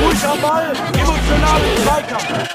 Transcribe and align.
Ruhig 0.00 0.24
am 0.24 0.40
Ball, 0.40 0.72
emotional 0.94 1.60
Zweikampf. 1.82 2.48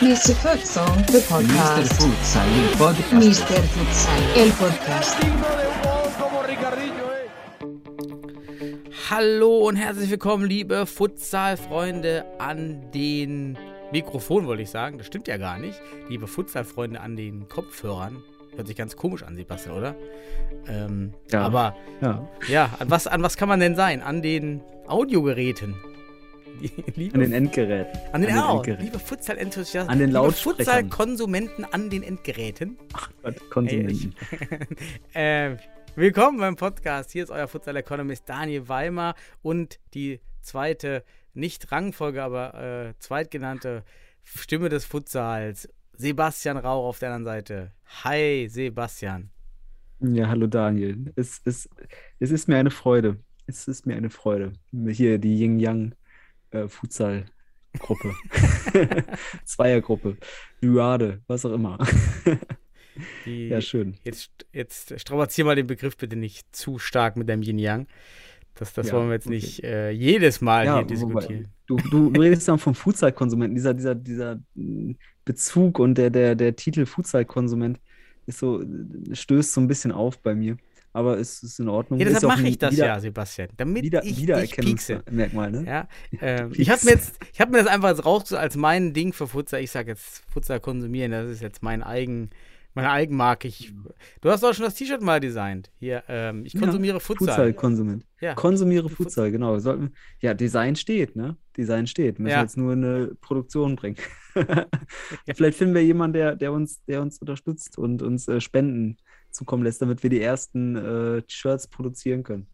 Mr. 0.00 0.34
Futsal, 0.36 0.86
the 1.06 1.18
Mr. 1.18 1.28
podcast. 1.28 1.92
Futsal, 1.94 2.46
il 2.56 2.68
podcast. 2.76 3.12
Mr. 3.12 3.60
Futsal, 3.74 4.22
el 4.36 4.50
podcast. 4.52 5.16
Hallo 9.10 9.66
und 9.66 9.76
herzlich 9.76 10.10
willkommen, 10.10 10.46
liebe 10.48 10.86
Futsal-Freunde 10.86 12.24
an 12.38 12.92
den 12.92 13.58
Mikrofon, 13.90 14.46
wollte 14.46 14.62
ich 14.62 14.70
sagen. 14.70 14.98
Das 14.98 15.06
stimmt 15.06 15.28
ja 15.28 15.38
gar 15.38 15.58
nicht. 15.58 15.80
Liebe 16.08 16.26
Futsal-Freunde 16.26 17.00
an 17.00 17.16
den 17.16 17.48
Kopfhörern. 17.48 18.22
Hört 18.54 18.66
sich 18.66 18.76
ganz 18.76 18.96
komisch 18.96 19.22
an, 19.22 19.36
Sebastian, 19.36 19.76
oder? 19.76 19.94
Ähm, 20.66 21.14
Ja. 21.30 21.42
Aber 21.42 21.74
Ja, 22.00 22.28
ja, 22.48 22.70
an 22.78 22.90
was, 22.90 23.06
an 23.06 23.22
was 23.22 23.36
kann 23.36 23.48
man 23.48 23.60
denn 23.60 23.76
sein? 23.76 24.02
An 24.02 24.20
den 24.20 24.60
Audiogeräten. 24.86 25.74
Liebe, 26.96 27.14
an 27.14 27.20
den 27.20 27.32
Endgeräten. 27.32 27.98
an 28.12 28.20
den, 28.20 28.30
an 28.30 28.36
den 28.36 28.44
oh, 28.44 28.56
Endgeräten. 28.56 28.84
liebe 28.84 28.98
Futsal-Enthusiasten. 28.98 29.90
An 29.90 29.98
den 29.98 30.10
Lautsprechern. 30.10 30.56
Futsal-Konsumenten 30.56 31.64
an 31.64 31.88
den 31.88 32.02
Endgeräten. 32.02 32.76
Gott, 33.22 33.36
Konsumenten. 33.48 34.14
äh, 35.14 35.56
willkommen 35.94 36.38
beim 36.40 36.56
Podcast. 36.56 37.12
Hier 37.12 37.22
ist 37.22 37.30
euer 37.30 37.48
Futsal 37.48 37.76
Economist 37.76 38.28
Daniel 38.28 38.68
Weimer 38.68 39.14
und 39.40 39.78
die 39.94 40.20
zweite, 40.42 41.04
nicht 41.38 41.72
Rangfolge, 41.72 42.22
aber 42.22 42.54
äh, 42.54 42.94
zweitgenannte 42.98 43.84
Stimme 44.24 44.68
des 44.68 44.84
Futsals, 44.84 45.68
Sebastian 45.94 46.58
Rauch 46.58 46.86
auf 46.86 46.98
der 46.98 47.12
anderen 47.12 47.24
Seite. 47.24 47.72
Hi, 48.04 48.46
Sebastian. 48.50 49.30
Ja, 50.00 50.28
hallo 50.28 50.46
Daniel. 50.46 51.12
Es, 51.16 51.40
es, 51.44 51.68
es 52.20 52.30
ist 52.30 52.48
mir 52.48 52.56
eine 52.56 52.70
Freude. 52.70 53.16
Es 53.46 53.66
ist 53.66 53.86
mir 53.86 53.96
eine 53.96 54.10
Freude. 54.10 54.52
Hier 54.70 55.18
die 55.18 55.40
Yin-Yang 55.40 55.94
äh, 56.50 56.68
Futsal-Gruppe. 56.68 58.14
Zweiergruppe. 59.44 60.18
Duade, 60.60 61.22
was 61.26 61.44
auch 61.46 61.52
immer. 61.52 61.78
Die, 63.24 63.48
Ja, 63.48 63.60
schön. 63.60 63.96
Jetzt, 64.04 64.30
jetzt 64.52 65.00
strapazier 65.00 65.44
mal 65.44 65.56
den 65.56 65.66
Begriff 65.66 65.96
bitte 65.96 66.16
nicht 66.16 66.54
zu 66.54 66.78
stark 66.78 67.16
mit 67.16 67.28
deinem 67.28 67.42
Yin-Yang. 67.42 67.86
Das, 68.58 68.72
das 68.74 68.88
Ja, 68.88 68.94
wollen 68.94 69.08
wir 69.08 69.14
jetzt 69.14 69.26
okay. 69.26 69.34
nicht 69.36 69.64
äh, 69.64 69.90
jedes 69.90 70.40
Mal 70.40 70.66
Ja, 70.66 70.74
hier 70.86 71.00
wobei, 71.00 71.20
diskutieren. 71.20 71.48
du, 71.66 71.76
du, 71.76 72.10
du 72.10 72.20
redest 72.20 72.48
dann 72.48 72.58
vom 72.58 72.74
Futsal-Konsumenten. 72.74 73.54
Dieser, 73.54 73.74
dieser, 73.74 73.94
dieser 73.94 74.40
mm, 74.54 74.92
Bezug 75.24 75.78
und 75.78 75.96
der, 75.96 76.10
der, 76.10 76.34
der 76.34 76.56
Titel 76.56 76.86
Futsal-Konsument 76.86 77.78
ist 78.26 78.38
so, 78.38 78.62
stößt 79.12 79.52
so 79.52 79.60
ein 79.60 79.68
bisschen 79.68 79.92
auf 79.92 80.18
bei 80.20 80.34
mir. 80.34 80.56
Aber 80.94 81.18
es 81.18 81.42
ist 81.42 81.60
in 81.60 81.68
Ordnung. 81.68 82.00
Ja, 82.00 82.06
deshalb 82.06 82.24
mache 82.32 82.48
ich 82.48 82.58
das 82.58 82.72
Wieder- 82.72 82.86
ja, 82.86 82.98
Sebastian. 82.98 83.48
Damit 83.56 83.84
Wieder, 83.84 84.02
ich. 84.04 84.16
Wiedererkennungsmerkmal, 84.20 85.50
ne? 85.50 85.64
Ja, 85.66 85.88
ähm, 86.20 86.50
ich 86.54 86.70
habe 86.70 86.80
mir 86.84 86.92
jetzt, 86.92 87.18
ich 87.32 87.40
habe 87.40 87.52
mir 87.52 87.58
das 87.58 87.66
einfach 87.66 87.90
jetzt 87.90 88.04
raus 88.04 88.32
als 88.32 88.56
mein 88.56 88.94
Ding 88.94 89.12
für 89.12 89.26
Futsal. 89.28 89.60
Ich 89.62 89.70
sage 89.70 89.90
jetzt 89.90 90.22
Futsal 90.32 90.60
konsumieren. 90.60 91.12
Das 91.12 91.30
ist 91.30 91.42
jetzt 91.42 91.62
mein 91.62 91.82
eigen, 91.82 92.30
meine 92.74 92.90
Eigenmarke. 92.90 93.48
Ich, 93.48 93.72
du 94.20 94.30
hast 94.30 94.44
auch 94.44 94.54
schon 94.54 94.64
das 94.64 94.74
T-Shirt 94.74 95.02
mal 95.02 95.18
designt. 95.20 95.70
Hier, 95.78 96.04
ähm, 96.08 96.44
ich 96.44 96.52
Ja, 96.54 96.60
konsumiere 96.60 97.00
Futsal. 97.00 97.26
Futsal-Konsument. 97.28 98.06
Ja. 98.20 98.34
Konsumiere 98.34 98.88
Futsal, 98.88 99.30
genau. 99.32 99.58
Sollten, 99.58 99.92
ja, 100.20 100.34
Design 100.34 100.76
steht, 100.76 101.16
ne? 101.16 101.36
Design 101.56 101.86
steht. 101.86 102.18
Müssen 102.18 102.32
Ja. 102.34 102.42
jetzt 102.42 102.56
nur 102.56 102.72
eine 102.72 103.12
Produktion 103.20 103.74
bringen. 103.76 103.96
Vielleicht 105.34 105.58
finden 105.58 105.74
wir 105.74 105.84
jemanden, 105.84 106.14
der, 106.14 106.36
der 106.36 106.52
uns, 106.52 106.84
der 106.84 107.02
uns 107.02 107.18
unterstützt 107.18 107.78
und 107.78 108.02
uns 108.02 108.28
äh, 108.28 108.40
Spenden 108.40 108.96
zukommen 109.30 109.62
lässt, 109.64 109.82
damit 109.82 110.02
wir 110.02 110.10
die 110.10 110.20
ersten 110.20 110.76
äh, 110.76 111.22
Shirts 111.28 111.66
produzieren 111.68 112.22
können 112.22 112.46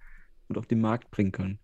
und 0.48 0.58
auf 0.58 0.66
den 0.66 0.80
Markt 0.80 1.10
bringen 1.10 1.32
können. 1.32 1.58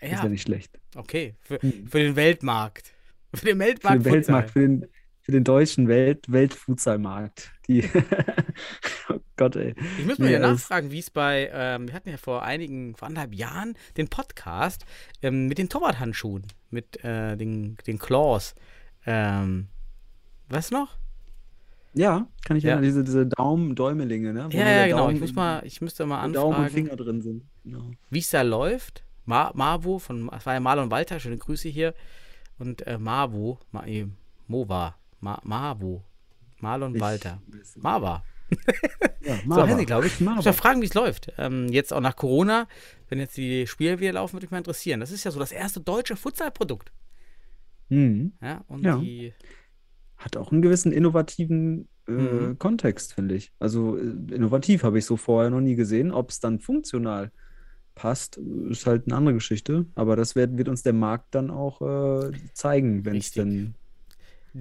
Das 0.00 0.10
Ja, 0.10 0.18
wäre 0.18 0.30
nicht 0.30 0.42
schlecht. 0.42 0.78
okay. 0.96 1.34
Für, 1.40 1.60
Hm. 1.60 1.86
für 1.86 1.98
den 1.98 2.16
Weltmarkt. 2.16 2.92
Für 3.34 3.46
den 3.46 3.56
Für 3.58 3.64
Weltmarkt. 3.66 4.04
den 4.06 4.12
Weltmarkt, 4.12 4.50
Futsal. 4.50 4.62
für 4.62 4.68
den, 4.68 4.86
für 5.28 5.32
den 5.32 5.44
deutschen 5.44 5.88
Welt, 5.88 6.24
Weltfutsalmarkt. 6.32 7.52
Die, 7.68 7.84
oh 9.10 9.18
Gott, 9.36 9.56
ey. 9.56 9.74
Ich 9.98 10.06
muss 10.06 10.18
mal 10.18 10.30
ja 10.30 10.38
alles- 10.38 10.62
nachfragen, 10.62 10.90
wie 10.90 11.00
es 11.00 11.10
bei, 11.10 11.50
ähm, 11.52 11.86
wir 11.86 11.92
hatten 11.92 12.08
ja 12.08 12.16
vor 12.16 12.44
einigen, 12.44 12.96
vor 12.96 13.08
anderthalb 13.08 13.34
Jahren 13.34 13.74
den 13.98 14.08
Podcast 14.08 14.86
ähm, 15.20 15.46
mit 15.46 15.58
den 15.58 15.68
Torwart-Handschuhen, 15.68 16.46
mit 16.70 17.04
äh, 17.04 17.36
den, 17.36 17.76
den 17.86 17.98
Claws. 17.98 18.54
Ähm, 19.04 19.66
was 20.48 20.70
noch? 20.70 20.96
Ja, 21.92 22.26
kann 22.46 22.56
ich 22.56 22.64
Ja. 22.64 22.76
ja, 22.76 22.80
diese, 22.80 23.04
diese 23.04 23.26
Daumen, 23.26 23.74
Däumelinge, 23.74 24.32
ne? 24.32 24.48
Wo 24.50 24.56
Ja, 24.56 24.66
ja, 24.66 24.86
genau. 24.86 25.10
Ich 25.10 25.20
muss 25.20 25.34
mal, 25.34 25.60
ich 25.66 25.82
müsste 25.82 26.06
mal 26.06 26.26
wo 26.26 26.32
Daumen 26.32 26.56
und 26.56 26.64
anfragen. 26.64 26.86
Finger 26.86 26.96
drin 26.96 27.20
sind. 27.20 27.42
Genau. 27.64 27.90
wie 28.08 28.20
es 28.20 28.30
da 28.30 28.40
läuft. 28.40 29.04
Ma 29.26 29.50
Marvo 29.54 29.98
von 29.98 30.30
es 30.34 30.46
war 30.46 30.54
ja 30.54 30.60
Marlon 30.60 30.90
Walter, 30.90 31.20
schöne 31.20 31.36
Grüße 31.36 31.68
hier. 31.68 31.92
Und 32.58 32.86
äh, 32.86 32.96
Marvo, 32.96 33.58
Ma 33.72 33.84
eh, 33.86 34.06
Mova, 34.46 34.94
Ma 35.20 35.40
Marvo, 35.44 36.04
Marlon 36.60 36.94
Ich- 36.94 37.00
Walter, 37.00 37.40
Marva. 37.76 38.22
Ja, 39.20 39.36
So 39.46 39.62
heißen 39.62 39.78
die, 39.78 39.84
glaube 39.84 40.06
ich. 40.06 40.14
Ich 40.14 40.20
muss 40.20 40.36
Marva. 40.36 40.48
mal 40.48 40.52
fragen, 40.54 40.80
wie 40.80 40.86
es 40.86 40.94
läuft. 40.94 41.32
Ähm, 41.36 41.68
jetzt 41.68 41.92
auch 41.92 42.00
nach 42.00 42.16
Corona, 42.16 42.66
wenn 43.10 43.18
jetzt 43.18 43.36
die 43.36 43.66
Spiele 43.66 44.00
wieder 44.00 44.12
laufen, 44.14 44.32
würde 44.34 44.46
mich 44.46 44.50
mal 44.50 44.58
interessieren. 44.58 45.00
Das 45.00 45.10
ist 45.10 45.24
ja 45.24 45.30
so 45.30 45.38
das 45.38 45.52
erste 45.52 45.80
deutsche 45.80 46.16
Futsalprodukt. 46.16 46.90
Mhm. 47.90 48.32
Ja, 48.40 48.64
und 48.68 48.84
Ja. 48.84 48.96
die, 48.98 49.34
Hat 50.16 50.36
auch 50.36 50.50
einen 50.50 50.62
gewissen 50.62 50.92
innovativen 50.92 51.88
äh, 52.08 52.10
Mhm. 52.12 52.58
Kontext, 52.58 53.12
finde 53.14 53.34
ich. 53.34 53.52
Also 53.58 53.98
äh, 53.98 54.00
innovativ 54.34 54.82
habe 54.82 54.98
ich 54.98 55.04
so 55.04 55.16
vorher 55.18 55.50
noch 55.50 55.60
nie 55.60 55.74
gesehen. 55.76 56.10
Ob 56.10 56.30
es 56.30 56.40
dann 56.40 56.58
funktional 56.58 57.30
passt, 57.94 58.38
ist 58.70 58.86
halt 58.86 59.04
eine 59.06 59.16
andere 59.16 59.34
Geschichte. 59.34 59.84
Aber 59.94 60.16
das 60.16 60.34
wird, 60.36 60.56
wird 60.56 60.68
uns 60.70 60.82
der 60.82 60.94
Markt 60.94 61.34
dann 61.34 61.50
auch 61.50 61.82
äh, 61.82 62.32
zeigen, 62.54 63.04
wenn 63.04 63.16
es 63.16 63.30
denn 63.32 63.74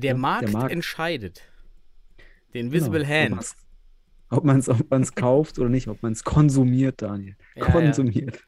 der, 0.02 0.14
der 0.14 0.18
Markt 0.18 0.52
Markt. 0.54 0.72
entscheidet. 0.72 1.42
The 2.54 2.60
Invisible 2.60 3.04
genau, 3.06 3.38
Hand. 3.38 3.56
ob 4.30 4.44
man 4.44 4.60
es 4.60 4.70
ob 4.70 4.90
man's 4.90 5.16
kauft 5.16 5.60
oder 5.60 5.70
nicht, 5.70 5.88
ob 5.88 6.02
man 6.04 6.14
es 6.14 6.24
konsumiert, 6.24 7.02
Daniel. 7.02 7.36
Ja, 7.56 7.66
ja. 7.66 7.72
konsumiert. 7.72 8.44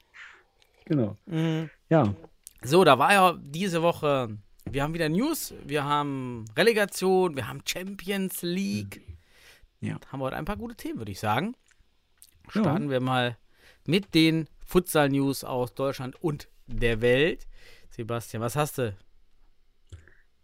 Genau. 0.85 1.17
Mhm. 1.25 1.69
Ja. 1.89 2.15
So, 2.61 2.83
da 2.83 2.97
war 2.99 3.13
ja 3.13 3.38
diese 3.41 3.81
Woche, 3.81 4.38
wir 4.69 4.83
haben 4.83 4.93
wieder 4.93 5.09
News, 5.09 5.53
wir 5.65 5.83
haben 5.83 6.45
Relegation, 6.57 7.35
wir 7.35 7.47
haben 7.47 7.61
Champions 7.65 8.41
League. 8.41 9.01
Ja. 9.81 9.97
Da 9.99 10.11
haben 10.11 10.19
wir 10.19 10.25
heute 10.25 10.35
ein 10.35 10.45
paar 10.45 10.57
gute 10.57 10.75
Themen, 10.75 10.97
würde 10.99 11.11
ich 11.11 11.19
sagen. 11.19 11.55
Ja. 12.53 12.61
Starten 12.61 12.89
wir 12.89 12.99
mal 12.99 13.38
mit 13.85 14.13
den 14.13 14.47
Futsal-News 14.65 15.43
aus 15.43 15.73
Deutschland 15.73 16.21
und 16.21 16.47
der 16.67 17.01
Welt. 17.01 17.47
Sebastian, 17.89 18.41
was 18.41 18.55
hast 18.55 18.77
du? 18.77 18.95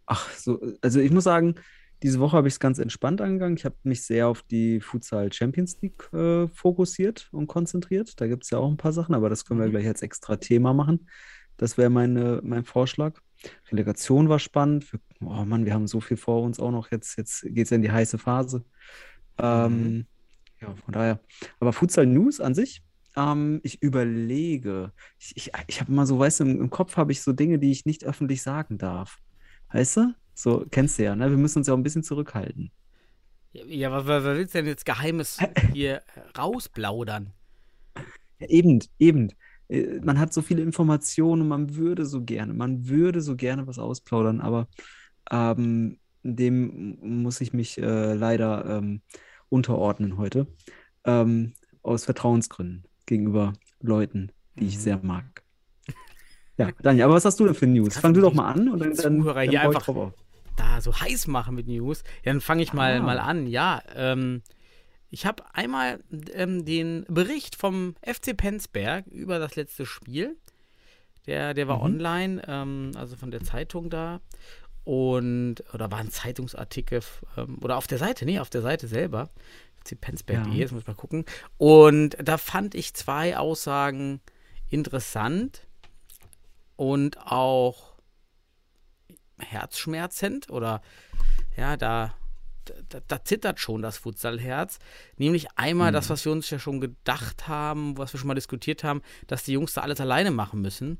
Ach, 0.06 0.30
so, 0.34 0.60
also 0.82 1.00
ich 1.00 1.10
muss 1.10 1.24
sagen, 1.24 1.56
diese 2.02 2.20
Woche 2.20 2.36
habe 2.36 2.48
ich 2.48 2.54
es 2.54 2.60
ganz 2.60 2.78
entspannt 2.78 3.20
angegangen. 3.20 3.56
Ich 3.56 3.64
habe 3.64 3.76
mich 3.82 4.02
sehr 4.04 4.28
auf 4.28 4.42
die 4.42 4.80
Futsal 4.80 5.32
Champions 5.32 5.80
League 5.80 6.12
äh, 6.12 6.46
fokussiert 6.48 7.28
und 7.32 7.46
konzentriert. 7.46 8.20
Da 8.20 8.26
gibt 8.26 8.44
es 8.44 8.50
ja 8.50 8.58
auch 8.58 8.70
ein 8.70 8.76
paar 8.76 8.92
Sachen, 8.92 9.14
aber 9.14 9.30
das 9.30 9.44
können 9.44 9.60
wir 9.60 9.66
Mhm. 9.66 9.70
gleich 9.72 9.86
als 9.86 10.02
extra 10.02 10.36
Thema 10.36 10.74
machen. 10.74 11.08
Das 11.56 11.78
wäre 11.78 11.88
meine, 11.90 12.40
mein 12.44 12.64
Vorschlag. 12.64 13.18
Relegation 13.70 14.28
war 14.28 14.38
spannend. 14.38 14.92
Wir, 14.92 15.00
oh 15.20 15.44
Mann, 15.44 15.64
wir 15.64 15.72
haben 15.74 15.86
so 15.86 16.00
viel 16.00 16.16
vor 16.18 16.42
uns 16.42 16.60
auch 16.60 16.70
noch. 16.70 16.90
Jetzt, 16.90 17.16
jetzt 17.16 17.42
geht 17.42 17.64
es 17.64 17.70
ja 17.70 17.76
in 17.76 17.82
die 17.82 17.90
heiße 17.92 18.18
Phase. 18.18 18.64
Ähm, 19.38 20.06
ja, 20.60 20.74
von 20.84 20.92
daher. 20.92 21.20
Aber 21.60 21.72
Futsal 21.72 22.06
News 22.06 22.40
an 22.40 22.54
sich, 22.54 22.82
ähm, 23.16 23.60
ich 23.62 23.82
überlege. 23.82 24.92
Ich, 25.18 25.36
ich, 25.36 25.52
ich 25.66 25.80
habe 25.80 25.92
immer 25.92 26.06
so, 26.06 26.18
weißt 26.18 26.40
du, 26.40 26.44
im, 26.44 26.60
im 26.60 26.70
Kopf 26.70 26.96
habe 26.96 27.12
ich 27.12 27.22
so 27.22 27.32
Dinge, 27.32 27.58
die 27.58 27.70
ich 27.70 27.86
nicht 27.86 28.04
öffentlich 28.04 28.42
sagen 28.42 28.78
darf. 28.78 29.18
Weißt 29.70 29.96
du? 29.98 30.14
So, 30.34 30.66
kennst 30.70 30.98
du 30.98 31.04
ja, 31.04 31.16
ne? 31.16 31.30
Wir 31.30 31.36
müssen 31.38 31.58
uns 31.58 31.66
ja 31.68 31.74
auch 31.74 31.78
ein 31.78 31.82
bisschen 31.82 32.02
zurückhalten. 32.02 32.72
Ja, 33.52 33.90
was, 33.90 34.06
was 34.06 34.24
willst 34.24 34.54
du 34.54 34.58
denn 34.58 34.66
jetzt 34.66 34.84
Geheimes 34.84 35.46
hier 35.72 36.02
rausplaudern? 36.36 37.32
Ja, 38.38 38.48
eben, 38.48 38.80
eben. 38.98 39.28
Äh, 39.68 40.00
Man 40.02 40.18
hat 40.18 40.32
so 40.32 40.42
viele 40.42 40.62
Informationen 40.62 41.42
und 41.42 41.48
man 41.48 41.74
würde 41.76 42.04
so 42.06 42.22
gerne, 42.22 42.54
man 42.54 42.88
würde 42.88 43.20
so 43.20 43.36
gerne 43.36 43.66
was 43.66 43.78
ausplaudern, 43.78 44.40
aber 44.40 44.68
ähm, 45.30 45.98
dem 46.22 46.98
muss 47.22 47.40
ich 47.40 47.52
mich 47.52 47.78
äh, 47.78 48.14
leider 48.14 48.66
ähm, 48.78 49.02
unterordnen 49.48 50.18
heute. 50.18 50.46
Ähm, 51.04 51.54
aus 51.82 52.04
Vertrauensgründen 52.04 52.84
gegenüber 53.06 53.52
Leuten, 53.80 54.32
die 54.60 54.66
ich 54.66 54.78
Mhm. 54.78 54.80
sehr 54.80 54.98
mag. 55.02 55.44
Ja, 56.58 56.70
Daniel, 56.80 57.04
aber 57.04 57.14
was 57.14 57.24
hast 57.24 57.38
du 57.38 57.44
denn 57.44 57.54
für 57.54 57.66
News? 57.66 57.88
Kannst 57.94 58.00
Fang 58.00 58.14
du 58.14 58.20
doch 58.20 58.32
mal 58.34 58.50
an 58.52 58.68
und 58.68 58.78
dann, 58.78 58.94
dann, 58.94 59.18
Zuhörer 59.20 59.40
dann 59.42 59.50
hier 59.50 59.60
einfach- 59.62 59.86
da 60.56 60.80
so 60.80 60.98
heiß 60.98 61.26
machen 61.26 61.54
mit 61.54 61.66
News. 61.68 62.02
Ja, 62.24 62.32
dann 62.32 62.40
fange 62.40 62.62
ich 62.62 62.72
mal, 62.72 62.96
Ah. 62.98 63.02
mal 63.02 63.18
an. 63.18 63.46
Ja, 63.46 63.82
ähm, 63.94 64.42
ich 65.10 65.26
habe 65.26 65.42
einmal 65.54 66.00
ähm, 66.32 66.64
den 66.64 67.04
Bericht 67.08 67.56
vom 67.56 67.94
FC 68.02 68.34
Penzberg 68.34 69.06
über 69.08 69.38
das 69.38 69.54
letzte 69.56 69.84
Spiel. 69.84 70.36
Der, 71.26 71.52
der 71.54 71.68
war 71.68 71.76
Mhm. 71.78 71.82
online, 71.82 72.42
ähm, 72.48 72.92
also 72.96 73.16
von 73.16 73.30
der 73.30 73.42
Zeitung 73.42 73.90
da. 73.90 74.20
und, 74.84 75.64
oder 75.74 75.90
war 75.90 75.98
ein 75.98 76.12
Zeitungsartikel, 76.12 77.00
ähm, 77.36 77.58
oder 77.60 77.76
auf 77.76 77.88
der 77.88 77.98
Seite, 77.98 78.24
nee, 78.24 78.38
auf 78.38 78.50
der 78.50 78.62
Seite 78.62 78.86
selber, 78.86 79.30
cpensberg.de, 79.84 80.52
Ja. 80.52 80.58
jetzt 80.60 80.70
muss 80.70 80.82
ich 80.82 80.86
mal 80.86 80.94
gucken. 80.94 81.24
Und 81.58 82.16
da 82.22 82.38
fand 82.38 82.76
ich 82.76 82.94
zwei 82.94 83.36
Aussagen 83.36 84.20
interessant 84.70 85.65
und 86.76 87.18
auch 87.26 87.94
herzschmerzend 89.38 90.50
oder 90.50 90.80
ja, 91.56 91.76
da, 91.76 92.14
da, 92.88 93.00
da 93.06 93.24
zittert 93.24 93.60
schon 93.60 93.82
das 93.82 93.98
Futsalherz. 93.98 94.78
Nämlich 95.16 95.48
einmal 95.56 95.92
das, 95.92 96.10
was 96.10 96.24
wir 96.24 96.32
uns 96.32 96.48
ja 96.50 96.58
schon 96.58 96.80
gedacht 96.80 97.48
haben, 97.48 97.96
was 97.98 98.12
wir 98.12 98.20
schon 98.20 98.28
mal 98.28 98.34
diskutiert 98.34 98.84
haben, 98.84 99.02
dass 99.26 99.44
die 99.44 99.52
Jungs 99.52 99.74
da 99.74 99.82
alles 99.82 100.00
alleine 100.00 100.30
machen 100.30 100.60
müssen. 100.60 100.98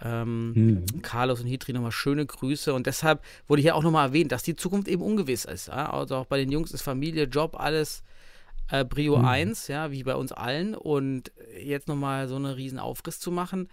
Ähm, 0.00 0.52
Mhm. 0.52 1.02
Carlos 1.02 1.40
und 1.40 1.46
Hitri 1.46 1.72
nochmal 1.72 1.92
schöne 1.92 2.26
Grüße 2.26 2.74
und 2.74 2.86
deshalb 2.86 3.22
wurde 3.46 3.62
hier 3.62 3.76
auch 3.76 3.82
nochmal 3.84 4.08
erwähnt, 4.08 4.32
dass 4.32 4.42
die 4.42 4.56
Zukunft 4.56 4.88
eben 4.88 5.02
ungewiss 5.02 5.44
ist. 5.44 5.68
Ja? 5.68 5.92
Also 5.92 6.16
auch 6.16 6.26
bei 6.26 6.38
den 6.38 6.50
Jungs 6.50 6.72
ist 6.72 6.82
Familie, 6.82 7.24
Job, 7.24 7.58
alles 7.58 8.02
äh, 8.70 8.84
Brio 8.84 9.16
1, 9.16 9.68
ja, 9.68 9.92
wie 9.92 10.02
bei 10.02 10.16
uns 10.16 10.32
allen. 10.32 10.74
Und 10.74 11.30
jetzt 11.60 11.86
nochmal 11.88 12.26
so 12.26 12.36
einen 12.36 12.46
riesen 12.46 12.80
Aufriss 12.80 13.20
zu 13.20 13.30
machen, 13.30 13.68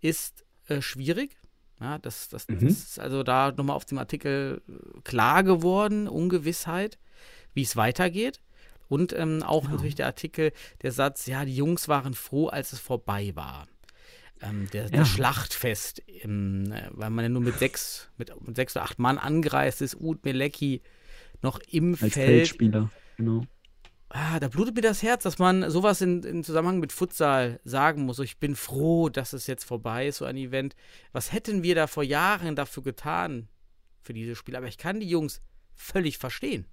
ist 0.00 0.44
äh, 0.68 0.80
schwierig. 0.82 1.36
Ja, 1.80 1.98
das, 1.98 2.28
das, 2.28 2.48
Mhm. 2.48 2.60
das 2.60 2.72
ist 2.72 2.98
also 2.98 3.22
da 3.22 3.52
nochmal 3.56 3.76
auf 3.76 3.84
dem 3.84 3.98
Artikel 3.98 4.62
äh, 4.68 5.00
klar 5.02 5.42
geworden, 5.44 6.08
Ungewissheit, 6.08 6.98
wie 7.54 7.62
es 7.62 7.76
weitergeht. 7.76 8.40
Und 8.88 9.12
ähm, 9.12 9.42
auch 9.42 9.68
natürlich 9.68 9.94
der 9.96 10.06
Artikel, 10.06 10.52
der 10.82 10.92
Satz, 10.92 11.26
ja, 11.26 11.44
die 11.44 11.54
Jungs 11.54 11.88
waren 11.88 12.14
froh, 12.14 12.46
als 12.48 12.72
es 12.72 12.80
vorbei 12.80 13.32
war. 13.34 13.68
Ähm, 14.40 14.66
der, 14.72 14.84
Ja. 14.84 14.90
Das 14.98 15.08
Schlachtfest, 15.08 15.98
im, 16.06 16.72
äh, 16.72 16.88
weil 16.92 17.10
man 17.10 17.24
ja 17.24 17.28
nur 17.28 17.42
mit 17.42 17.58
sechs, 17.58 18.08
mit, 18.16 18.32
mit 18.46 18.56
sechs 18.56 18.74
oder 18.76 18.84
acht 18.84 18.98
Mann 18.98 19.18
angereist 19.18 19.82
ist, 19.82 19.94
Ud 20.00 20.24
Melecki 20.24 20.80
noch 21.42 21.60
im 21.70 21.92
Als 22.00 22.14
Feld. 22.14 22.48
Feldspieler, 22.48 22.90
genau. 23.16 23.42
Ah, 24.10 24.40
da 24.40 24.48
blutet 24.48 24.74
mir 24.74 24.80
das 24.80 25.02
Herz, 25.02 25.22
dass 25.24 25.38
man 25.38 25.70
sowas 25.70 26.00
in, 26.00 26.22
in 26.22 26.42
Zusammenhang 26.42 26.80
mit 26.80 26.92
Futsal 26.92 27.60
sagen 27.64 28.04
muss. 28.06 28.18
Ich 28.20 28.38
bin 28.38 28.56
froh, 28.56 29.10
dass 29.10 29.34
es 29.34 29.46
jetzt 29.46 29.64
vorbei 29.64 30.08
ist, 30.08 30.18
so 30.18 30.24
ein 30.24 30.36
Event. 30.36 30.74
Was 31.12 31.32
hätten 31.32 31.62
wir 31.62 31.74
da 31.74 31.86
vor 31.86 32.02
Jahren 32.02 32.56
dafür 32.56 32.82
getan 32.82 33.48
für 34.00 34.14
dieses 34.14 34.38
Spiel? 34.38 34.56
Aber 34.56 34.66
ich 34.66 34.78
kann 34.78 35.00
die 35.00 35.08
Jungs 35.08 35.42
völlig 35.74 36.16
verstehen. 36.16 36.64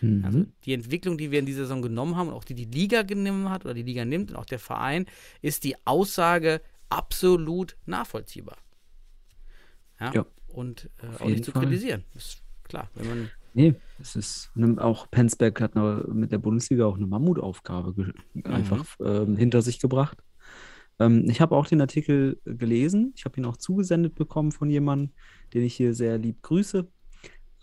Mhm. 0.00 0.24
Also 0.24 0.46
die 0.64 0.74
Entwicklung, 0.74 1.16
die 1.16 1.30
wir 1.30 1.38
in 1.38 1.46
dieser 1.46 1.62
Saison 1.62 1.80
genommen 1.80 2.16
haben 2.16 2.28
und 2.28 2.34
auch 2.34 2.44
die 2.44 2.54
die 2.54 2.64
Liga 2.64 3.02
genommen 3.02 3.50
hat 3.50 3.64
oder 3.64 3.74
die 3.74 3.82
Liga 3.82 4.04
nimmt 4.04 4.30
und 4.30 4.36
auch 4.36 4.44
der 4.44 4.58
Verein, 4.58 5.06
ist 5.42 5.62
die 5.62 5.76
Aussage 5.86 6.60
absolut 6.88 7.76
nachvollziehbar. 7.86 8.56
Ja. 10.00 10.12
Ja, 10.12 10.26
und 10.48 10.90
äh, 10.98 11.22
auch 11.22 11.28
nicht 11.28 11.44
zu 11.44 11.52
Fall. 11.52 11.62
kritisieren. 11.62 12.04
Ist 12.14 12.42
klar, 12.64 12.90
wenn 12.94 13.08
man 13.08 13.30
Nee, 13.58 13.74
es 13.98 14.14
ist 14.14 14.52
ne, 14.54 14.80
auch 14.80 15.10
Penzberg 15.10 15.60
hat 15.60 15.74
mit 15.74 16.30
der 16.30 16.38
Bundesliga 16.38 16.86
auch 16.86 16.96
eine 16.96 17.08
Mammutaufgabe 17.08 17.92
ge 17.92 18.12
einfach 18.44 18.84
ähm, 19.00 19.36
hinter 19.36 19.62
sich 19.62 19.80
gebracht. 19.80 20.22
Ähm, 21.00 21.28
ich 21.28 21.40
habe 21.40 21.56
auch 21.56 21.66
den 21.66 21.80
Artikel 21.80 22.40
gelesen. 22.44 23.12
Ich 23.16 23.24
habe 23.24 23.36
ihn 23.40 23.44
auch 23.44 23.56
zugesendet 23.56 24.14
bekommen 24.14 24.52
von 24.52 24.70
jemandem, 24.70 25.10
den 25.54 25.64
ich 25.64 25.74
hier 25.74 25.92
sehr 25.92 26.18
lieb 26.18 26.40
grüße. 26.42 26.86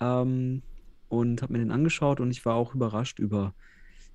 Ähm, 0.02 0.64
und 1.08 1.42
habe 1.42 1.54
mir 1.54 1.60
den 1.60 1.72
angeschaut 1.72 2.20
und 2.20 2.30
ich 2.30 2.44
war 2.46 2.56
auch 2.56 2.76
überrascht 2.76 3.20
über, 3.20 3.56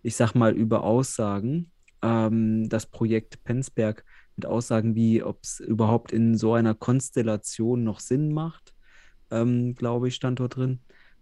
ich 0.02 0.16
sag 0.16 0.34
mal, 0.34 0.52
über 0.54 0.84
Aussagen. 0.84 1.70
Ähm, 2.02 2.68
das 2.68 2.84
Projekt 2.84 3.42
Penzberg 3.42 4.04
mit 4.36 4.44
Aussagen 4.44 4.94
wie, 4.94 5.22
ob 5.22 5.38
es 5.44 5.60
überhaupt 5.60 6.12
in 6.12 6.36
so 6.36 6.52
einer 6.52 6.74
Konstellation 6.74 7.84
noch 7.84 8.00
Sinn 8.00 8.34
macht, 8.34 8.74
ähm, 9.30 9.74
glaube 9.76 10.08
ich, 10.08 10.14
stand 10.14 10.40
dort 10.40 10.56
drin. 10.56 10.80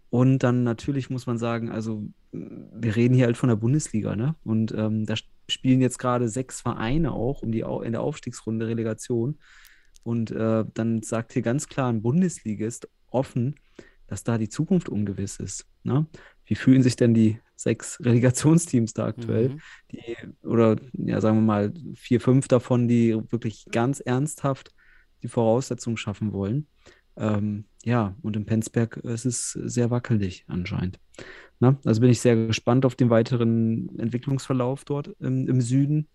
Und 0.09 0.39
dann 0.39 0.63
natürlich 0.63 1.09
muss 1.09 1.27
man 1.27 1.37
sagen, 1.37 1.69
also 1.69 2.03
wir 2.31 2.95
reden 2.95 3.13
hier 3.15 3.25
halt 3.25 3.37
von 3.37 3.49
der 3.49 3.55
Bundesliga, 3.55 4.15
ne? 4.15 4.35
Und 4.43 4.73
ähm, 4.75 5.05
da 5.05 5.13
sp- 5.13 5.29
spielen 5.49 5.81
jetzt 5.81 5.97
gerade 5.97 6.29
sechs 6.29 6.61
Vereine 6.61 7.11
auch 7.11 7.41
um 7.41 7.51
die 7.51 7.61
in 7.61 7.91
der 7.91 8.01
Aufstiegsrunde 8.01 8.67
Relegation. 8.67 9.39
Und 10.03 10.31
äh, 10.31 10.63
dann 10.73 11.01
sagt 11.01 11.33
hier 11.33 11.41
ganz 11.41 11.67
klar 11.67 11.91
ein 11.91 12.01
Bundesligist 12.01 12.87
offen, 13.07 13.55
dass 14.07 14.23
da 14.23 14.37
die 14.37 14.49
Zukunft 14.49 14.89
ungewiss 14.89 15.39
ist. 15.39 15.67
Ne? 15.83 16.07
Wie 16.45 16.55
fühlen 16.55 16.83
sich 16.83 16.95
denn 16.95 17.13
die 17.13 17.39
sechs 17.55 17.99
Relegationsteams 17.99 18.93
da 18.93 19.07
aktuell? 19.07 19.49
Mhm. 19.49 19.59
Die, 19.91 20.47
oder 20.47 20.77
ja, 20.93 21.19
sagen 21.19 21.37
wir 21.37 21.41
mal, 21.41 21.73
vier, 21.95 22.21
fünf 22.21 22.47
davon, 22.47 22.87
die 22.87 23.15
wirklich 23.29 23.65
ganz 23.71 23.99
ernsthaft 23.99 24.71
die 25.21 25.27
Voraussetzungen 25.27 25.97
schaffen 25.97 26.31
wollen. 26.31 26.67
Ähm, 27.19 27.65
ja, 27.83 28.15
und 28.21 28.35
in 28.35 28.45
Penzberg 28.45 28.97
ist 28.97 29.25
es 29.25 29.51
sehr 29.51 29.91
wackelig 29.91 30.45
anscheinend. 30.47 30.99
Na, 31.59 31.77
also 31.85 31.99
bin 32.01 32.09
ich 32.09 32.21
sehr 32.21 32.35
gespannt 32.47 32.85
auf 32.85 32.95
den 32.95 33.09
weiteren 33.09 33.99
Entwicklungsverlauf 33.99 34.85
dort 34.85 35.09
im, 35.19 35.47
im 35.47 35.59
Süden 35.61 36.07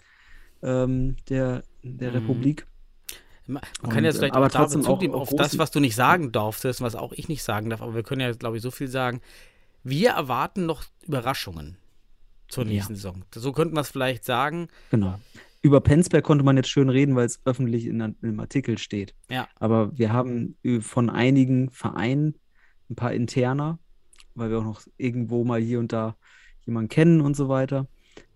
ähm, 0.62 1.16
der, 1.28 1.62
der 1.82 2.10
Mhm. 2.10 2.16
Republik. 2.16 2.66
Man 3.46 3.62
Und, 3.82 3.90
kann 3.90 4.04
jetzt 4.04 4.14
äh, 4.14 4.18
vielleicht 4.20 4.34
aber 4.34 4.46
auch 4.46 4.50
trotzdem 4.50 4.80
Bezug 4.80 4.96
auch- 4.96 5.00
nehmen 5.02 5.14
auf 5.14 5.28
das, 5.36 5.58
was 5.58 5.70
du 5.70 5.80
nicht 5.80 5.94
sagen 5.94 6.32
darfst, 6.32 6.64
was 6.64 6.94
auch 6.94 7.12
ich 7.12 7.28
nicht 7.28 7.42
sagen 7.42 7.68
darf, 7.68 7.82
aber 7.82 7.94
wir 7.94 8.02
können 8.02 8.22
ja, 8.22 8.32
glaube 8.32 8.56
ich, 8.56 8.62
so 8.62 8.70
viel 8.70 8.88
sagen. 8.88 9.20
Wir 9.82 10.12
erwarten 10.12 10.64
noch 10.64 10.84
Überraschungen 11.06 11.76
zur 12.48 12.64
Ja. 12.64 12.70
nächsten 12.70 12.94
Saison. 12.94 13.24
So 13.34 13.52
könnten 13.52 13.74
wir 13.76 13.82
es 13.82 13.90
vielleicht 13.90 14.24
sagen. 14.24 14.68
Genau. 14.90 15.18
Über 15.64 15.80
Penzberg 15.80 16.22
konnte 16.22 16.44
man 16.44 16.58
jetzt 16.58 16.68
schön 16.68 16.90
reden, 16.90 17.16
weil 17.16 17.24
es 17.24 17.40
öffentlich 17.46 17.86
in, 17.86 17.98
in 17.98 18.16
einem 18.20 18.38
Artikel 18.38 18.76
steht. 18.76 19.14
Ja. 19.30 19.48
Aber 19.54 19.96
wir 19.96 20.12
haben 20.12 20.58
von 20.80 21.08
einigen 21.08 21.70
Vereinen 21.70 22.34
ein 22.90 22.96
paar 22.96 23.14
interner, 23.14 23.78
weil 24.34 24.50
wir 24.50 24.58
auch 24.58 24.64
noch 24.64 24.82
irgendwo 24.98 25.42
mal 25.42 25.58
hier 25.62 25.78
und 25.78 25.90
da 25.90 26.16
jemanden 26.66 26.90
kennen 26.90 27.22
und 27.22 27.34
so 27.34 27.48
weiter. 27.48 27.88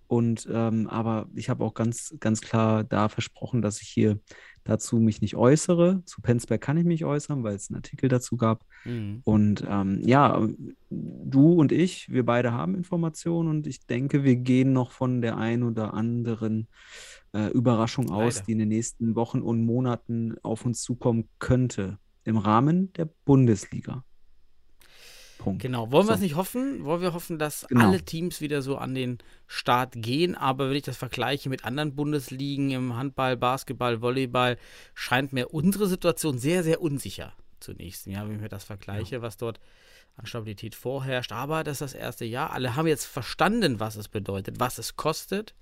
Und 0.06 0.48
ähm, 0.50 0.86
aber 0.86 1.28
ich 1.34 1.50
habe 1.50 1.62
auch 1.62 1.74
ganz, 1.74 2.14
ganz 2.18 2.40
klar 2.40 2.82
da 2.82 3.10
versprochen, 3.10 3.60
dass 3.60 3.82
ich 3.82 3.88
hier 3.88 4.18
dazu 4.64 4.96
mich 4.96 5.20
nicht 5.20 5.36
äußere. 5.36 6.02
Zu 6.06 6.22
Penzberg 6.22 6.62
kann 6.62 6.78
ich 6.78 6.86
mich 6.86 7.04
äußern, 7.04 7.42
weil 7.42 7.56
es 7.56 7.68
einen 7.68 7.76
Artikel 7.76 8.08
dazu 8.08 8.38
gab. 8.38 8.64
Mhm. 8.86 9.20
Und 9.24 9.66
ähm, 9.68 10.00
ja, 10.02 10.48
du 10.88 11.52
und 11.52 11.72
ich, 11.72 12.10
wir 12.10 12.24
beide 12.24 12.52
haben 12.52 12.74
Informationen 12.74 13.50
und 13.50 13.66
ich 13.66 13.86
denke, 13.86 14.24
wir 14.24 14.36
gehen 14.36 14.72
noch 14.72 14.92
von 14.92 15.20
der 15.20 15.36
ein 15.36 15.62
oder 15.62 15.92
anderen 15.92 16.68
äh, 17.32 17.48
Überraschung 17.50 18.10
aus, 18.10 18.36
Leider. 18.36 18.46
die 18.46 18.52
in 18.52 18.58
den 18.58 18.68
nächsten 18.68 19.14
Wochen 19.14 19.40
und 19.42 19.64
Monaten 19.64 20.36
auf 20.42 20.64
uns 20.64 20.82
zukommen 20.82 21.28
könnte. 21.38 21.98
Im 22.24 22.36
Rahmen 22.36 22.92
der 22.94 23.06
Bundesliga. 23.24 24.04
Punkt. 25.38 25.62
Genau. 25.62 25.90
Wollen 25.92 26.06
wir 26.08 26.14
es 26.14 26.18
So. 26.18 26.24
nicht 26.24 26.34
hoffen? 26.36 26.84
Wollen 26.84 27.00
wir 27.00 27.14
hoffen, 27.14 27.38
dass 27.38 27.64
Genau. 27.68 27.86
alle 27.86 28.02
Teams 28.02 28.40
wieder 28.40 28.60
so 28.60 28.76
an 28.76 28.94
den 28.94 29.18
Start 29.46 29.92
gehen? 29.96 30.34
Aber 30.34 30.68
wenn 30.68 30.76
ich 30.76 30.82
das 30.82 30.96
vergleiche 30.96 31.48
mit 31.48 31.64
anderen 31.64 31.94
Bundesligen 31.94 32.70
im 32.70 32.96
Handball, 32.96 33.36
Basketball, 33.36 34.02
Volleyball, 34.02 34.58
scheint 34.94 35.32
mir 35.32 35.54
unsere 35.54 35.86
Situation 35.86 36.38
sehr, 36.38 36.64
sehr 36.64 36.82
unsicher 36.82 37.32
zunächst. 37.60 38.06
Ja, 38.06 38.26
wenn 38.26 38.34
ich 38.36 38.40
mir 38.40 38.48
das 38.48 38.64
vergleiche, 38.64 39.22
was 39.22 39.36
dort 39.36 39.60
an 40.18 40.26
Stabilität 40.26 40.74
vorherrscht. 40.74 41.32
Aber 41.32 41.64
das 41.64 41.80
ist 41.80 41.94
das 41.94 42.00
erste 42.00 42.24
Jahr. 42.24 42.52
Alle 42.52 42.76
haben 42.76 42.86
jetzt 42.86 43.06
verstanden, 43.06 43.80
was 43.80 43.96
es 43.96 44.08
bedeutet, 44.08 44.60
was 44.60 44.78
es 44.78 44.96
kostet, 44.96 45.54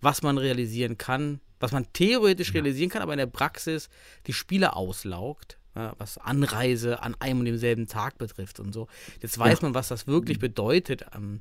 was 0.00 0.22
man 0.22 0.36
realisieren 0.36 0.98
kann, 0.98 1.40
was 1.60 1.72
man 1.72 1.86
theoretisch 1.92 2.52
realisieren 2.52 2.90
kann, 2.90 3.02
aber 3.02 3.12
in 3.12 3.18
der 3.18 3.26
Praxis 3.26 3.88
die 4.26 4.32
Spieler 4.32 4.76
auslaugt, 4.76 5.58
ja, 5.76 5.94
was 5.98 6.18
Anreise 6.18 7.02
an 7.02 7.14
einem 7.20 7.40
und 7.40 7.44
demselben 7.46 7.86
Tag 7.86 8.18
betrifft 8.18 8.58
und 8.58 8.72
so. 8.72 8.88
Jetzt 9.22 9.38
weiß 9.38 9.62
man, 9.62 9.74
was 9.74 9.88
das 9.88 10.06
wirklich 10.06 10.40
bedeutet 10.40 11.12
am, 11.12 11.38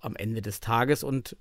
am 0.00 0.16
Ende 0.16 0.42
des 0.42 0.60
Tages 0.60 1.04
und 1.04 1.36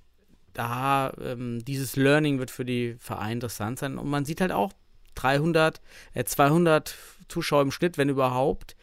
da 0.54 1.14
ähm, 1.22 1.64
dieses 1.66 1.96
Learning 1.96 2.40
wird 2.40 2.52
für 2.52 2.66
die 2.66 2.96
Vereine 3.00 3.34
interessant 3.34 3.80
sein 3.80 3.98
und 3.98 4.10
man 4.10 4.26
sieht 4.26 4.42
halt 4.42 4.52
auch 4.52 4.72
300, 5.16 5.82
äh, 6.14 6.24
200 6.24 6.96
Zuschauer 7.28 7.64
im 7.64 7.72
Schnitt, 7.72 7.98
wenn 7.98 8.10
überhaupt, 8.10 8.76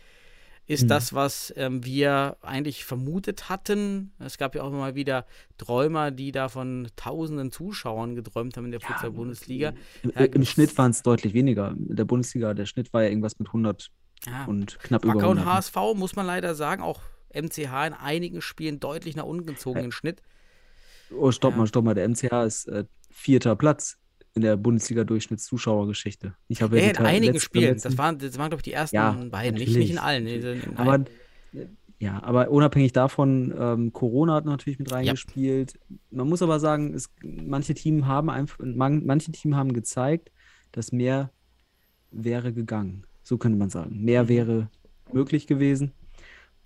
ist 0.67 0.85
Mhm. 0.85 0.89
das, 0.89 1.13
was 1.13 1.53
ähm, 1.57 1.85
wir 1.85 2.37
eigentlich 2.41 2.85
vermutet 2.85 3.49
hatten. 3.49 4.13
Es 4.19 4.39
gab 4.39 4.55
ja 4.55 4.63
auch 4.63 4.69
immer 4.69 4.79
mal 4.79 4.95
wieder 4.95 5.27
Träumer, 5.59 6.11
die 6.11 6.33
da 6.33 6.49
von 6.49 6.89
tausenden 6.97 7.51
Zuschauern 7.53 8.15
geträumt 8.15 8.57
haben 8.57 8.65
in 8.67 8.71
der 8.71 8.81
Futsal-Bundesliga. 8.81 9.75
Im, 10.03 10.11
Ja, 10.15 10.25
Im 10.25 10.45
Schnitt 10.45 10.77
waren 10.79 10.91
es 10.93 11.03
deutlich 11.03 11.35
weniger. 11.35 11.73
In 11.73 11.97
der 11.97 12.05
Bundesliga, 12.07 12.55
der 12.55 12.67
Schnitt 12.67 12.93
war 12.93 13.03
ja 13.03 13.09
irgendwas 13.11 13.39
mit 13.39 13.49
100 13.49 13.91
Ja. 14.27 14.47
und 14.47 14.79
knapp 14.81 15.05
über 15.05 15.15
Wacker 15.17 15.29
und 15.29 15.39
100. 15.41 15.55
HSV, 15.55 15.77
muss 15.97 16.17
man 16.17 16.25
leider 16.27 16.55
sagen, 16.55 16.83
auch 16.83 17.01
MCH 17.35 17.87
in 17.87 17.93
einigen 17.93 18.41
Spielen 18.41 18.81
deutlich 18.81 19.17
nach 19.17 19.25
unten 19.25 19.45
gezogen 19.47 19.81
im 19.85 19.93
Schnitt. 19.93 20.23
Oh, 21.11 21.31
stopp 21.31 21.53
Ja. 21.55 21.59
mal, 21.59 21.67
stopp 21.67 21.85
mal. 21.85 21.95
Der 21.95 22.05
MCH 22.09 22.33
ist 22.47 22.69
äh, 22.69 22.85
vierter 23.11 23.55
Platz 23.57 23.99
in 24.35 24.43
der 24.43 24.57
Bundesliga-Durchschnittszuschauergeschichte. 24.57 26.35
Ich 26.49 26.61
habe 26.63 26.79
Ja, 26.79 26.85
ja 26.87 26.91
in 26.91 26.97
einigen 27.07 27.41
Spielen. 27.41 27.65
letzten- 27.75 27.89
Das 27.91 27.99
waren, 27.99 28.19
das 28.19 28.37
waren 28.39 28.49
glaube 28.51 28.61
ich, 28.61 28.65
die 28.65 28.73
ersten 28.73 28.97
Ja, 28.97 29.13
beiden. 29.31 29.59
Nicht, 29.59 29.77
nicht 29.77 29.91
in 29.91 29.99
allen. 29.99 30.27
in- 30.27 30.77
Aber 30.77 30.93
allen. 30.93 31.09
ja, 32.01 32.23
aber 32.23 32.51
unabhängig 32.51 32.93
davon, 32.93 33.55
ähm, 33.57 33.93
Corona 33.93 34.35
hat 34.35 34.45
natürlich 34.45 34.79
mit 34.79 34.91
reingespielt. 34.93 35.79
Man 36.11 36.29
muss 36.29 36.43
aber 36.43 36.59
sagen, 36.59 36.95
es, 36.95 37.09
manche 37.23 37.75
Teams 37.75 38.05
haben 38.07 38.29
einfach, 38.29 38.59
man, 38.65 39.05
manche 39.07 39.31
Teams 39.33 39.55
haben 39.55 39.73
gezeigt, 39.73 40.31
dass 40.73 40.91
mehr 40.93 41.31
wäre 42.11 42.53
gegangen. 42.53 43.07
So 43.23 43.39
könnte 43.39 43.59
man 43.59 43.71
sagen. 43.71 44.05
Mehr 44.05 44.25
Mhm. 44.25 44.29
wäre 44.29 44.71
möglich 45.13 45.47
gewesen. 45.47 45.93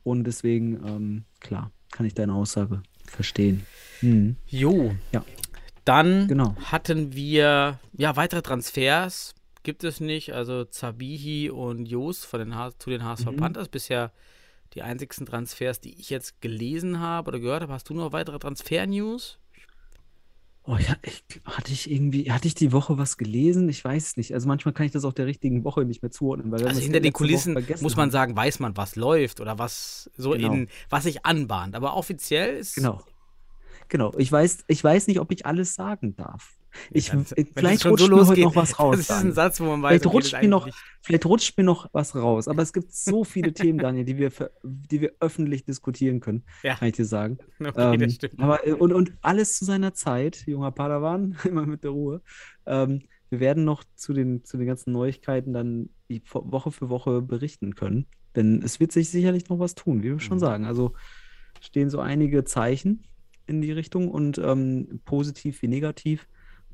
Und 0.05 0.25
deswegen, 0.25 0.81
ähm, 0.87 1.25
klar, 1.41 1.71
kann 1.91 2.07
ich 2.07 2.15
deine 2.15 2.33
Aussage 2.33 2.83
verstehen. 3.05 3.63
Mhm. 4.01 4.37
Jo. 4.47 4.95
Ja. 5.13 5.23
Dann 5.89 6.29
Genau. 6.29 6.55
hatten 6.65 7.15
wir 7.15 7.79
ja 7.97 8.17
weitere 8.17 8.43
Transfers. 8.43 9.35
Gibt 9.63 9.85
es 9.85 10.01
nicht. 10.01 10.33
Also 10.35 10.65
Zabihi 10.65 11.51
und 11.51 11.87
Jos 11.87 12.25
von 12.25 12.41
den 12.41 12.55
H 12.55 12.73
zu 12.79 12.91
den 12.91 13.05
HSV 13.05 13.27
Mhm. 13.33 13.37
Panthers. 13.37 13.69
Bisher 13.69 14.13
die 14.75 14.83
einzigsten 14.83 15.25
Transfers, 15.27 15.81
die 15.81 15.99
ich 15.99 16.11
jetzt 16.11 16.41
gelesen 16.43 17.01
habe 17.01 17.29
oder 17.29 17.41
gehört 17.41 17.63
habe. 17.63 17.73
Hast 17.73 17.89
du 17.89 17.95
noch 17.95 18.13
weitere 18.13 18.39
Transfer-News? 18.39 19.39
Oh 20.65 20.77
ja, 20.77 20.97
ich, 21.03 21.25
hatte 21.47 21.73
ich 21.73 21.91
irgendwie, 21.91 22.31
hatte 22.31 22.47
ich 22.47 22.55
die 22.55 22.73
Woche 22.73 22.99
was 22.99 23.17
gelesen? 23.17 23.71
Ich 23.71 23.83
weiß 23.83 24.09
es 24.09 24.17
nicht. 24.19 24.35
Also 24.35 24.47
manchmal 24.47 24.75
kann 24.75 24.85
ich 24.85 24.93
das 24.93 25.07
auch 25.07 25.15
der 25.15 25.25
richtigen 25.25 25.65
Woche 25.65 25.87
nicht 25.87 26.03
mehr 26.03 26.11
zuordnen. 26.11 26.53
Weil 26.53 26.67
Also 26.69 26.81
hinter 26.83 27.01
den 27.01 27.15
Kulissen 27.15 27.57
muss 27.81 27.97
man 27.97 28.11
sagen, 28.11 28.37
weiß 28.37 28.59
man, 28.61 28.77
was 28.77 28.95
läuft 28.95 29.41
oder 29.41 29.59
was 29.59 30.11
so 30.19 30.33
Genau. 30.33 30.53
in, 30.53 30.69
was 30.91 31.05
sich 31.05 31.25
anbahnt. 31.25 31.75
Aber 31.75 31.97
offiziell 31.97 32.55
ist. 32.59 32.75
Genau. 32.75 33.03
Genau. 33.89 34.13
Ich 34.19 34.31
weiß, 34.31 34.65
ich 34.69 34.83
weiß 34.85 35.07
nicht, 35.07 35.21
ob 35.21 35.33
ich 35.33 35.47
alles 35.47 35.75
sagen 35.75 36.15
darf. 36.17 36.55
Ich, 36.91 37.11
wenn 37.13 37.21
es 37.23 37.35
vielleicht 37.55 37.87
rutscht 37.87 38.05
so 38.07 38.15
mir 38.15 38.25
heute 38.27 38.41
noch 38.43 38.55
was 38.57 38.79
raus. 38.79 38.97
Das 38.97 39.05
ist 39.09 39.11
ein. 39.11 39.33
Satz, 39.33 39.61
wo 39.61 39.65
man 39.65 39.83
weiß, 39.83 40.03
Vielleicht 40.03 40.15
rutscht 40.15 40.33
das 40.35 40.43
mir 40.43 40.49
noch, 40.49 40.69
vielleicht 41.01 41.25
rutscht 41.27 41.57
mir 41.57 41.65
noch 41.65 41.89
was 41.93 42.15
raus. 42.15 42.47
Aber 42.49 42.63
es 42.63 42.73
gibt 42.75 42.93
so 42.93 43.25
viele 43.25 43.53
Themen, 43.55 43.79
Daniel, 43.79 44.05
die 44.05 44.19
wir, 44.19 44.31
ver- 44.31 44.51
die 44.63 45.01
wir 45.01 45.13
öffentlich 45.21 45.65
diskutieren 45.65 46.21
können, 46.21 46.45
Ja. 46.63 46.75
kann 46.77 46.89
ich 46.89 46.95
dir 46.97 47.07
sagen. 47.07 47.39
Okay, 47.61 47.73
das 47.97 48.03
Ähm, 48.03 48.11
stimmt. 48.11 48.39
aber, 48.41 48.67
äh, 48.67 48.73
und, 48.73 48.93
und 48.93 49.13
alles 49.23 49.57
zu 49.59 49.65
seiner 49.65 49.95
Zeit, 49.95 50.45
junger 50.47 50.71
Padawan, 50.71 51.37
immer 51.45 51.65
mit 51.65 51.83
der 51.85 51.91
Ruhe. 51.93 52.21
Ähm, 52.67 53.03
wir 53.31 53.41
werden 53.41 53.65
noch 53.65 53.85
zu 53.95 54.13
den, 54.13 54.45
zu 54.45 54.57
den 54.59 54.67
ganzen 54.67 54.93
Neuigkeiten 54.93 55.53
dann 55.55 55.89
Woche 56.33 56.71
für 56.71 56.89
Woche 56.91 57.23
berichten 57.23 57.75
können. 57.75 58.07
Denn 58.37 58.63
es 58.63 58.79
wird 58.79 58.93
sich 58.93 59.09
sicherlich 59.11 59.49
noch 59.49 59.59
was 59.59 59.75
tun, 59.75 60.03
wie 60.03 60.11
wir 60.11 60.21
schon 60.21 60.37
Mhm. 60.37 60.41
sagen. 60.41 60.65
Also 60.67 60.93
stehen 61.61 61.91
so 61.91 61.99
einige 62.01 62.45
Zeichen 62.45 63.05
in 63.49 63.61
die 63.63 63.73
Richtung 63.73 64.11
und 64.11 64.39
ähm, 64.39 65.01
positiv 65.05 65.63
wie 65.63 65.69
negativ. 65.69 66.27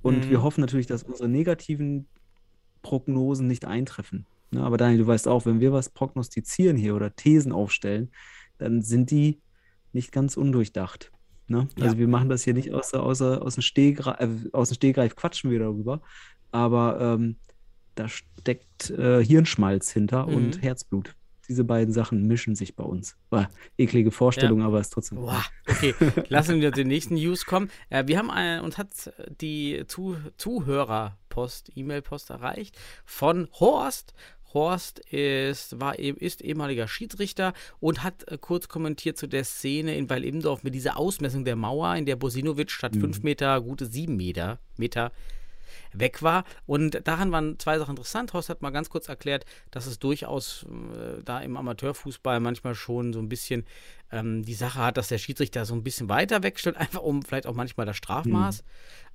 Und 0.02 0.26
Mhm. 0.26 0.30
wir 0.30 0.42
hoffen 0.42 0.60
natürlich, 0.60 0.86
dass 0.86 1.02
unsere 1.02 1.28
negativen 1.28 2.08
Prognosen 2.82 3.46
nicht 3.46 3.64
eintreffen. 3.64 4.26
Ne, 4.50 4.62
aber 4.62 4.76
Daniel, 4.76 4.98
du 5.00 5.06
weißt 5.06 5.28
auch, 5.28 5.46
wenn 5.46 5.60
wir 5.60 5.72
was 5.72 5.90
prognostizieren 5.90 6.76
hier 6.76 6.94
oder 6.94 7.14
Thesen 7.14 7.52
aufstellen, 7.52 8.10
dann 8.58 8.82
sind 8.82 9.10
die 9.10 9.42
nicht 9.92 10.12
ganz 10.12 10.36
undurchdacht. 10.36 11.12
Ne? 11.48 11.68
Also 11.80 11.96
Ja. 11.96 11.98
wir 11.98 12.08
machen 12.08 12.28
das 12.28 12.44
hier 12.44 12.54
nicht 12.54 12.72
außer, 12.72 13.02
außer, 13.02 13.42
aus, 13.42 13.54
dem 13.54 13.62
Stegreif, 13.62 14.18
äh, 14.20 14.48
aus 14.52 14.68
dem 14.68 14.74
Stegreif 14.76 15.16
quatschen 15.16 15.50
wir 15.50 15.58
darüber, 15.58 16.02
aber 16.52 16.98
ähm, 17.00 17.38
da 17.94 18.08
steckt 18.08 18.90
äh, 18.90 19.24
Hirnschmalz 19.24 19.90
hinter 19.90 20.26
Mhm. 20.26 20.34
und 20.34 20.62
Herzblut. 20.62 21.14
Diese 21.48 21.64
beiden 21.64 21.92
Sachen 21.92 22.26
mischen 22.26 22.54
sich 22.54 22.74
bei 22.74 22.84
uns. 22.84 23.16
Boah, 23.30 23.48
eklige 23.76 24.10
Vorstellung, 24.10 24.62
aber 24.62 24.80
ist 24.80 24.90
trotzdem. 24.90 25.18
Boah, 25.18 25.44
okay, 25.68 25.94
lassen 26.28 26.60
wir 26.60 26.70
den 26.70 26.88
nächsten 26.88 27.14
News 27.14 27.44
kommen. 27.44 27.70
Äh, 27.90 28.06
wir 28.06 28.18
haben 28.18 28.30
ein, 28.30 28.60
uns 28.60 28.78
hat 28.78 28.88
die 29.40 29.84
Zu 29.86 30.16
Zuhörerpost, 30.36 31.70
E-Mail-Post 31.74 32.30
erreicht 32.30 32.78
von 33.04 33.48
Horst. 33.60 34.14
Horst 34.52 35.00
ist, 35.00 35.80
war, 35.80 35.98
eben- 35.98 36.18
ist 36.18 36.40
ehemaliger 36.40 36.86
Schiedsrichter 36.86 37.54
und 37.80 38.04
hat 38.04 38.28
äh, 38.30 38.38
kurz 38.40 38.68
kommentiert 38.68 39.18
zu 39.18 39.26
der 39.26 39.42
Szene 39.44 39.96
in 39.96 40.08
Weil-Imdorf 40.08 40.62
mit 40.62 40.74
dieser 40.74 40.96
Ausmessung 40.96 41.44
der 41.44 41.56
Mauer, 41.56 41.96
in 41.96 42.06
der 42.06 42.14
Bosinovic 42.16 42.70
statt 42.70 42.94
5 42.94 43.22
Meter 43.24 43.60
gute 43.60 43.86
7 43.86 44.16
Meter, 44.16 44.60
Meter 44.76 45.10
weg 45.92 46.22
war. 46.22 46.44
Und 46.66 47.06
daran 47.06 47.32
waren 47.32 47.58
zwei 47.58 47.78
Sachen 47.78 47.90
interessant. 47.90 48.32
Horst 48.32 48.48
hat 48.48 48.62
mal 48.62 48.70
ganz 48.70 48.90
kurz 48.90 49.08
erklärt, 49.08 49.44
dass 49.70 49.86
es 49.86 49.98
durchaus 49.98 50.64
äh, 50.64 51.22
da 51.24 51.40
im 51.40 51.56
Amateurfußball 51.56 52.40
manchmal 52.40 52.74
schon 52.74 53.12
so 53.12 53.20
ein 53.20 53.28
bisschen 53.28 53.64
ähm, 54.12 54.44
die 54.44 54.54
Sache 54.54 54.80
hat, 54.80 54.96
dass 54.96 55.08
der 55.08 55.18
Schiedsrichter 55.18 55.64
so 55.64 55.74
ein 55.74 55.82
bisschen 55.82 56.08
weiter 56.08 56.42
wegstellt, 56.42 56.76
einfach 56.78 57.02
um 57.02 57.22
vielleicht 57.22 57.46
auch 57.46 57.54
manchmal 57.54 57.86
das 57.86 57.96
Strafmaß 57.96 58.64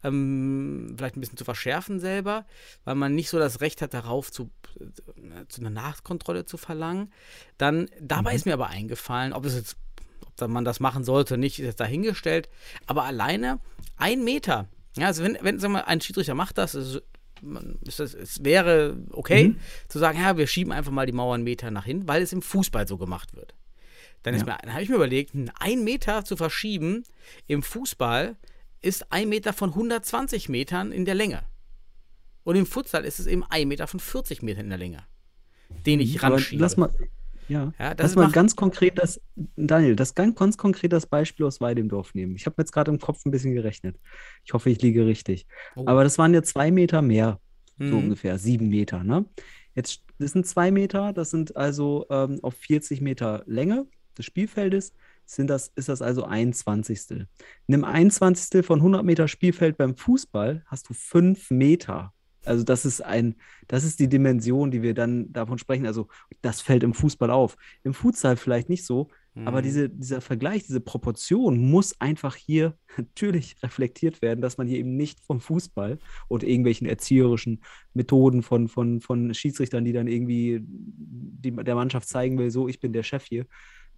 ähm, 0.04 0.96
vielleicht 0.98 1.18
ein 1.18 1.20
bisschen 1.22 1.38
zu 1.38 1.46
verschärfen 1.46 2.00
selber, 2.00 2.46
weil 2.86 2.96
man 2.96 3.16
nicht 3.16 3.30
so 3.30 3.40
das 3.40 3.62
Recht 3.62 3.82
hat, 3.82 3.94
darauf 3.94 4.32
zu, 4.32 4.50
äh, 4.80 5.46
zu 5.48 5.62
einer 5.62 5.70
Nachkontrolle 5.70 6.46
zu 6.46 6.58
verlangen. 6.58 7.12
Dann, 7.58 7.90
dabei 8.00 8.36
ist 8.36 8.46
mir 8.46 8.54
aber 8.54 8.68
eingefallen, 8.68 9.34
ob 9.34 9.46
es 9.46 9.56
jetzt 9.56 9.78
ob 10.42 10.50
man 10.50 10.64
das 10.64 10.80
machen 10.80 11.04
sollte, 11.04 11.38
nicht, 11.38 11.60
ist 11.60 11.66
jetzt 11.66 11.80
dahingestellt. 11.82 12.48
Aber 12.88 13.04
alleine 13.04 13.60
ein 13.98 14.24
Meter. 14.24 14.70
Ja, 14.98 15.08
also 15.08 15.24
wenn, 15.24 15.38
wenn 15.42 15.60
sagen 15.60 15.74
wir, 15.74 15.88
ein 15.88 16.02
Schiedsrichter 16.02 16.34
macht 16.36 16.58
das, 16.58 16.76
ist, 16.76 17.02
ist 17.86 18.00
das, 18.00 18.14
es 18.14 18.44
wäre 18.44 18.98
okay, 19.12 19.56
zu 19.88 20.00
sagen, 20.00 20.20
ja, 20.20 20.36
wir 20.38 20.48
schieben 20.48 20.72
einfach 20.74 20.92
mal 20.92 21.06
die 21.06 21.12
Mauer 21.14 21.36
einen 21.36 21.44
Meter 21.44 21.72
nach 21.72 21.86
hinten, 21.86 22.08
weil 22.08 22.22
es 22.22 22.34
im 22.34 22.42
Fußball 22.42 22.88
so 22.88 22.98
gemacht 22.98 23.36
wird. 23.36 23.54
Dann, 24.24 24.36
Ja. 24.36 24.44
dann 24.62 24.74
habe 24.74 24.84
ich 24.84 24.90
mir 24.90 24.96
überlegt, 24.96 25.34
ein 25.60 25.84
Meter 25.84 26.26
zu 26.26 26.36
verschieben 26.36 27.04
im 27.48 27.64
Fußball 27.64 28.36
ist 28.82 29.12
ein 29.12 29.30
Meter 29.30 29.54
von 29.54 29.70
120 29.70 30.50
Metern 30.50 30.92
in 30.92 31.06
der 31.06 31.16
Länge. 31.16 31.44
Und 32.44 32.56
im 32.56 32.66
Futsal 32.66 33.06
ist 33.06 33.20
es 33.20 33.28
eben 33.28 33.44
ein 33.50 33.68
Meter 33.68 33.88
von 33.88 34.00
40 34.00 34.42
Metern 34.42 34.64
in 34.66 34.70
der 34.70 34.78
Länge, 34.80 35.04
den 35.86 36.00
ich 36.00 36.22
Aber 36.24 36.36
ranschiebe. 36.36 36.62
lass 36.62 36.78
mal, 36.78 36.90
ja, 37.50 37.74
Ja, 37.78 37.94
das 37.94 38.12
lass 38.12 38.16
mal 38.16 38.24
macht- 38.24 38.34
ganz 38.36 38.56
konkret 38.56 38.98
das, 38.98 39.20
Daniel, 39.58 39.96
das 39.96 40.16
ganz, 40.16 40.36
ganz 40.38 40.58
konkret 40.58 40.94
das 40.94 41.06
Beispiel 41.06 41.46
aus 41.46 41.60
Weidemdorf 41.60 42.14
nehmen. 42.16 42.36
Ich 42.36 42.46
habe 42.46 42.56
jetzt 42.60 42.72
gerade 42.72 42.92
im 42.92 43.00
Kopf 43.00 43.26
ein 43.26 43.32
bisschen 43.32 43.54
gerechnet. 43.54 43.98
Ich 44.46 44.54
hoffe, 44.54 44.70
ich 44.70 44.82
liege 44.82 45.06
richtig. 45.06 45.46
Oh. 45.76 45.84
Aber 45.86 46.04
das 46.04 46.18
waren 46.18 46.34
ja 46.34 46.42
zwei 46.44 46.72
Meter 46.72 47.02
mehr, 47.02 47.40
so 47.78 47.86
Mhm. 47.86 47.98
ungefähr, 47.98 48.38
sieben 48.38 48.70
Meter, 48.70 49.04
ne? 49.04 49.26
Jetzt, 49.76 50.04
das 50.18 50.32
sind 50.32 50.46
zwei 50.48 50.72
Meter, 50.72 51.14
das 51.14 51.30
sind 51.32 51.56
also 51.56 52.06
ähm, 52.10 52.40
auf 52.44 52.56
40 52.56 53.02
Meter 53.02 53.44
Länge 53.46 53.86
des 54.18 54.26
Spielfeldes, 54.26 54.94
sind 55.26 55.48
das, 55.48 55.72
ist 55.76 55.88
das 55.90 56.02
also 56.02 56.24
ein 56.26 56.54
Zwanzigstel. 56.54 57.28
Nimm 57.68 57.84
ein 57.86 58.10
Zwanzigstel 58.12 58.64
von 58.64 58.80
100 58.80 59.06
Meter 59.06 59.28
Spielfeld 59.28 59.78
beim 59.78 59.96
Fußball, 59.96 60.64
hast 60.66 60.90
du 60.90 60.94
fünf 60.94 61.52
Meter. 61.52 62.14
Also 62.50 62.64
das 62.64 62.86
ist 62.86 63.02
ein, 63.02 63.36
das 63.68 63.84
ist 63.84 64.00
die 64.00 64.10
Dimension, 64.10 64.72
die 64.72 64.82
wir 64.82 64.94
dann 64.94 65.32
davon 65.32 65.58
sprechen. 65.60 65.86
Also 65.86 66.08
das 66.42 66.62
fällt 66.62 66.84
im 66.84 66.94
Fußball 66.94 67.30
auf. 67.32 67.58
Im 67.84 67.94
Futsal 67.94 68.38
vielleicht 68.38 68.70
nicht 68.70 68.86
so, 68.86 69.10
aber 69.46 69.60
Mhm. 69.60 69.64
diese, 69.64 69.90
dieser 69.90 70.22
Vergleich, 70.22 70.66
diese 70.66 70.82
Proportion 70.82 71.58
muss 71.70 72.00
einfach 72.02 72.36
hier 72.36 72.76
natürlich 72.98 73.56
reflektiert 73.64 74.22
werden, 74.22 74.42
dass 74.42 74.58
man 74.58 74.68
hier 74.68 74.80
eben 74.80 74.98
nicht 74.98 75.20
vom 75.22 75.40
Fußball 75.40 76.00
und 76.28 76.44
irgendwelchen 76.44 76.88
erzieherischen 76.88 77.62
Methoden 77.94 78.42
von, 78.42 78.68
von, 78.68 79.00
von 79.00 79.34
Schiedsrichtern, 79.34 79.86
die 79.86 79.94
dann 79.94 80.08
irgendwie 80.08 80.62
die, 80.64 81.52
der 81.52 81.76
Mannschaft 81.76 82.08
zeigen 82.10 82.38
will, 82.38 82.52
so, 82.52 82.68
ich 82.68 82.80
bin 82.80 82.94
der 82.94 83.04
Chef 83.04 83.26
hier. 83.26 83.46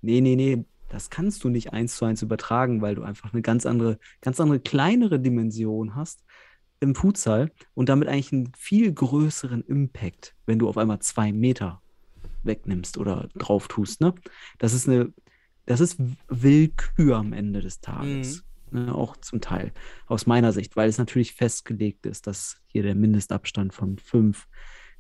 Nee, 0.02 0.22
nee, 0.22 0.36
nee, 0.36 0.66
das 0.90 1.10
kannst 1.10 1.44
du 1.44 1.50
nicht 1.50 1.72
eins 1.74 1.96
zu 1.96 2.06
eins 2.06 2.22
übertragen, 2.22 2.82
weil 2.82 2.96
du 2.96 3.04
einfach 3.04 3.32
eine 3.34 3.42
ganz 3.42 3.66
andere, 3.66 3.98
ganz 4.20 4.40
andere 4.40 4.60
kleinere 4.60 5.20
Dimension 5.20 5.96
hast 5.96 6.24
im 6.82 6.96
Futsal 6.96 7.52
und 7.74 7.88
damit 7.90 8.10
eigentlich 8.10 8.34
einen 8.34 8.52
viel 8.58 8.92
größeren 8.92 9.62
Impact, 9.62 10.36
wenn 10.46 10.60
du 10.60 10.68
auf 10.68 10.78
einmal 10.78 11.00
zwei 11.00 11.32
Meter 11.32 11.82
wegnimmst 12.44 12.98
oder 12.98 13.30
drauf 13.36 13.68
tust. 13.68 14.02
Ne? 14.02 14.14
Das 14.58 14.74
ist 14.74 14.90
eine, 14.90 15.14
das 15.66 15.80
ist 15.80 15.98
Willkür 16.28 17.18
am 17.18 17.34
Ende 17.34 17.62
des 17.62 17.80
Tages. 17.80 18.44
Ne? 18.72 18.94
Auch 18.94 19.16
zum 19.18 19.42
Teil 19.42 19.74
aus 20.08 20.26
meiner 20.26 20.52
Sicht, 20.52 20.76
weil 20.76 20.90
es 20.90 20.98
natürlich 20.98 21.34
festgelegt 21.34 22.06
ist, 22.06 22.26
dass 22.26 22.62
hier 22.68 22.84
der 22.84 22.96
Mindestabstand 22.96 23.74
von 23.74 23.98
fünf 23.98 24.48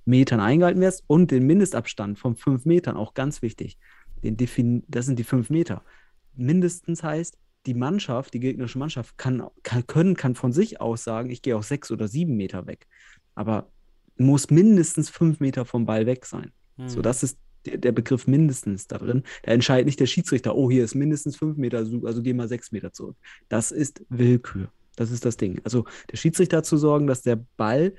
Metern 0.06 0.40
eingehalten 0.40 0.82
wird 0.82 1.04
und 1.08 1.32
den 1.32 1.46
Mindestabstand 1.46 2.20
von 2.20 2.36
fünf 2.36 2.66
Metern, 2.66 2.96
auch 2.96 3.14
ganz 3.14 3.42
wichtig. 3.42 3.78
Den 4.24 4.38
defin 4.38 4.84
das 4.88 5.06
sind 5.08 5.18
die 5.18 5.24
fünf 5.24 5.50
Meter. 5.50 5.84
Mindestens 6.36 7.02
heißt, 7.02 7.38
die 7.66 7.74
Mannschaft, 7.74 8.34
die 8.34 8.40
gegnerische 8.40 8.80
Mannschaft, 8.80 9.18
kann, 9.18 9.44
kann, 9.64 9.86
können, 9.88 10.16
kann 10.16 10.36
von 10.36 10.52
sich 10.52 10.82
aus 10.82 11.04
sagen, 11.04 11.30
ich 11.30 11.42
gehe 11.42 11.56
auch 11.56 11.64
sechs 11.64 11.92
oder 11.92 12.08
sieben 12.08 12.36
Meter 12.36 12.66
weg. 12.68 12.88
Aber 13.36 13.70
muss 14.18 14.50
mindestens 14.50 15.10
fünf 15.10 15.40
Meter 15.40 15.66
vom 15.66 15.86
Ball 15.86 16.06
weg 16.06 16.26
sein. 16.26 16.52
So, 16.88 17.00
Mhm. 17.00 17.04
das 17.04 17.24
ist 17.24 17.38
der, 17.66 17.78
der 17.78 17.92
Begriff 17.92 18.26
mindestens 18.28 18.88
da 18.88 18.98
drin. 18.98 19.24
Da 19.44 19.52
entscheidet 19.52 19.86
nicht 19.86 20.00
der 20.00 20.08
Schiedsrichter, 20.08 20.56
oh, 20.56 20.72
hier 20.72 20.84
ist 20.84 20.96
mindestens 20.96 21.36
fünf 21.38 21.58
Meter, 21.58 21.78
also 21.78 22.06
also 22.06 22.22
geh 22.24 22.34
mal 22.34 22.48
sechs 22.48 22.72
Meter 22.72 22.92
zurück. 22.94 23.16
Das 23.50 23.72
ist 23.72 24.04
Willkür. 24.10 24.72
Das 24.96 25.12
ist 25.12 25.24
das 25.26 25.38
Ding. 25.38 25.62
Also 25.64 25.86
der 26.12 26.18
Schiedsrichter 26.18 26.64
zu 26.64 26.78
sorgen, 26.78 27.08
dass 27.08 27.22
der 27.22 27.38
Ball, 27.58 27.94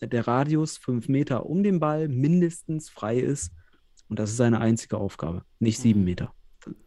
der 0.00 0.26
Radius 0.26 0.78
fünf 0.78 1.08
Meter 1.08 1.46
um 1.46 1.62
den 1.62 1.78
Ball 1.78 2.08
mindestens 2.08 2.88
frei 2.90 3.18
ist. 3.18 3.52
Und 4.08 4.18
das 4.18 4.30
ist 4.30 4.36
seine 4.38 4.60
einzige 4.60 4.96
Aufgabe, 4.98 5.44
nicht 5.60 5.78
sieben 5.78 6.00
Mhm. 6.00 6.06
Meter. 6.06 6.34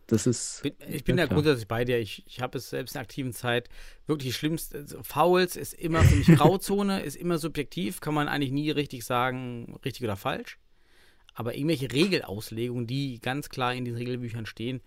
Das 0.07 0.27
ist. 0.27 0.63
Ich 0.87 1.03
bin 1.03 1.17
ja 1.17 1.25
da 1.25 1.33
grundsätzlich 1.33 1.67
bei 1.67 1.83
dir. 1.83 1.97
Ich, 1.99 2.23
ich 2.27 2.41
habe 2.41 2.57
es 2.59 2.69
selbst 2.69 2.91
in 2.91 2.99
der 2.99 3.01
aktiven 3.01 3.33
Zeit 3.33 3.69
wirklich 4.05 4.35
schlimmst. 4.35 4.75
also 4.75 5.01
Fouls 5.03 5.55
ist 5.55 5.73
immer 5.73 6.03
für 6.03 6.15
mich 6.15 6.27
Grauzone, 6.27 7.01
ist 7.03 7.15
immer 7.15 7.37
subjektiv, 7.37 8.01
kann 8.01 8.13
man 8.13 8.27
eigentlich 8.27 8.51
nie 8.51 8.69
richtig 8.71 9.03
sagen, 9.05 9.79
richtig 9.83 10.03
oder 10.03 10.15
falsch. 10.15 10.59
Aber 11.33 11.55
irgendwelche 11.55 11.91
Regelauslegungen, 11.91 12.87
die 12.87 13.19
ganz 13.19 13.49
klar 13.49 13.73
in 13.73 13.83
den 13.83 13.95
Regelbüchern 13.95 14.45
stehen, 14.45 14.81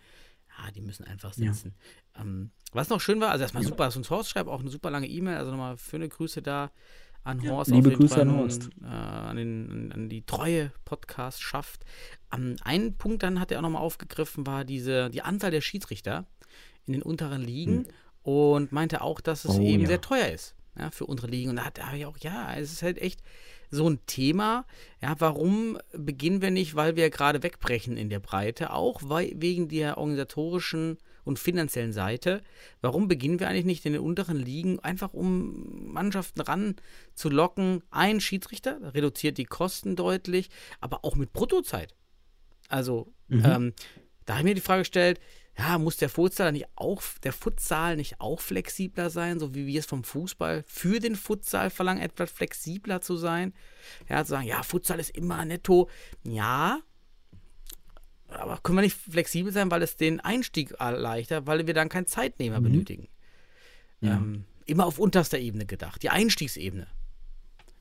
ja, 0.59 0.71
die 0.71 0.81
müssen 0.81 1.05
einfach 1.05 1.37
Ja. 1.37 1.53
sitzen. 1.53 1.75
Ähm, 2.17 2.51
was 2.73 2.89
noch 2.89 3.01
schön 3.01 3.21
war, 3.21 3.31
also 3.31 3.43
erstmal 3.43 3.63
super, 3.65 3.85
dass 3.85 3.97
uns 3.97 4.11
Horst 4.11 4.31
schreibt, 4.31 4.49
auch 4.49 4.61
eine 4.61 4.71
super 4.71 4.91
lange 4.91 5.09
E-Mail, 5.09 5.37
also 5.37 5.51
nochmal 5.51 5.79
schöne 5.79 6.09
Grüße 6.09 6.43
da 6.43 6.71
an 7.29 7.41
Ja, 7.41 7.53
Horst. 7.53 7.71
liebe 7.71 7.89
auf 7.89 7.93
jeden 7.93 8.01
Grüße 8.01 8.15
Fall 8.15 8.23
an 8.23 8.37
Horst. 8.37 8.71
Äh, 8.83 8.87
an, 8.87 9.37
den, 9.37 9.93
an, 9.93 10.09
die 10.09 10.23
treue 10.23 10.73
Podcast 10.85 11.43
schafft. 11.43 11.85
Um, 12.35 12.57
einen 12.63 12.97
Punkt 12.97 13.23
dann 13.23 13.41
hat 13.41 13.53
er 13.53 13.59
auch 13.59 13.63
nochmal 13.63 13.83
aufgegriffen, 13.83 14.47
war 14.47 14.65
diese, 14.65 15.11
die 15.11 15.23
Anzahl 15.23 15.51
der 15.51 15.61
Schiedsrichter 15.61 16.27
in 16.87 16.93
den 16.95 17.03
unteren 17.03 17.43
Ligen 17.43 17.87
und 18.23 18.73
meinte 18.73 19.03
auch, 19.03 19.21
dass 19.21 19.45
es 19.45 19.57
Hm. 19.57 19.63
Oh, 19.63 19.67
eben 19.67 19.83
ja. 19.83 19.89
sehr 19.89 20.01
teuer 20.01 20.29
ist 20.29 20.55
ja, 20.79 20.91
für 20.91 21.07
unsere 21.07 21.29
Ligen. 21.29 21.51
Und 21.51 21.57
da 21.57 21.65
hat 21.65 21.79
er 21.79 21.95
ja 21.95 22.09
auch, 22.09 22.19
ja, 22.19 22.55
es 22.57 22.73
ist 22.73 22.83
halt 22.83 22.99
echt 22.99 23.21
so 23.71 23.89
ein 23.89 23.99
Thema. 24.07 24.65
Ja, 25.03 25.15
warum 25.19 25.79
beginnen 25.93 26.41
wir 26.41 26.51
nicht, 26.51 26.75
weil 26.75 26.97
wir 26.97 27.11
gerade 27.11 27.43
wegbrechen 27.43 27.97
in 27.97 28.09
der 28.09 28.21
Breite, 28.21 28.73
auch 28.73 29.01
weil, 29.05 29.33
wegen 29.37 29.69
der 29.69 29.99
organisatorischen 29.99 30.99
und 31.29 31.39
finanziellen 31.39 31.93
Seite. 31.93 32.43
Warum 32.81 33.07
beginnen 33.07 33.39
wir 33.39 33.49
eigentlich 33.49 33.65
nicht 33.65 33.87
in 33.87 33.93
den 33.93 34.03
unteren 34.03 34.37
Ligen, 34.39 34.81
einfach 34.81 35.13
um 35.13 35.93
Mannschaften 35.93 36.41
ranzulocken? 36.41 37.83
Ein 37.91 38.21
Schiedsrichter 38.21 38.95
reduziert 38.95 39.39
die 39.39 39.45
Kosten 39.45 39.95
deutlich, 39.95 40.51
aber 40.81 41.05
auch 41.05 41.15
mit 41.15 41.33
Bruttozeit. 41.33 41.95
Also, 42.69 43.13
Mhm. 43.29 43.43
ähm, 43.45 43.73
da 44.25 44.35
habe 44.35 44.41
ich 44.41 44.45
mir 44.51 44.55
die 44.55 44.61
Frage 44.61 44.81
gestellt, 44.81 45.21
ja, 45.59 45.77
muss 45.79 45.97
der 45.97 46.09
Futsal 46.09 46.53
nicht 46.53 46.67
auch, 46.77 47.03
der 47.25 47.33
Futsal 47.33 47.97
nicht 47.97 48.21
auch 48.21 48.41
flexibler 48.41 49.11
sein, 49.11 49.41
so 49.41 49.55
wie 49.55 49.67
wir 49.67 49.81
es 49.81 49.87
vom 49.87 50.05
Fußball 50.05 50.65
für 50.67 51.01
den 51.01 51.17
Futsal 51.17 51.71
verlangen, 51.71 52.01
etwas 52.01 52.31
flexibler 52.31 53.01
zu 53.01 53.17
sein? 53.17 53.53
Ja, 54.09 54.25
zu 54.25 54.31
sagen, 54.31 54.47
ja, 54.47 54.63
Futsal 54.63 55.01
ist 55.01 55.11
immer 55.17 55.45
netto. 55.45 55.89
Ja, 56.23 56.81
aber 58.29 58.59
können 58.63 58.79
wir 58.79 58.83
nicht 58.83 58.97
flexibel 58.97 59.53
sein, 59.53 59.71
weil 59.71 59.83
es 59.83 59.97
den 59.97 60.21
Einstieg 60.21 60.73
erleichtert, 60.79 61.47
weil 61.47 61.67
wir 61.67 61.75
dann 61.75 61.89
keinen 61.89 62.07
Zeitnehmer 62.07 62.61
benötigen? 62.61 63.09
Ja. 64.01 64.17
Ähm, 64.17 64.45
immer 64.67 64.87
auf 64.87 64.99
unterster 64.99 65.39
Ebene 65.39 65.67
gedacht, 65.67 66.03
die 66.03 66.11
Einstiegsebene. 66.11 66.87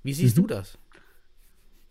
Wie 0.04 0.14
siehst 0.14 0.38
du 0.38 0.48
das? 0.48 0.78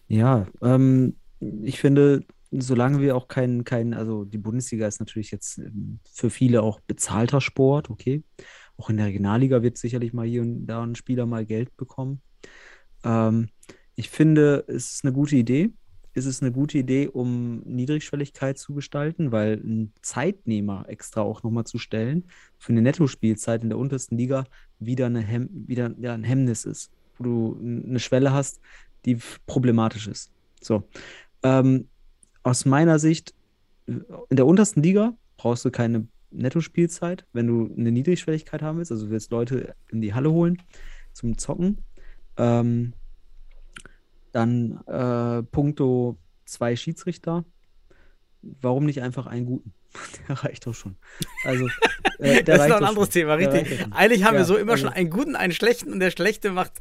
Ja, 0.09 0.47
ähm, 0.63 1.17
ich 1.41 1.79
finde, 1.81 2.25
solange 2.51 3.01
wir 3.01 3.17
auch 3.17 3.29
keinen, 3.29 3.65
kein, 3.65 3.93
also 3.93 4.25
die 4.25 4.39
Bundesliga 4.39 4.87
ist 4.87 5.01
natürlich 5.01 5.31
jetzt 5.31 5.59
ähm, 5.59 6.01
für 6.11 6.31
viele 6.31 6.63
auch 6.63 6.81
bezahlter 6.81 7.41
Sport, 7.41 7.91
okay. 7.91 8.23
Auch 8.79 8.91
in 8.91 8.99
der 8.99 9.07
Regionalliga 9.07 9.63
wird 9.63 9.79
sicherlich 9.79 10.13
mal 10.13 10.27
hier 10.27 10.43
und 10.43 10.67
da 10.67 10.83
ein 10.83 10.95
Spieler 10.95 11.27
mal 11.27 11.45
Geld 11.45 11.77
bekommen. 11.77 12.21
Ähm, 13.05 13.49
ich 13.95 14.11
finde, 14.11 14.65
es 14.69 14.95
ist 14.95 15.05
eine 15.05 15.13
gute 15.13 15.37
Idee. 15.37 15.71
Es 16.17 16.25
ist 16.25 16.43
eine 16.43 16.51
gute 16.51 16.79
Idee, 16.79 17.09
um 17.09 17.61
Niedrigschwelligkeit 17.67 18.57
zu 18.57 18.73
gestalten, 18.73 19.33
weil 19.33 19.61
ein 19.63 19.93
Zeitnehmer 20.01 20.87
extra 20.89 21.21
auch 21.21 21.43
nochmal 21.43 21.65
zu 21.65 21.77
stellen 21.77 22.25
für 22.57 22.73
eine 22.73 22.81
Nettospielzeit 22.81 23.63
in 23.63 23.69
der 23.69 23.77
untersten 23.77 24.17
Liga 24.17 24.45
wieder, 24.79 25.07
eine 25.07 25.21
Hem 25.21 25.51
wieder 25.53 25.95
ja, 26.01 26.15
ein 26.15 26.25
Hemmnis 26.25 26.65
ist, 26.65 26.91
wo 27.19 27.25
du 27.25 27.61
eine 27.63 28.01
Schwelle 28.01 28.33
hast, 28.33 28.63
die 29.05 29.19
problematisch 29.47 30.09
ist. 30.09 30.31
So. 30.63 30.89
Ähm, 31.43 31.89
aus 32.43 32.65
meiner 32.65 32.99
Sicht, 32.99 33.35
in 33.87 34.07
der 34.31 34.47
untersten 34.47 34.83
Liga 34.83 35.13
brauchst 35.37 35.67
du 35.67 35.71
keine 35.71 36.09
Nettospielzeit, 36.31 37.27
wenn 37.35 37.47
du 37.47 37.71
eine 37.77 37.93
Niedrigschwelligkeit 37.93 38.63
haben 38.63 38.79
willst, 38.79 38.91
also 38.91 39.05
du 39.05 39.11
willst 39.11 39.31
Leute 39.33 39.75
in 39.91 40.01
die 40.01 40.15
Halle 40.15 40.33
holen 40.33 40.63
zum 41.13 41.37
Zocken. 41.37 41.83
Ähm, 42.39 42.95
dann 44.37 44.81
äh, 44.87 45.43
puncto 45.45 46.19
zwei 46.45 46.77
Schiedsrichter. 46.77 47.45
Warum 48.43 48.85
nicht 48.87 49.03
einfach 49.03 49.27
einen 49.27 49.47
guten? 49.47 49.73
Der 50.29 50.45
reicht 50.45 50.67
doch 50.67 50.75
schon. 50.75 50.97
Also, 51.45 51.67
äh, 52.19 52.43
Das 52.45 52.61
ist 52.63 52.69
noch 52.69 52.77
ein 52.77 52.85
anderes 52.85 53.07
schon. 53.09 53.13
Thema, 53.13 53.35
richtig. 53.35 53.87
Eigentlich 53.93 54.25
haben 54.25 54.35
wir 54.35 54.41
Ja, 54.41 54.45
so 54.45 54.57
immer 54.57 54.73
also- 54.73 54.85
schon 54.85 54.93
einen 54.95 55.09
guten, 55.11 55.35
einen 55.37 55.53
schlechten 55.53 55.91
und 55.91 56.01
der 56.01 56.11
schlechte 56.11 56.51
macht 56.53 56.73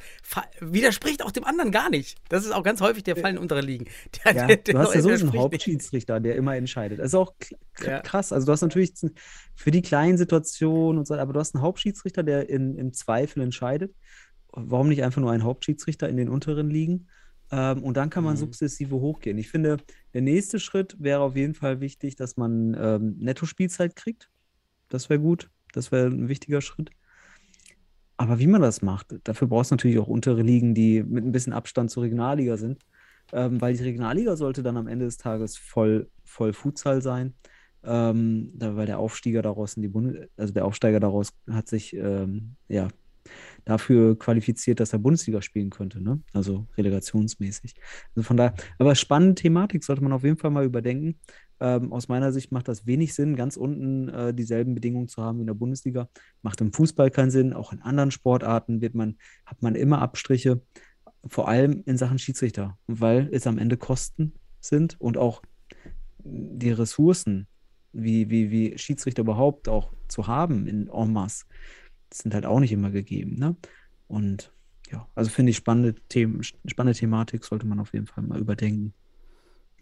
widerspricht 0.60 1.24
auch 1.24 1.32
dem 1.32 1.46
anderen 1.46 1.72
gar 1.72 1.90
nicht. 1.90 2.18
Das 2.30 2.44
ist 2.46 2.52
auch 2.52 2.62
ganz 2.62 2.82
häufig 2.82 3.04
der 3.04 3.16
Fall 3.16 3.32
in 3.32 3.38
unteren 3.38 3.66
Ligen. 3.66 3.86
Der, 4.26 4.34
Ja, 4.36 4.48
der- 4.48 4.58
der 4.58 4.74
du 4.74 4.80
hast 4.80 4.94
ja 4.96 5.02
so 5.02 5.10
einen. 5.10 5.34
Hauptschiedsrichter, 5.34 6.20
der 6.20 6.36
immer 6.36 6.56
entscheidet. 6.56 7.00
Das 7.00 7.08
ist 7.08 7.16
auch 7.16 7.34
k- 7.40 7.56
k- 7.76 7.90
Ja. 7.92 8.00
krass. 8.02 8.34
Also 8.34 8.46
du 8.46 8.52
hast 8.52 8.62
natürlich 8.62 8.94
für 9.56 9.72
die 9.72 9.82
kleinen 9.82 10.18
Situationen 10.18 11.00
und 11.00 11.08
so, 11.08 11.16
aber 11.16 11.32
du 11.34 11.40
hast 11.40 11.56
einen 11.56 11.64
Hauptschiedsrichter, 11.64 12.22
der 12.22 12.50
in, 12.50 12.76
im 12.78 12.92
Zweifel 12.94 13.42
entscheidet. 13.42 13.96
Warum 14.52 14.90
nicht 14.90 15.04
einfach 15.04 15.22
nur 15.22 15.32
einen 15.32 15.44
Hauptschiedsrichter 15.44 16.08
in 16.10 16.18
den 16.18 16.30
unteren 16.30 16.70
Ligen? 16.70 17.08
Ähm, 17.52 17.84
und 17.84 17.96
dann 17.98 18.10
kann 18.10 18.24
man 18.24 18.34
Mhm. 18.34 18.40
sukzessive 18.40 18.96
hochgehen. 18.96 19.38
Ich 19.38 19.50
finde, 19.50 19.78
der 20.14 20.22
nächste 20.22 20.60
Schritt 20.60 20.96
wäre 21.00 21.22
auf 21.22 21.36
jeden 21.36 21.54
Fall 21.54 21.80
wichtig, 21.80 22.16
dass 22.16 22.38
man 22.38 22.76
ähm, 22.80 23.16
Netto-Spielzeit 23.20 23.96
kriegt. 23.96 24.30
Das 24.90 25.10
wäre 25.10 25.20
gut. 25.20 25.50
Das 25.74 25.92
wäre 25.92 26.08
ein 26.08 26.28
wichtiger 26.30 26.62
Schritt. 26.62 26.92
Aber 28.18 28.40
wie 28.40 28.48
man 28.48 28.62
das 28.62 28.82
macht, 28.82 29.16
dafür 29.26 29.48
brauchst 29.48 29.72
du 29.72 29.76
natürlich 29.76 30.00
auch 30.00 30.08
untere 30.08 30.42
Ligen, 30.42 30.74
die 30.74 31.04
mit 31.04 31.26
ein 31.26 31.32
bisschen 31.32 31.54
Abstand 31.54 31.92
zur 31.92 32.04
Regionalliga 32.04 32.58
sind. 32.58 32.82
Ähm, 33.34 33.60
weil 33.60 33.76
die 33.76 33.84
Regionalliga 33.84 34.36
sollte 34.36 34.64
dann 34.64 34.78
am 34.78 34.88
Ende 34.88 35.06
des 35.06 35.18
Tages 35.18 35.58
voll, 35.58 36.10
voll 36.24 36.54
Futsal 36.54 37.02
sein. 37.02 37.34
Ähm, 37.84 38.54
weil 38.58 38.86
der 38.86 39.00
Aufsteiger 39.00 39.42
daraus 39.42 39.76
in 39.76 39.84
die 39.84 39.88
Bundes 39.90 40.28
also 40.38 40.54
der 40.54 40.66
Aufsteiger 40.66 41.00
daraus 41.00 41.30
hat 41.50 41.68
sich 41.68 41.94
ähm, 41.94 42.56
ja 42.68 42.88
dafür 43.66 44.18
qualifiziert, 44.18 44.80
dass 44.80 44.94
er 44.94 45.00
Bundesliga 45.00 45.42
spielen 45.42 45.70
könnte, 45.70 46.02
ne? 46.02 46.22
Also 46.34 46.68
relegationsmäßig. 46.78 47.76
Also 48.16 48.26
von 48.26 48.38
daher, 48.38 48.54
aber 48.78 48.96
spannende 48.96 49.36
Thematik 49.36 49.84
sollte 49.84 50.04
man 50.04 50.14
auf 50.14 50.24
jeden 50.24 50.38
Fall 50.38 50.52
mal 50.52 50.66
überdenken. 50.66 51.20
Ähm, 51.60 51.94
aus 51.94 52.08
meiner 52.08 52.32
Sicht 52.32 52.52
macht 52.52 52.68
das 52.68 52.86
wenig 52.86 53.14
Sinn, 53.14 53.36
ganz 53.36 53.58
unten 53.58 54.10
äh, 54.10 54.34
dieselben 54.34 54.76
Bedingungen 54.76 55.08
zu 55.08 55.24
haben 55.24 55.38
wie 55.38 55.42
in 55.42 55.48
der 55.48 55.54
Bundesliga. 55.54 56.10
Macht 56.42 56.62
im 56.62 56.74
Fußball 56.74 57.12
keinen 57.12 57.32
Sinn. 57.32 57.54
Auch 57.54 57.72
in 57.72 57.82
anderen 57.82 58.12
Sportarten 58.12 58.82
wird 58.82 58.94
man, 58.94 59.18
hat 59.46 59.62
man 59.62 59.76
immer 59.76 60.02
Abstriche, 60.02 60.62
vor 61.28 61.48
allem 61.48 61.82
in 61.86 61.98
Sachen 61.98 62.20
Schiedsrichter, 62.20 62.78
weil 62.88 63.30
es 63.32 63.48
am 63.48 63.58
Ende 63.58 63.78
Kosten 63.78 64.34
sind 64.60 65.00
und 65.00 65.18
auch 65.18 65.42
die 66.20 66.72
Ressourcen, 66.72 67.48
wie, 67.94 68.30
wie, 68.30 68.52
wie 68.52 68.78
Schiedsrichter 68.78 69.22
überhaupt 69.22 69.70
auch 69.70 69.94
zu 70.08 70.28
haben 70.28 70.68
in 70.68 70.90
en 70.90 71.14
masse, 71.14 71.46
sind 72.20 72.34
halt 72.34 72.46
auch 72.46 72.60
nicht 72.60 72.72
immer 72.72 72.92
gegeben. 72.92 73.36
Ne? 73.38 73.56
Und 74.08 74.52
ja, 74.92 75.08
also 75.16 75.30
finde 75.30 75.50
ich 75.52 75.58
spannende 75.58 75.96
Themen, 76.10 76.44
spannende 76.44 76.98
Thematik 76.98 77.44
sollte 77.44 77.66
man 77.66 77.80
auf 77.80 77.94
jeden 77.94 78.08
Fall 78.08 78.24
mal 78.24 78.40
überdenken. 78.40 78.94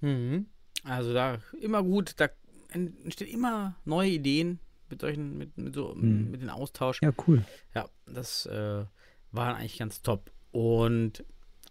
Mhm. 0.01 0.47
Also 0.83 1.13
da 1.13 1.39
immer 1.59 1.83
gut, 1.83 2.13
da 2.17 2.29
entstehen 2.71 3.27
immer 3.27 3.75
neue 3.85 4.09
Ideen 4.09 4.59
mit 4.89 5.01
solchen, 5.01 5.37
mit, 5.37 5.57
mit 5.57 5.73
so, 5.75 5.93
Mhm. 5.95 6.31
mit 6.31 6.41
dem 6.41 6.49
Austausch. 6.49 7.01
Ja, 7.01 7.11
cool. 7.27 7.43
Ja, 7.73 7.89
das 8.05 8.45
äh, 8.45 8.85
war 9.31 9.55
eigentlich 9.55 9.79
ganz 9.79 10.01
top. 10.01 10.31
Und 10.51 11.23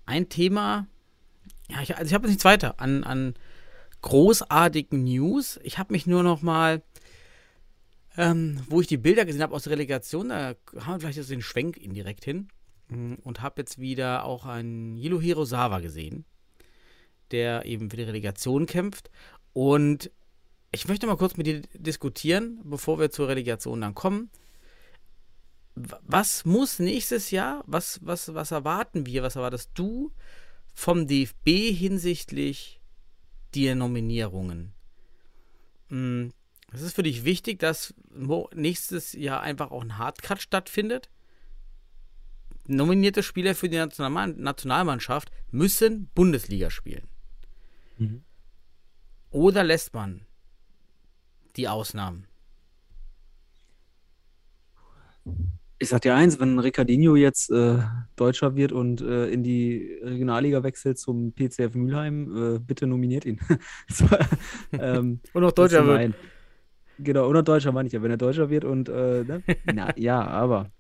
ein 0.07 0.29
Thema, 0.29 0.87
ja, 1.69 1.83
ich, 1.83 1.97
also 1.97 2.09
ich 2.09 2.15
habe 2.15 2.25
jetzt 2.25 2.33
nichts 2.33 2.45
weiter 2.45 2.81
an, 2.81 3.05
an 3.05 3.35
großartigen 4.03 5.05
News. 5.05 5.61
Ich 5.63 5.79
habe 5.79 5.93
mich 5.93 6.07
nur 6.07 6.23
noch 6.23 6.43
mal, 6.43 6.83
ähm, 8.17 8.61
wo 8.69 8.81
ich 8.81 8.87
die 8.87 8.99
Bilder 8.99 9.25
gesehen 9.25 9.43
habe 9.43 9.55
aus 9.55 9.65
der 9.65 9.73
Relegation, 9.73 10.29
da 10.29 10.55
haben 10.81 10.95
wir 10.95 11.01
vielleicht 11.01 11.19
jetzt 11.19 11.31
den 11.31 11.43
Schwenk 11.43 11.77
indirekt 11.77 12.25
hin 12.25 12.49
mm, 12.89 13.15
und 13.23 13.41
habe 13.41 13.63
jetzt 13.63 13.79
wieder 13.79 14.25
auch 14.25 14.47
einen 14.47 14.97
Hirohiro 14.97 15.45
Sawa 15.45 15.81
gesehen, 15.81 16.25
der 17.31 17.65
eben 17.65 17.91
für 17.91 17.97
die 17.97 18.03
Relegation 18.03 18.67
kämpft. 18.67 19.11
Und 19.53 20.11
ich 20.73 20.89
möchte 20.89 21.07
mal 21.07 21.17
kurz 21.17 21.37
mit 21.37 21.47
dir 21.47 21.63
diskutieren, 21.75 22.61
bevor 22.65 22.99
wir 22.99 23.11
zur 23.11 23.29
Relegation 23.29 23.81
dann 23.81 23.95
kommen 23.95 24.31
was 25.75 26.45
muss 26.45 26.79
nächstes 26.79 27.31
Jahr, 27.31 27.65
was, 27.67 28.01
was, 28.03 28.35
was 28.35 28.51
erwarten 28.51 29.07
wir, 29.07 29.23
was 29.23 29.37
erwartest 29.37 29.71
du 29.75 30.13
vom 30.75 31.07
DFB 31.07 31.75
hinsichtlich 31.75 32.81
der 33.55 33.75
Nominierungen? 33.75 34.73
Hm, 35.89 36.33
Es 36.75 36.81
ist 36.83 36.95
für 36.95 37.03
dich 37.03 37.25
wichtig, 37.25 37.59
dass 37.59 37.95
nächstes 38.55 39.13
Jahr 39.13 39.41
einfach 39.43 39.71
auch 39.71 39.83
ein 39.83 39.99
Hardcut 39.99 40.41
stattfindet. 40.41 41.11
Nominierte 42.67 43.23
Spieler 43.23 43.55
für 43.55 43.69
die 43.69 43.77
National 43.77 44.29
Nationalmannschaft 44.35 45.31
müssen 45.51 46.09
Bundesliga 46.15 46.71
spielen. 46.71 47.09
Mhm. 47.99 48.23
Oder 49.31 49.65
lässt 49.65 49.93
man 49.95 50.25
die 51.57 51.69
Ausnahmen? 51.69 52.27
Ich 55.79 55.89
sag 55.89 56.03
dir 56.03 56.15
eins, 56.15 56.39
wenn 56.39 56.59
Ricardinho 56.61 57.17
jetzt 57.17 57.51
äh, 57.51 57.79
Deutscher 58.15 58.55
wird 58.55 58.71
und 58.71 59.01
äh, 59.01 59.27
in 59.29 59.43
die 59.43 59.99
Regionalliga 60.03 60.63
wechselt 60.63 60.99
zum 60.99 61.33
PCF 61.33 61.75
Mülheim, 61.75 62.55
äh, 62.55 62.59
bitte 62.61 62.87
nominiert 62.87 63.25
ihn. 63.25 63.41
so, 63.89 64.07
ähm, 64.73 65.21
Und 65.33 65.43
ist 65.43 65.59
Deutscher 65.59 65.85
wird. 65.87 65.97
mein- 65.97 66.15
Genau, 67.03 67.29
oder 67.29 67.43
Deutscher 67.43 67.73
meine 67.73 67.87
ich 67.87 67.93
ja. 67.93 68.03
Wenn 68.03 68.11
er 68.11 68.17
Deutscher 68.17 68.51
wird 68.51 68.65
und, 68.65 68.89
äh, 68.89 69.25
ne? 69.25 69.43
Na, 69.73 69.97
ja, 69.97 70.25
aber 70.27 70.71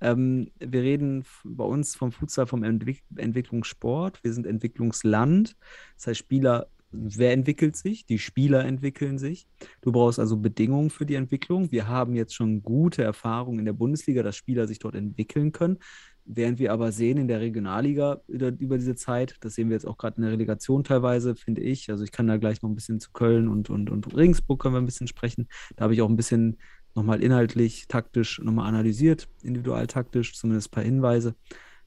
ähm, 0.00 0.50
wir 0.58 0.82
reden 0.82 1.24
bei 1.44 1.64
uns 1.64 1.94
vom 1.94 2.12
Futsal, 2.12 2.46
vom 2.46 2.64
Entwick 2.64 3.02
Entwicklungssport. 3.16 4.22
Wir 4.24 4.32
sind 4.32 4.46
Entwicklungsland. 4.46 5.56
Das 5.96 6.08
heißt, 6.08 6.18
Spieler, 6.18 6.68
wer 6.90 7.32
entwickelt 7.32 7.76
sich? 7.76 8.04
Die 8.04 8.18
Spieler 8.18 8.64
entwickeln 8.64 9.18
sich. 9.18 9.46
Du 9.80 9.92
brauchst 9.92 10.18
also 10.18 10.36
Bedingungen 10.36 10.90
für 10.90 11.06
die 11.06 11.14
Entwicklung. 11.14 11.70
Wir 11.70 11.88
haben 11.88 12.14
jetzt 12.14 12.34
schon 12.34 12.62
gute 12.62 13.02
Erfahrungen 13.02 13.60
in 13.60 13.64
der 13.64 13.72
Bundesliga, 13.72 14.22
dass 14.22 14.36
Spieler 14.36 14.66
sich 14.66 14.78
dort 14.80 14.94
entwickeln 14.94 15.52
können. 15.52 15.78
Während 16.24 16.58
wir 16.60 16.72
aber 16.72 16.92
sehen 16.92 17.18
in 17.18 17.26
der 17.26 17.40
Regionalliga 17.40 18.20
über, 18.28 18.78
diese 18.78 18.94
Zeit, 18.94 19.36
das 19.40 19.54
sehen 19.54 19.68
wir 19.68 19.74
jetzt 19.74 19.86
auch 19.86 19.98
gerade 19.98 20.16
in 20.16 20.22
der 20.22 20.32
Relegation 20.32 20.84
teilweise, 20.84 21.34
finde 21.34 21.62
ich. 21.62 21.90
Also 21.90 22.04
ich 22.04 22.12
kann 22.12 22.28
da 22.28 22.36
gleich 22.36 22.62
noch 22.62 22.70
ein 22.70 22.76
bisschen 22.76 23.00
zu 23.00 23.10
Köln 23.10 23.48
und, 23.48 23.70
und, 23.70 23.90
und 23.90 24.16
Regensburg 24.16 24.60
können 24.60 24.74
wir 24.74 24.80
ein 24.80 24.86
bisschen 24.86 25.08
sprechen. 25.08 25.48
Da 25.76 25.84
habe 25.84 25.94
ich 25.94 26.02
auch 26.02 26.08
ein 26.08 26.16
bisschen 26.16 26.58
nochmal 26.94 27.22
inhaltlich, 27.22 27.88
taktisch 27.88 28.40
nochmal 28.40 28.68
analysiert, 28.68 29.28
individual 29.42 29.86
taktisch, 29.86 30.34
zumindest 30.36 30.68
ein 30.68 30.70
paar 30.70 30.84
Hinweise, 30.84 31.34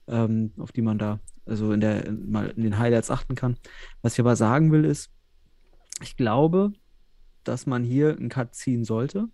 ähm, 0.06 0.52
auf 0.58 0.72
die 0.72 0.82
man 0.82 0.98
da 0.98 1.20
also 1.46 1.72
in 1.72 1.80
der 1.80 2.10
mal 2.12 2.48
in 2.56 2.62
den 2.62 2.78
Highlights 2.78 3.10
achten 3.10 3.36
kann. 3.36 3.56
Was 4.02 4.14
ich 4.14 4.20
aber 4.20 4.36
sagen 4.36 4.72
will, 4.72 4.84
ist, 4.84 5.10
ich 6.02 6.16
glaube, 6.16 6.72
dass 7.44 7.66
man 7.66 7.84
hier 7.84 8.16
einen 8.16 8.28
Cut 8.28 8.54
ziehen 8.54 8.84
sollte, 8.84 9.28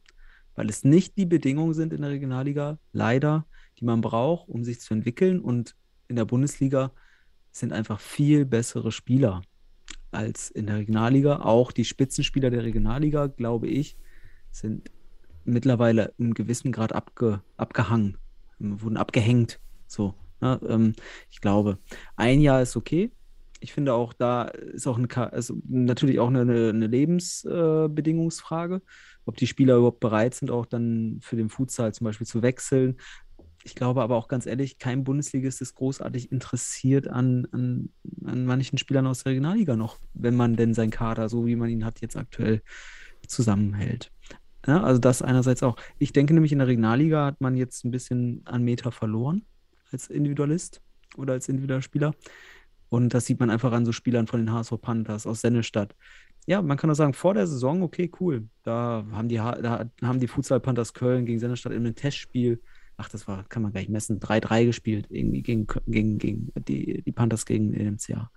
weil 0.54 0.68
es 0.68 0.84
nicht 0.84 1.16
die 1.16 1.26
Bedingungen 1.26 1.74
sind 1.74 1.92
in 1.92 2.02
der 2.02 2.10
Regionalliga, 2.10 2.78
leider, 2.92 3.46
die 3.82 3.86
man 3.86 4.00
braucht, 4.00 4.48
um 4.48 4.64
sich 4.64 4.80
zu 4.80 4.94
entwickeln. 4.94 5.40
Und 5.40 5.74
in 6.08 6.16
der 6.16 6.24
Bundesliga 6.24 6.92
sind 7.50 7.72
einfach 7.72 8.00
viel 8.00 8.46
bessere 8.46 8.92
Spieler 8.92 9.42
als 10.12 10.50
in 10.50 10.66
der 10.66 10.76
Regionalliga. 10.76 11.40
Auch 11.40 11.72
die 11.72 11.84
Spitzenspieler 11.84 12.50
der 12.50 12.62
Regionalliga, 12.62 13.26
glaube 13.26 13.66
ich, 13.66 13.96
sind 14.52 14.90
mittlerweile 15.44 16.14
in 16.16 16.32
gewissem 16.34 16.70
Grad 16.70 16.92
abge, 16.92 17.42
abgehangen, 17.56 18.18
wurden 18.58 18.96
abgehängt. 18.96 19.58
So, 19.88 20.14
ne? 20.40 20.60
ähm, 20.68 20.94
ich 21.30 21.40
glaube, 21.40 21.78
ein 22.14 22.40
Jahr 22.40 22.62
ist 22.62 22.76
okay. 22.76 23.10
Ich 23.58 23.72
finde 23.72 23.94
auch, 23.94 24.12
da 24.12 24.44
ist 24.44 24.86
auch 24.86 24.98
eine, 24.98 25.08
also 25.32 25.56
natürlich 25.68 26.20
auch 26.20 26.28
eine, 26.28 26.42
eine 26.42 26.86
Lebensbedingungsfrage, 26.86 28.76
äh, 28.76 28.80
ob 29.24 29.36
die 29.36 29.46
Spieler 29.48 29.76
überhaupt 29.76 30.00
bereit 30.00 30.34
sind, 30.34 30.50
auch 30.52 30.66
dann 30.66 31.18
für 31.20 31.36
den 31.36 31.48
Futsal 31.48 31.94
zum 31.94 32.04
Beispiel 32.04 32.26
zu 32.26 32.42
wechseln. 32.42 32.96
Ich 33.64 33.74
glaube 33.74 34.02
aber 34.02 34.16
auch 34.16 34.28
ganz 34.28 34.46
ehrlich, 34.46 34.78
kein 34.78 35.04
Bundesligist 35.04 35.60
ist 35.60 35.74
großartig 35.74 36.32
interessiert 36.32 37.08
an, 37.08 37.46
an, 37.52 37.90
an 38.24 38.44
manchen 38.44 38.78
Spielern 38.78 39.06
aus 39.06 39.22
der 39.22 39.30
Regionalliga 39.32 39.76
noch, 39.76 39.98
wenn 40.14 40.34
man 40.34 40.56
denn 40.56 40.74
seinen 40.74 40.90
Kader, 40.90 41.28
so 41.28 41.46
wie 41.46 41.56
man 41.56 41.70
ihn 41.70 41.84
hat, 41.84 42.00
jetzt 42.00 42.16
aktuell 42.16 42.62
zusammenhält. 43.26 44.10
Ja, 44.66 44.82
also 44.82 45.00
das 45.00 45.22
einerseits 45.22 45.62
auch. 45.62 45.76
Ich 45.98 46.12
denke 46.12 46.34
nämlich, 46.34 46.52
in 46.52 46.58
der 46.58 46.68
Regionalliga 46.68 47.26
hat 47.26 47.40
man 47.40 47.56
jetzt 47.56 47.84
ein 47.84 47.90
bisschen 47.90 48.42
an 48.44 48.62
Meter 48.62 48.92
verloren 48.92 49.44
als 49.90 50.08
Individualist 50.08 50.80
oder 51.16 51.34
als 51.34 51.48
individueller 51.48 51.82
Spieler. 51.82 52.14
Und 52.88 53.14
das 53.14 53.26
sieht 53.26 53.40
man 53.40 53.50
einfach 53.50 53.72
an 53.72 53.84
so 53.84 53.92
Spielern 53.92 54.26
von 54.26 54.40
den 54.40 54.52
HSV 54.52 54.74
Panthers 54.80 55.26
aus 55.26 55.40
Sennestadt. 55.40 55.94
Ja, 56.46 56.60
man 56.60 56.76
kann 56.76 56.90
auch 56.90 56.94
sagen, 56.94 57.14
vor 57.14 57.34
der 57.34 57.46
Saison, 57.46 57.82
okay, 57.82 58.10
cool. 58.20 58.48
Da 58.64 59.04
haben 59.12 59.28
die, 59.28 59.36
da 59.36 59.88
haben 60.02 60.20
die 60.20 60.26
Futsal 60.26 60.60
Panthers 60.60 60.92
Köln 60.92 61.24
gegen 61.24 61.38
Sennestadt 61.38 61.72
in 61.72 61.86
einem 61.86 61.94
Testspiel, 61.94 62.60
ach, 62.96 63.08
das 63.08 63.26
war, 63.28 63.44
kann 63.48 63.62
man 63.62 63.72
gar 63.72 63.80
nicht 63.80 63.90
messen, 63.90 64.20
3-3 64.20 64.66
gespielt, 64.66 65.06
irgendwie 65.10 65.42
gegen, 65.42 65.66
gegen, 65.86 66.18
gegen 66.18 66.52
die, 66.68 67.02
die 67.02 67.12
Panthers 67.12 67.46
gegen 67.46 67.72
den 67.72 67.94
MCA. 67.94 68.30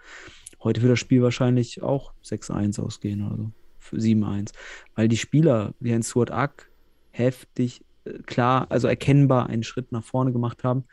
Heute 0.63 0.81
wird 0.81 0.93
das 0.93 0.99
Spiel 0.99 1.21
wahrscheinlich 1.21 1.81
auch 1.81 2.13
6-1 2.23 2.81
ausgehen 2.81 3.25
oder 3.25 3.37
so. 3.37 3.51
7-1, 3.91 4.51
weil 4.95 5.07
die 5.07 5.17
Spieler 5.17 5.75
wie 5.79 5.93
ein 5.93 6.01
Stuart 6.01 6.31
Ack 6.31 6.71
heftig, 7.11 7.85
äh, 8.05 8.13
klar, 8.23 8.65
also 8.69 8.87
erkennbar 8.87 9.47
einen 9.47 9.63
Schritt 9.63 9.91
nach 9.91 10.03
vorne 10.03 10.31
gemacht 10.31 10.63
haben, 10.63 10.85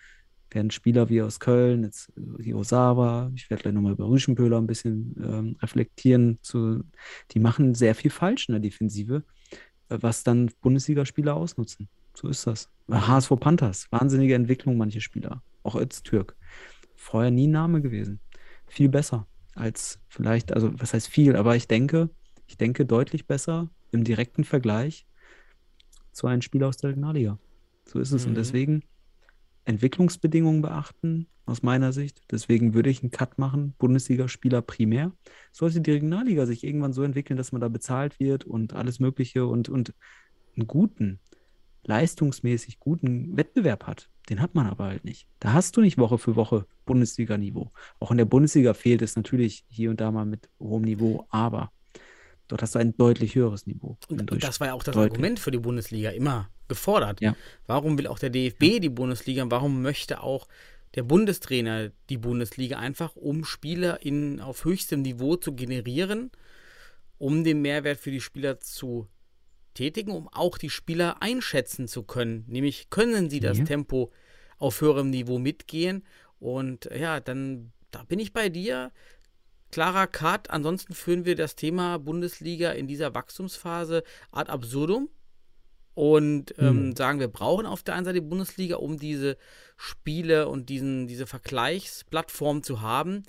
während 0.51 0.73
Spieler 0.73 1.09
wie 1.09 1.23
aus 1.23 1.41
Köln, 1.41 1.85
jetzt 1.85 2.13
die 2.17 2.55
Osawa, 2.55 3.31
ich 3.35 3.49
werde 3.51 3.63
gleich 3.63 3.75
nochmal 3.75 3.93
über 3.93 4.09
Rüschenpöhler 4.09 4.59
ein 4.59 4.67
bisschen 4.67 5.15
ähm, 5.23 5.57
reflektieren, 5.63 6.39
zu, 6.43 6.85
die 7.31 7.41
machen 7.41 7.75
sehr 7.75 7.95
viel 7.95 8.11
falsch 8.11 8.49
in 8.49 8.53
der 8.53 8.61
Defensive, 8.61 9.25
äh, 9.89 9.99
was 10.01 10.23
dann 10.25 10.51
Bundesligaspieler 10.61 11.35
ausnutzen. 11.35 11.89
So 12.15 12.29
ist 12.29 12.47
das. 12.47 12.69
HSV 12.91 13.31
Panthers, 13.41 13.87
wahnsinnige 13.91 14.35
Entwicklung 14.35 14.77
manche 14.77 15.01
Spieler, 15.01 15.43
auch 15.63 15.77
Öztürk. 15.77 16.37
Vorher 16.95 17.31
nie 17.31 17.47
Name 17.47 17.81
gewesen. 17.81 18.21
Viel 18.67 18.89
besser 18.89 19.27
als 19.55 19.99
vielleicht, 20.09 20.53
also 20.53 20.71
was 20.75 20.95
heißt 20.95 21.09
viel, 21.09 21.37
aber 21.37 21.57
ich 21.57 21.69
denke, 21.69 22.11
ich 22.47 22.57
denke, 22.57 22.85
deutlich 22.87 23.27
besser 23.27 23.71
im 23.91 24.05
direkten 24.05 24.45
Vergleich 24.45 25.07
zu 26.13 26.27
einem 26.27 26.43
Spieler 26.43 26.69
aus 26.69 26.77
der 26.77 26.91
Regionalliga. 26.91 27.39
So 27.87 27.99
ist 27.99 28.13
es. 28.13 28.25
Mhm. 28.25 28.31
Und 28.31 28.35
deswegen 28.37 28.83
Entwicklungsbedingungen 29.65 30.63
beachten, 30.63 31.29
aus 31.45 31.63
meiner 31.63 31.93
Sicht. 31.93 32.23
Deswegen 32.31 32.75
würde 32.75 32.91
ich 32.91 33.03
einen 33.03 33.11
Cut 33.11 33.39
machen, 33.39 33.75
Bundesligaspieler 33.79 34.63
primär. 34.63 35.13
Sollte 35.51 35.81
die 35.81 35.91
Regionalliga 35.91 36.47
sich 36.47 36.65
irgendwann 36.65 36.93
so 36.93 37.03
entwickeln, 37.03 37.37
dass 37.37 37.53
man 37.53 37.61
da 37.61 37.69
bezahlt 37.69 38.21
wird 38.21 38.45
und 38.45 38.75
alles 38.75 39.01
Mögliche 39.01 39.47
und, 39.47 39.69
und 39.69 39.95
einen 40.57 40.67
guten, 40.67 41.21
leistungsmäßig 41.85 42.79
guten 42.79 43.37
Wettbewerb 43.37 43.87
hat. 43.87 44.09
Den 44.29 44.41
hat 44.41 44.55
man 44.55 44.67
aber 44.67 44.85
halt 44.85 45.05
nicht. 45.05 45.27
Da 45.41 45.53
hast 45.53 45.77
du 45.77 45.81
nicht 45.81 45.99
Woche 45.99 46.17
für 46.17 46.37
Woche 46.37 46.67
Bundesliga-Niveau. 46.87 47.73
Auch 47.99 48.11
in 48.11 48.19
der 48.19 48.25
Bundesliga 48.25 48.73
fehlt 48.73 49.03
es 49.03 49.17
natürlich 49.17 49.65
hier 49.69 49.91
und 49.91 50.01
da 50.01 50.11
mal 50.11 50.25
mit 50.25 50.49
hohem 50.61 50.83
Niveau, 50.83 51.27
aber 51.31 51.73
Dort 52.53 52.61
hast 52.61 52.75
du 52.75 52.81
ein 52.81 52.95
deutlich 52.99 53.35
höheres 53.35 53.67
Niveau. 53.67 53.97
Und 54.11 54.31
das 54.45 54.61
war 54.61 54.67
ja 54.67 54.75
auch 54.75 54.83
das 54.83 54.95
deutlich. 54.95 55.13
Argument 55.13 55.41
für 55.41 55.51
die 55.51 55.59
Bundesliga 55.59 56.11
immer 56.11 56.51
gefordert. 56.69 57.23
Ja. 57.23 57.35
Warum 57.67 57.97
will 57.97 58.07
auch 58.07 58.19
der 58.19 58.29
DFB 58.29 58.63
ja. 58.65 58.79
die 58.79 58.91
Bundesliga? 58.91 59.43
Warum 59.49 59.81
möchte 59.81 60.23
auch 60.23 60.49
der 60.95 61.03
Bundestrainer 61.03 61.93
die 62.11 62.19
Bundesliga 62.19 62.79
einfach, 62.79 63.17
um 63.17 63.47
Spieler 63.47 64.03
in, 64.03 64.39
auf 64.39 64.67
höchstem 64.67 65.01
Niveau 65.01 65.37
zu 65.37 65.55
generieren, 65.55 66.31
um 67.17 67.43
den 67.43 67.63
Mehrwert 67.63 67.99
für 67.99 68.11
die 68.11 68.21
Spieler 68.21 68.61
zu 68.61 69.09
tätigen, 69.75 70.13
um 70.13 70.29
auch 70.29 70.59
die 70.59 70.71
Spieler 70.71 71.23
einschätzen 71.23 71.89
zu 71.89 72.03
können. 72.03 72.45
Nämlich 72.49 72.91
können 72.91 73.31
sie 73.31 73.41
das 73.41 73.59
ja. 73.59 73.65
Tempo 73.65 74.13
auf 74.59 74.81
höherem 74.81 75.11
Niveau 75.11 75.39
mitgehen. 75.39 76.05
Und 76.39 76.89
ja, 76.95 77.21
dann 77.21 77.73
da 77.91 78.03
bin 78.05 78.19
ich 78.19 78.33
bei 78.33 78.49
dir 78.49 78.93
klarer 79.71 80.07
Cut. 80.07 80.51
Ansonsten 80.51 80.95
führen 80.95 81.25
wir 81.25 81.37
das 81.37 81.57
Thema 81.57 81.99
Bundesliga 81.99 82.73
in 82.73 82.87
dieser 82.87 83.15
Wachstumsphase 83.15 84.03
ad 84.31 84.51
absurdum 84.51 85.09
und 85.95 86.55
ähm, 86.59 86.89
mhm. 86.89 86.97
sagen, 86.97 87.21
wir 87.21 87.29
brauchen 87.29 87.67
auf 87.67 87.83
der 87.83 87.95
einen 87.95 88.05
Seite 88.05 88.21
die 88.21 88.27
Bundesliga, 88.27 88.77
um 88.77 88.99
diese 88.99 89.37
Spiele 89.77 90.49
und 90.49 90.69
diesen, 90.69 91.07
diese 91.07 91.27
Vergleichsplattform 91.27 92.63
zu 92.63 92.81
haben 92.81 93.25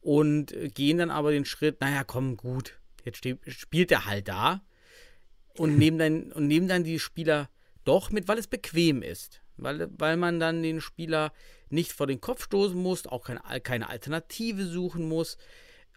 und 0.00 0.54
gehen 0.74 0.98
dann 0.98 1.10
aber 1.10 1.32
den 1.32 1.44
Schritt, 1.44 1.80
naja, 1.80 2.04
komm, 2.04 2.36
gut, 2.36 2.78
jetzt 3.04 3.18
steht, 3.18 3.40
spielt 3.48 3.90
er 3.90 4.06
halt 4.06 4.28
da 4.28 4.62
und 5.56 5.78
nehmen, 5.78 5.98
dann, 5.98 6.32
und 6.32 6.46
nehmen 6.46 6.68
dann 6.68 6.84
die 6.84 6.98
Spieler 6.98 7.48
doch 7.84 8.10
mit, 8.10 8.28
weil 8.28 8.38
es 8.38 8.46
bequem 8.46 9.02
ist. 9.02 9.42
Weil, 9.56 9.88
weil 9.98 10.16
man 10.16 10.40
dann 10.40 10.62
den 10.62 10.80
Spieler 10.80 11.32
nicht 11.70 11.92
vor 11.92 12.06
den 12.06 12.20
Kopf 12.20 12.44
stoßen 12.44 12.80
muss, 12.80 13.06
auch 13.06 13.24
keine, 13.24 13.60
keine 13.60 13.88
Alternative 13.88 14.66
suchen 14.66 15.08
muss. 15.08 15.38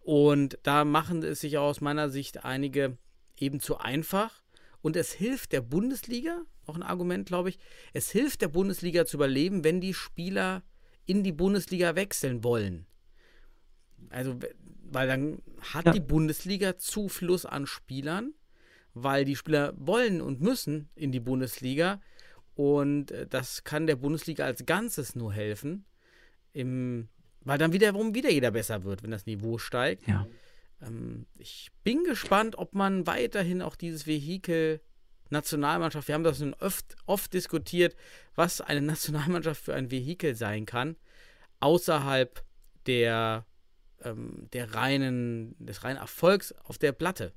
Und 0.03 0.59
da 0.63 0.85
machen 0.85 1.23
es 1.23 1.41
sich 1.41 1.57
aus 1.57 1.81
meiner 1.81 2.09
Sicht 2.09 2.45
einige 2.45 2.97
eben 3.37 3.59
zu 3.59 3.77
einfach. 3.77 4.43
Und 4.81 4.95
es 4.95 5.11
hilft 5.11 5.51
der 5.51 5.61
Bundesliga, 5.61 6.43
auch 6.65 6.75
ein 6.75 6.83
Argument, 6.83 7.27
glaube 7.27 7.49
ich, 7.49 7.59
es 7.93 8.11
hilft 8.11 8.41
der 8.41 8.47
Bundesliga 8.47 9.05
zu 9.05 9.17
überleben, 9.17 9.63
wenn 9.63 9.81
die 9.81 9.93
Spieler 9.93 10.63
in 11.05 11.23
die 11.23 11.31
Bundesliga 11.31 11.95
wechseln 11.95 12.43
wollen. 12.43 12.85
Also, 14.09 14.37
weil 14.83 15.07
dann 15.07 15.41
hat 15.59 15.87
ja. 15.87 15.91
die 15.91 15.99
Bundesliga 15.99 16.77
Zufluss 16.77 17.45
an 17.45 17.65
Spielern, 17.65 18.33
weil 19.03 19.25
die 19.25 19.35
Spieler 19.35 19.73
wollen 19.77 20.21
und 20.21 20.41
müssen 20.41 20.89
in 20.95 21.11
die 21.11 21.19
Bundesliga. 21.19 22.01
Und 22.55 23.11
äh, 23.11 23.27
das 23.27 23.63
kann 23.63 23.87
der 23.87 23.95
Bundesliga 23.95 24.45
als 24.45 24.65
Ganzes 24.65 25.15
nur 25.15 25.33
helfen. 25.33 25.85
Im 26.53 27.09
weil 27.47 27.57
dann 27.57 27.71
wiederum 27.71 28.13
wieder 28.13 28.29
jeder 28.29 28.51
besser 28.51 28.83
wird, 28.83 29.03
wenn 29.03 29.11
das 29.11 29.25
Niveau 29.25 29.57
steigt. 29.57 30.05
Ja. 30.05 30.27
Ähm, 30.81 31.25
ich 31.37 31.71
bin 31.85 32.03
gespannt, 32.03 32.57
ob 32.57 32.75
man 32.75 33.07
weiterhin 33.07 33.61
auch 33.61 33.77
dieses 33.77 34.05
Vehikel 34.05 34.81
Nationalmannschaft, 35.29 36.09
wir 36.09 36.15
haben 36.15 36.25
das 36.25 36.39
schon 36.39 36.53
oft, 36.55 36.95
oft 37.05 37.33
diskutiert, 37.33 37.95
was 38.35 38.59
eine 38.59 38.81
Nationalmannschaft 38.93 39.63
für 39.63 39.73
ein 39.73 39.91
Vehikel 39.91 40.35
sein 40.35 40.65
kann, 40.65 40.97
außerhalb 41.61 42.43
der, 42.85 43.45
ähm, 44.03 44.49
der 44.51 44.73
reinen, 44.73 45.55
des 45.57 45.85
reinen 45.85 45.99
Erfolgs 45.99 46.51
auf 46.51 46.77
der 46.77 46.91
Platte. 46.91 47.31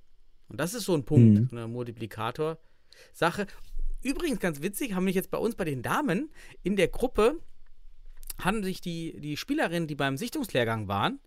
Und 0.50 0.60
das 0.60 0.74
ist 0.74 0.84
so 0.84 0.94
ein 0.94 1.04
Punkt, 1.04 1.52
mhm. 1.52 1.58
eine 1.58 1.68
Multiplikator-Sache. 1.68 3.46
Übrigens 4.02 4.40
ganz 4.40 4.60
witzig, 4.62 4.94
haben 4.94 5.04
mich 5.04 5.14
jetzt 5.14 5.30
bei 5.30 5.38
uns 5.38 5.54
bei 5.54 5.64
den 5.64 5.82
Damen 5.82 6.30
in 6.62 6.76
der 6.76 6.88
Gruppe 6.88 7.40
haben 8.44 8.62
sich 8.62 8.80
die, 8.80 9.20
die 9.20 9.36
Spielerinnen, 9.36 9.86
die 9.86 9.94
beim 9.94 10.16
Sichtungslehrgang 10.16 10.88
waren, 10.88 11.20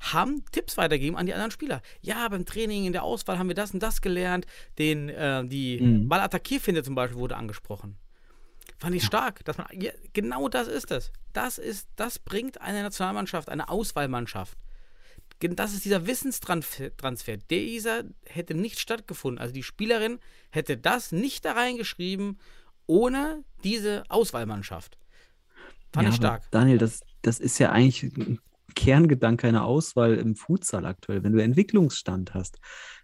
haben 0.00 0.44
Tipps 0.52 0.76
weitergegeben 0.76 1.16
an 1.16 1.26
die 1.26 1.34
anderen 1.34 1.50
Spieler. 1.50 1.82
Ja, 2.00 2.28
beim 2.28 2.44
Training, 2.44 2.84
in 2.84 2.92
der 2.92 3.02
Auswahl 3.02 3.38
haben 3.38 3.48
wir 3.48 3.54
das 3.54 3.72
und 3.72 3.82
das 3.82 4.00
gelernt. 4.00 4.46
Den, 4.78 5.08
äh, 5.08 5.44
die 5.46 5.80
mhm. 5.80 6.08
Ballattackierfinde 6.08 6.82
zum 6.82 6.94
Beispiel 6.94 7.18
wurde 7.18 7.36
angesprochen. 7.36 7.96
Fand 8.78 8.94
ich 8.94 9.04
stark, 9.04 9.44
dass 9.44 9.58
man, 9.58 9.66
ja, 9.72 9.90
genau 10.12 10.48
das 10.48 10.68
ist 10.68 10.90
es. 10.90 11.12
Das 11.32 11.58
ist, 11.58 11.88
das 11.96 12.18
bringt 12.18 12.60
eine 12.60 12.82
Nationalmannschaft, 12.82 13.48
eine 13.48 13.68
Auswahlmannschaft. 13.68 14.56
Das 15.40 15.72
ist 15.72 15.84
dieser 15.84 16.06
Wissenstransfer. 16.06 17.36
Dieser 17.50 18.04
hätte 18.26 18.54
nicht 18.54 18.78
stattgefunden. 18.78 19.40
Also 19.40 19.54
die 19.54 19.62
Spielerin 19.62 20.18
hätte 20.50 20.76
das 20.76 21.12
nicht 21.12 21.44
da 21.44 21.52
reingeschrieben 21.52 22.38
ohne 22.86 23.44
diese 23.64 24.02
Auswahlmannschaft. 24.08 24.98
Fand 25.92 26.04
Ja, 26.04 26.10
ich 26.10 26.16
stark. 26.16 26.50
Daniel, 26.50 26.78
das, 26.78 27.00
das 27.22 27.38
ist 27.38 27.58
ja 27.58 27.70
eigentlich 27.70 28.02
ein 28.02 28.40
Kerngedanke 28.74 29.48
einer 29.48 29.64
Auswahl 29.64 30.14
im 30.14 30.36
Futsal 30.36 30.86
aktuell, 30.86 31.22
wenn 31.22 31.32
du 31.32 31.42
Entwicklungsstand 31.42 32.34
hast. 32.34 32.58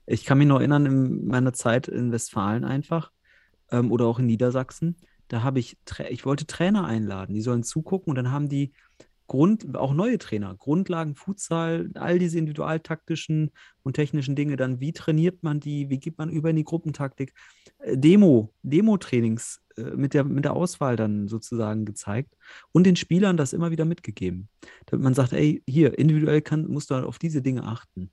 Ich 0.06 0.24
kann 0.24 0.38
mich 0.38 0.46
noch 0.46 0.58
erinnern, 0.58 0.86
in 0.86 1.26
meiner 1.26 1.52
Zeit 1.52 1.88
in 1.88 2.12
Westfalen 2.12 2.64
einfach 2.64 3.10
ähm, 3.70 3.90
oder 3.90 4.06
auch 4.06 4.18
in 4.18 4.26
Niedersachsen, 4.26 4.96
da 5.28 5.42
habe 5.42 5.58
ich, 5.58 5.76
ich 6.08 6.24
wollte 6.24 6.46
Trainer 6.46 6.84
einladen, 6.84 7.34
die 7.34 7.40
sollen 7.40 7.64
zugucken 7.64 8.10
und 8.10 8.16
dann 8.16 8.30
haben 8.30 8.48
die 8.48 8.72
Grund, 9.26 9.76
auch 9.76 9.92
neue 9.92 10.18
Trainer, 10.18 10.54
Grundlagen 10.54 11.14
Futsal, 11.14 11.90
all 11.94 12.18
diese 12.18 12.38
individualtaktischen 12.38 13.50
und 13.82 13.94
technischen 13.94 14.36
Dinge, 14.36 14.56
dann 14.56 14.80
wie 14.80 14.92
trainiert 14.92 15.42
man 15.42 15.60
die, 15.60 15.90
wie 15.90 15.98
geht 15.98 16.18
man 16.18 16.30
über 16.30 16.50
in 16.50 16.56
die 16.56 16.64
Gruppentaktik, 16.64 17.32
äh, 17.78 17.96
Demo, 17.96 18.52
Demo-Trainings 18.62 19.62
äh, 19.76 19.96
mit 19.96 20.14
der, 20.14 20.24
mit 20.24 20.44
der 20.44 20.54
Auswahl 20.54 20.96
dann 20.96 21.28
sozusagen 21.28 21.84
gezeigt 21.84 22.36
und 22.72 22.84
den 22.84 22.96
Spielern 22.96 23.36
das 23.36 23.52
immer 23.52 23.70
wieder 23.70 23.84
mitgegeben. 23.84 24.48
Damit 24.86 25.02
man 25.04 25.14
sagt, 25.14 25.32
ey, 25.32 25.62
hier, 25.66 25.98
individuell 25.98 26.42
kann, 26.42 26.66
musst 26.66 26.90
du 26.90 26.94
halt 26.94 27.04
auf 27.04 27.18
diese 27.18 27.42
Dinge 27.42 27.64
achten. 27.64 28.10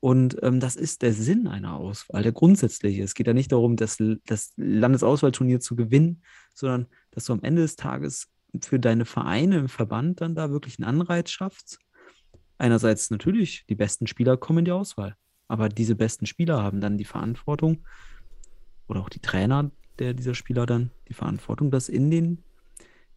Und 0.00 0.36
ähm, 0.42 0.60
das 0.60 0.76
ist 0.76 1.00
der 1.00 1.14
Sinn 1.14 1.46
einer 1.46 1.76
Auswahl, 1.76 2.22
der 2.22 2.32
grundsätzliche. 2.32 3.02
Es 3.02 3.14
geht 3.14 3.26
ja 3.26 3.32
nicht 3.32 3.52
darum, 3.52 3.76
das, 3.76 3.96
das 4.26 4.52
Landesauswahlturnier 4.56 5.60
zu 5.60 5.76
gewinnen, 5.76 6.22
sondern 6.52 6.88
dass 7.10 7.24
du 7.24 7.32
am 7.32 7.42
Ende 7.42 7.62
des 7.62 7.76
Tages 7.76 8.28
für 8.62 8.78
deine 8.78 9.04
Vereine 9.04 9.58
im 9.58 9.68
Verband 9.68 10.20
dann 10.20 10.34
da 10.34 10.50
wirklich 10.50 10.78
einen 10.78 10.88
Anreiz 10.88 11.30
schaffst. 11.30 11.78
Einerseits 12.58 13.10
natürlich, 13.10 13.64
die 13.66 13.74
besten 13.74 14.06
Spieler 14.06 14.36
kommen 14.36 14.60
in 14.60 14.64
die 14.66 14.72
Auswahl, 14.72 15.16
aber 15.48 15.68
diese 15.68 15.96
besten 15.96 16.26
Spieler 16.26 16.62
haben 16.62 16.80
dann 16.80 16.98
die 16.98 17.04
Verantwortung 17.04 17.84
oder 18.86 19.00
auch 19.00 19.08
die 19.08 19.20
Trainer 19.20 19.70
der 19.98 20.14
dieser 20.14 20.34
Spieler 20.34 20.66
dann 20.66 20.90
die 21.08 21.14
Verantwortung, 21.14 21.70
das 21.70 21.88
in 21.88 22.10
den, 22.10 22.42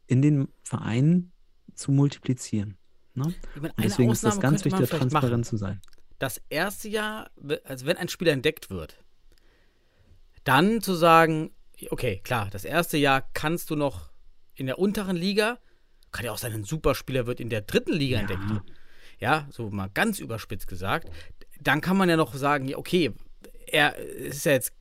in 0.05 0.21
den 0.21 0.47
Vereinen 0.63 1.31
zu 1.73 1.91
multiplizieren. 1.91 2.77
Ne? 3.13 3.33
Deswegen 3.81 4.11
ist 4.11 4.23
das 4.23 4.37
Ausnahme 4.37 4.41
ganz 4.41 4.65
wichtig, 4.65 4.89
transparent 4.89 5.31
machen. 5.31 5.43
zu 5.43 5.57
sein. 5.57 5.81
das 6.19 6.41
erste 6.49 6.89
Jahr, 6.89 7.31
also 7.63 7.85
wenn 7.85 7.97
ein 7.97 8.09
Spieler 8.09 8.31
entdeckt 8.31 8.69
wird, 8.69 9.03
dann 10.43 10.81
zu 10.81 10.93
sagen, 10.93 11.51
okay, 11.89 12.21
klar, 12.23 12.49
das 12.51 12.63
erste 12.63 12.97
Jahr 12.97 13.27
kannst 13.33 13.69
du 13.69 13.75
noch 13.75 14.11
in 14.57 14.65
der 14.65 14.79
unteren 14.79 15.15
Liga, 15.15 15.59
kann 16.11 16.25
ja 16.25 16.31
auch 16.31 16.37
sein, 16.37 16.53
ein 16.53 16.63
Superspieler 16.63 17.27
wird 17.27 17.39
in 17.39 17.49
der 17.49 17.61
dritten 17.61 17.93
Liga 17.93 18.19
entdeckt. 18.19 18.41
Ja, 19.19 19.47
so 19.51 19.69
mal 19.69 19.89
ganz 19.93 20.19
überspitzt 20.19 20.67
gesagt. 20.67 21.09
Dann 21.59 21.81
kann 21.81 21.97
man 21.97 22.09
ja 22.09 22.17
noch 22.17 22.33
sagen, 22.35 22.67
ja, 22.67 22.77
okay, 22.77 23.11
er 23.67 23.95
ist 23.97 24.45
ja 24.45 24.53
jetzt 24.53 24.73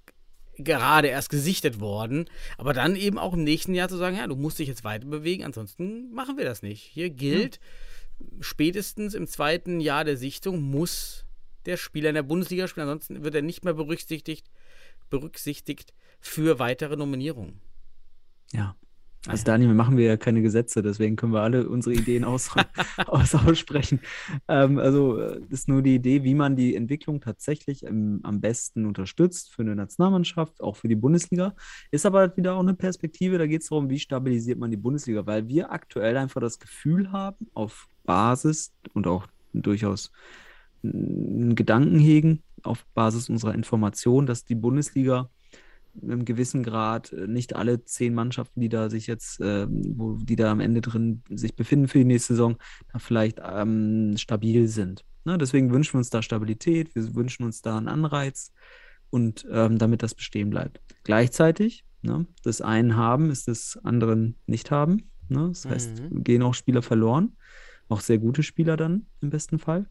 gerade 0.59 1.09
erst 1.09 1.31
gesichtet 1.31 1.81
worden, 1.81 2.31
aber 2.57 2.73
dann 2.73 2.97
eben 2.97 3.19
auch 3.19 3.35
im 3.35 3.45
nächsten 3.45 3.75
Jahr 3.75 3.89
zu 3.89 3.97
sagen, 3.97 4.17
ja, 4.17 4.27
du 4.27 4.37
musst 4.37 4.59
dich 4.59 4.69
jetzt 4.69 4.85
weiter 4.85 5.07
bewegen, 5.07 5.45
ansonsten 5.45 6.11
machen 6.13 6.39
wir 6.39 6.45
das 6.45 6.63
nicht. 6.63 6.83
Hier 6.83 7.11
gilt, 7.11 7.61
spätestens 8.41 9.15
im 9.15 9.27
zweiten 9.27 9.81
Jahr 9.81 10.05
der 10.05 10.17
Sichtung 10.17 10.61
muss 10.63 11.25
der 11.67 11.77
Spieler 11.77 12.11
in 12.11 12.15
der 12.15 12.23
Bundesliga 12.23 12.69
spielen, 12.69 12.89
ansonsten 12.89 13.23
wird 13.25 13.35
er 13.35 13.43
nicht 13.43 13.65
mehr 13.65 13.75
berücksichtigt, 13.75 14.51
berücksichtigt 15.11 15.93
für 16.21 16.59
weitere 16.59 16.97
Nominierungen. 16.97 17.61
Ja. 18.53 18.77
Also 19.29 19.45
Daniel, 19.45 19.75
machen 19.75 19.97
wir 19.97 20.07
ja 20.07 20.17
keine 20.17 20.41
Gesetze, 20.41 20.83
deswegen 20.83 21.17
können 21.17 21.33
wir 21.33 21.41
alle 21.41 21.69
unsere 21.69 21.95
Ideen 21.95 22.25
aus, 22.25 22.51
aus 23.07 23.35
aussprechen. 23.35 24.01
Ähm, 24.49 24.79
also 24.79 25.19
äh, 25.19 25.41
ist 25.51 25.69
nur 25.69 25.83
die 25.83 25.97
Idee, 25.97 26.23
wie 26.23 26.35
man 26.35 26.57
die 26.57 26.77
Entwicklung 26.77 27.21
tatsächlich 27.21 27.85
ähm, 27.85 28.21
am 28.23 28.41
besten 28.41 28.87
unterstützt 28.87 29.53
für 29.53 29.63
eine 29.63 29.75
Nationalmannschaft, 29.75 30.61
auch 30.61 30.77
für 30.77 30.89
die 30.89 30.95
Bundesliga. 30.97 31.55
Ist 31.91 32.07
aber 32.07 32.37
wieder 32.37 32.55
auch 32.55 32.61
eine 32.61 32.75
Perspektive, 32.75 33.39
da 33.39 33.47
geht 33.47 33.63
es 33.63 33.69
darum, 33.69 33.91
wie 33.91 33.99
stabilisiert 33.99 34.59
man 34.59 34.71
die 34.71 34.77
Bundesliga, 34.77 35.27
weil 35.27 35.49
wir 35.49 35.73
aktuell 35.73 36.17
einfach 36.17 36.41
das 36.41 36.59
Gefühl 36.59 37.11
haben, 37.11 37.49
auf 37.55 37.89
Basis 38.05 38.73
und 38.95 39.07
auch 39.07 39.27
durchaus 39.53 40.13
einen 40.85 41.55
Gedanken 41.57 41.99
hegen, 41.99 42.43
auf 42.63 42.87
Basis 42.95 43.29
unserer 43.29 43.55
Information, 43.55 44.27
dass 44.27 44.45
die 44.45 44.55
Bundesliga 44.55 45.31
einem 46.03 46.25
gewissen 46.25 46.63
Grad 46.63 47.13
äh, 47.13 47.27
nicht 47.27 47.57
alle 47.57 47.85
zehn 47.85 48.15
Mannschaften, 48.15 48.61
die 48.61 48.69
da 48.69 48.91
sich 48.91 49.07
jetzt, 49.07 49.41
äh, 49.41 49.67
wo 49.69 50.17
die 50.17 50.37
da 50.37 50.51
am 50.51 50.61
Ende 50.61 50.81
drin 50.81 51.23
sich 51.31 51.57
befinden 51.57 51.89
für 51.89 51.99
die 51.99 52.05
nächste 52.05 52.35
Saison, 52.35 52.57
da 52.93 52.99
vielleicht 52.99 53.41
ähm, 53.43 54.17
stabil 54.17 54.69
sind. 54.69 55.05
Ne? 55.25 55.39
Deswegen 55.39 55.73
wünschen 55.73 55.95
wir 55.95 55.99
uns 55.99 56.11
da 56.11 56.23
Stabilität, 56.23 56.95
wir 56.95 57.15
wünschen 57.15 57.45
uns 57.45 57.63
da 57.63 57.77
einen 57.77 57.89
Anreiz 57.89 58.53
und 59.11 59.47
ähm, 59.51 59.79
damit 59.79 60.03
das 60.03 60.15
bestehen 60.15 60.51
bleibt. 60.51 60.81
Gleichzeitig, 61.05 61.85
ne, 62.03 62.27
das 62.43 62.61
einen 62.61 62.97
haben, 62.97 63.31
ist 63.31 63.49
des 63.49 63.79
anderen 63.83 64.37
nicht 64.47 64.71
haben. 64.71 65.11
Ne? 65.29 65.49
Das 65.49 65.65
heißt, 65.67 66.03
gehen 66.11 66.43
auch 66.43 66.55
Spieler 66.55 66.83
verloren, 66.83 67.37
auch 67.89 68.01
sehr 68.01 68.19
gute 68.19 68.43
Spieler 68.43 68.77
dann 68.77 69.07
im 69.21 69.31
besten 69.31 69.59
Fall. 69.59 69.87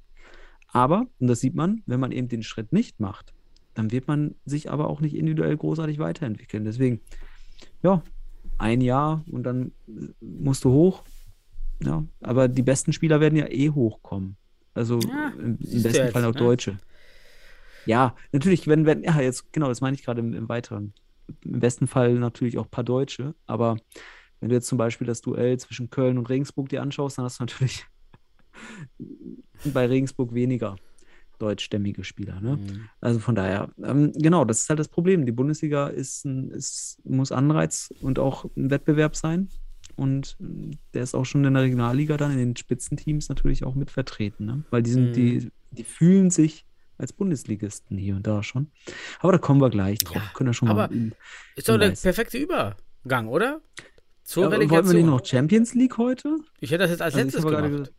Aber, 0.67 1.07
und 1.19 1.27
das 1.27 1.39
sieht 1.39 1.55
man, 1.55 1.81
wenn 1.85 1.99
man 1.99 2.11
eben 2.11 2.27
den 2.27 2.43
Schritt 2.43 2.73
nicht 2.73 2.99
macht, 2.99 3.33
dann 3.75 3.91
wird 3.91 4.07
man 4.07 4.35
sich 4.45 4.71
aber 4.71 4.89
auch 4.89 5.01
nicht 5.01 5.15
individuell 5.15 5.55
großartig 5.57 5.99
weiterentwickeln. 5.99 6.65
Deswegen, 6.65 7.01
ja, 7.83 8.01
ein 8.57 8.81
Jahr 8.81 9.23
und 9.31 9.43
dann 9.43 9.73
äh, 9.87 10.07
musst 10.21 10.63
du 10.65 10.71
hoch. 10.71 11.03
Ja, 11.83 12.05
aber 12.21 12.47
die 12.47 12.63
besten 12.63 12.93
Spieler 12.93 13.19
werden 13.19 13.37
ja 13.37 13.47
eh 13.47 13.69
hochkommen. 13.69 14.37
Also 14.73 14.99
Ja, 14.99 15.29
im, 15.29 15.57
im 15.57 15.57
du 15.59 15.79
besten 15.81 16.05
jetzt, 16.05 16.13
Fall 16.13 16.25
auch 16.25 16.33
ne? 16.33 16.39
Deutsche. 16.39 16.77
Ja, 17.85 18.15
natürlich, 18.31 18.67
wenn, 18.67 18.85
wenn, 18.85 19.03
ja, 19.03 19.19
jetzt, 19.21 19.51
genau, 19.53 19.67
das 19.67 19.81
meine 19.81 19.95
ich 19.95 20.03
gerade 20.03 20.19
im, 20.21 20.33
im 20.33 20.49
Weiteren. 20.49 20.93
Im 21.43 21.59
besten 21.59 21.87
Fall 21.87 22.15
natürlich 22.15 22.57
auch 22.57 22.65
ein 22.65 22.71
paar 22.71 22.83
Deutsche, 22.83 23.35
aber 23.45 23.77
wenn 24.39 24.49
du 24.49 24.55
jetzt 24.55 24.67
zum 24.67 24.77
Beispiel 24.77 25.07
das 25.07 25.21
Duell 25.21 25.57
zwischen 25.59 25.89
Köln 25.89 26.17
und 26.17 26.29
Regensburg 26.29 26.69
dir 26.69 26.81
anschaust, 26.81 27.17
dann 27.17 27.25
hast 27.25 27.39
du 27.39 27.43
natürlich 27.43 27.85
bei 29.73 29.85
Regensburg 29.85 30.33
weniger 30.33 30.75
deutschstämmige 31.35 32.03
Spieler. 32.03 32.39
Ne? 32.41 32.59
Also 33.01 33.19
von 33.19 33.35
daher, 33.35 33.69
ähm, 33.83 34.11
genau, 34.13 34.45
das 34.45 34.61
ist 34.61 34.69
halt 34.69 34.79
das 34.79 34.87
Problem. 34.87 35.25
Die 35.25 35.31
Bundesliga 35.31 35.87
ist, 35.87 36.25
ein, 36.25 36.51
ist, 36.51 36.97
muss 37.05 37.31
Anreiz 37.31 37.93
und 38.01 38.19
auch 38.19 38.45
ein 38.55 38.69
Wettbewerb 38.69 39.15
sein. 39.15 39.49
Und 39.95 40.35
ähm, 40.41 40.71
der 40.93 41.03
ist 41.03 41.15
auch 41.15 41.25
schon 41.25 41.45
in 41.45 41.53
der 41.53 41.63
Regionalliga 41.63 42.17
dann 42.17 42.31
in 42.31 42.37
den 42.37 42.55
Spitzenteams 42.57 43.29
natürlich 43.29 43.63
auch 43.63 43.75
mit 43.75 43.91
vertreten, 43.91 44.45
ne? 44.45 44.63
Weil 44.69 44.83
die 44.83 44.91
sind, 44.91 45.09
Mhm. 45.09 45.13
die, 45.13 45.51
die 45.71 45.83
fühlen 45.83 46.29
sich 46.31 46.65
als 46.97 47.13
Bundesligisten 47.13 47.97
hier 47.97 48.15
und 48.15 48.25
da 48.27 48.41
schon. 48.43 48.71
Aber 49.19 49.31
da 49.33 49.37
kommen 49.37 49.61
wir 49.61 49.69
gleich 49.69 49.99
drauf. 49.99 50.15
Ja, 50.17 50.31
Können 50.33 50.49
wir 50.49 50.53
schon 50.53 50.67
aber 50.69 50.87
mal. 50.89 51.11
Ist 51.55 51.67
doch 51.69 51.77
der 51.77 51.91
perfekte 51.91 52.37
Übergang, 52.37 53.27
oder? 53.27 53.61
Zur 54.23 54.43
Ja, 54.43 54.49
wollten 54.49 54.61
wir 54.61 54.77
Relegation. 54.77 54.95
nicht 54.95 55.05
noch 55.05 55.25
Champions 55.25 55.73
League 55.75 55.97
heute? 55.97 56.37
Ich 56.59 56.71
hätte 56.71 56.79
das 56.83 56.91
jetzt 56.91 57.01
als 57.01 57.13
Also 57.15 57.25
letztes 57.25 57.43
gerade 57.43 57.67
gemacht. 57.69 57.71
gesagt. 57.91 57.97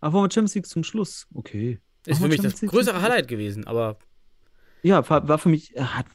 Ach, 0.00 0.12
wollen 0.12 0.24
wir 0.24 0.30
Champions 0.32 0.54
League 0.54 0.66
zum 0.66 0.82
Schluss? 0.84 1.26
Okay. 1.34 1.78
Ist 2.06 2.20
für 2.20 2.28
mich 2.28 2.40
das 2.40 2.60
größere? 2.60 3.02
Highlight 3.02 3.28
gewesen, 3.28 3.66
aber 3.66 3.98
Ja, 4.82 5.08
war, 5.08 5.28
war 5.28 5.38
für 5.38 5.48
mich, 5.50 5.76
äh, 5.76 5.80
hat, 5.82 6.06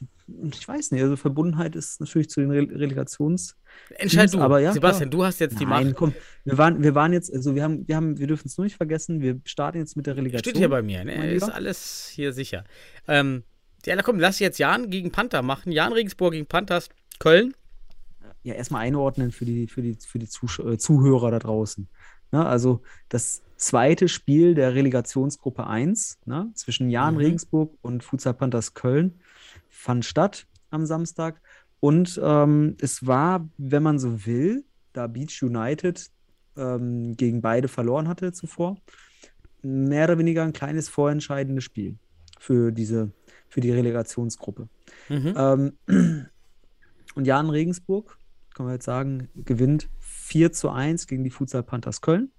ich 0.52 0.66
weiß 0.66 0.90
nicht, 0.90 1.02
also 1.02 1.16
Verbundenheit 1.16 1.76
ist 1.76 2.00
natürlich 2.00 2.28
zu 2.28 2.40
den 2.40 2.50
Re 2.50 2.66
Relegations. 2.68 3.56
entscheid 3.96 4.32
du. 4.34 4.40
aber 4.40 4.58
ja, 4.60 4.72
Sebastian, 4.72 5.10
klar. 5.10 5.20
du 5.20 5.24
hast 5.26 5.38
jetzt 5.38 5.60
die 5.60 5.66
Nein, 5.66 5.88
Macht. 5.88 5.96
komm, 5.96 6.14
wir 6.44 6.58
waren, 6.58 6.82
wir 6.82 6.94
waren 6.96 7.12
jetzt, 7.12 7.32
also 7.32 7.54
wir 7.54 7.62
haben, 7.62 7.86
wir 7.86 7.94
haben, 7.94 8.18
wir 8.18 8.26
dürfen 8.26 8.48
es 8.48 8.58
nur 8.58 8.64
nicht 8.64 8.76
vergessen, 8.76 9.20
wir 9.20 9.40
starten 9.44 9.78
jetzt 9.78 9.96
mit 9.96 10.06
der 10.06 10.16
Relegation. 10.16 10.40
Steht 10.40 10.56
hier 10.56 10.68
bei 10.68 10.82
mir, 10.82 11.04
ne? 11.04 11.32
Ist 11.32 11.44
alles 11.44 12.08
hier 12.12 12.32
sicher. 12.32 12.64
Ähm, 13.06 13.44
ja, 13.84 13.94
na 13.94 14.02
komm, 14.02 14.18
lass 14.18 14.40
jetzt 14.40 14.58
Jan 14.58 14.90
gegen 14.90 15.12
Panther 15.12 15.42
machen. 15.42 15.70
Jan 15.70 15.92
Regensburg 15.92 16.32
gegen 16.32 16.46
Panthers 16.46 16.88
Köln. 17.20 17.54
ja, 18.42 18.54
erstmal 18.54 18.82
einordnen 18.84 19.30
für 19.30 19.44
die, 19.44 19.68
für 19.68 19.80
die, 19.82 19.94
für 19.94 20.18
die 20.18 20.28
Zusch 20.28 20.58
äh, 20.58 20.76
Zuhörer 20.76 21.30
da 21.30 21.38
draußen. 21.38 21.88
Ne? 22.32 22.44
Also 22.44 22.82
das 23.08 23.42
zweite 23.56 24.08
Spiel 24.08 24.54
der 24.54 24.74
Relegationsgruppe 24.74 25.66
1 25.66 26.18
ne? 26.26 26.50
zwischen 26.54 26.90
Jan 26.90 27.14
Mhm. 27.14 27.20
Regensburg 27.20 27.74
und 27.82 28.02
Futsal 28.04 28.34
Panthers 28.34 28.74
Köln 28.74 29.20
fand 29.68 30.04
statt 30.04 30.46
am 30.70 30.86
Samstag. 30.86 31.40
Und 31.80 32.20
ähm, 32.22 32.76
es 32.80 33.06
war, 33.06 33.48
wenn 33.58 33.82
man 33.82 33.98
so 33.98 34.26
will, 34.26 34.64
da 34.92 35.06
Beach 35.06 35.42
United 35.42 36.10
ähm, 36.56 37.16
gegen 37.16 37.42
beide 37.42 37.68
verloren 37.68 38.08
hatte 38.08 38.32
zuvor, 38.32 38.76
mehr 39.62 40.04
oder 40.04 40.18
weniger 40.18 40.42
ein 40.42 40.52
kleines 40.52 40.88
vorentscheidendes 40.88 41.64
Spiel 41.64 41.96
für 42.38 42.72
diese, 42.72 43.10
für 43.48 43.60
die 43.60 43.72
Relegationsgruppe. 43.72 44.68
Mhm. 45.08 45.34
Ähm, 45.36 45.72
und 47.14 47.26
Jan 47.26 47.50
Regensburg, 47.50 48.18
kann 48.54 48.66
man 48.66 48.74
jetzt 48.74 48.86
sagen, 48.86 49.28
gewinnt 49.34 49.88
4 50.00 50.52
zu 50.52 50.70
1 50.70 51.06
gegen 51.06 51.24
die 51.24 51.30
Futsal 51.30 51.62
Panthers 51.62 52.00
Köln. 52.00 52.30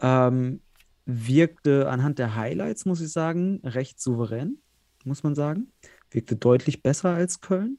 Ähm, 0.00 0.60
wirkte 1.06 1.88
anhand 1.88 2.18
der 2.18 2.34
Highlights, 2.34 2.84
muss 2.84 3.00
ich 3.00 3.12
sagen, 3.12 3.60
recht 3.62 4.00
souverän, 4.00 4.58
muss 5.04 5.22
man 5.22 5.34
sagen. 5.34 5.72
Wirkte 6.10 6.36
deutlich 6.36 6.82
besser 6.82 7.10
als 7.10 7.40
Köln. 7.40 7.78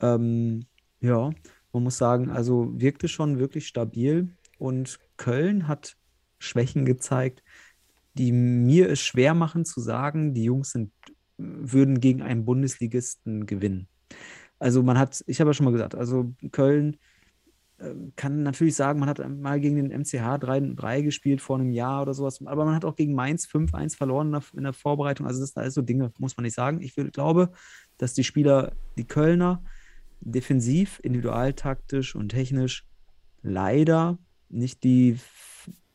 Ähm, 0.00 0.66
ja, 1.00 1.30
man 1.72 1.82
muss 1.82 1.98
sagen, 1.98 2.30
also 2.30 2.72
wirkte 2.74 3.08
schon 3.08 3.38
wirklich 3.38 3.66
stabil. 3.66 4.30
Und 4.58 4.98
Köln 5.18 5.68
hat 5.68 5.96
Schwächen 6.38 6.84
gezeigt, 6.84 7.42
die 8.14 8.32
mir 8.32 8.88
es 8.90 9.00
schwer 9.00 9.34
machen 9.34 9.64
zu 9.66 9.80
sagen, 9.80 10.32
die 10.32 10.44
Jungs 10.44 10.70
sind, 10.70 10.90
würden 11.36 12.00
gegen 12.00 12.22
einen 12.22 12.46
Bundesligisten 12.46 13.44
gewinnen. 13.44 13.88
Also 14.58 14.82
man 14.82 14.98
hat, 14.98 15.22
ich 15.26 15.40
habe 15.40 15.50
ja 15.50 15.54
schon 15.54 15.66
mal 15.66 15.72
gesagt, 15.72 15.94
also 15.94 16.32
Köln 16.50 16.96
kann 18.16 18.42
natürlich 18.42 18.74
sagen, 18.74 19.00
man 19.00 19.08
hat 19.08 19.20
mal 19.28 19.60
gegen 19.60 19.76
den 19.76 20.00
MCH 20.00 20.14
3-3 20.14 21.02
gespielt 21.02 21.42
vor 21.42 21.58
einem 21.58 21.70
Jahr 21.70 22.02
oder 22.02 22.14
sowas, 22.14 22.40
aber 22.46 22.64
man 22.64 22.74
hat 22.74 22.86
auch 22.86 22.96
gegen 22.96 23.14
Mainz 23.14 23.46
5-1 23.46 23.96
verloren 23.96 24.34
in 24.54 24.62
der, 24.62 24.72
Vorbereitung. 24.72 25.26
Also 25.26 25.40
das 25.40 25.50
sind 25.50 25.60
alles 25.60 25.74
so 25.74 25.82
Dinge, 25.82 26.10
muss 26.18 26.36
man 26.36 26.44
nicht 26.44 26.54
sagen. 26.54 26.80
Ich 26.80 26.96
will, 26.96 27.10
glaube, 27.10 27.50
dass 27.98 28.14
die 28.14 28.24
Spieler, 28.24 28.72
die 28.96 29.06
Kölner, 29.06 29.62
defensiv, 30.20 31.00
individualtaktisch 31.02 32.14
und 32.14 32.30
technisch 32.30 32.86
leider 33.42 34.18
nicht 34.48 34.82
die, 34.82 35.18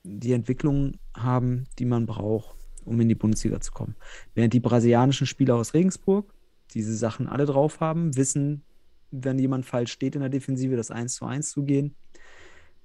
die 0.03 0.33
Entwicklung 0.33 0.99
haben, 1.17 1.65
die 1.79 1.85
man 1.85 2.05
braucht, 2.05 2.55
um 2.85 3.01
in 3.01 3.09
die 3.09 3.15
Bundesliga 3.15 3.59
zu 3.59 3.71
kommen. 3.71 3.95
Während 4.35 4.53
die 4.53 4.59
brasilianischen 4.59 5.25
Spieler 5.25 5.55
aus 5.55 5.73
Regensburg 5.73 6.31
diese 6.73 6.95
Sachen 6.95 7.27
alle 7.27 7.45
drauf 7.45 7.79
haben, 7.79 8.15
wissen, 8.15 8.63
wenn 9.11 9.39
jemand 9.39 9.65
falsch 9.65 9.91
steht 9.91 10.15
in 10.15 10.21
der 10.21 10.29
Defensive, 10.29 10.75
das 10.75 10.91
1 10.91 11.15
zu 11.15 11.25
1 11.25 11.51
zu 11.51 11.63
gehen. 11.63 11.95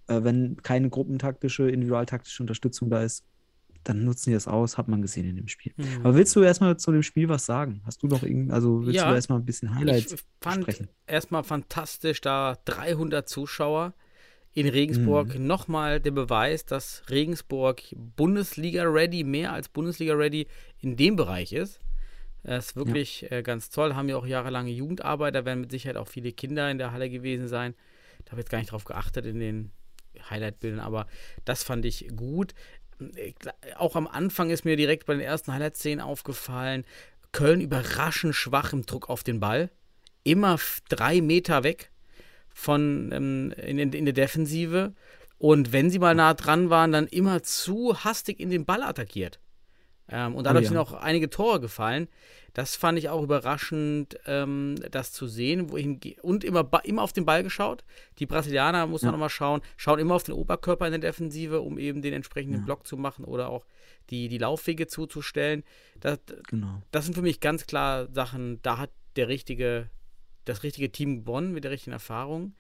Äh, 0.09 0.23
wenn 0.23 0.57
keine 0.62 0.91
gruppentaktische, 0.91 1.71
individualtaktische 1.71 2.43
Unterstützung 2.43 2.91
da 2.91 3.03
ist, 3.03 3.25
dann 3.85 4.05
nutzen 4.05 4.31
die 4.31 4.35
das 4.35 4.49
aus, 4.49 4.79
hat 4.79 4.89
man 4.89 5.01
gesehen 5.01 5.29
in 5.29 5.37
dem 5.37 5.49
Spiel. 5.49 5.73
Mhm. 5.77 6.01
Aber 6.03 6.15
willst 6.17 6.35
du 6.35 6.43
erstmal 6.43 6.77
zu 6.77 6.91
dem 6.91 7.03
Spiel 7.03 7.29
was 7.29 7.47
sagen? 7.47 7.83
Hast 7.85 8.03
du 8.03 8.09
noch 8.09 8.23
irgend, 8.23 8.53
also 8.53 8.85
willst 8.85 8.97
ja, 8.97 9.09
du 9.09 9.15
erstmal 9.15 9.39
ein 9.39 9.45
bisschen 9.45 9.75
Highlights 9.75 10.12
ich 10.12 10.21
fand 10.41 10.62
sprechen? 10.62 10.89
Erstmal 11.07 11.45
fantastisch, 11.45 12.21
da 12.21 12.57
300 12.65 13.29
Zuschauer 13.29 13.95
in 14.53 14.67
Regensburg. 14.67 15.39
Mhm. 15.39 15.47
Nochmal 15.47 16.01
der 16.01 16.11
Beweis, 16.11 16.65
dass 16.65 17.03
Regensburg 17.11 17.83
Bundesliga-ready, 18.17 19.23
mehr 19.23 19.53
als 19.53 19.69
Bundesliga-ready 19.69 20.47
in 20.81 20.97
dem 20.97 21.15
Bereich 21.15 21.53
ist. 21.53 21.81
Das 22.47 22.67
ist 22.67 22.77
wirklich 22.77 23.23
ja. 23.23 23.39
äh, 23.39 23.43
ganz 23.43 23.71
toll. 23.71 23.95
Haben 23.95 24.09
ja 24.09 24.17
auch 24.17 24.27
jahrelange 24.27 24.71
Jugendarbeit. 24.71 25.35
Da 25.35 25.45
werden 25.45 25.63
mit 25.63 25.71
Sicherheit 25.73 25.97
auch 25.97 26.07
viele 26.07 26.33
Kinder 26.33 26.71
in 26.71 26.79
der 26.79 26.93
Halle 26.93 27.11
gewesen 27.11 27.49
sein. 27.49 27.75
Da 28.25 28.33
habe 28.33 28.41
ich 28.41 28.45
jetzt 28.45 28.51
gar 28.51 28.59
nicht 28.59 28.71
drauf 28.71 28.85
geachtet 28.85 29.27
in 29.27 29.41
den 29.41 29.73
Highlight-Bildern, 30.31 30.81
aber 30.81 31.07
das 31.45 31.63
fand 31.65 31.85
ich 31.85 32.09
gut. 32.15 32.55
Äh, 33.01 33.33
auch 33.77 33.97
am 33.97 34.07
Anfang 34.07 34.51
ist 34.51 34.65
mir 34.65 34.77
direkt 34.77 35.07
bei 35.07 35.15
den 35.15 35.23
ersten 35.23 35.53
Highlight-Szenen 35.53 36.01
aufgefallen, 36.01 36.85
Köln 37.33 37.61
überraschend 37.61 38.35
schwach 38.35 38.73
im 38.73 38.87
Druck 38.87 39.11
auf 39.11 39.25
den 39.25 39.41
Ball. 39.41 39.71
Immer 40.23 40.59
drei 40.89 41.21
Meter 41.21 41.65
weg 41.65 41.91
von 42.49 43.11
ähm, 43.13 43.53
in, 43.57 43.79
in, 43.79 43.93
in 43.93 44.05
der 44.05 44.15
Defensive. 44.15 44.95
Und 45.39 45.73
wenn 45.73 45.91
sie 45.91 45.99
mal 45.99 46.15
nah 46.15 46.33
dran 46.33 46.71
waren, 46.71 46.93
dann 46.93 47.09
immer 47.09 47.43
zu 47.43 48.05
hastig 48.05 48.41
in 48.41 48.51
den 48.51 48.65
Ball 48.65 48.83
attackiert. 48.83 49.41
Ähm, 50.09 50.35
und 50.35 50.45
dadurch 50.45 50.62
oh, 50.62 50.66
ja. 50.66 50.69
sind 50.69 50.79
auch 50.79 50.92
einige 50.92 51.31
Tore 51.31 51.61
gefallen. 51.61 52.09
Das 52.55 52.75
fand 52.75 52.99
ich 52.99 53.11
auch 53.11 53.23
überraschend, 53.23 54.19
ähm, 54.27 54.77
das 54.90 55.12
zu 55.12 55.27
sehen. 55.27 55.71
Wohin 55.71 56.01
und 56.23 56.45
immer, 56.45 56.69
immer 56.85 57.03
auf 57.03 57.12
den 57.12 57.27
Ball 57.27 57.42
geschaut. 57.42 57.85
Die 58.19 58.27
Brasilianer, 58.27 58.87
muss 58.87 59.03
man 59.03 59.09
ja. 59.09 59.12
nochmal 59.12 59.31
schauen, 59.31 59.61
schauen 59.77 59.99
immer 59.99 60.14
auf 60.14 60.23
den 60.23 60.35
Oberkörper 60.35 60.87
in 60.87 60.92
der 60.92 61.01
Defensive, 61.01 61.61
um 61.61 61.79
eben 61.79 62.03
den 62.03 62.14
entsprechenden 62.14 62.61
ja. 62.61 62.64
Block 62.64 62.87
zu 62.87 62.97
machen 62.97 63.25
oder 63.25 63.51
auch 63.51 63.66
die, 64.11 64.29
die 64.29 64.38
Laufwege 64.38 64.87
zuzustellen. 64.87 65.64
Das, 66.01 66.19
genau. 66.49 66.83
das 66.92 67.05
sind 67.05 67.14
für 67.14 67.23
mich 67.23 67.40
ganz 67.40 67.66
klar 67.66 68.09
Sachen, 68.12 68.61
da 68.62 68.79
hat 68.79 68.90
der 69.16 69.29
richtige, 69.29 69.90
das 70.45 70.62
richtige 70.62 70.90
Team 70.90 71.25
gewonnen 71.25 71.53
mit 71.53 71.64
der 71.64 71.73
richtigen 71.73 71.92
Erfahrung. 71.92 72.55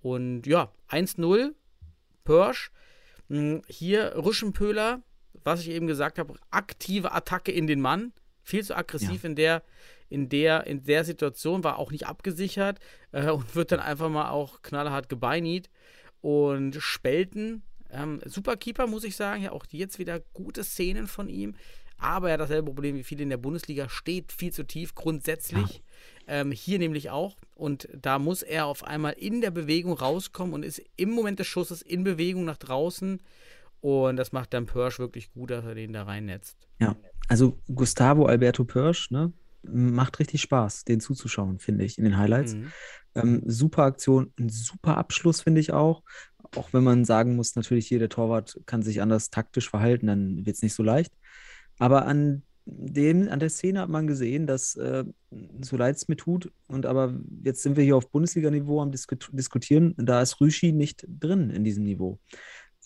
Und 0.00 0.46
ja, 0.46 0.70
1-0, 0.90 1.52
Pörsch. 2.24 2.70
Hm, 3.28 3.62
hier 3.68 4.14
Rüschenpöhler, 4.16 5.02
was 5.44 5.60
ich 5.60 5.70
eben 5.70 5.86
gesagt 5.86 6.18
habe, 6.18 6.34
aktive 6.50 7.12
Attacke 7.12 7.52
in 7.52 7.66
den 7.66 7.80
Mann. 7.80 8.12
Viel 8.42 8.64
zu 8.64 8.76
aggressiv 8.76 9.22
ja. 9.22 9.30
in 9.30 9.36
der 9.36 9.62
in 10.10 10.28
der 10.28 10.66
in 10.66 10.84
der 10.84 11.04
Situation 11.04 11.64
war 11.64 11.78
auch 11.78 11.90
nicht 11.90 12.06
abgesichert 12.06 12.78
äh, 13.12 13.30
und 13.30 13.54
wird 13.54 13.72
dann 13.72 13.80
einfach 13.80 14.10
mal 14.10 14.30
auch 14.30 14.62
knallhart 14.62 15.08
gebeinigt 15.08 15.70
und 16.20 16.76
Spelten. 16.76 17.62
Ähm, 17.90 18.20
super 18.24 18.56
Keeper 18.56 18.86
muss 18.86 19.04
ich 19.04 19.16
sagen. 19.16 19.42
Ja 19.42 19.52
auch 19.52 19.64
jetzt 19.70 19.98
wieder 19.98 20.20
gute 20.32 20.64
Szenen 20.64 21.06
von 21.06 21.28
ihm. 21.28 21.54
Aber 21.96 22.28
er 22.28 22.34
hat 22.34 22.40
dasselbe 22.40 22.66
Problem 22.66 22.96
wie 22.96 23.04
viele 23.04 23.22
in 23.22 23.30
der 23.30 23.36
Bundesliga 23.36 23.88
steht 23.88 24.32
viel 24.32 24.52
zu 24.52 24.64
tief 24.64 24.94
grundsätzlich 24.94 25.82
ja. 26.26 26.40
ähm, 26.40 26.52
hier 26.52 26.78
nämlich 26.78 27.10
auch. 27.10 27.36
Und 27.54 27.88
da 27.92 28.18
muss 28.18 28.42
er 28.42 28.66
auf 28.66 28.84
einmal 28.84 29.12
in 29.12 29.40
der 29.40 29.50
Bewegung 29.50 29.94
rauskommen 29.94 30.54
und 30.54 30.64
ist 30.64 30.82
im 30.96 31.10
Moment 31.10 31.38
des 31.38 31.46
Schusses 31.46 31.82
in 31.82 32.04
Bewegung 32.04 32.44
nach 32.44 32.56
draußen 32.56 33.20
und 33.84 34.16
das 34.16 34.32
macht 34.32 34.54
dann 34.54 34.64
Pörsch 34.64 34.98
wirklich 34.98 35.30
gut, 35.34 35.50
dass 35.50 35.62
er 35.66 35.74
den 35.74 35.92
da 35.92 36.04
reinnetzt. 36.04 36.56
Ja, 36.80 36.96
also 37.28 37.58
Gustavo 37.66 38.24
Alberto 38.24 38.64
Pörsch, 38.64 39.10
ne, 39.10 39.30
macht 39.62 40.18
richtig 40.20 40.40
Spaß, 40.40 40.84
den 40.84 41.00
zuzuschauen, 41.00 41.58
finde 41.58 41.84
ich, 41.84 41.98
in 41.98 42.04
den 42.04 42.16
Highlights. 42.16 42.54
Mhm. 42.54 42.72
Ähm, 43.14 43.42
super 43.44 43.82
Aktion, 43.82 44.32
ein 44.40 44.48
super 44.48 44.96
Abschluss, 44.96 45.42
finde 45.42 45.60
ich 45.60 45.74
auch. 45.74 46.02
Auch 46.56 46.72
wenn 46.72 46.82
man 46.82 47.04
sagen 47.04 47.36
muss, 47.36 47.56
natürlich, 47.56 47.90
jeder 47.90 48.08
Torwart 48.08 48.58
kann 48.64 48.82
sich 48.82 49.02
anders 49.02 49.28
taktisch 49.28 49.68
verhalten, 49.68 50.06
dann 50.06 50.46
wird 50.46 50.56
es 50.56 50.62
nicht 50.62 50.74
so 50.74 50.82
leicht. 50.82 51.12
Aber 51.78 52.06
an 52.06 52.42
dem, 52.64 53.28
an 53.28 53.40
der 53.40 53.50
Szene 53.50 53.80
hat 53.80 53.90
man 53.90 54.06
gesehen, 54.06 54.46
dass 54.46 54.76
äh, 54.76 55.04
so 55.60 55.76
leid 55.76 55.96
es 55.96 56.08
mir 56.08 56.16
tut, 56.16 56.50
und 56.68 56.86
aber 56.86 57.20
jetzt 57.42 57.62
sind 57.62 57.76
wir 57.76 57.84
hier 57.84 57.96
auf 57.96 58.10
Bundesliga-Niveau 58.10 58.80
am 58.80 58.92
Disku 58.92 59.16
diskutieren, 59.32 59.92
da 59.98 60.22
ist 60.22 60.40
Rüschi 60.40 60.72
nicht 60.72 61.06
drin 61.06 61.50
in 61.50 61.64
diesem 61.64 61.84
Niveau 61.84 62.18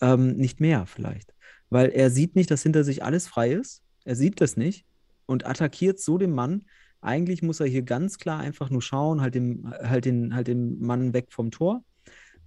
ähm, 0.01 0.35
nicht 0.37 0.59
mehr 0.59 0.85
vielleicht. 0.85 1.33
Weil 1.69 1.89
er 1.89 2.09
sieht 2.09 2.35
nicht, 2.35 2.49
dass 2.51 2.63
hinter 2.63 2.83
sich 2.83 3.03
alles 3.03 3.27
frei 3.27 3.51
ist. 3.51 3.83
Er 4.05 4.15
sieht 4.15 4.41
das 4.41 4.57
nicht 4.57 4.85
und 5.25 5.45
attackiert 5.45 5.99
so 5.99 6.17
den 6.17 6.31
Mann. 6.31 6.65
Eigentlich 7.01 7.41
muss 7.41 7.59
er 7.59 7.67
hier 7.67 7.83
ganz 7.83 8.17
klar 8.17 8.39
einfach 8.39 8.69
nur 8.69 8.81
schauen, 8.81 9.21
halt, 9.21 9.35
dem, 9.35 9.69
halt, 9.69 10.05
den, 10.05 10.33
halt 10.35 10.47
den 10.47 10.79
Mann 10.79 11.13
weg 11.13 11.27
vom 11.29 11.51
Tor. 11.51 11.83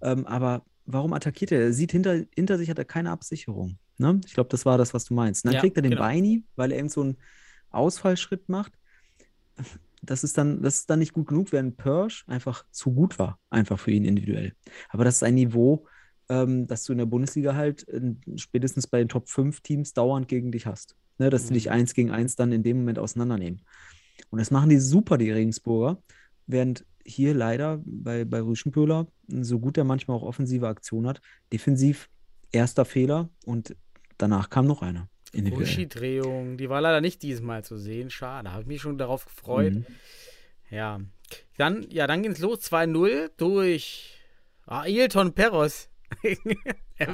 Ähm, 0.02 0.26
aber 0.26 0.64
warum 0.84 1.12
attackiert 1.12 1.52
er? 1.52 1.60
Er 1.60 1.72
sieht 1.72 1.92
hinter, 1.92 2.24
hinter 2.34 2.58
sich 2.58 2.68
hat 2.68 2.78
er 2.78 2.84
keine 2.84 3.10
Absicherung. 3.10 3.78
Ne? 3.98 4.20
Ich 4.26 4.34
glaube, 4.34 4.50
das 4.50 4.66
war 4.66 4.78
das, 4.78 4.92
was 4.94 5.04
du 5.04 5.14
meinst. 5.14 5.44
Und 5.44 5.48
dann 5.48 5.54
ja, 5.54 5.60
kriegt 5.60 5.76
er 5.76 5.82
den 5.82 5.92
genau. 5.92 6.02
Beini, 6.02 6.44
weil 6.56 6.72
er 6.72 6.78
eben 6.78 6.88
so 6.88 7.02
einen 7.02 7.16
Ausfallschritt 7.70 8.48
macht. 8.48 8.72
Das 10.02 10.24
ist, 10.24 10.36
dann, 10.36 10.62
das 10.62 10.80
ist 10.80 10.90
dann 10.90 10.98
nicht 10.98 11.12
gut 11.12 11.28
genug, 11.28 11.52
während 11.52 11.76
Persch 11.76 12.24
einfach 12.26 12.64
zu 12.72 12.92
gut 12.92 13.18
war, 13.20 13.38
einfach 13.50 13.78
für 13.78 13.92
ihn 13.92 14.04
individuell. 14.04 14.54
Aber 14.88 15.04
das 15.04 15.16
ist 15.16 15.22
ein 15.22 15.34
Niveau, 15.34 15.86
ähm, 16.32 16.66
dass 16.66 16.84
du 16.84 16.92
in 16.92 16.98
der 16.98 17.06
Bundesliga 17.06 17.54
halt 17.54 17.86
äh, 17.88 18.00
spätestens 18.36 18.86
bei 18.86 18.98
den 18.98 19.08
Top 19.08 19.28
5 19.28 19.60
Teams 19.60 19.92
dauernd 19.92 20.28
gegen 20.28 20.50
dich 20.50 20.66
hast. 20.66 20.96
Ne? 21.18 21.28
Dass 21.28 21.44
mhm. 21.44 21.48
die 21.48 21.54
dich 21.54 21.70
eins 21.70 21.92
gegen 21.92 22.10
eins 22.10 22.36
dann 22.36 22.52
in 22.52 22.62
dem 22.62 22.78
Moment 22.78 22.98
auseinandernehmen. 22.98 23.60
Und 24.30 24.38
das 24.38 24.50
machen 24.50 24.70
die 24.70 24.78
super, 24.78 25.18
die 25.18 25.30
Regensburger. 25.30 26.02
Während 26.46 26.86
hier 27.04 27.34
leider 27.34 27.82
bei, 27.84 28.24
bei 28.24 28.40
Rüschenpöhler, 28.40 29.06
so 29.28 29.58
gut 29.58 29.76
er 29.76 29.84
manchmal 29.84 30.16
auch 30.16 30.22
offensive 30.22 30.68
Aktion 30.68 31.06
hat, 31.06 31.20
defensiv 31.52 32.08
erster 32.50 32.84
Fehler 32.84 33.28
und 33.44 33.76
danach 34.16 34.48
kam 34.48 34.66
noch 34.66 34.82
einer. 34.82 35.08
Uschi-Drehung, 35.34 36.56
die 36.56 36.68
war 36.68 36.80
leider 36.80 37.00
nicht 37.00 37.22
diesmal 37.22 37.64
zu 37.64 37.76
sehen. 37.76 38.10
Schade, 38.10 38.52
habe 38.52 38.62
ich 38.62 38.68
mich 38.68 38.80
schon 38.80 38.98
darauf 38.98 39.24
gefreut. 39.24 39.74
Mhm. 39.74 39.86
Ja. 40.70 41.00
Dann, 41.56 41.86
ja, 41.90 42.06
dann 42.06 42.22
ging 42.22 42.32
es 42.32 42.38
los, 42.38 42.60
2-0 42.70 43.30
durch 43.36 44.18
Ailton 44.66 45.32
Perros. 45.32 45.88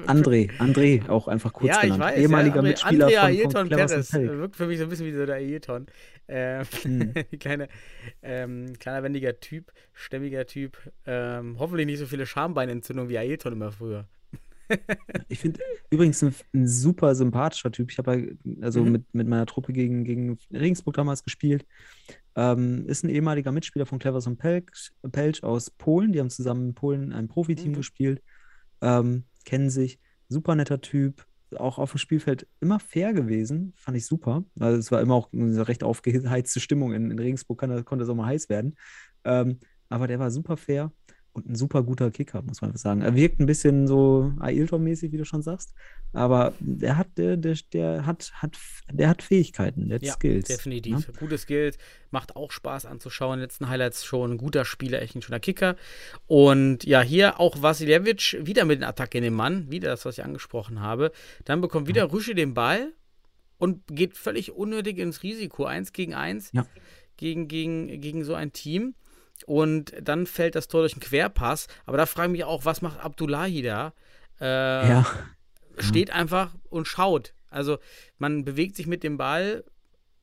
André, 0.07 0.51
André, 0.59 1.09
auch 1.09 1.29
einfach 1.29 1.53
kurz 1.53 1.75
ja, 1.75 1.83
genannt. 1.83 2.01
Weiß, 2.01 2.19
Ehemaliger 2.19 2.57
ja, 2.57 2.63
Mitspieler 2.63 3.09
von, 3.09 3.19
Ailton 3.19 3.51
von 3.51 3.69
Perez. 3.69 4.13
Wirkt 4.13 4.57
für 4.57 4.67
mich 4.67 4.79
so 4.79 4.85
ein 4.85 4.91
bisschen 4.91 5.07
wie 5.07 5.13
so 5.13 5.25
der 5.25 5.37
Ailton. 5.37 5.87
Ähm, 6.29 6.65
hm. 6.83 7.15
kleine, 7.41 7.69
ähm, 8.23 8.73
kleiner, 8.79 9.03
wendiger 9.03 9.41
Typ, 9.41 9.73
stämmiger 9.93 10.47
Typ. 10.47 10.79
Ähm, 11.07 11.57
hoffentlich 11.59 11.87
nicht 11.87 11.99
so 11.99 12.07
viele 12.07 12.27
Schambeinentzündungen 12.27 13.09
wie 13.09 13.19
Ailton 13.19 13.53
immer 13.55 13.73
früher. 13.73 14.07
ich 15.29 15.39
finde 15.39 15.61
übrigens 15.91 16.23
ein, 16.23 16.35
ein, 16.53 16.69
super 16.69 17.15
sympathischer 17.15 17.73
Typ. 17.73 17.91
Ich 17.91 17.99
habe 17.99 18.37
also 18.61 18.85
mhm. 18.85 18.93
mit, 18.93 19.15
mit 19.15 19.27
meiner 19.27 19.47
Truppe 19.47 19.73
gegen, 19.73 20.05
gegen 20.05 20.39
Regensburg 20.53 20.97
damals 20.97 21.25
gespielt. 21.25 21.65
Ähm, 22.37 22.87
ist 22.87 23.05
ein 23.05 23.09
ehemaliger 23.09 23.53
Mitspieler 23.53 23.87
von 23.87 23.99
Cleverson 23.99 24.37
Pelch, 24.37 24.93
Pelch 25.11 25.43
aus 25.43 25.71
Polen. 25.71 26.13
Die 26.13 26.21
haben 26.21 26.29
zusammen 26.29 26.69
in 26.69 26.75
Polen 26.75 27.13
ein 27.13 27.29
Profiteam 27.29 27.73
mhm. 27.73 27.77
gespielt 27.77 28.23
ähm, 28.81 29.25
kennen 29.45 29.71
sich, 29.71 29.99
super 30.29 30.55
netter 30.55 30.81
Typ, 30.81 31.27
auch 31.57 31.79
auf 31.79 31.93
dem 31.93 31.99
Spielfeld 31.99 32.47
immer 32.61 32.79
fair 32.79 33.13
gewesen, 33.13 33.73
fand 33.77 33.97
ich 33.97 34.07
super. 34.07 34.45
Also 34.59 34.79
es 34.79 34.93
war 34.93 35.01
immer 35.01 35.15
auch 35.15 35.33
eine 35.33 35.67
recht 35.67 35.83
aufgeheizte 35.83 36.61
Stimmung. 36.61 36.93
In, 36.93 37.11
in 37.11 37.19
Regensburg 37.19 37.59
kann, 37.59 37.85
konnte 37.85 38.05
es 38.05 38.11
auch 38.11 38.15
mal 38.15 38.27
heiß 38.27 38.49
werden. 38.49 38.77
Ähm, 39.25 39.59
aber 39.89 40.07
der 40.07 40.19
war 40.19 40.31
super 40.31 40.57
fair 40.57 40.93
und 41.39 41.49
ein 41.49 41.55
super 41.55 41.83
guter 41.83 42.11
Kicker, 42.11 42.43
muss 42.43 42.61
man 42.61 42.77
sagen. 42.77 43.03
Er 43.03 43.15
wirkt 43.15 43.41
ein 43.41 43.47
bisschen 43.47 43.87
so 43.87 44.33
Ailton-mäßig, 44.41 45.13
wie 45.13 45.17
du 45.17 45.25
schon 45.25 45.43
sagst, 45.43 45.73
aber 46.13 46.53
der 46.59 46.97
hat, 46.97 47.17
der, 47.17 47.37
der, 47.37 47.57
der 47.73 48.07
hat, 48.07 48.33
hat, 48.35 48.57
der 48.93 49.09
hat 49.09 49.23
Fähigkeiten, 49.23 49.89
der 49.89 49.97
hat 49.97 50.03
ja, 50.03 50.13
Skills. 50.15 50.49
Definitiv. 50.49 51.07
Ja? 51.07 51.15
Gute 51.19 51.39
Skills, 51.39 51.79
macht 52.11 52.35
auch 52.37 52.51
Spaß 52.51 52.87
anzuschauen. 52.87 53.41
Letzten 53.41 53.69
Highlights 53.69 54.05
schon 54.05 54.33
ein 54.33 54.39
guter 54.39 54.65
Spieler, 54.65 55.01
echt 55.01 55.15
ein 55.15 55.23
schöner 55.23 55.41
Kicker. 55.41 55.77
Und 56.27 56.85
ja, 56.85 57.03
hier 57.03 57.39
auch 57.39 57.63
Vasiljevic 57.63 58.39
wieder 58.43 58.65
mit 58.65 58.81
den 58.81 58.85
Attacke 58.85 59.19
in 59.19 59.25
den 59.25 59.35
Mann, 59.35 59.71
wieder 59.71 59.91
das, 59.91 60.05
was 60.05 60.19
ich 60.19 60.25
angesprochen 60.25 60.81
habe. 60.81 61.13
Dann 61.45 61.61
bekommt 61.61 61.87
wieder 61.87 62.07
ja. 62.07 62.11
Rüsche 62.11 62.35
den 62.35 62.55
Ball 62.55 62.93
und 63.59 63.87
geht 63.87 64.17
völlig 64.17 64.53
unnötig 64.53 64.99
ins 64.99 65.23
Risiko, 65.23 65.65
eins 65.65 65.93
gegen 65.93 66.15
eins, 66.15 66.51
ja. 66.53 66.67
gegen, 67.17 67.49
gegen, 67.49 68.01
gegen 68.01 68.25
so 68.25 68.35
ein 68.35 68.53
Team. 68.53 68.95
Und 69.45 69.93
dann 70.01 70.27
fällt 70.27 70.55
das 70.55 70.69
Tor 70.69 70.81
durch 70.83 70.95
einen 70.95 71.01
Querpass. 71.01 71.67
Aber 71.87 71.97
da 71.97 72.07
frage 72.07 72.29
ich 72.29 72.33
mich 72.33 72.45
auch, 72.45 72.65
was 72.65 72.83
macht 72.83 73.01
Abdullahi 73.01 73.63
da? 73.63 73.93
Äh, 74.41 74.89
Ja. 74.89 75.07
Steht 75.79 76.11
einfach 76.11 76.55
und 76.71 76.89
schaut. 76.89 77.35
Also 77.51 77.79
man 78.19 78.45
bewegt 78.45 78.75
sich 78.77 78.87
mit 78.87 79.03
dem 79.05 79.17
Ball. 79.17 79.65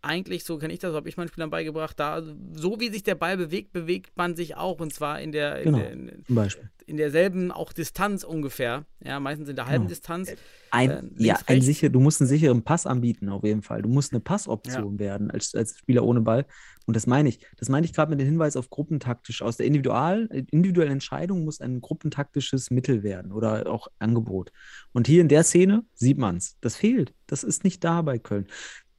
Eigentlich, 0.06 0.44
so 0.44 0.58
kenne 0.60 0.72
ich 0.74 0.80
das, 0.80 0.94
habe 0.94 1.10
ich 1.10 1.18
meinen 1.18 1.30
Spielern 1.30 1.50
beigebracht, 1.50 2.00
da, 2.00 2.22
so 2.54 2.80
wie 2.80 2.90
sich 2.90 3.02
der 3.04 3.16
Ball 3.16 3.38
bewegt, 3.38 3.74
bewegt 3.74 4.12
man 4.16 4.36
sich 4.36 4.56
auch. 4.56 4.80
Und 4.80 4.94
zwar 4.94 5.20
in 5.20 5.32
der, 5.32 5.58
in 5.60 5.64
Genau. 5.66 5.78
der, 5.80 5.92
in, 5.92 6.24
Zum 6.28 6.36
Beispiel. 6.36 6.70
in 6.86 6.98
derselben 6.98 7.52
auch 7.52 7.74
Distanz 7.74 8.24
ungefähr. 8.24 8.86
Ja, 9.04 9.20
meistens 9.20 9.50
in 9.50 9.56
der 9.56 9.66
halben 9.66 9.86
Genau. 9.86 9.90
Distanz. 9.90 10.32
Ein, 10.70 10.90
Äh, 10.92 11.02
links, 11.02 11.14
ja, 11.18 11.40
ein 11.48 11.62
sicher, 11.62 11.90
du 11.90 12.00
musst 12.00 12.22
einen 12.22 12.28
sicheren 12.28 12.62
Pass 12.64 12.86
anbieten, 12.86 13.30
auf 13.30 13.44
jeden 13.44 13.62
Fall. 13.64 13.82
Du 13.82 13.90
musst 13.90 14.12
eine 14.14 14.20
Passoption 14.20 15.00
werden 15.00 15.32
als, 15.32 15.56
als 15.56 15.78
Spieler 15.78 16.04
ohne 16.04 16.22
Ball. 16.22 16.46
Und 16.88 16.96
das 16.96 17.08
meine 17.08 17.30
ich. 17.30 17.40
Das 17.58 17.68
meine 17.70 17.84
ich 17.88 17.94
gerade 17.94 18.12
mit 18.12 18.20
dem 18.20 18.28
Hinweis 18.28 18.56
auf 18.56 18.70
gruppentaktisch. 18.70 19.42
Aus 19.42 19.58
der 19.58 19.66
Individual, 19.66 20.28
individuellen 20.52 20.92
Entscheidung 20.92 21.44
muss 21.44 21.60
ein 21.60 21.82
gruppentaktisches 21.82 22.70
Mittel 22.70 23.02
werden 23.02 23.32
oder 23.32 23.66
auch 23.72 23.88
Angebot. 23.98 24.52
Und 24.94 25.08
hier 25.08 25.22
in 25.22 25.28
der 25.28 25.44
Szene 25.44 25.84
sieht 25.96 26.20
man 26.20 26.38
es. 26.38 26.58
Das 26.62 26.76
fehlt. 26.76 27.16
Das 27.26 27.44
ist 27.44 27.64
nicht 27.64 27.84
da 27.84 28.04
bei 28.04 28.20
Köln. 28.20 28.46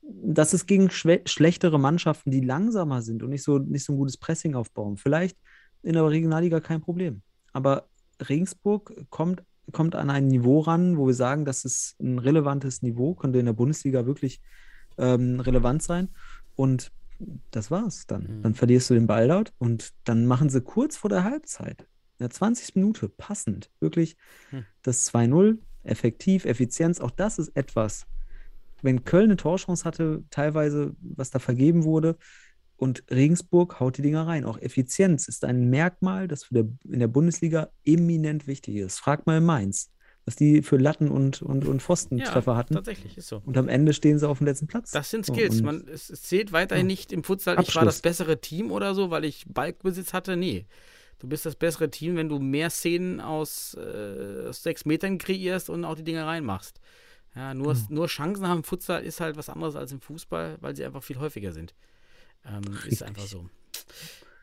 Das 0.08 0.54
ist 0.54 0.66
gegen 0.66 0.90
schlechtere 0.90 1.78
Mannschaften, 1.78 2.30
die 2.30 2.40
langsamer 2.40 3.02
sind 3.02 3.22
und 3.22 3.30
nicht 3.30 3.42
so, 3.42 3.58
nicht 3.58 3.84
so 3.84 3.92
ein 3.92 3.96
gutes 3.96 4.16
Pressing 4.16 4.54
aufbauen. 4.54 4.96
Vielleicht 4.96 5.36
in 5.82 5.94
der 5.94 6.08
Regionalliga 6.08 6.60
kein 6.60 6.80
Problem. 6.80 7.22
Aber 7.52 7.88
Regensburg 8.28 9.06
kommt, 9.10 9.42
kommt 9.72 9.94
an 9.94 10.10
ein 10.10 10.28
Niveau 10.28 10.60
ran, 10.60 10.96
wo 10.96 11.06
wir 11.06 11.14
sagen, 11.14 11.44
das 11.44 11.64
ist 11.64 11.96
ein 12.00 12.18
relevantes 12.18 12.82
Niveau, 12.82 13.14
könnte 13.14 13.38
in 13.38 13.46
der 13.46 13.52
Bundesliga 13.52 14.06
wirklich 14.06 14.40
ähm, 14.98 15.40
relevant 15.40 15.82
sein. 15.82 16.08
Und 16.54 16.92
das 17.50 17.70
war's 17.70 18.06
dann. 18.06 18.22
Mhm. 18.22 18.42
Dann 18.42 18.54
verlierst 18.54 18.90
du 18.90 18.94
den 18.94 19.06
Ball 19.06 19.28
dort 19.28 19.52
und 19.58 19.92
dann 20.04 20.26
machen 20.26 20.50
sie 20.50 20.60
kurz 20.60 20.96
vor 20.96 21.10
der 21.10 21.24
Halbzeit, 21.24 21.82
in 22.18 22.24
der 22.24 22.30
20. 22.30 22.76
Minute, 22.76 23.08
passend, 23.08 23.70
wirklich 23.80 24.16
Hm. 24.50 24.64
das 24.82 25.12
2-0, 25.12 25.58
effektiv, 25.82 26.44
Effizienz, 26.44 27.00
auch 27.00 27.10
das 27.10 27.38
ist 27.38 27.56
etwas. 27.56 28.06
Wenn 28.82 29.04
Köln 29.04 29.24
eine 29.24 29.36
Torchance 29.36 29.84
hatte, 29.84 30.24
teilweise, 30.30 30.94
was 31.00 31.30
da 31.30 31.38
vergeben 31.38 31.84
wurde, 31.84 32.16
und 32.78 33.04
Regensburg 33.10 33.80
haut 33.80 33.96
die 33.96 34.02
Dinger 34.02 34.26
rein. 34.26 34.44
Auch 34.44 34.58
Effizienz 34.58 35.28
ist 35.28 35.44
ein 35.46 35.70
Merkmal, 35.70 36.28
das 36.28 36.46
der, 36.50 36.66
in 36.84 36.98
der 36.98 37.08
Bundesliga 37.08 37.70
eminent 37.84 38.46
wichtig 38.46 38.76
ist. 38.76 38.98
Frag 38.98 39.26
mal 39.26 39.40
Mainz, 39.40 39.90
was 40.26 40.36
die 40.36 40.60
für 40.60 40.76
Latten- 40.76 41.10
und, 41.10 41.40
und, 41.40 41.64
und 41.64 41.80
Pfostentreffer 41.80 42.54
hatten. 42.54 42.74
tatsächlich, 42.74 43.16
ist 43.16 43.28
so. 43.28 43.40
Und 43.46 43.56
am 43.56 43.68
Ende 43.68 43.94
stehen 43.94 44.18
sie 44.18 44.28
auf 44.28 44.38
dem 44.38 44.46
letzten 44.46 44.66
Platz. 44.66 44.90
Das 44.90 45.10
sind 45.10 45.24
Skills. 45.24 45.62
Man, 45.62 45.88
es, 45.88 46.10
es 46.10 46.20
zählt 46.22 46.52
weiterhin 46.52 46.84
Ja. 46.84 46.88
nicht 46.88 47.12
im 47.12 47.24
Futsal, 47.24 47.58
ich 47.62 47.74
war 47.74 47.86
das 47.86 48.02
bessere 48.02 48.42
Team 48.42 48.70
oder 48.70 48.94
so, 48.94 49.08
weil 49.08 49.24
ich 49.24 49.46
Ballbesitz 49.48 50.12
hatte. 50.12 50.36
Nee. 50.36 50.66
Du 51.18 51.28
bist 51.28 51.46
das 51.46 51.56
bessere 51.56 51.88
Team, 51.88 52.16
wenn 52.16 52.28
du 52.28 52.38
mehr 52.38 52.68
Szenen 52.68 53.22
aus, 53.22 53.74
äh, 53.80 54.48
aus 54.48 54.62
sechs 54.62 54.84
Metern 54.84 55.16
kreierst 55.16 55.70
und 55.70 55.86
auch 55.86 55.94
die 55.94 56.04
Dinge 56.04 56.26
reinmachst. 56.26 56.78
Ja, 57.36 57.52
nur, 57.54 57.74
Genau. 57.74 57.86
nur 57.90 58.06
Chancen 58.08 58.48
haben 58.48 58.58
im 58.58 58.64
Futsal 58.64 59.04
ist 59.04 59.20
halt 59.20 59.36
was 59.36 59.48
anderes 59.50 59.76
als 59.76 59.92
im 59.92 60.00
Fußball, 60.00 60.56
weil 60.60 60.74
sie 60.74 60.84
einfach 60.84 61.02
viel 61.02 61.18
häufiger 61.18 61.52
sind. 61.52 61.74
Ähm, 62.46 62.62
ist 62.86 63.02
einfach 63.02 63.26
so. 63.26 63.48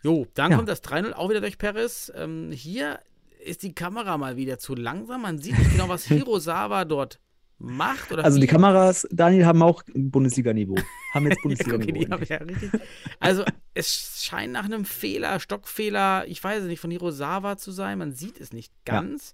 Jo, 0.04 0.28
dann 0.36 0.52
Ja. 0.52 0.58
kommt 0.58 0.70
das 0.70 0.82
3-0 0.84 1.14
auch 1.14 1.30
wieder 1.30 1.42
durch 1.42 1.58
Perez. 1.58 2.12
Ähm, 2.16 2.52
hier 2.52 3.00
ist 3.44 3.64
die 3.64 3.74
Kamera 3.74 4.18
mal 4.18 4.38
wieder 4.38 4.60
zu 4.60 4.76
langsam. 4.76 5.24
Man 5.24 5.40
sieht 5.40 5.58
nicht 5.58 5.72
genau, 5.72 5.90
was 5.90 6.06
Hirosawa 6.08 6.86
dort 6.86 7.20
macht. 7.58 8.12
Also 8.14 8.40
die. 8.40 8.48
Kameras, 8.48 9.08
Daniel, 9.12 9.46
haben 9.46 9.62
auch 9.64 9.84
Bundesliga-Niveau. 9.94 10.76
Haben 11.14 11.28
jetzt 11.28 11.38
Ja, 11.38 11.42
Bundesliga-Niveau. 11.44 12.16
okay, 12.16 12.40
ja. 12.72 12.80
Also, 13.20 13.44
es 13.74 14.22
scheint 14.24 14.54
nach 14.54 14.66
einem 14.66 14.86
Fehler, 14.86 15.40
Stockfehler, 15.40 16.26
ich 16.28 16.44
weiß 16.44 16.64
es 16.64 16.68
nicht, 16.68 16.80
von 16.82 16.92
Hirosawa 16.92 17.58
zu 17.58 17.72
sein. 17.72 17.98
Man 17.98 18.12
sieht 18.14 18.40
es 18.40 18.52
nicht 18.54 18.72
Ja. 18.88 18.96
ganz. 19.02 19.34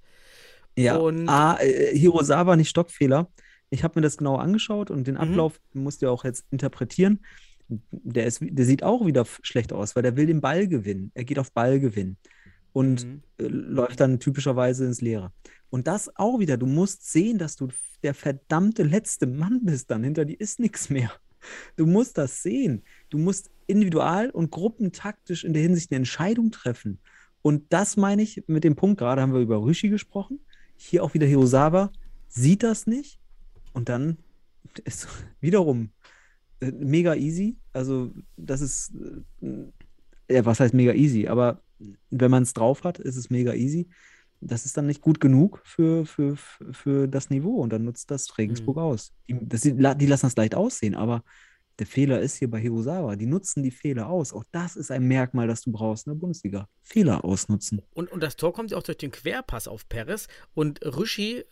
Ja, 0.78 0.96
Und- 0.98 1.28
ah, 1.28 1.58
äh, 1.60 1.98
Hirosawa, 1.98 2.56
nicht 2.56 2.70
Stockfehler. 2.70 3.28
Ich 3.70 3.84
habe 3.84 4.00
mir 4.00 4.02
das 4.04 4.18
genau 4.18 4.36
angeschaut 4.38 4.92
und 4.92 5.08
den 5.08 5.16
Mhm. 5.16 5.22
Ablauf 5.22 5.60
musst 5.74 6.02
du 6.02 6.10
auch 6.10 6.24
jetzt 6.24 6.46
interpretieren. 6.52 7.20
Der, 7.92 8.26
ist, 8.26 8.40
der 8.42 8.66
sieht 8.66 8.84
auch 8.84 9.06
wieder 9.06 9.26
schlecht 9.44 9.74
aus, 9.74 9.96
weil 9.96 10.04
der 10.04 10.16
will 10.18 10.26
den 10.26 10.42
Ball 10.42 10.68
gewinnen. 10.68 11.12
Er 11.14 11.24
geht 11.24 11.38
auf 11.38 11.52
Ballgewinn 11.52 12.18
und 12.74 13.06
Mhm. 13.06 13.22
äh, 13.38 13.44
läuft 13.48 14.00
dann 14.00 14.20
typischerweise 14.20 14.86
ins 14.86 15.02
Leere. 15.02 15.32
Und 15.70 15.88
das 15.88 16.16
auch 16.16 16.40
wieder, 16.40 16.58
du 16.58 16.66
musst 16.66 17.12
sehen, 17.12 17.38
dass 17.38 17.56
du 17.56 17.68
der 18.02 18.16
verdammte 18.16 18.82
letzte 18.84 19.28
Mann 19.28 19.66
bist 19.66 19.92
dann. 19.92 20.04
Hinter 20.04 20.26
dir 20.26 20.40
ist 20.40 20.60
nichts 20.60 20.90
mehr. 20.90 21.12
Du 21.76 21.86
musst 21.86 22.18
das 22.18 22.42
sehen. 22.42 22.84
Du 23.10 23.18
musst 23.18 23.52
individual 23.68 24.30
und 24.32 24.52
gruppentaktisch 24.52 25.44
in 25.44 25.54
der 25.54 25.62
Hinsicht 25.62 25.92
eine 25.92 25.98
Entscheidung 25.98 26.50
treffen. 26.52 27.00
Und 27.42 27.72
das 27.72 27.98
meine 27.98 28.22
ich 28.24 28.44
mit 28.48 28.64
dem 28.64 28.76
Punkt, 28.76 28.98
gerade 29.00 29.22
haben 29.22 29.34
wir 29.34 29.40
über 29.42 29.62
Rüschi 29.62 29.90
gesprochen. 29.90 30.40
Hier 30.76 31.04
auch 31.04 31.14
wieder 31.14 31.28
Hirosawa 31.28 31.92
sieht 32.28 32.64
das 32.64 32.88
nicht. 32.88 33.20
Und 33.74 33.90
dann 33.90 34.18
ist 34.84 35.08
wiederum 35.42 35.92
äh, 36.60 36.72
mega 36.72 37.16
easy. 37.16 37.58
Also, 37.74 38.12
das 38.38 38.62
ist, 38.62 38.94
äh, 39.42 40.34
ja, 40.34 40.46
was 40.46 40.60
heißt 40.60 40.74
mega 40.74 40.94
easy? 40.94 41.28
Aber 41.28 41.62
wenn 42.10 42.32
man 42.32 42.44
es 42.44 42.54
drauf 42.54 42.84
hat, 42.84 43.00
ist 43.00 43.16
es 43.16 43.30
mega 43.30 43.54
easy. 43.54 43.88
Das 44.42 44.66
ist 44.66 44.78
dann 44.78 44.86
nicht 44.86 45.02
gut 45.02 45.20
genug 45.20 45.62
für, 45.66 46.06
für, 46.06 46.38
für 46.38 47.08
das 47.08 47.30
Niveau 47.30 47.56
und 47.62 47.74
dann 47.74 47.84
nutzt 47.84 48.10
das 48.10 48.38
Regensburg 48.38 48.78
aus. 48.78 49.14
Die, 49.28 49.38
das, 49.42 49.62
die 49.62 50.06
lassen 50.06 50.26
das 50.28 50.38
leicht 50.38 50.56
aussehen, 50.56 50.96
aber 50.96 51.24
der 51.80 51.88
Fehler 51.88 52.20
ist 52.20 52.36
hier 52.36 52.50
bei 52.50 52.60
Hirosawa. 52.60 53.16
Die 53.16 53.26
nutzen 53.26 53.64
die 53.64 53.72
Fehler 53.72 54.10
aus. 54.10 54.34
Auch 54.34 54.44
das 54.52 54.76
ist 54.76 54.92
ein 54.92 55.04
Merkmal, 55.04 55.48
das 55.48 55.62
du 55.62 55.72
brauchst 55.72 56.06
in 56.08 56.14
der 56.14 56.20
Bundesliga. 56.20 56.68
Fehler 56.84 57.24
ausnutzen. 57.26 57.82
Und, 57.94 58.12
und 58.12 58.22
das 58.22 58.36
Tor 58.36 58.54
kommt 58.54 58.72
ja 58.72 58.78
auch 58.78 58.84
durch 58.84 58.98
den 58.98 59.12
Querpass 59.12 59.68
auf 59.68 59.88
Perez. 59.90 60.28
Und 60.54 60.86
Rüschi 60.86 61.38
äh, 61.40 61.46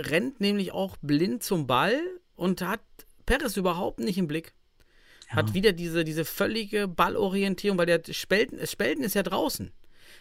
rennt 0.00 0.40
nämlich 0.40 0.72
auch 0.72 0.96
blind 1.02 1.42
zum 1.42 1.66
Ball 1.66 1.98
und 2.34 2.62
hat 2.62 2.80
Perez 3.26 3.56
überhaupt 3.56 4.00
nicht 4.00 4.18
im 4.18 4.26
Blick. 4.26 4.54
Hat 5.28 5.48
Ja. 5.48 5.54
wieder 5.54 5.72
diese, 5.72 6.04
diese 6.04 6.24
völlige 6.24 6.88
Ballorientierung, 6.88 7.78
weil 7.78 7.86
der 7.86 8.02
Spelten, 8.10 8.64
Spelten 8.66 9.04
ist 9.04 9.14
ja 9.14 9.22
draußen. 9.22 9.72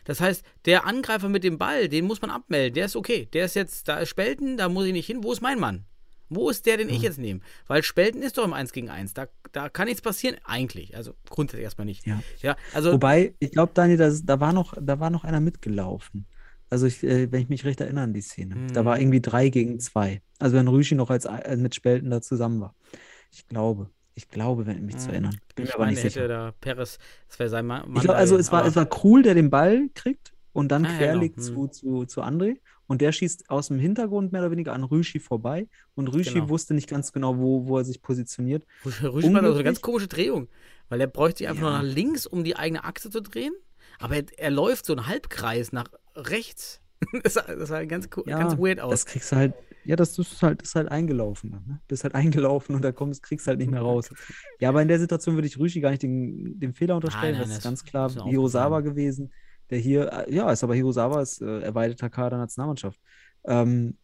Das 0.05 0.19
heißt, 0.19 0.43
der 0.65 0.85
Angreifer 0.85 1.29
mit 1.29 1.43
dem 1.43 1.57
Ball, 1.57 1.87
den 1.87 2.05
muss 2.05 2.21
man 2.21 2.29
abmelden. 2.31 2.73
Der 2.73 2.85
ist 2.85 2.95
okay. 2.95 3.27
Der 3.33 3.45
ist 3.45 3.55
jetzt, 3.55 3.87
da 3.87 3.99
ist 3.99 4.09
Spelten, 4.09 4.57
da 4.57 4.67
muss 4.69 4.85
ich 4.85 4.93
nicht 4.93 5.07
hin. 5.07 5.23
Wo 5.23 5.31
ist 5.31 5.41
mein 5.41 5.59
Mann? 5.59 5.85
Wo 6.29 6.49
ist 6.49 6.65
der, 6.65 6.77
den 6.77 6.89
ich 6.89 7.01
jetzt 7.01 7.19
nehme? 7.19 7.41
Weil 7.67 7.83
Spelten 7.83 8.21
ist 8.21 8.37
doch 8.37 8.45
im 8.45 8.53
1 8.53 8.71
gegen 8.71 8.89
1. 8.89 9.13
Da, 9.13 9.27
da 9.51 9.69
kann 9.69 9.87
nichts 9.87 10.01
passieren, 10.01 10.37
eigentlich. 10.45 10.95
Also 10.95 11.13
grundsätzlich 11.29 11.63
erstmal 11.63 11.85
nicht. 11.85 12.05
Ja. 12.07 12.21
ja 12.41 12.55
also 12.73 12.93
Wobei, 12.93 13.33
ich 13.39 13.51
glaube, 13.51 13.71
Daniel, 13.75 13.97
das, 13.97 14.25
da, 14.25 14.39
war 14.39 14.53
noch, 14.53 14.73
da 14.79 14.99
war 14.99 15.09
noch 15.09 15.23
einer 15.23 15.39
mitgelaufen. 15.39 16.25
Also, 16.69 16.87
ich, 16.87 17.03
äh, 17.03 17.31
wenn 17.31 17.41
ich 17.41 17.49
mich 17.49 17.65
recht 17.65 17.81
erinnere 17.81 18.05
an 18.05 18.13
die 18.13 18.21
Szene. 18.21 18.55
Da 18.73 18.81
Mhm. 18.81 18.85
war 18.85 18.99
irgendwie 18.99 19.21
drei 19.21 19.49
gegen 19.49 19.79
zwei. 19.79 20.21
Also, 20.39 20.55
wenn 20.55 20.67
Rüschi 20.67 20.95
noch 20.95 21.11
als, 21.11 21.25
äh, 21.25 21.55
mit 21.57 21.75
Spelten 21.75 22.09
da 22.09 22.21
zusammen 22.21 22.61
war. 22.61 22.75
Ich 23.31 23.47
glaube. 23.47 23.89
Ich 24.15 24.29
glaube, 24.29 24.65
wenn 24.67 24.77
ich 24.77 24.83
mich 24.83 24.97
zu 24.97 25.09
erinnern. 25.09 25.35
Bin 25.55 25.65
ich 25.65 25.71
mir 25.71 25.75
aber 25.75 25.85
meine, 25.85 25.95
nicht 25.95 26.03
sicher. 26.13 26.27
da 26.27 26.53
Perez, 26.61 26.99
das 27.27 27.39
wäre 27.39 27.49
sein 27.49 27.65
Mann. 27.65 27.91
Ich 27.95 28.01
glaube, 28.01 28.15
also 28.15 28.37
es 28.37 28.51
war, 28.51 28.63
es 28.65 28.75
war 28.75 28.85
Krul, 28.85 29.23
der 29.23 29.33
den 29.33 29.49
Ball 29.49 29.89
kriegt 29.95 30.32
und 30.53 30.71
dann 30.71 30.85
Ah, 30.85 30.91
ja, 30.91 30.97
querlegt 30.97 31.35
genau. 31.37 31.67
zu, 31.67 31.67
zu, 31.67 32.05
zu 32.05 32.21
André. 32.21 32.57
Und 32.85 33.01
der 33.01 33.11
schießt 33.11 33.49
aus 33.49 33.69
dem 33.69 33.79
Hintergrund 33.79 34.31
mehr 34.33 34.41
oder 34.41 34.51
weniger 34.51 34.73
an 34.73 34.83
Rüschi 34.83 35.19
vorbei. 35.19 35.67
Und 35.95 36.09
Rüschi 36.09 36.33
Genau. 36.35 36.49
wusste 36.49 36.73
nicht 36.73 36.89
ganz 36.89 37.11
genau, 37.13 37.37
wo, 37.37 37.65
wo 37.67 37.77
er 37.77 37.85
sich 37.85 38.01
positioniert. 38.01 38.65
Rüsch 38.85 39.01
war 39.01 39.41
da 39.41 39.49
so 39.49 39.55
eine 39.55 39.63
ganz 39.63 39.81
komische 39.81 40.07
Drehung, 40.07 40.47
weil 40.89 40.99
er 41.01 41.07
bräuchte 41.07 41.39
sich 41.39 41.47
einfach 41.47 41.63
Ja. 41.63 41.69
nur 41.69 41.77
nach 41.79 41.95
links, 41.95 42.27
um 42.27 42.43
die 42.43 42.55
eigene 42.55 42.83
Achse 42.83 43.09
zu 43.09 43.21
drehen, 43.21 43.53
aber 43.99 44.17
er, 44.17 44.25
er 44.37 44.51
läuft 44.51 44.85
so 44.85 44.93
einen 44.93 45.07
Halbkreis 45.07 45.71
nach 45.71 45.87
rechts. 46.15 46.81
Das 47.23 47.33
sah, 47.33 47.41
das 47.41 47.69
sah 47.69 47.83
ganz, 47.85 48.07
Ja, 48.25 48.39
ganz 48.39 48.57
weird 48.57 48.79
aus. 48.79 48.91
Das 48.91 49.05
kriegst 49.05 49.31
du 49.31 49.35
halt, 49.35 49.53
ja, 49.85 49.95
das 49.97 50.17
ist 50.17 50.41
halt, 50.41 50.61
ist 50.61 50.75
halt 50.75 50.89
eingelaufen. 50.89 51.49
Ne? 51.51 51.81
Bist 51.87 52.03
halt 52.05 52.15
eingelaufen 52.15 52.75
und 52.75 52.81
da 52.81 52.91
kommst, 52.93 53.23
kriegst 53.23 53.45
halt 53.47 53.59
nicht 53.59 53.71
mehr 53.71 53.81
raus. 53.81 54.09
Ja, 54.59 54.69
aber 54.69 54.81
in 54.81 54.87
der 54.87 54.99
Situation 54.99 55.35
würde 55.35 55.47
ich 55.47 55.57
Rüschi 55.59 55.81
gar 55.81 55.89
nicht 55.91 56.03
den, 56.03 56.59
den 56.59 56.73
Fehler 56.73 56.95
unterstellen. 56.95 57.33
Nein, 57.33 57.41
nein, 57.41 57.49
das 57.49 57.49
ist 57.49 57.57
das 57.57 57.63
ganz 57.63 57.83
klar 57.83 58.07
ist 58.07 58.21
Hirosawa 58.23 58.79
gewesen, 58.81 59.31
der 59.69 59.79
hier, 59.79 60.11
äh, 60.11 60.33
ja, 60.33 60.51
ist 60.51 60.63
aber 60.63 60.75
Hirosawa 60.75 61.21
ist 61.21 61.41
äh, 61.41 61.59
erweiterter 61.61 62.09
Kader 62.09 62.37
Nationalmannschaft. 62.37 62.99
Ähm, 63.45 63.97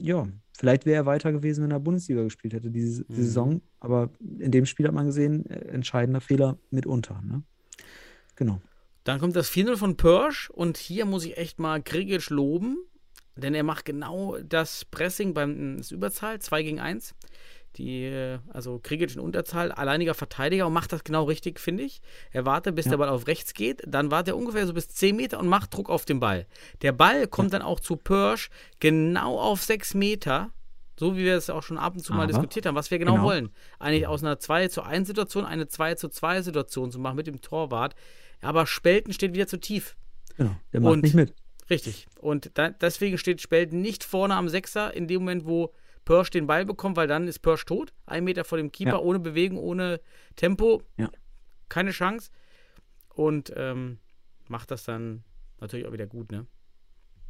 ja, 0.00 0.28
vielleicht 0.58 0.84
wäre 0.86 0.96
er 0.96 1.06
weiter 1.06 1.32
gewesen, 1.32 1.64
wenn 1.64 1.70
er 1.70 1.80
Bundesliga 1.80 2.22
gespielt 2.22 2.54
hätte, 2.54 2.70
diese 2.70 3.04
Mhm. 3.08 3.14
Saison. 3.14 3.62
Aber 3.80 4.10
in 4.38 4.50
dem 4.50 4.66
Spiel 4.66 4.86
hat 4.86 4.94
man 4.94 5.06
gesehen, 5.06 5.46
äh, 5.46 5.68
entscheidender 5.68 6.20
Fehler 6.20 6.58
mitunter. 6.70 7.20
Ne? 7.22 7.42
Genau. 8.36 8.60
Dann 9.04 9.18
kommt 9.18 9.34
das 9.36 9.48
4-0 9.50 9.76
von 9.76 9.96
Pörsch 9.96 10.50
und 10.50 10.76
hier 10.76 11.06
muss 11.06 11.24
ich 11.24 11.38
echt 11.38 11.58
mal 11.58 11.80
Grigic 11.82 12.28
loben, 12.28 12.76
denn 13.36 13.54
er 13.54 13.62
macht 13.64 13.86
genau 13.86 14.36
das 14.38 14.84
Pressing 14.84 15.32
beim 15.32 15.78
das 15.78 15.90
Überzahl, 15.90 16.38
2 16.40 16.62
gegen 16.62 16.80
1. 16.80 17.14
Die, 17.76 18.36
also 18.52 18.80
Grigic 18.82 19.14
in 19.14 19.20
Unterzahl, 19.20 19.70
alleiniger 19.70 20.14
Verteidiger 20.14 20.66
und 20.66 20.72
macht 20.72 20.92
das 20.92 21.04
genau 21.04 21.24
richtig, 21.24 21.60
finde 21.60 21.84
ich. 21.84 22.00
Er 22.32 22.44
wartet, 22.44 22.74
bis 22.74 22.86
Ja. 22.86 22.90
der 22.90 22.98
Ball 22.98 23.08
auf 23.08 23.26
rechts 23.28 23.54
geht, 23.54 23.82
dann 23.86 24.10
wartet 24.10 24.34
er 24.34 24.36
ungefähr 24.36 24.66
so 24.66 24.74
bis 24.74 24.88
10 24.88 25.14
Meter 25.16 25.38
und 25.38 25.46
macht 25.46 25.72
Druck 25.74 25.88
auf 25.88 26.04
den 26.04 26.18
Ball. 26.18 26.46
Der 26.82 26.92
Ball 26.92 27.28
kommt 27.28 27.52
dann 27.52 27.62
auch 27.62 27.78
zu 27.78 27.96
Pörsch 27.96 28.50
genau 28.80 29.38
auf 29.38 29.62
6 29.62 29.94
Meter, 29.94 30.50
so 30.98 31.16
wie 31.16 31.24
wir 31.24 31.36
es 31.36 31.48
auch 31.48 31.62
schon 31.62 31.78
ab 31.78 31.94
und 31.94 32.00
zu 32.00 32.12
mal 32.12 32.24
Aber- 32.24 32.26
diskutiert 32.32 32.66
haben, 32.66 32.74
was 32.74 32.90
wir 32.90 32.98
genau, 32.98 33.12
genau. 33.14 33.24
wollen. 33.24 33.50
Eigentlich 33.78 34.06
aus 34.08 34.22
einer 34.24 34.38
2 34.40 34.66
zu 34.68 34.82
1 34.82 35.06
Situation 35.06 35.44
eine 35.44 35.68
2 35.68 35.94
zu 35.94 36.08
2 36.08 36.42
Situation 36.42 36.90
zu 36.90 36.98
machen 36.98 37.16
mit 37.16 37.26
dem 37.28 37.40
Torwart. 37.40 37.94
aber 38.42 38.66
Spelten 38.66 39.12
steht 39.12 39.34
wieder 39.34 39.46
zu 39.46 39.58
tief. 39.60 39.96
Genau, 40.38 40.56
der 40.72 40.80
macht 40.80 40.92
Und- 40.94 41.02
nicht 41.04 41.14
mit. 41.14 41.34
Richtig. 41.68 42.06
Und 42.18 42.50
da, 42.54 42.70
deswegen 42.70 43.16
steht 43.18 43.40
Spelten 43.42 43.80
nicht 43.82 44.02
vorne 44.02 44.34
am 44.34 44.48
Sechser 44.48 44.92
in 44.94 45.06
dem 45.06 45.20
Moment, 45.20 45.44
wo 45.46 45.72
Pörsch 46.10 46.30
den 46.30 46.48
Ball 46.48 46.64
bekommt, 46.66 46.96
weil 46.96 47.06
dann 47.06 47.28
ist 47.28 47.38
Pörsch 47.38 47.64
tot. 47.64 47.92
Ein 48.04 48.24
Meter 48.24 48.42
vor 48.42 48.58
dem 48.58 48.72
Keeper, 48.72 48.94
Ja. 48.94 48.98
ohne 48.98 49.20
Bewegung, 49.20 49.58
ohne 49.58 50.00
Tempo. 50.34 50.82
Ja. 50.96 51.08
Keine 51.68 51.92
Chance. 51.92 52.30
Und 53.14 53.52
ähm, 53.54 53.98
macht 54.48 54.72
das 54.72 54.82
dann 54.82 55.22
natürlich 55.60 55.86
auch 55.86 55.92
wieder 55.92 56.08
gut, 56.08 56.32
ne? 56.32 56.48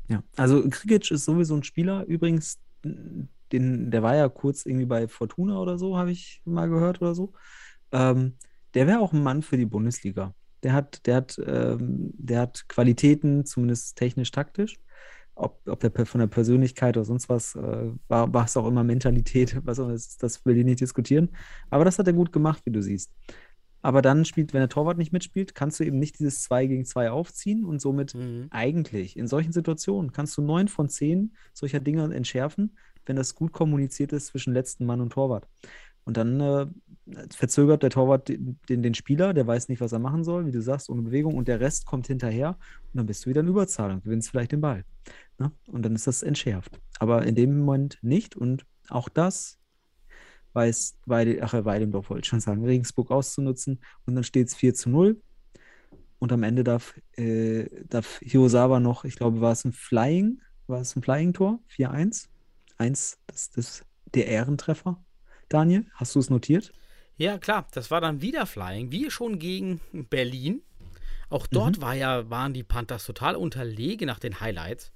Ja, 0.08 0.22
also 0.34 0.66
Krikic 0.70 1.10
ist 1.10 1.26
sowieso 1.26 1.56
ein 1.56 1.62
Spieler. 1.62 2.06
Übrigens, 2.06 2.58
den, 2.82 3.90
der 3.90 4.02
war 4.02 4.16
ja 4.16 4.30
kurz 4.30 4.64
irgendwie 4.64 4.86
bei 4.86 5.08
Fortuna 5.08 5.58
oder 5.58 5.76
so, 5.76 5.98
habe 5.98 6.10
ich 6.12 6.40
mal 6.46 6.70
gehört 6.70 7.02
oder 7.02 7.14
so. 7.14 7.34
Ähm, 7.92 8.38
der 8.72 8.86
wäre 8.86 9.00
auch 9.00 9.12
ein 9.12 9.22
Mann 9.22 9.42
für 9.42 9.58
die 9.58 9.66
Bundesliga. 9.66 10.34
Der 10.62 10.72
hat, 10.72 11.06
der 11.06 11.16
hat, 11.16 11.38
ähm, 11.46 12.14
der 12.16 12.40
hat 12.40 12.66
Qualitäten, 12.66 13.44
zumindest 13.44 13.98
technisch-taktisch. 13.98 14.78
Ob, 15.34 15.60
ob 15.66 15.80
der 15.80 16.06
von 16.06 16.20
der 16.20 16.26
Persönlichkeit 16.26 16.96
oder 16.96 17.04
sonst 17.04 17.28
was, 17.28 17.54
äh, 17.54 17.92
war, 18.08 18.32
war 18.34 18.44
es 18.44 18.56
auch 18.56 18.66
immer 18.66 18.84
Mentalität, 18.84 19.56
was 19.64 19.78
auch 19.78 19.84
immer, 19.84 19.94
das, 19.94 20.16
das 20.18 20.44
will 20.44 20.58
ich 20.58 20.64
nicht 20.64 20.80
diskutieren. 20.80 21.30
Aber 21.70 21.84
das 21.84 21.98
hat 21.98 22.06
er 22.06 22.12
gut 22.12 22.32
gemacht, 22.32 22.62
wie 22.66 22.72
du 22.72 22.82
siehst. 22.82 23.12
Aber 23.82 24.02
dann 24.02 24.24
spielt, 24.26 24.52
wenn 24.52 24.60
der 24.60 24.68
Torwart 24.68 24.98
nicht 24.98 25.12
mitspielt, 25.12 25.54
kannst 25.54 25.80
du 25.80 25.84
eben 25.84 25.98
nicht 25.98 26.18
dieses 26.18 26.42
2 26.42 26.66
gegen 26.66 26.84
2 26.84 27.10
aufziehen 27.10 27.64
und 27.64 27.80
somit 27.80 28.14
Mhm. 28.14 28.48
eigentlich 28.50 29.16
in 29.16 29.26
solchen 29.26 29.52
Situationen 29.52 30.12
kannst 30.12 30.36
du 30.36 30.42
neun 30.42 30.68
von 30.68 30.88
zehn 30.90 31.34
solcher 31.54 31.80
Dinge 31.80 32.14
entschärfen, 32.14 32.76
wenn 33.06 33.16
das 33.16 33.34
gut 33.34 33.52
kommuniziert 33.52 34.12
ist 34.12 34.26
zwischen 34.26 34.52
letzten 34.52 34.84
Mann 34.84 35.00
und 35.00 35.12
Torwart. 35.14 35.48
Und 36.10 36.16
dann 36.16 36.40
äh, 36.40 36.66
verzögert 37.32 37.84
der 37.84 37.90
Torwart 37.90 38.28
den, 38.28 38.58
den, 38.68 38.82
den 38.82 38.94
Spieler, 38.94 39.32
der 39.32 39.46
weiß 39.46 39.68
nicht, 39.68 39.80
was 39.80 39.92
er 39.92 40.00
machen 40.00 40.24
soll, 40.24 40.44
wie 40.44 40.50
du 40.50 40.60
sagst, 40.60 40.90
ohne 40.90 41.02
Bewegung, 41.02 41.36
und 41.36 41.46
der 41.46 41.60
Rest 41.60 41.86
kommt 41.86 42.08
hinterher 42.08 42.48
und 42.48 42.96
dann 42.98 43.06
bist 43.06 43.24
du 43.24 43.30
wieder 43.30 43.42
in 43.42 43.46
Überzahl 43.46 43.92
und 43.92 44.02
gewinnst 44.02 44.28
vielleicht 44.28 44.50
den 44.50 44.60
Ball. 44.60 44.84
Ne? 45.38 45.52
Und 45.68 45.84
dann 45.84 45.94
ist 45.94 46.08
das 46.08 46.24
entschärft. 46.24 46.80
Aber 46.98 47.24
in 47.24 47.36
dem 47.36 47.60
Moment 47.60 48.00
nicht 48.02 48.34
und 48.34 48.66
auch 48.88 49.08
das 49.08 49.60
weiß 50.52 50.98
Weide, 51.06 51.38
ach, 51.44 51.52
Weidendorf 51.64 52.10
wollte 52.10 52.24
ich 52.24 52.28
schon 52.28 52.40
sagen, 52.40 52.64
Regensburg 52.64 53.12
auszunutzen 53.12 53.78
und 54.04 54.16
dann 54.16 54.24
steht 54.24 54.48
es 54.48 54.56
4 54.56 54.74
zu 54.74 54.90
0. 54.90 55.22
Und 56.18 56.32
am 56.32 56.42
Ende 56.42 56.64
darf, 56.64 57.00
äh, 57.12 57.66
darf 57.86 58.18
Hirosawa 58.20 58.80
noch, 58.80 59.04
ich 59.04 59.14
glaube, 59.14 59.40
war 59.40 59.52
es 59.52 59.64
ein 59.64 59.70
Flying, 59.70 60.40
war 60.66 60.80
es 60.80 60.96
ein 60.96 61.02
Flying-Tor? 61.02 61.60
4-1. 61.68 62.26
Eins, 62.78 63.20
das, 63.28 63.50
das 63.50 63.84
der 64.12 64.26
Ehrentreffer. 64.26 65.00
Daniel, 65.50 65.84
hast 65.94 66.14
du 66.14 66.18
es 66.20 66.30
notiert? 66.30 66.72
Ja, 67.16 67.36
klar, 67.38 67.66
das 67.72 67.90
war 67.90 68.00
dann 68.00 68.22
wieder 68.22 68.46
Flying, 68.46 68.90
wie 68.92 69.10
schon 69.10 69.38
gegen 69.38 69.80
Berlin. 69.92 70.62
Auch 71.28 71.46
dort 71.46 71.78
Mhm. 71.78 71.82
war 71.82 71.94
ja, 71.94 72.30
waren 72.30 72.54
die 72.54 72.62
Panthers 72.62 73.04
total 73.04 73.36
unterlegen 73.36 74.06
nach 74.06 74.18
den 74.18 74.40
Highlights, 74.40 74.92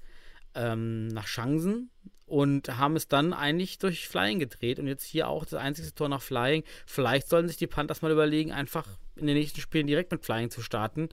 ähm, 0.54 1.08
nach 1.08 1.26
Chancen 1.26 1.90
und 2.26 2.78
haben 2.78 2.96
es 2.96 3.08
dann 3.08 3.32
eigentlich 3.32 3.78
durch 3.78 4.08
Flying 4.08 4.38
gedreht. 4.38 4.78
Und 4.78 4.86
jetzt 4.86 5.04
hier 5.04 5.28
auch 5.28 5.44
das 5.44 5.54
einzige 5.54 5.94
Tor 5.94 6.08
nach 6.08 6.22
Flying. 6.22 6.64
Vielleicht 6.86 7.28
sollen 7.28 7.46
sich 7.46 7.58
die 7.58 7.66
Panthers 7.66 8.00
mal 8.02 8.10
überlegen, 8.10 8.52
einfach 8.52 8.88
in 9.16 9.26
den 9.26 9.36
nächsten 9.36 9.60
Spielen 9.60 9.86
direkt 9.86 10.10
mit 10.10 10.24
Flying 10.24 10.50
zu 10.50 10.62
starten. 10.62 11.08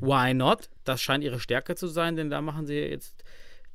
Why 0.00 0.32
not? 0.34 0.70
Das 0.84 1.02
scheint 1.02 1.24
ihre 1.24 1.40
Stärke 1.40 1.74
zu 1.74 1.88
sein, 1.88 2.16
denn 2.16 2.30
da 2.30 2.40
machen 2.40 2.66
sie 2.66 2.74
jetzt 2.78 3.24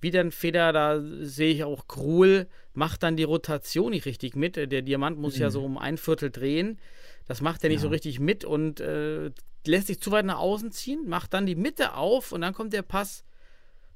wieder 0.01 0.21
einen 0.21 0.31
Fehler. 0.31 0.73
Da 0.73 1.01
sehe 1.21 1.53
ich 1.53 1.63
auch 1.63 1.87
Krul 1.87 2.47
macht 2.73 3.03
dann 3.03 3.17
die 3.17 3.23
Rotation 3.23 3.91
nicht 3.91 4.05
richtig 4.05 4.35
mit. 4.35 4.55
Der 4.55 4.81
Diamant 4.81 5.17
muss 5.19 5.37
ja 5.37 5.49
so 5.49 5.65
um 5.65 5.77
ein 5.77 5.97
Viertel 5.97 6.31
drehen. 6.31 6.79
Das 7.27 7.41
macht 7.41 7.63
er 7.63 7.69
nicht 7.69 7.81
so 7.81 7.87
Ja. 7.87 7.91
richtig 7.91 8.19
mit 8.19 8.45
und 8.45 8.79
äh, 8.79 9.31
lässt 9.65 9.87
sich 9.87 9.99
zu 10.01 10.11
weit 10.11 10.25
nach 10.25 10.39
außen 10.39 10.71
ziehen, 10.71 11.07
macht 11.07 11.33
dann 11.33 11.45
die 11.45 11.55
Mitte 11.55 11.93
auf 11.95 12.31
und 12.31 12.41
dann 12.41 12.53
kommt 12.53 12.73
der 12.73 12.81
Pass 12.83 13.23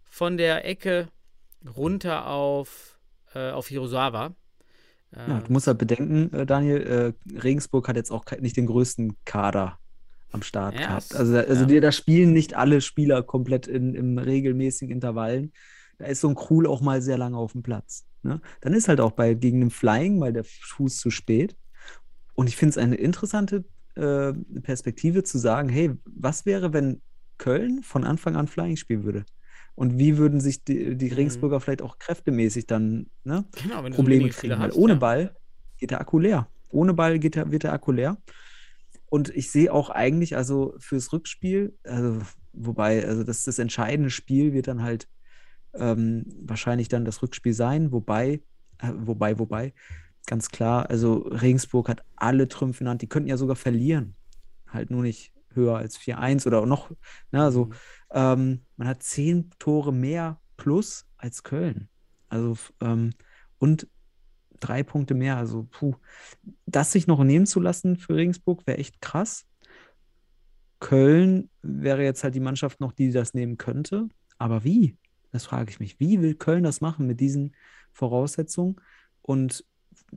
von 0.04 0.38
der 0.38 0.66
Ecke 0.66 1.10
runter 1.78 2.28
auf, 2.28 3.00
äh, 3.36 3.52
auf 3.52 3.68
Hirosawa. 3.68 4.36
Äh, 5.12 5.30
Ja, 5.30 5.42
du 5.42 5.52
musst 5.52 5.68
halt 5.68 5.78
bedenken, 5.78 6.34
äh, 6.34 6.46
Daniel, 6.46 7.16
äh, 7.34 7.40
Regensburg 7.40 7.88
hat 7.88 7.96
jetzt 7.96 8.12
auch 8.12 8.26
nicht 8.40 8.58
den 8.58 8.66
größten 8.68 9.18
Kader 9.26 9.80
am 10.32 10.42
Start 10.42 10.80
Ja, 10.80 10.80
gehabt. 10.80 11.16
Also, 11.16 11.38
also 11.38 11.54
ja. 11.62 11.66
die, 11.66 11.80
da 11.80 11.92
spielen 11.92 12.34
nicht 12.34 12.56
alle 12.56 12.82
Spieler 12.82 13.24
komplett 13.24 13.68
in, 13.68 13.94
in 13.96 14.18
regelmäßigen 14.20 14.94
Intervallen. 14.94 15.54
Da 15.98 16.06
ist 16.06 16.22
so 16.22 16.30
ein 16.30 16.36
Krul 16.36 16.68
auch 16.68 16.82
mal 16.82 17.02
sehr 17.02 17.18
lange 17.18 17.38
auf 17.38 17.54
dem 17.54 17.64
Platz. 17.64 18.06
Ne? 18.24 18.42
Dann 18.62 18.74
ist 18.74 18.88
halt 18.88 19.00
auch 19.00 19.12
bei 19.12 19.34
gegen 19.34 19.62
einen 19.62 19.72
Flying 19.72 20.18
mal 20.18 20.34
der 20.34 20.44
Fuß 20.44 20.98
zu 20.98 21.12
spät. 21.12 21.56
Und 22.36 22.48
ich 22.48 22.56
finde 22.56 22.72
es 22.72 22.78
eine 22.78 22.96
interessante 22.96 23.66
äh, 23.96 24.34
Perspektive 24.62 25.24
zu 25.24 25.38
sagen, 25.38 25.70
hey, 25.70 25.92
was 26.06 26.46
wäre, 26.46 26.74
wenn 26.74 27.02
Köln 27.38 27.84
von 27.84 28.04
Anfang 28.04 28.36
an 28.36 28.48
Flying 28.48 28.78
spielen 28.78 29.04
würde? 29.04 29.26
Und 29.76 29.98
wie 29.98 30.18
würden 30.18 30.40
sich 30.40 30.64
die, 30.64 30.96
die 30.96 31.10
Mhm. 31.10 31.14
Regensburger 31.16 31.60
vielleicht 31.60 31.82
auch 31.82 32.00
kräftemäßig 32.00 32.68
dann 32.68 33.08
ne, 33.24 33.46
genau, 33.62 33.82
Probleme 33.90 34.30
kriegen, 34.30 34.60
weil 34.60 34.72
ohne 34.72 34.94
ja. 34.94 35.00
Ball 35.00 35.36
geht 35.78 35.92
der 35.92 36.02
Akku 36.02 36.20
leer. 36.20 36.48
Ohne 36.70 36.94
Ball 36.94 37.20
geht 37.20 37.36
der, 37.36 37.52
wird 37.52 37.64
der 37.64 37.74
Akku 37.74 37.92
leer. 37.92 38.18
Und 39.08 39.30
ich 39.30 39.52
sehe 39.52 39.72
auch 39.72 39.90
eigentlich, 39.90 40.36
also 40.36 40.74
fürs 40.80 41.14
Rückspiel, 41.14 41.78
also, 41.84 42.20
wobei, 42.52 43.06
also 43.06 43.24
das, 43.24 43.44
das 43.44 43.60
entscheidende 43.60 44.10
Spiel 44.10 44.54
wird 44.54 44.68
dann 44.68 44.82
halt 44.82 45.08
ähm, 45.76 46.26
wahrscheinlich 46.42 46.88
dann 46.88 47.06
das 47.06 47.22
Rückspiel 47.22 47.54
sein, 47.54 47.92
wobei, 47.92 48.42
äh, 48.80 48.92
wobei, 48.96 49.40
wobei, 49.40 49.74
ganz 50.26 50.50
klar, 50.50 50.90
also 50.90 51.18
Regensburg 51.18 51.90
hat 51.90 52.04
alle 52.16 52.48
Trümpfe 52.48 52.82
in 52.82 52.86
der 52.86 52.92
Hand, 52.92 53.02
die 53.02 53.10
könnten 53.10 53.30
ja 53.30 53.38
sogar 53.38 53.56
verlieren. 53.56 54.16
Halt 54.68 54.90
nur 54.90 55.04
nicht 55.04 55.34
höher 55.54 55.78
als 55.78 55.98
4-1 55.98 56.48
oder 56.48 56.66
noch, 56.66 56.92
na, 57.32 57.52
so. 57.52 57.66
Mhm. 57.66 57.74
Ähm, 58.12 58.62
man 58.78 58.88
hat 58.88 59.04
zehn 59.04 59.50
Tore 59.60 59.94
mehr 59.94 60.40
plus 60.58 61.06
als 61.18 61.44
Köln. 61.44 61.90
Also, 62.30 62.58
ähm, 62.82 63.12
und 63.60 63.88
drei 64.60 64.84
Punkte 64.84 65.14
mehr. 65.14 65.38
Also, 65.38 65.68
puh. 65.70 65.96
Das 66.66 66.92
sich 66.92 67.08
noch 67.08 67.24
nehmen 67.24 67.46
zu 67.46 67.60
lassen 67.60 67.98
für 67.98 68.16
Regensburg 68.16 68.66
wäre 68.66 68.78
echt 68.78 69.02
krass. 69.02 69.46
Köln 70.80 71.50
wäre 71.62 72.04
jetzt 72.04 72.24
halt 72.24 72.36
die 72.36 72.40
Mannschaft 72.40 72.80
noch, 72.80 72.92
die 72.92 73.12
das 73.12 73.34
nehmen 73.34 73.58
könnte. 73.58 74.10
Aber 74.38 74.64
wie? 74.64 74.98
Das 75.34 75.46
frage 75.46 75.72
ich 75.72 75.82
mich. 75.82 76.00
Wie 76.00 76.22
will 76.22 76.36
Köln 76.36 76.64
das 76.64 76.82
machen 76.82 77.08
mit 77.08 77.20
diesen 77.20 77.56
Voraussetzungen? 77.92 78.78
Und 79.22 79.66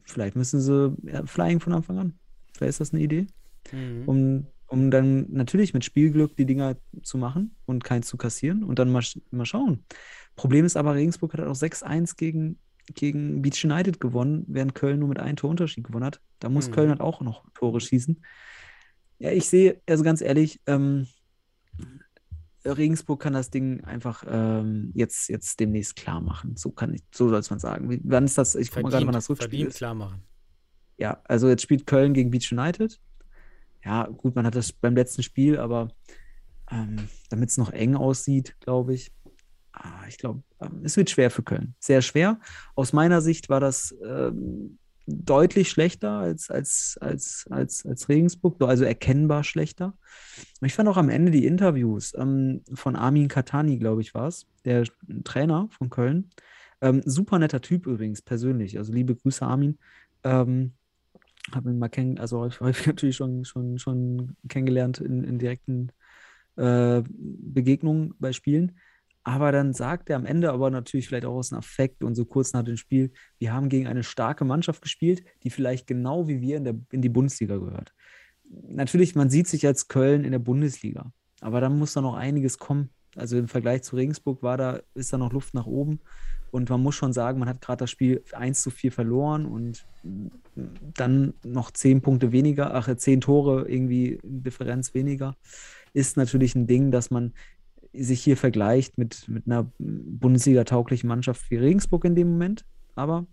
vielleicht 0.05 0.37
müssen 0.37 0.61
sie 0.61 0.97
ja, 1.05 1.27
Flying 1.27 1.61
von 1.61 1.73
Anfang 1.75 1.99
an. 1.99 2.21
Vielleicht 2.55 2.71
ist 2.71 2.81
das 2.81 2.95
eine 2.95 3.03
Idee 3.03 3.27
Mhm. 3.73 4.05
um, 4.07 4.47
um 4.69 4.91
dann 4.93 5.27
natürlich 5.33 5.75
mit 5.75 5.85
Spielglück 5.85 6.37
die 6.37 6.47
Dinger 6.47 6.77
zu 7.03 7.19
machen 7.19 7.57
und 7.67 7.85
keins 7.85 8.09
zu 8.09 8.17
kassieren 8.17 8.64
und 8.64 8.79
dann 8.79 8.93
mal, 8.93 9.03
mal 9.33 9.47
schauen. 9.47 9.85
Problem 10.37 10.64
ist 10.64 10.77
aber, 10.77 10.95
Regensburg 10.95 11.33
hat 11.35 11.41
auch 11.41 11.55
6-1 11.57 12.17
gegen, 12.17 12.59
gegen 12.95 13.43
Beach 13.43 13.64
United 13.64 14.01
gewonnen, 14.01 14.45
während 14.49 14.75
Köln 14.77 15.01
nur 15.01 15.09
mit 15.09 15.19
einem 15.19 15.37
Torunterschied 15.37 15.85
gewonnen 15.85 16.05
hat. 16.05 16.21
Da 16.39 16.49
muss 16.49 16.69
Mhm. 16.69 16.75
Köln 16.75 16.91
halt 16.91 17.01
auch 17.01 17.21
noch 17.23 17.45
Tore 17.55 17.81
schießen. 17.81 18.23
Ja, 19.19 19.33
ich 19.33 19.49
sehe, 19.49 19.81
also 19.87 20.05
ganz 20.05 20.21
ehrlich, 20.21 20.61
ähm, 20.67 21.09
Regensburg 22.71 23.21
kann 23.21 23.33
das 23.33 23.51
Ding 23.51 23.85
einfach 23.85 24.25
ähm, 24.29 24.91
jetzt, 24.95 25.29
jetzt 25.29 25.61
demnächst 25.61 25.97
klar 25.97 26.21
machen. 26.21 26.57
So 26.57 26.71
kann 26.71 26.95
ich, 26.95 27.03
so 27.14 27.29
soll 27.29 27.39
es 27.39 27.51
man 27.51 27.59
sagen. 27.59 27.91
Wie, 27.91 28.01
wann 28.05 28.25
ist 28.25 28.39
das? 28.39 28.55
Ich 28.55 28.71
gucke 28.71 28.85
mal 28.85 28.91
gerade, 28.91 29.07
wann 29.07 29.14
das 29.14 29.29
Rückspiel 29.31 29.49
verdient 29.49 29.69
ist. 29.71 29.77
klar 29.77 29.95
machen. 29.95 30.23
Ja, 30.99 31.21
also 31.25 31.49
jetzt 31.49 31.62
spielt 31.62 31.87
Köln 31.87 32.14
gegen 32.14 32.31
Beach 32.31 32.51
United. 32.53 33.01
Ja, 33.85 34.07
gut, 34.07 34.35
man 34.35 34.47
hat 34.47 34.55
das 34.55 34.73
beim 34.73 34.97
letzten 34.97 35.23
Spiel, 35.23 35.59
aber 35.59 35.89
ähm, 36.71 37.09
damit 37.29 37.51
es 37.51 37.59
noch 37.59 37.71
eng 37.71 37.95
aussieht, 37.95 38.57
glaube 38.61 38.95
ich. 38.95 39.12
Ah, 39.73 40.05
ich 40.09 40.19
glaube, 40.19 40.43
ähm, 40.61 40.81
es 40.83 40.97
wird 40.97 41.11
schwer 41.11 41.31
für 41.31 41.43
Köln. 41.43 41.75
Sehr 41.79 42.03
schwer. 42.03 42.41
Aus 42.75 42.93
meiner 42.93 43.21
Sicht 43.21 43.49
war 43.49 43.61
das 43.61 43.95
ähm, 44.05 44.79
deutlich 45.07 45.70
schlechter 45.70 46.11
als, 46.18 46.50
als, 46.50 46.98
als, 47.00 47.46
als, 47.50 47.86
als 47.86 48.09
Regensburg, 48.09 48.61
also 48.62 48.84
erkennbar 48.84 49.44
schlechter. 49.44 49.96
Ich 50.62 50.74
fand 50.74 50.88
auch 50.88 50.96
am 50.96 51.09
Ende 51.09 51.30
die 51.30 51.46
Interviews 51.46 52.12
ähm, 52.16 52.62
von 52.74 52.96
Armin 52.96 53.28
Katani, 53.28 53.78
glaube 53.78 54.02
ich, 54.02 54.14
war 54.14 54.28
es, 54.28 54.46
der 54.64 54.84
Trainer 55.24 55.68
von 55.70 55.90
Köln. 55.90 56.30
Ähm, 56.80 57.02
super 57.04 57.38
netter 57.38 57.61
Typ 57.61 57.86
übrigens, 57.86 58.22
persönlich. 58.22 58.78
Also 58.78 58.92
liebe 58.92 59.14
Grüße, 59.14 59.46
Armin. 59.46 59.78
Ähm, 60.24 60.72
habe 61.52 61.70
ihn 61.70 61.78
mal 61.78 61.88
kennen, 61.88 62.18
also 62.18 62.48
häufig 62.61 62.86
natürlich 62.86 63.16
schon, 63.16 63.44
schon, 63.44 63.78
schon 63.78 64.36
kennengelernt 64.48 64.98
in, 64.98 65.24
in 65.24 65.38
direkten 65.38 65.92
äh, 66.57 67.02
Begegnungen 67.09 68.14
bei 68.18 68.32
Spielen. 68.32 68.78
Aber 69.27 69.51
dann 69.51 69.72
sagt 69.72 70.09
er 70.09 70.14
am 70.14 70.24
Ende, 70.24 70.53
aber 70.53 70.70
natürlich 70.70 71.09
vielleicht 71.09 71.24
auch 71.24 71.35
aus 71.35 71.51
einem 71.51 71.59
Affekt 71.59 72.05
und 72.05 72.14
so 72.14 72.24
kurz 72.24 72.53
nach 72.53 72.62
dem 72.62 72.77
Spiel, 72.77 73.11
wir 73.41 73.53
haben 73.53 73.68
gegen 73.68 73.89
eine 73.89 74.05
starke 74.05 74.45
Mannschaft 74.45 74.83
gespielt, 74.83 75.24
die 75.43 75.51
vielleicht 75.51 75.89
genau 75.89 76.29
wie 76.29 76.41
wir 76.41 76.59
in, 76.59 76.62
der, 76.62 76.77
in 76.93 77.03
die 77.03 77.09
Bundesliga 77.09 77.57
gehört. 77.57 77.93
Natürlich, 78.68 79.16
man 79.16 79.29
sieht 79.29 79.49
sich 79.49 79.66
als 79.66 79.89
Köln 79.89 80.22
in 80.22 80.31
der 80.31 80.39
Bundesliga, 80.39 81.11
aber 81.41 81.61
dann 81.61 81.77
muss 81.77 81.95
da 81.95 82.03
noch 82.03 82.14
einiges 82.14 82.59
kommen. 82.59 82.91
Also 83.16 83.37
im 83.37 83.49
Vergleich 83.49 83.83
zu 83.83 83.97
Regensburg 83.97 84.45
war 84.45 84.59
da, 84.59 84.81
ist 84.95 85.12
da 85.12 85.18
noch 85.18 85.33
Luft 85.33 85.55
nach 85.55 85.66
oben. 85.66 85.99
Und 86.53 86.70
man 86.70 86.81
muss 86.81 86.95
schon 86.95 87.12
sagen, 87.12 87.41
man 87.41 87.49
hat 87.49 87.61
gerade 87.61 87.79
das 87.79 87.91
Spiel 87.91 88.22
1 88.31 88.62
zu 88.62 88.70
4 88.70 88.93
verloren 88.93 89.45
und 89.45 89.85
dann 90.95 91.35
noch 91.43 91.72
10 91.72 92.01
Punkte 92.01 92.31
weniger, 92.31 92.77
ach, 92.77 92.95
10 92.95 93.22
Tore 93.22 93.68
irgendwie 93.68 94.20
Differenz 94.22 94.95
weniger 94.95 95.35
ist 95.97 96.18
natürlich 96.18 96.55
ein 96.55 96.66
Ding, 96.66 96.91
dass 96.91 97.11
man 97.11 97.33
sich 97.99 98.22
hier 98.22 98.36
vergleicht 98.36 98.99
mit, 98.99 99.28
mit 99.28 99.47
einer 99.47 99.70
Bundesliga-tauglichen 99.78 101.09
Mannschaft 101.09 101.51
wie 101.51 101.57
Regensburg 101.57 102.05
in 102.05 102.14
dem 102.14 102.30
Moment. 102.30 102.64
Aber 102.94 103.26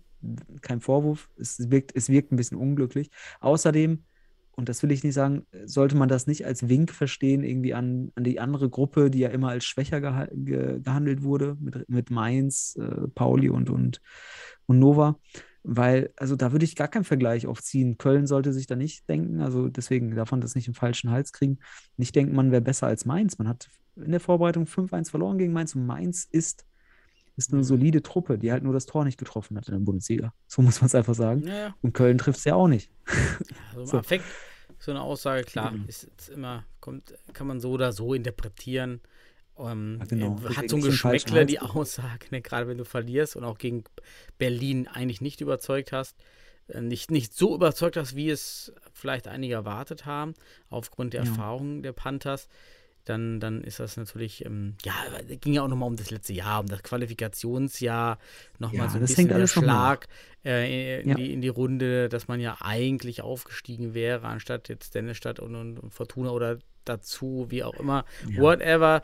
kein 0.60 0.80
Vorwurf, 0.80 1.28
es 1.36 1.70
wirkt, 1.70 1.92
es 1.94 2.08
wirkt 2.08 2.32
ein 2.32 2.36
bisschen 2.36 2.58
unglücklich. 2.58 3.10
Außerdem, 3.40 4.04
und 4.56 4.68
das 4.68 4.82
will 4.82 4.92
ich 4.92 5.02
nicht 5.02 5.14
sagen, 5.14 5.46
sollte 5.64 5.96
man 5.96 6.08
das 6.08 6.26
nicht 6.26 6.46
als 6.46 6.68
Wink 6.68 6.92
verstehen, 6.92 7.42
irgendwie 7.42 7.74
an, 7.74 8.12
an 8.14 8.24
die 8.24 8.40
andere 8.40 8.70
Gruppe, 8.70 9.10
die 9.10 9.18
ja 9.18 9.28
immer 9.28 9.48
als 9.48 9.64
schwächer 9.64 10.00
geha 10.00 10.28
ge 10.32 10.80
gehandelt 10.80 11.22
wurde, 11.22 11.56
mit, 11.60 11.88
mit 11.88 12.10
Mainz, 12.10 12.76
äh, 12.76 13.08
Pauli 13.14 13.48
und, 13.48 13.70
und, 13.70 14.00
und 14.66 14.78
Nova. 14.78 15.18
Weil, 15.66 16.12
also 16.16 16.36
da 16.36 16.52
würde 16.52 16.66
ich 16.66 16.76
gar 16.76 16.88
keinen 16.88 17.04
Vergleich 17.04 17.46
aufziehen. 17.46 17.96
Köln 17.96 18.26
sollte 18.26 18.52
sich 18.52 18.66
da 18.66 18.76
nicht 18.76 19.08
denken, 19.08 19.40
also 19.40 19.68
deswegen 19.68 20.14
davon 20.14 20.42
das 20.42 20.54
nicht 20.54 20.68
im 20.68 20.74
falschen 20.74 21.10
Hals 21.10 21.32
kriegen. 21.32 21.58
Nicht 21.96 22.14
denken, 22.14 22.34
man 22.34 22.52
wäre 22.52 22.60
besser 22.60 22.86
als 22.86 23.06
Mainz. 23.06 23.38
Man 23.38 23.48
hat 23.48 23.68
in 23.96 24.10
der 24.10 24.20
Vorbereitung 24.20 24.64
5-1 24.64 25.10
verloren 25.10 25.38
gegen 25.38 25.52
Mainz 25.52 25.74
und 25.74 25.86
Mainz 25.86 26.28
ist 26.30 26.66
ist 27.36 27.52
eine 27.52 27.64
solide 27.64 28.02
Truppe, 28.02 28.38
die 28.38 28.52
halt 28.52 28.62
nur 28.62 28.72
das 28.72 28.86
Tor 28.86 29.04
nicht 29.04 29.18
getroffen 29.18 29.56
hat 29.56 29.66
in 29.68 29.74
der 29.74 29.80
Bundesliga. 29.80 30.32
So 30.46 30.62
muss 30.62 30.80
man 30.80 30.86
es 30.86 30.94
einfach 30.94 31.14
sagen. 31.14 31.46
Ja. 31.46 31.74
Und 31.82 31.92
Köln 31.92 32.18
trifft 32.18 32.38
es 32.38 32.44
ja 32.44 32.54
auch 32.54 32.68
nicht. 32.68 32.90
Also 33.70 33.86
So. 33.92 33.98
Affekt, 33.98 34.24
so 34.78 34.92
eine 34.92 35.00
Aussage, 35.00 35.42
klar, 35.44 35.74
ist 35.88 36.04
jetzt 36.04 36.28
immer, 36.28 36.64
kommt, 36.80 37.14
kann 37.32 37.46
man 37.46 37.58
so 37.58 37.70
oder 37.72 37.92
so 37.92 38.14
interpretieren. 38.14 39.00
Ähm, 39.58 39.98
Ja, 40.00 40.06
genau. 40.06 40.40
äh, 40.44 40.54
Hat 40.54 40.64
Deswegen 40.64 40.82
so 40.82 41.08
ein 41.08 41.12
Hals 41.12 41.24
die. 41.46 41.60
Aussage, 41.60 42.26
ne, 42.30 42.42
gerade 42.42 42.68
wenn 42.68 42.78
du 42.78 42.84
verlierst 42.84 43.36
und 43.36 43.44
auch 43.44 43.58
gegen 43.58 43.84
Berlin 44.38 44.88
eigentlich 44.88 45.20
nicht 45.20 45.40
überzeugt 45.40 45.92
hast, 45.92 46.16
äh, 46.68 46.80
nicht, 46.80 47.10
nicht 47.10 47.34
so 47.34 47.54
überzeugt 47.54 47.96
hast, 47.96 48.16
wie 48.16 48.30
es 48.30 48.72
vielleicht 48.92 49.28
einige 49.28 49.54
erwartet 49.54 50.06
haben, 50.06 50.34
aufgrund 50.70 51.12
der 51.14 51.22
Ja. 51.22 51.30
Erfahrungen 51.30 51.82
der 51.82 51.92
Panthers. 51.92 52.48
Dann, 53.06 53.38
dann 53.38 53.62
ist 53.62 53.80
das 53.80 53.98
natürlich, 53.98 54.46
ähm, 54.46 54.76
ja, 54.82 54.94
es 55.28 55.38
ging 55.40 55.52
ja 55.52 55.62
auch 55.62 55.68
nochmal 55.68 55.88
um 55.88 55.96
das 55.96 56.10
letzte 56.10 56.32
Jahr, 56.32 56.60
um 56.60 56.68
das 56.68 56.82
Qualifikationsjahr, 56.82 58.18
nochmal 58.58 58.86
Ja, 58.86 58.92
so 58.92 58.96
ein 58.96 59.02
bisschen 59.02 59.28
der. 59.28 59.46
Schlag 59.46 60.08
äh, 60.42 61.02
in, 61.02 61.10
Ja. 61.10 61.14
die, 61.14 61.30
in 61.34 61.42
die 61.42 61.48
Runde, 61.48 62.08
dass 62.08 62.28
man 62.28 62.40
ja 62.40 62.56
eigentlich 62.60 63.20
aufgestiegen 63.20 63.92
wäre, 63.92 64.26
anstatt 64.26 64.70
jetzt 64.70 64.94
Dennestadt 64.94 65.38
und, 65.38 65.54
und, 65.54 65.78
und 65.78 65.92
Fortuna 65.92 66.30
oder 66.30 66.58
dazu, 66.86 67.46
wie 67.50 67.62
auch 67.62 67.78
immer, 67.78 68.06
whatever, 68.40 69.02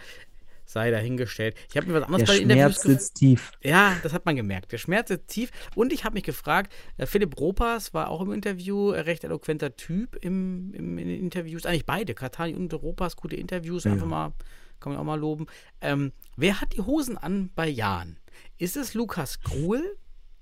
sei 0.73 0.91
dahingestellt. 0.91 1.57
Ich 1.71 1.77
habe 1.77 1.87
mir 1.87 1.95
was 1.95 2.03
anderes 2.05 2.25
Der 2.25 2.33
bei 2.33 2.39
den 2.39 2.51
Interviews 2.51 2.83
Schmerz 2.83 2.85
gef- 2.85 2.89
sitzt 3.01 3.15
tief. 3.17 3.53
ja, 3.63 3.97
das 4.03 4.13
hat 4.13 4.25
man 4.27 4.37
gemerkt. 4.37 4.73
Der 4.73 4.79
Schmerz 4.79 5.11
ist 5.11 5.27
tief. 5.29 5.51
Und 5.75 5.93
ich 5.93 6.05
habe 6.05 6.15
mich 6.15 6.25
gefragt, 6.25 6.73
äh, 6.97 7.07
Philipp 7.07 7.39
Ropas 7.39 7.93
war 7.95 8.09
auch 8.09 8.21
im 8.21 8.33
Interview, 8.33 8.93
äh, 8.93 9.01
recht 9.01 9.25
eloquenter 9.25 9.77
Typ 9.77 10.17
im, 10.21 10.73
im, 10.75 10.99
in 10.99 11.09
den 11.09 11.21
Interviews. 11.21 11.67
Eigentlich 11.67 11.87
beide, 11.87 12.15
Katani 12.15 12.55
und 12.55 12.73
Ropas, 12.75 13.17
gute 13.17 13.37
Interviews. 13.37 13.85
Ja. 13.85 13.93
Einfach 13.93 14.07
mal, 14.07 14.33
kann 14.81 14.93
man 14.93 15.01
auch 15.01 15.05
mal 15.05 15.19
loben. 15.19 15.47
Ähm, 15.81 16.13
wer 16.37 16.61
hat 16.61 16.73
die 16.75 16.81
Hosen 16.83 17.19
an 17.19 17.51
bei 17.55 17.69
Jan? 17.69 18.19
Ist 18.59 18.77
es 18.77 18.95
Lukas 18.95 19.41
Gruhl, 19.41 19.97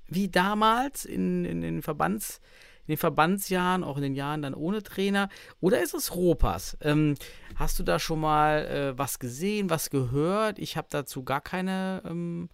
wie 0.07 0.29
damals 0.29 1.05
in, 1.05 1.45
in 1.45 1.61
den 1.61 1.83
Verbands 1.83 2.41
in 2.89 2.95
den 2.95 2.99
Verbandsjahren, 2.99 3.85
auch 3.85 3.97
in 3.99 4.03
den 4.03 4.15
Jahren 4.15 4.41
dann 4.41 4.55
ohne 4.55 4.83
Trainer? 4.83 5.29
Oder 5.61 5.83
ist 5.83 5.93
es 5.93 6.15
Ropas? 6.15 6.79
Ähm, 6.81 7.15
hast 7.55 7.79
du 7.79 7.83
da 7.83 7.99
schon 7.99 8.19
mal 8.19 8.67
äh, 8.67 8.99
was 8.99 9.19
gesehen, 9.19 9.69
was 9.69 9.91
gehört? 9.91 10.59
Ich 10.59 10.79
habe 10.79 10.89
dazu 10.91 11.23
gar 11.23 11.43
keine, 11.43 12.03
ähm, 12.07 12.49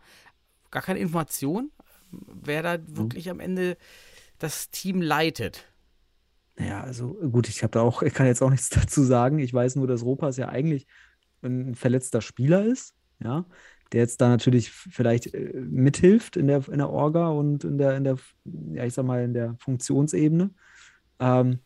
gar 0.72 0.82
keine 0.82 0.98
Information, 0.98 1.70
wer 2.10 2.62
da 2.62 2.78
wirklich 2.84 3.30
am 3.30 3.38
Ende 3.38 3.76
das 4.38 4.70
Team 4.70 5.00
leitet. 5.00 5.66
Naja, 6.56 6.82
also 6.82 7.14
gut, 7.14 7.48
ich 7.48 7.62
habe 7.62 7.70
da 7.70 7.82
auch, 7.82 8.02
ich 8.02 8.12
kann 8.12 8.26
jetzt 8.26 8.42
auch 8.42 8.50
nichts 8.50 8.68
dazu 8.70 9.04
sagen. 9.04 9.38
Ich 9.38 9.54
weiß 9.54 9.76
nur, 9.76 9.86
dass 9.86 10.04
Ropas 10.04 10.36
ja 10.36 10.48
eigentlich 10.48 10.86
ein 11.42 11.76
verletzter 11.76 12.20
Spieler 12.20 12.64
ist, 12.64 12.94
ja, 13.22 13.44
der 13.94 14.02
jetzt 14.02 14.20
da 14.20 14.28
natürlich 14.28 14.70
vielleicht 14.70 15.32
äh, 15.34 15.52
mithilft 15.54 16.36
in 16.36 16.48
der, 16.48 16.68
in 16.68 16.78
der 16.78 16.90
Orga 16.90 17.28
und 17.28 17.62
in 17.64 17.78
der, 17.78 17.96
in 17.96 18.04
der, 18.04 18.16
ja, 18.72 18.84
ich 18.84 18.94
sag 18.94 19.06
mal, 19.06 19.22
in 19.22 19.34
der 19.34 19.56
Funktionsebene. 19.60 20.50
Ähm, 21.20 21.60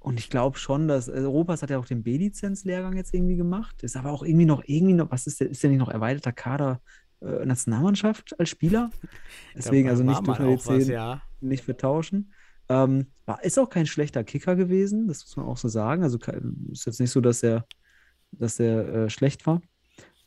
und 0.00 0.18
ich 0.18 0.28
glaube 0.28 0.58
schon, 0.58 0.88
dass 0.88 1.08
also 1.08 1.30
Ropas 1.30 1.62
hat 1.62 1.70
ja 1.70 1.78
auch 1.78 1.86
den 1.86 2.02
B-Lizenz-Lehrgang 2.02 2.96
jetzt 2.96 3.14
irgendwie 3.14 3.36
gemacht, 3.36 3.82
ist 3.84 3.96
aber 3.96 4.10
auch 4.10 4.24
irgendwie 4.24 4.44
noch, 4.44 4.64
irgendwie 4.66 4.94
noch, 4.94 5.10
was 5.10 5.26
ist 5.26 5.40
der, 5.40 5.50
ist 5.50 5.62
der 5.62 5.70
nicht 5.70 5.78
noch 5.78 5.88
erweiterter 5.88 6.32
Kader 6.32 6.80
äh, 7.20 7.46
Nationalmannschaft 7.46 8.38
als 8.38 8.48
Spieler? 8.48 8.90
Deswegen, 9.54 9.88
also 9.88 10.02
nicht 10.02 10.26
dürfen 10.26 10.44
wir 10.44 10.52
jetzt 10.52 10.66
was, 10.66 10.88
ja. 10.88 11.22
nicht 11.40 11.64
vertauschen. 11.64 12.32
Ähm, 12.68 13.06
war, 13.24 13.42
ist 13.44 13.58
auch 13.58 13.70
kein 13.70 13.86
schlechter 13.86 14.24
Kicker 14.24 14.56
gewesen, 14.56 15.06
das 15.06 15.24
muss 15.24 15.36
man 15.36 15.46
auch 15.46 15.56
so 15.56 15.68
sagen. 15.68 16.02
Also 16.02 16.18
ist 16.72 16.86
jetzt 16.86 16.98
nicht 16.98 17.10
so, 17.10 17.20
dass 17.20 17.44
er, 17.44 17.66
dass 18.32 18.58
er 18.58 18.88
äh, 18.88 19.10
schlecht 19.10 19.46
war. 19.46 19.60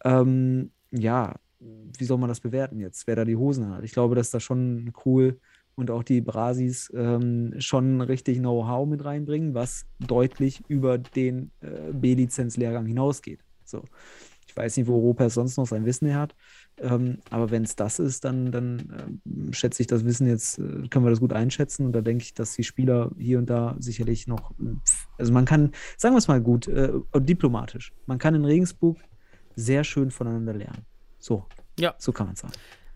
Ähm, 0.06 0.72
ja, 0.92 1.36
wie 1.60 2.06
soll 2.06 2.18
man 2.18 2.30
das 2.30 2.40
bewerten 2.40 2.80
jetzt, 2.80 3.06
wer 3.08 3.16
da 3.16 3.26
die 3.26 3.36
Hosen 3.36 3.70
hat? 3.70 3.84
Ich 3.84 3.92
glaube, 3.92 4.16
dass 4.16 4.32
da 4.32 4.40
schon 4.40 4.94
cool 5.06 5.40
und 5.76 5.92
auch 5.92 6.04
die 6.04 6.22
Brasis 6.22 6.92
ähm, 6.96 7.54
schon 7.60 8.02
richtig 8.02 8.40
Know-how 8.40 8.88
mit 8.88 9.04
reinbringen, 9.04 9.54
was 9.54 9.86
deutlich 10.00 10.62
über 10.68 10.98
den 10.98 11.52
äh, 11.62 11.94
B-Lizenz-Lehrgang 11.94 12.86
hinausgeht. 12.86 13.40
So. 13.64 13.84
Ich 14.48 14.58
weiß 14.58 14.78
nicht, 14.78 14.88
wo 14.88 14.96
Europa 14.96 15.30
sonst 15.30 15.58
noch 15.58 15.68
sein 15.68 15.86
Wissen 15.86 16.08
her 16.08 16.20
hat. 16.20 16.36
Ähm, 16.80 17.20
aber 17.30 17.52
wenn 17.52 17.64
es 17.64 17.76
das 17.76 18.00
ist, 18.00 18.26
dann, 18.26 18.52
dann 18.52 19.22
ähm, 19.26 19.54
schätze 19.54 19.84
ich 19.84 19.88
das 19.88 20.06
Wissen 20.06 20.28
jetzt, 20.28 20.58
äh, 20.58 20.88
können 20.90 21.06
wir 21.06 21.12
das 21.12 21.20
gut 21.20 21.34
einschätzen. 21.34 21.86
Und 21.86 21.94
da 21.94 22.02
denke 22.02 22.24
ich, 22.24 22.34
dass 22.34 22.56
die 22.56 22.64
Spieler 22.64 23.12
hier 23.18 23.38
und 23.38 23.50
da 23.50 23.76
sicherlich 23.80 24.28
noch, 24.28 24.54
also 25.18 25.32
man 25.32 25.46
kann, 25.46 25.72
sagen 25.98 26.16
wir 26.16 26.20
es 26.20 26.28
mal 26.28 26.42
gut, 26.42 26.68
äh, 26.68 26.92
diplomatisch, 27.16 27.94
man 28.06 28.18
kann 28.18 28.34
in 28.34 28.44
Regensburg 28.44 28.98
sehr 29.60 29.84
schön 29.84 30.12
voneinander 30.12 30.54
lernen. 30.54 30.86
So, 31.20 31.46
Ja. 31.78 31.96
so 31.98 32.12
kann 32.12 32.28
man 32.28 32.36
sagen. 32.36 32.54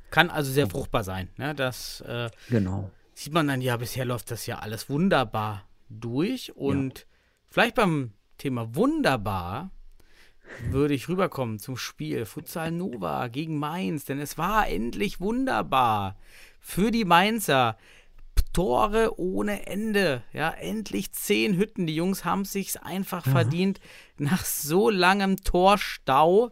Kann 0.09 0.29
also 0.29 0.51
sehr 0.51 0.69
fruchtbar 0.69 1.03
sein. 1.03 1.29
Ne? 1.37 1.55
Das 1.55 2.01
äh, 2.01 2.29
Genau. 2.49 2.91
sieht 3.15 3.33
man 3.33 3.47
dann 3.47 3.61
ja, 3.61 3.77
bisher 3.77 4.05
läuft 4.05 4.31
das 4.31 4.45
ja 4.45 4.59
alles 4.59 4.89
wunderbar 4.89 5.63
durch. 5.89 6.55
Und 6.55 7.05
vielleicht 7.49 7.75
beim 7.75 8.13
Thema 8.37 8.75
wunderbar 8.75 9.71
würde 10.69 10.93
ich 10.93 11.07
rüberkommen 11.09 11.57
zum 11.59 11.77
Spiel 11.77 12.25
Futsal 12.25 12.71
Nova 12.71 13.27
gegen 13.27 13.57
Mainz, 13.57 14.05
denn 14.05 14.19
es 14.19 14.37
war 14.37 14.67
endlich 14.67 15.19
wunderbar 15.19 16.15
für 16.59 16.91
die 16.91 17.05
Mainzer. 17.05 17.77
Tore 18.53 19.19
ohne 19.19 19.65
Ende. 19.67 20.23
Ja, 20.31 20.51
endlich 20.51 21.11
zehn 21.11 21.57
Hütten. 21.57 21.87
Die 21.87 21.95
Jungs 21.95 22.23
haben 22.23 22.45
sich's 22.45 22.77
einfach 22.77 23.23
verdient 23.23 23.79
nach 24.17 24.45
so 24.45 24.89
langem 24.89 25.37
Torstau. 25.37 26.51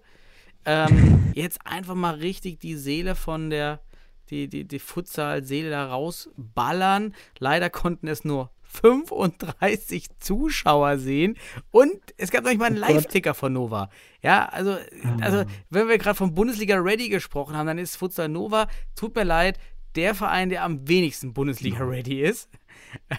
Ähm, 0.65 1.31
jetzt 1.35 1.59
einfach 1.65 1.95
mal 1.95 2.15
richtig 2.15 2.59
die 2.59 2.75
Seele 2.75 3.15
von 3.15 3.49
der, 3.49 3.81
die, 4.29 4.47
die, 4.47 4.67
die 4.67 4.79
Futsal-Seele 4.79 5.69
da 5.69 5.87
rausballern. 5.87 7.13
Leider 7.37 7.69
konnten 7.69 8.07
es 8.07 8.25
nur 8.25 8.49
35 8.63 10.07
Zuschauer 10.19 10.97
sehen 10.97 11.37
und 11.71 11.99
es 12.17 12.31
gab 12.31 12.43
noch 12.43 12.51
nicht 12.51 12.59
mal 12.59 12.67
einen 12.67 12.77
Oh. 12.77 12.87
Live-Ticker 12.87 13.33
von 13.33 13.53
Nova. 13.53 13.89
Ja, 14.21 14.45
also, 14.45 14.77
also 15.19 15.43
wenn 15.69 15.87
wir 15.89 15.97
gerade 15.97 16.15
von 16.15 16.33
Bundesliga 16.33 16.77
Ready 16.77 17.09
gesprochen 17.09 17.55
haben, 17.55 17.67
dann 17.67 17.77
ist 17.77 17.97
Futsal 17.97 18.29
Nova, 18.29 18.67
tut 18.95 19.15
mir 19.15 19.23
leid, 19.25 19.59
der 19.95 20.15
Verein, 20.15 20.49
der 20.49 20.63
am 20.63 20.87
wenigsten 20.87 21.33
Bundesliga 21.33 21.83
Ready 21.83 22.21
ist. 22.21 22.49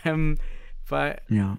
Ähm, 0.05 0.39
weil 0.89 1.21
Ja. 1.29 1.59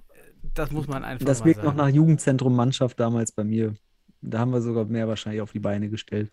das 0.53 0.71
muss 0.71 0.87
man 0.87 1.03
einfach 1.03 1.25
Das 1.25 1.43
wirkt 1.45 1.63
noch 1.63 1.75
nach 1.75 1.89
Jugendzentrum-Mannschaft 1.89 2.99
damals 2.99 3.31
bei 3.31 3.43
mir. 3.43 3.73
Da 4.21 4.39
haben 4.39 4.51
wir 4.51 4.61
sogar 4.61 4.85
mehr 4.85 5.07
wahrscheinlich 5.07 5.41
auf 5.41 5.51
die 5.51 5.59
Beine 5.59 5.89
gestellt. 5.89 6.31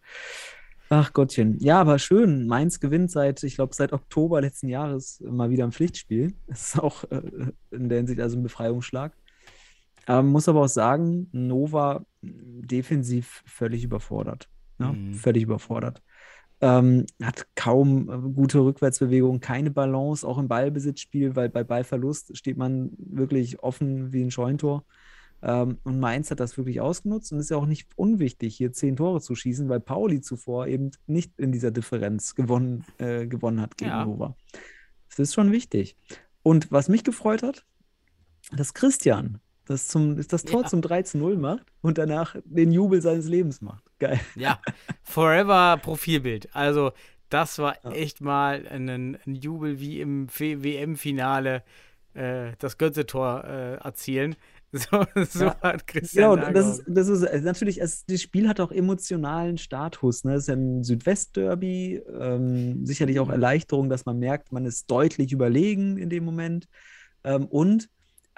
Ach 0.90 1.12
Gottchen. 1.12 1.56
Ja, 1.60 1.80
aber 1.80 1.98
schön. 1.98 2.46
Mainz 2.48 2.80
gewinnt 2.80 3.10
seit, 3.12 3.42
ich 3.44 3.54
glaube, 3.54 3.74
seit 3.74 3.92
Oktober 3.92 4.40
letzten 4.40 4.68
Jahres 4.68 5.22
mal 5.24 5.50
wieder 5.50 5.64
ein 5.64 5.72
Pflichtspiel. 5.72 6.34
Das 6.48 6.68
ist 6.74 6.80
auch 6.80 7.04
äh, 7.10 7.22
in 7.70 7.88
der 7.88 7.98
Hinsicht 7.98 8.20
also 8.20 8.36
ein 8.36 8.42
Befreiungsschlag. 8.42 9.12
Ähm, 10.08 10.26
muss 10.28 10.48
aber 10.48 10.62
auch 10.62 10.68
sagen, 10.68 11.28
Nova 11.32 12.04
defensiv 12.22 13.42
völlig 13.46 13.84
überfordert. 13.84 14.48
Ja, 14.78 14.92
Mhm. 14.92 15.14
Völlig 15.14 15.42
überfordert. 15.44 16.02
Ähm, 16.62 17.06
hat 17.22 17.46
kaum 17.54 18.10
äh, 18.10 18.32
gute 18.34 18.60
Rückwärtsbewegungen, 18.60 19.40
keine 19.40 19.70
Balance, 19.70 20.26
auch 20.26 20.36
im 20.36 20.48
Ballbesitzspiel, 20.48 21.34
weil 21.34 21.48
bei 21.48 21.64
Ballverlust 21.64 22.36
steht 22.36 22.58
man 22.58 22.90
wirklich 22.98 23.62
offen 23.62 24.12
wie 24.12 24.22
ein 24.22 24.30
Scheunentor. 24.30 24.84
Ähm, 25.42 25.78
und 25.84 25.98
Mainz 26.00 26.30
hat 26.30 26.38
das 26.40 26.58
wirklich 26.58 26.80
ausgenutzt 26.82 27.32
und 27.32 27.38
ist 27.38 27.50
ja 27.50 27.56
auch 27.56 27.66
nicht 27.66 27.88
unwichtig, 27.96 28.56
hier 28.56 28.72
zehn 28.72 28.96
Tore 28.96 29.22
zu 29.22 29.34
schießen, 29.34 29.70
weil 29.70 29.80
Pauli 29.80 30.20
zuvor 30.20 30.66
eben 30.66 30.90
nicht 31.06 31.32
in 31.38 31.50
dieser 31.50 31.70
Differenz 31.70 32.34
gewonnen, 32.34 32.84
äh, 32.98 33.26
gewonnen 33.26 33.60
hat 33.60 33.78
gegen 33.78 33.90
Ja. 33.90 34.04
Nova. 34.04 34.36
Das 35.08 35.18
ist 35.18 35.34
schon 35.34 35.52
wichtig. 35.52 35.96
Und 36.42 36.70
was 36.70 36.88
mich 36.88 37.04
gefreut 37.04 37.42
hat, 37.42 37.64
dass 38.52 38.74
Christian 38.74 39.38
das, 39.70 39.88
zum, 39.88 40.16
das 40.16 40.44
Tor 40.44 40.62
Ja. 40.62 40.68
zum 40.68 40.82
3 40.82 41.02
zu 41.02 41.18
0 41.18 41.36
macht 41.36 41.66
und 41.80 41.98
danach 41.98 42.36
den 42.44 42.72
Jubel 42.72 43.00
seines 43.00 43.26
Lebens 43.28 43.60
macht. 43.60 43.84
Geil. 43.98 44.20
Ja, 44.36 44.60
Forever 45.02 45.78
Profilbild. 45.82 46.54
Also, 46.54 46.92
das 47.28 47.58
war 47.58 47.76
Ja. 47.84 47.90
echt 47.92 48.20
mal 48.20 48.66
ein, 48.68 48.88
ein 48.88 49.34
Jubel 49.34 49.78
wie 49.80 50.00
im 50.00 50.28
WM-Finale 50.28 51.62
äh, 52.14 52.52
das 52.58 52.76
Götze-Tor 52.78 53.44
äh, 53.44 53.74
erzielen. 53.76 54.36
So, 54.72 55.04
so 55.24 55.46
Ja. 55.46 55.56
hat 55.62 55.84
Christian 55.88 56.30
Genau, 56.30 56.36
da 56.36 56.52
das 56.52 56.78
ist, 56.78 56.84
das 56.86 57.08
ist 57.08 57.22
äh, 57.24 57.40
natürlich, 57.40 57.80
es, 57.80 58.06
das 58.06 58.22
Spiel 58.22 58.48
hat 58.48 58.60
auch 58.60 58.70
emotionalen 58.70 59.58
Status. 59.58 60.22
Ne? 60.22 60.34
Es 60.34 60.42
ist 60.42 60.46
ja 60.46 60.54
ein 60.54 60.84
Südwest-Derby, 60.84 61.96
ähm, 62.20 62.86
sicherlich 62.86 63.18
auch 63.18 63.26
Mhm. 63.26 63.32
Erleichterung, 63.32 63.88
dass 63.88 64.06
man 64.06 64.20
merkt, 64.20 64.52
man 64.52 64.66
ist 64.66 64.88
deutlich 64.88 65.32
überlegen 65.32 65.96
in 65.96 66.08
dem 66.08 66.24
Moment. 66.24 66.68
Ähm, 67.24 67.46
und 67.46 67.88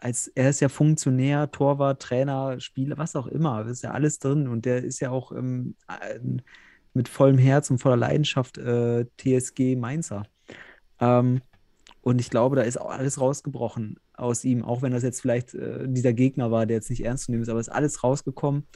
als 0.03 0.26
er 0.28 0.50
ist 0.50 0.61
ja 0.61 0.68
Funktionär, 0.68 1.50
Torwart, 1.53 2.03
Trainer, 2.03 2.59
Spieler, 2.61 2.98
was 2.98 3.14
auch 3.14 3.28
immer, 3.28 3.66
ist 3.66 3.84
ja 3.84 3.92
alles 3.92 4.18
drin. 4.18 4.48
Und 4.48 4.64
der 4.64 4.82
ist 4.82 4.98
ja 4.98 5.11
auch 5.11 5.30
ähm, 5.30 5.76
mit 6.92 7.09
vollem 7.09 7.38
Herz 7.38 7.70
und 7.70 7.78
voller 7.78 7.96
Leidenschaft 7.96 8.59
äh, 8.59 9.07
TSG 9.16 9.76
Mainzer. 9.76 10.24
Ähm, 10.98 11.40
und 12.00 12.20
ich 12.20 12.30
glaube, 12.30 12.57
da 12.57 12.62
ist 12.62 12.80
auch 12.80 12.90
alles 12.90 13.20
rausgebrochen 13.20 14.00
aus 14.14 14.44
ihm, 14.44 14.64
auch 14.64 14.82
wenn 14.82 14.90
das 14.90 15.05
jetzt 15.05 15.20
vielleicht 15.20 15.55
äh, 15.55 15.86
dieser 15.86 16.12
Gegner 16.12 16.50
war, 16.50 16.66
der 16.66 16.78
jetzt 16.78 16.90
nicht 16.90 17.05
ernst 17.05 17.26
zu 17.26 17.30
nehmen 17.30 17.44
ist, 17.44 17.48
aber 17.48 17.61
ist 17.61 17.68
alles 17.68 18.03
rausgekommen. 18.03 18.66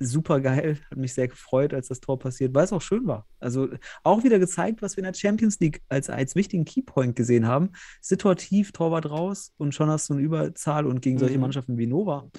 Super 0.00 0.40
geil, 0.40 0.78
hat 0.90 0.98
mich 0.98 1.12
sehr 1.14 1.26
gefreut, 1.28 1.74
als 1.74 1.88
das 1.88 2.00
Tor 2.00 2.18
passiert, 2.18 2.54
weil 2.54 2.64
es 2.64 2.72
auch 2.72 2.82
schön 2.82 3.06
war. 3.06 3.26
Also 3.40 3.68
auch 4.04 4.22
wieder 4.22 4.38
gezeigt, 4.38 4.80
was 4.80 4.96
wir 4.96 5.02
in 5.04 5.12
der 5.12 5.18
Champions 5.18 5.58
League 5.58 5.82
als, 5.88 6.08
als 6.08 6.36
wichtigen 6.36 6.64
Keypoint 6.64 7.16
gesehen 7.16 7.46
haben. 7.46 7.70
Situativ, 8.00 8.72
Torwart 8.72 9.10
raus 9.10 9.52
und 9.56 9.74
schon 9.74 9.88
hast 9.90 10.08
du 10.08 10.14
eine 10.14 10.22
Überzahl 10.22 10.86
und 10.86 11.00
gegen 11.02 11.18
solche 11.18 11.34
Mhm. 11.34 11.40
Mannschaften 11.42 11.78
wie 11.78 11.86
Nova 11.86 12.30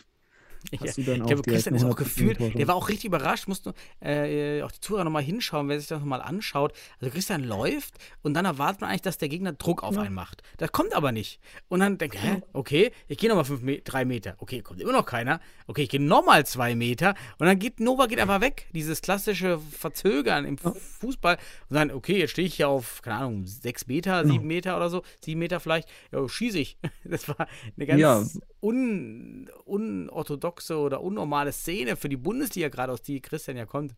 hast 0.79 0.97
du 0.97 1.03
dann 1.03 1.15
ich 1.15 1.21
auch 1.21 1.27
glaube, 1.27 1.41
direkt 1.43 1.63
Christian 1.65 1.75
ist 1.75 1.83
auch 1.85 1.89
100% 1.91 1.95
gefühlt, 1.95 2.39
der 2.57 2.67
war 2.67 2.75
auch 2.75 2.89
richtig 2.89 3.05
überrascht, 3.05 3.47
musst 3.47 3.65
du 3.65 3.71
äh, 4.01 4.61
auch 4.63 4.71
die 4.71 4.79
Zuhörer 4.79 5.03
nochmal 5.03 5.23
hinschauen, 5.23 5.69
wer 5.69 5.79
sich 5.79 5.87
das 5.89 5.99
nochmal 5.99 6.21
anschaut. 6.21 6.73
Also 6.99 7.11
Christian 7.13 7.43
läuft 7.43 7.95
und 8.21 8.33
dann 8.33 8.45
erwartet 8.45 8.81
man 8.81 8.89
eigentlich, 8.89 9.01
dass 9.01 9.17
der 9.17 9.29
Gegner 9.29 9.53
Druck 9.53 9.83
auf 9.83 9.95
Ja. 9.95 10.01
einen 10.01 10.15
macht. 10.15 10.43
Das 10.57 10.71
kommt 10.71 10.93
aber 10.93 11.11
nicht. 11.11 11.39
Und 11.69 11.79
dann 11.79 11.97
denkt, 11.97 12.15
hä, 12.21 12.41
okay, 12.53 12.91
ich 13.07 13.17
gehe 13.17 13.29
nochmal 13.29 13.45
fünf, 13.45 13.61
Me 13.61 13.79
drei 13.79 14.05
Meter. 14.05 14.35
Okay, 14.39 14.61
kommt 14.61 14.81
immer 14.81 14.91
noch 14.91 15.05
keiner. 15.05 15.39
Okay, 15.67 15.83
ich 15.83 15.89
gehe 15.89 16.01
nochmal 16.01 16.45
zwei 16.45 16.75
Meter. 16.75 17.15
Und 17.37 17.47
dann 17.47 17.57
geht 17.59 17.79
Nova 17.79 18.05
geht 18.07 18.19
einfach 18.19 18.41
weg. 18.41 18.67
Dieses 18.73 19.01
klassische 19.01 19.59
Verzögern 19.71 20.45
im 20.45 20.57
Ja. 20.63 20.73
Fußball. 20.99 21.37
Und 21.69 21.75
dann, 21.75 21.91
okay, 21.91 22.17
jetzt 22.19 22.31
stehe 22.31 22.47
ich 22.47 22.55
hier 22.55 22.69
auf, 22.69 23.01
keine 23.01 23.17
Ahnung, 23.17 23.45
sechs 23.45 23.87
Meter, 23.87 24.25
sieben 24.25 24.45
Meter 24.47 24.75
oder 24.77 24.89
so, 24.89 25.03
sieben 25.23 25.39
Meter 25.39 25.59
vielleicht. 25.59 25.87
Ja, 26.11 26.27
schieße 26.27 26.59
ich. 26.59 26.77
Das 27.03 27.27
war 27.27 27.47
eine 27.75 27.85
ganz 27.87 27.99
Ja. 27.99 28.23
Un, 28.61 29.49
unorthodoxe 29.65 30.77
oder 30.77 31.01
unnormale 31.01 31.51
Szene 31.51 31.95
für 31.95 32.09
die 32.09 32.17
Bundesliga, 32.17 32.69
gerade 32.69 32.93
aus 32.93 33.01
die 33.01 33.21
Christian 33.21 33.57
ja 33.57 33.65
kommt. 33.65 33.95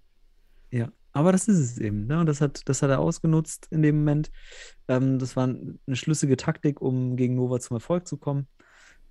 Ja, 0.72 0.91
aber 1.12 1.32
das 1.32 1.47
ist 1.47 1.59
es 1.59 1.78
eben. 1.78 2.07
Ne? 2.07 2.20
Und 2.20 2.26
das 2.28 2.41
hat, 2.41 2.62
das 2.66 2.82
hat 2.82 2.89
er 2.89 2.99
ausgenutzt 2.99 3.68
in 3.72 3.82
dem 3.82 3.99
Moment. 3.99 4.32
Ähm, 4.88 5.20
das 5.20 5.36
war 5.36 5.43
eine 5.45 5.95
schlüssige 5.95 6.38
Taktik, 6.38 6.82
um 6.82 7.18
gegen 7.18 7.36
Nova 7.36 7.59
zum 7.59 7.76
Erfolg 7.76 8.07
zu 8.07 8.18
kommen. 8.18 8.47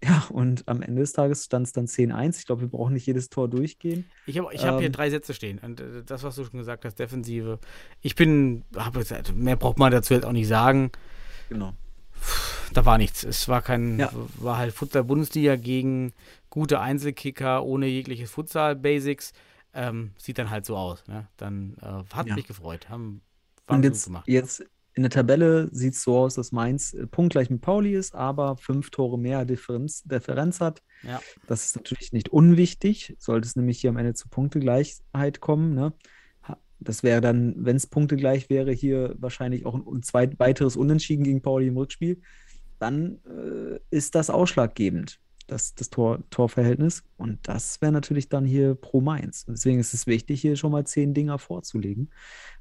Ja, 0.02 0.26
und 0.30 0.66
am 0.66 0.80
Ende 0.80 1.02
des 1.02 1.12
Tages 1.12 1.44
stand 1.44 1.66
es 1.66 1.72
dann 1.74 1.84
10-1. 1.84 2.38
Ich 2.38 2.46
glaube, 2.46 2.62
wir 2.62 2.68
brauchen 2.68 2.94
nicht 2.94 3.04
jedes 3.06 3.28
Tor 3.28 3.48
durchgehen. 3.48 4.06
Ich 4.24 4.38
habe 4.38 4.48
ich 4.54 4.64
hab 4.64 4.78
hier 4.78 4.86
Ähm. 4.86 4.92
drei 4.92 5.10
Sätze 5.10 5.34
stehen. 5.34 5.58
Und 5.58 5.80
äh, 5.80 6.02
das, 6.04 6.22
was 6.22 6.36
du 6.36 6.44
schon 6.44 6.58
gesagt 6.58 6.86
hast, 6.86 6.98
Defensive. 6.98 7.58
Ich 8.00 8.14
bin, 8.14 8.64
hab 8.74 8.94
gesagt, 8.94 9.34
mehr 9.34 9.56
braucht 9.56 9.78
man 9.78 9.92
dazu 9.92 10.14
jetzt 10.14 10.24
auch 10.24 10.32
nicht 10.32 10.48
sagen. 10.48 10.90
Genau. 11.50 11.74
Da 12.72 12.84
war 12.86 12.98
nichts. 12.98 13.24
Es 13.24 13.48
war 13.48 13.62
kein, 13.62 13.98
Ja. 13.98 14.10
war 14.36 14.58
halt 14.58 14.72
Futsal-Bundesliga 14.72 15.56
gegen 15.56 16.12
gute 16.50 16.80
Einzelkicker 16.80 17.64
ohne 17.64 17.86
jegliches 17.86 18.30
Futsal-Basics. 18.30 19.32
Ähm, 19.74 20.12
sieht 20.18 20.38
dann 20.38 20.50
halt 20.50 20.66
so 20.66 20.76
aus. 20.76 21.06
Ne? 21.06 21.28
Dann 21.36 21.76
äh, 21.80 22.14
hat 22.14 22.26
Ja. 22.26 22.34
mich 22.34 22.46
gefreut. 22.46 22.88
Haben, 22.88 23.22
Und 23.68 23.84
jetzt, 23.84 24.04
gemacht. 24.06 24.26
jetzt 24.28 24.64
in 24.94 25.04
der 25.04 25.10
Tabelle 25.10 25.68
sieht 25.72 25.94
es 25.94 26.02
so 26.02 26.16
aus, 26.18 26.34
dass 26.34 26.50
Mainz 26.52 26.92
äh, 26.92 27.06
punktgleich 27.06 27.50
mit 27.50 27.60
Pauli 27.60 27.94
ist, 27.94 28.14
aber 28.14 28.56
fünf 28.56 28.90
Tore 28.90 29.18
mehr 29.18 29.44
Differenz, 29.44 30.02
Differenz 30.02 30.60
hat. 30.60 30.82
Ja. 31.04 31.20
Das 31.46 31.64
ist 31.64 31.76
natürlich 31.76 32.12
nicht 32.12 32.28
unwichtig, 32.30 33.14
sollte 33.18 33.46
es 33.46 33.54
nämlich 33.56 33.80
hier 33.80 33.90
am 33.90 33.96
Ende 33.96 34.14
zu 34.14 34.28
Punktegleichheit 34.28 35.40
kommen. 35.40 35.74
Ne? 35.74 35.92
Das 36.80 37.02
wäre 37.02 37.20
dann, 37.20 37.54
wenn 37.58 37.76
es 37.76 37.86
punktegleich 37.86 38.50
wäre, 38.50 38.72
hier 38.72 39.14
wahrscheinlich 39.18 39.66
auch 39.66 39.74
ein, 39.74 40.02
zweit, 40.02 40.38
weiteres 40.38 40.76
Unentschieden 40.76 41.24
gegen 41.24 41.42
Pauli 41.42 41.68
im 41.68 41.76
Rückspiel. 41.76 42.20
Dann 42.78 43.18
äh, 43.26 43.78
ist 43.90 44.14
das 44.14 44.30
ausschlaggebend, 44.30 45.20
das, 45.46 45.74
das 45.74 45.90
Tor, 45.90 46.20
Torverhältnis. 46.30 47.02
Und 47.18 47.38
das 47.42 47.80
wäre 47.82 47.92
natürlich 47.92 48.28
dann 48.28 48.44
hier 48.44 48.74
pro 48.74 49.00
Mainz. 49.00 49.44
Und 49.46 49.58
deswegen 49.58 49.78
ist 49.78 49.92
es 49.92 50.06
wichtig, 50.06 50.40
hier 50.40 50.56
schon 50.56 50.72
mal 50.72 50.86
zehn 50.86 51.12
Dinger 51.12 51.38
vorzulegen. 51.38 52.10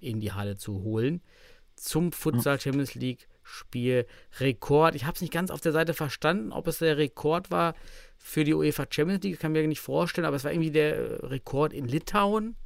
in 0.00 0.20
die 0.20 0.32
Halle 0.32 0.59
zu 0.59 0.82
holen 0.82 1.22
zum 1.76 2.12
Futsal 2.12 2.61
Champions 2.61 2.94
League 2.94 3.26
Spiel 3.47 4.07
Rekord. 4.40 4.94
Ich 4.97 5.05
habe 5.05 5.14
es 5.14 5.20
nicht 5.20 5.32
ganz 5.32 5.51
auf 5.51 5.61
der 5.61 5.72
Seite 5.72 5.94
verstanden, 5.94 6.53
ob 6.53 6.66
es 6.66 6.78
der 6.78 6.99
Rekord 6.99 7.51
war 7.51 7.74
für 8.18 8.42
die 8.42 8.55
UEFA 8.55 8.86
Champions 8.90 9.22
League, 9.22 9.38
kann 9.38 9.53
mir 9.53 9.66
nicht 9.66 9.80
vorstellen, 9.80 10.26
aber 10.26 10.36
es 10.36 10.44
war 10.44 10.53
irgendwie 10.53 10.72
der 10.72 10.97
äh, 10.97 11.26
Rekord 11.26 11.72
in 11.72 11.86
Litauen. 11.86 12.57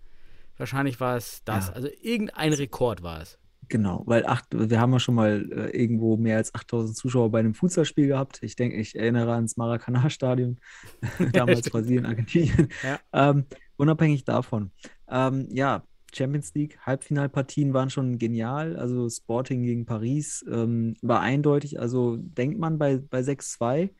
Wahrscheinlich 0.57 1.01
war 1.01 1.17
es 1.17 1.43
das. 1.45 1.69
Ja. 1.69 1.75
Also 1.75 1.89
irgendein 2.01 2.53
Rekord 2.55 3.03
war 3.03 3.21
es. 3.21 3.39
Genau, 3.69 4.03
weil 4.07 4.27
acht, 4.27 4.47
wir 4.51 4.81
haben 4.81 4.93
ja 4.93 4.99
schon 4.99 5.15
mal 5.15 5.49
äh, 5.53 5.81
irgendwo 5.81 6.17
mehr 6.17 6.39
als 6.39 6.55
8000 6.55 6.97
Zuschauer 6.97 7.31
bei 7.31 7.39
einem 7.39 7.55
Futsalspiel 7.55 8.09
gehabt. 8.09 8.39
Ich 8.43 8.57
denke, 8.57 8.77
ich 8.77 8.97
erinnere 8.97 9.35
ans 9.35 9.57
Maracanã-Stadion, 9.57 10.59
damals. 11.33 11.63
Brasilien, 11.71 12.05
Argentinien. 12.05 12.69
Ja. 12.83 12.99
Ähm, 13.13 13.45
unabhängig 13.77 14.25
davon. 14.25 14.73
Ähm, 15.09 15.47
ja, 15.51 15.85
Champions 16.17 16.53
League, 16.55 16.79
Halbfinalpartien 16.85 17.73
waren 17.75 17.91
schon 17.91 18.19
genial. 18.19 18.77
Also 18.77 19.09
Sporting 19.09 19.63
gegen 19.63 19.85
Paris 19.87 20.45
ähm, 20.51 20.97
war 21.03 21.21
eindeutig. 21.21 21.79
Also 21.81 22.17
denkt 22.19 22.59
man 22.59 22.79
bei, 22.79 22.99
bei 22.99 23.21
6-2. 23.21 23.91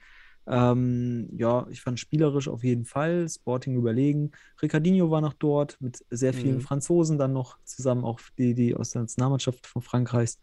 Ähm, 0.47 1.29
ja, 1.37 1.67
ich 1.71 1.81
fand 1.83 2.01
spielerisch 2.01 2.49
auf 2.49 2.65
jeden 2.65 2.85
Fall, 2.85 3.29
Sporting 3.29 3.77
überlegen. 3.77 4.33
Ricardinho 4.61 5.11
war 5.11 5.21
noch 5.21 5.35
dort 5.35 5.77
mit 5.81 6.05
sehr 6.11 6.33
vielen 6.33 6.57
Mhm. 6.57 6.61
Franzosen 6.63 7.19
dann 7.19 7.33
noch 7.33 7.59
zusammen, 7.65 8.05
auch 8.05 8.21
die, 8.39 8.55
die 8.55 8.75
aus 8.75 8.91
der 8.91 9.03
Nationalmannschaft 9.03 9.67
von 9.67 9.83
Frankreichs. 9.83 10.41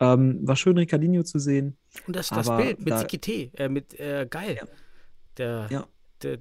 Ähm, 0.00 0.38
war 0.46 0.56
schön, 0.56 0.78
Ricardinho 0.78 1.24
zu 1.24 1.38
sehen. 1.38 1.76
Und 2.06 2.16
das, 2.16 2.28
das 2.28 2.48
Bild 2.56 2.78
mit 2.78 2.90
da- 2.90 2.98
Sikite, 3.00 3.50
äh, 3.58 3.68
mit 3.68 3.98
äh, 4.00 4.26
geil. 4.30 4.56
Ja. 4.60 4.66
Der, 5.36 5.66
Ja. 5.70 5.86
der, 6.22 6.38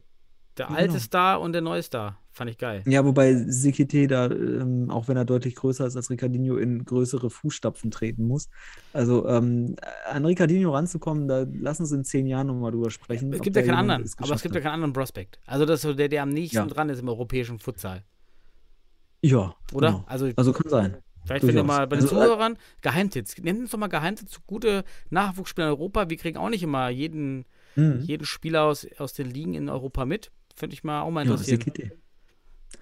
der 0.58 0.70
alte 0.70 0.88
genau. 0.90 1.00
Star 1.00 1.42
und 1.42 1.52
der 1.54 1.62
neue 1.62 1.84
Star. 1.84 2.20
Fand 2.36 2.50
ich 2.50 2.58
geil. 2.58 2.82
Ja, 2.88 3.06
wobei 3.06 3.36
Sikite 3.36 4.08
da, 4.08 4.26
ähm, 4.26 4.90
auch 4.90 5.08
wenn 5.08 5.16
er 5.18 5.24
deutlich 5.24 5.54
größer 5.54 5.86
ist 5.86 5.96
als 5.96 6.10
Ricardinho, 6.10 6.58
in 6.58 6.84
größere 6.84 7.30
Fußstapfen 7.30 7.92
treten 7.92 8.26
muss. 8.28 8.50
Also 8.92 9.28
ähm, 9.28 9.76
an 10.10 10.26
Ricardinho 10.26 10.72
ranzukommen, 10.74 11.28
da 11.28 11.46
lassen 11.54 11.86
Sie 11.86 11.96
in 11.96 12.04
zehn 12.04 12.26
Jahren 12.26 12.48
nochmal 12.48 12.72
drüber 12.72 12.90
sprechen. 12.90 13.32
Es 13.32 13.42
gibt 13.42 13.56
ja 13.56 13.62
keinen 13.62 13.76
anderen, 13.76 14.10
aber 14.18 14.34
es 14.34 14.42
gibt 14.42 14.56
ja 14.56 14.60
hat. 14.60 14.64
keinen 14.64 14.74
anderen 14.74 14.94
Prospect. 14.94 15.40
Also 15.46 15.66
das 15.66 15.76
ist 15.76 15.82
so 15.84 15.94
der, 15.94 16.10
der 16.10 16.24
am 16.24 16.30
nächsten 16.30 16.56
Ja. 16.58 16.66
dran 16.66 16.90
ist 16.90 17.00
im 17.00 17.08
europäischen 17.08 17.60
Futsal. 17.60 18.04
Ja, 19.22 19.56
Oder? 19.72 19.88
genau. 19.92 20.04
Also 20.08 20.30
Also 20.36 20.54
kann 20.54 20.70
sein. 20.70 20.98
vielleicht, 21.26 21.46
wenn 21.48 21.56
ihr 21.56 21.64
mal 21.64 21.88
bei 21.88 21.98
den 21.98 22.04
Also, 22.06 22.16
äh, 22.16 22.20
Zuhörern 22.20 22.58
Geheimtipps, 22.82 23.38
nennt 23.44 23.60
uns 23.62 23.72
doch 23.72 23.78
mal 23.78 23.88
Geheimtipps 23.88 24.42
gute 24.48 24.84
Nachwuchsspieler 25.12 25.68
in 25.68 25.74
Europa. 25.74 26.10
Wir 26.10 26.18
kriegen 26.18 26.38
auch 26.38 26.50
nicht 26.50 26.64
immer 26.64 26.90
jeden, 26.90 27.46
Mhm. 27.76 28.00
jeden 28.02 28.26
Spieler 28.26 28.64
aus, 28.64 28.88
aus 28.98 29.14
den 29.14 29.30
Ligen 29.30 29.54
in 29.54 29.70
Europa 29.70 30.06
mit. 30.06 30.32
Finde 30.56 30.74
ich 30.74 30.84
mal 30.84 31.02
auch 31.02 31.10
mal 31.12 31.26
Ja, 31.26 31.32
interessieren. 31.32 31.60
Sikite. 31.62 31.92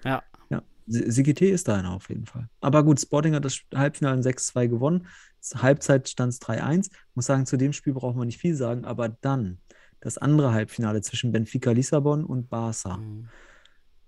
Ja. 0.04 0.22
Ja, 0.50 0.62
Si- 0.86 1.10
Sikite 1.10 1.46
ist 1.46 1.68
da 1.68 1.76
einer 1.76 1.92
auf 1.92 2.08
jeden 2.08 2.26
Fall. 2.26 2.48
Aber 2.60 2.82
gut, 2.84 3.00
Sporting 3.00 3.34
hat 3.34 3.44
das 3.44 3.60
Halbfinale 3.74 4.16
in 4.16 4.22
6-2 4.22 4.66
gewonnen. 4.68 5.06
Halbzeit 5.54 6.08
stand 6.08 6.32
es 6.32 6.40
3-1. 6.40 6.90
Muss 7.14 7.26
sagen, 7.26 7.46
zu 7.46 7.56
dem 7.56 7.72
Spiel 7.72 7.92
braucht 7.94 8.16
man 8.16 8.26
nicht 8.26 8.38
viel 8.38 8.54
sagen. 8.54 8.84
Aber 8.84 9.08
dann 9.08 9.58
das 10.00 10.18
andere 10.18 10.52
Halbfinale 10.52 11.00
zwischen 11.02 11.32
Benfica 11.32 11.70
Lissabon 11.72 12.24
und 12.24 12.48
Barca. 12.50 12.96
Mhm. 12.98 13.28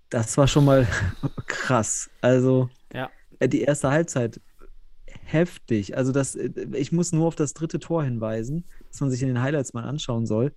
Das 0.09 0.37
war 0.37 0.47
schon 0.47 0.65
mal 0.65 0.87
krass. 1.47 2.09
Also 2.21 2.69
Ja. 2.93 3.09
äh, 3.39 3.49
die 3.49 3.61
erste 3.61 3.89
Halbzeit 3.91 4.39
heftig. 5.23 5.97
Also 5.97 6.11
das, 6.11 6.35
äh, 6.35 6.49
ich 6.73 6.91
muss 6.91 7.11
nur 7.11 7.27
auf 7.27 7.35
das 7.35 7.53
dritte 7.53 7.79
Tor 7.79 8.03
hinweisen, 8.03 8.65
das 8.91 8.99
man 9.01 9.09
sich 9.11 9.21
in 9.21 9.27
den 9.29 9.41
Highlights 9.41 9.73
mal 9.73 9.83
anschauen 9.83 10.25
soll. 10.25 10.53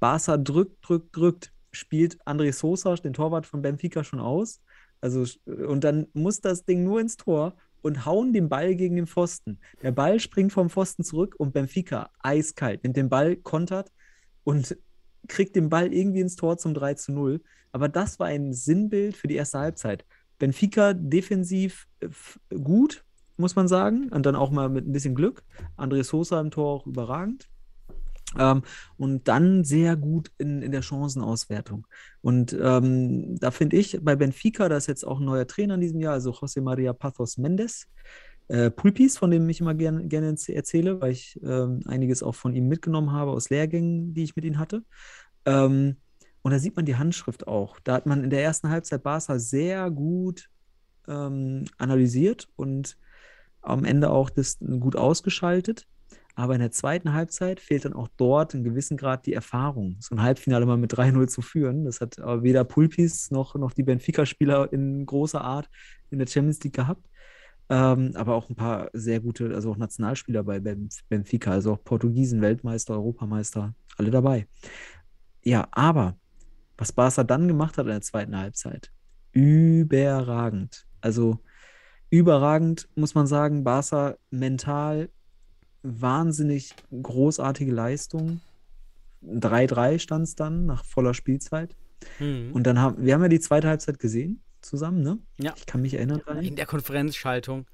Barca 0.00 0.36
drückt, 0.36 0.76
drückt, 0.86 1.16
drückt, 1.16 1.52
spielt 1.72 2.20
André 2.26 2.52
Sosa, 2.52 2.94
den 2.96 3.12
Torwart 3.12 3.46
von 3.46 3.62
Benfica, 3.62 4.04
schon 4.04 4.20
aus. 4.20 4.60
Also, 5.02 5.26
und 5.46 5.84
dann 5.84 6.06
muss 6.14 6.40
das 6.40 6.64
Ding 6.64 6.84
nur 6.84 7.00
ins 7.00 7.18
Tor 7.18 7.54
und 7.82 8.06
hauen 8.06 8.32
den 8.32 8.48
Ball 8.48 8.74
gegen 8.74 8.96
den 8.96 9.06
Pfosten. 9.06 9.58
Der 9.82 9.92
Ball 9.92 10.20
springt 10.20 10.52
vom 10.52 10.70
Pfosten 10.70 11.04
zurück 11.04 11.34
und 11.36 11.52
Benfica, 11.52 12.10
eiskalt, 12.20 12.84
nimmt 12.84 12.96
den 12.96 13.08
Ball, 13.10 13.36
kontert 13.36 13.92
und 14.44 14.78
kriegt 15.28 15.56
den 15.56 15.68
Ball 15.68 15.92
irgendwie 15.92 16.20
ins 16.20 16.36
Tor 16.36 16.56
zum 16.56 16.72
3 16.72 16.94
zu 16.94 17.12
0. 17.12 17.42
Aber 17.72 17.88
das 17.88 18.18
war 18.18 18.28
ein 18.28 18.52
Sinnbild 18.52 19.16
für 19.16 19.28
die 19.28 19.36
erste 19.36 19.58
Halbzeit. 19.58 20.04
Benfica 20.38 20.92
defensiv 20.92 21.88
äh, 22.00 22.08
gut, 22.56 23.04
muss 23.36 23.56
man 23.56 23.68
sagen. 23.68 24.08
Und 24.10 24.26
dann 24.26 24.36
auch 24.36 24.50
mal 24.50 24.68
mit 24.68 24.86
ein 24.86 24.92
bisschen 24.92 25.14
Glück. 25.14 25.42
André 25.76 26.04
Sosa 26.04 26.40
im 26.40 26.50
Tor 26.50 26.72
auch 26.72 26.86
überragend. 26.86 27.48
Ähm, 28.38 28.62
und 28.96 29.28
dann 29.28 29.64
sehr 29.64 29.96
gut 29.96 30.30
in, 30.38 30.62
in 30.62 30.72
der 30.72 30.82
Chancenauswertung. 30.82 31.86
Und 32.20 32.56
ähm, 32.60 33.38
da 33.38 33.50
finde 33.50 33.76
ich 33.76 33.98
bei 34.02 34.16
Benfica, 34.16 34.68
da 34.68 34.76
ist 34.76 34.86
jetzt 34.86 35.04
auch 35.04 35.20
ein 35.20 35.26
neuer 35.26 35.46
Trainer 35.46 35.74
in 35.74 35.80
diesem 35.80 36.00
Jahr, 36.00 36.14
also 36.14 36.30
José 36.30 36.60
María 36.60 36.92
Pathos 36.92 37.38
Mendes. 37.38 37.88
Äh, 38.48 38.70
Pulpis, 38.70 39.16
von 39.16 39.30
dem 39.30 39.48
ich 39.48 39.60
immer 39.60 39.74
gerne 39.74 40.06
gerne 40.08 40.36
erzähle, 40.48 41.00
weil 41.00 41.12
ich 41.12 41.40
ähm, 41.42 41.80
einiges 41.86 42.22
auch 42.22 42.34
von 42.34 42.54
ihm 42.54 42.68
mitgenommen 42.68 43.12
habe 43.12 43.30
aus 43.30 43.50
Lehrgängen, 43.50 44.14
die 44.14 44.24
ich 44.24 44.36
mit 44.36 44.44
ihm 44.44 44.58
hatte. 44.58 44.84
Ähm, 45.46 45.96
und 46.42 46.50
da 46.50 46.58
sieht 46.58 46.76
man 46.76 46.84
die 46.84 46.96
Handschrift 46.96 47.46
auch. 47.46 47.78
Da 47.80 47.94
hat 47.94 48.06
man 48.06 48.24
in 48.24 48.30
der 48.30 48.42
ersten 48.42 48.68
Halbzeit 48.68 49.02
Barca 49.02 49.38
sehr 49.38 49.90
gut 49.90 50.50
ähm, 51.08 51.64
analysiert 51.78 52.48
und 52.56 52.98
am 53.60 53.84
Ende 53.84 54.10
auch 54.10 54.28
das 54.28 54.58
gut 54.58 54.96
ausgeschaltet. 54.96 55.86
Aber 56.34 56.54
in 56.54 56.60
der 56.60 56.70
zweiten 56.70 57.12
Halbzeit 57.12 57.60
fehlt 57.60 57.84
dann 57.84 57.92
auch 57.92 58.08
dort 58.16 58.54
in 58.54 58.64
gewissem 58.64 58.96
Grad 58.96 59.26
die 59.26 59.34
Erfahrung. 59.34 59.96
So 60.00 60.14
ein 60.14 60.22
Halbfinale 60.22 60.64
mal 60.66 60.78
mit 60.78 60.96
3-0 60.96 61.28
zu 61.28 61.42
führen, 61.42 61.84
das 61.84 62.00
hat 62.00 62.18
aber 62.18 62.42
weder 62.42 62.64
Pulpis 62.64 63.30
noch, 63.30 63.54
noch 63.54 63.72
die 63.72 63.82
Benfica-Spieler 63.82 64.72
in 64.72 65.04
großer 65.04 65.42
Art 65.42 65.68
in 66.10 66.18
der 66.18 66.26
Champions 66.26 66.62
League 66.64 66.74
gehabt. 66.74 67.06
Ähm, 67.68 68.12
aber 68.14 68.34
auch 68.34 68.48
ein 68.50 68.56
paar 68.56 68.90
sehr 68.92 69.20
gute, 69.20 69.54
also 69.54 69.70
auch 69.72 69.76
Nationalspieler 69.76 70.42
bei 70.42 70.58
Benf- 70.58 71.02
Benfica, 71.08 71.52
also 71.52 71.72
auch 71.74 71.84
Portugiesen, 71.84 72.40
Weltmeister, 72.40 72.94
Europameister, 72.94 73.74
alle 73.96 74.10
dabei. 74.10 74.46
Ja, 75.42 75.68
aber 75.70 76.16
was 76.76 76.92
Barca 76.92 77.24
dann 77.24 77.48
gemacht 77.48 77.78
hat 77.78 77.86
in 77.86 77.92
der 77.92 78.00
zweiten 78.00 78.36
Halbzeit, 78.36 78.90
überragend. 79.32 80.86
Also 81.00 81.38
überragend, 82.10 82.88
muss 82.94 83.14
man 83.14 83.26
sagen. 83.26 83.64
Barca 83.64 84.16
mental 84.30 85.08
wahnsinnig 85.82 86.74
großartige 86.90 87.72
Leistung. 87.72 88.40
3-3 89.24 89.98
stand 89.98 90.24
es 90.24 90.34
dann 90.34 90.66
nach 90.66 90.84
voller 90.84 91.14
Spielzeit. 91.14 91.76
Mhm. 92.18 92.50
Und 92.52 92.64
dann 92.64 92.78
haben 92.78 93.04
wir 93.04 93.14
haben 93.14 93.22
ja 93.22 93.28
die 93.28 93.40
zweite 93.40 93.68
Halbzeit 93.68 93.98
gesehen 93.98 94.42
zusammen, 94.60 95.02
ne? 95.02 95.18
Ja. 95.38 95.54
Ich 95.56 95.66
kann 95.66 95.82
mich 95.82 95.94
erinnern. 95.94 96.22
Daniel. 96.26 96.46
In 96.46 96.56
der 96.56 96.66
Konferenzschaltung. 96.66 97.66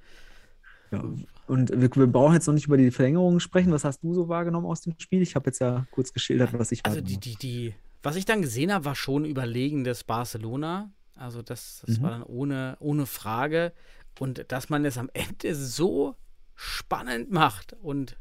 Ja. 0.91 1.05
Und 1.47 1.71
wir, 1.71 1.91
wir 1.95 2.07
brauchen 2.07 2.35
jetzt 2.35 2.47
noch 2.47 2.55
nicht 2.55 2.67
über 2.67 2.77
die 2.77 2.91
Verlängerung 2.91 3.41
sprechen. 3.41 3.73
Was 3.73 3.85
hast 3.85 4.03
du 4.03 4.15
so 4.15 4.29
wahrgenommen 4.29 4.67
aus 4.67 4.83
dem 4.83 4.95
Spiel? 4.99 5.23
Ich 5.23 5.35
habe 5.35 5.49
jetzt 5.49 5.61
ja 5.61 5.87
kurz 5.91 6.13
geschildert, 6.13 6.51
was 6.53 6.73
ich 6.73 6.85
Also 6.85 7.01
die, 7.01 7.19
die, 7.19 7.37
die, 7.37 7.75
was 8.03 8.17
ich 8.17 8.25
dann 8.25 8.43
gesehen 8.43 8.73
habe, 8.73 8.85
war 8.87 8.95
schon 8.95 9.25
überlegendes 9.25 10.05
Barcelona. 10.05 10.91
Also 11.15 11.43
das, 11.43 11.83
das 11.87 11.99
Mhm. 11.99 12.03
war 12.03 12.11
dann 12.11 12.23
ohne, 12.23 12.77
ohne 12.81 13.07
Frage. 13.07 13.73
Und 14.19 14.45
dass 14.49 14.69
man 14.69 14.85
es 14.85 14.99
am 14.99 15.11
Ende 15.13 15.55
so 15.55 16.17
spannend 16.61 17.31
macht 17.31 17.75
und 17.75 18.19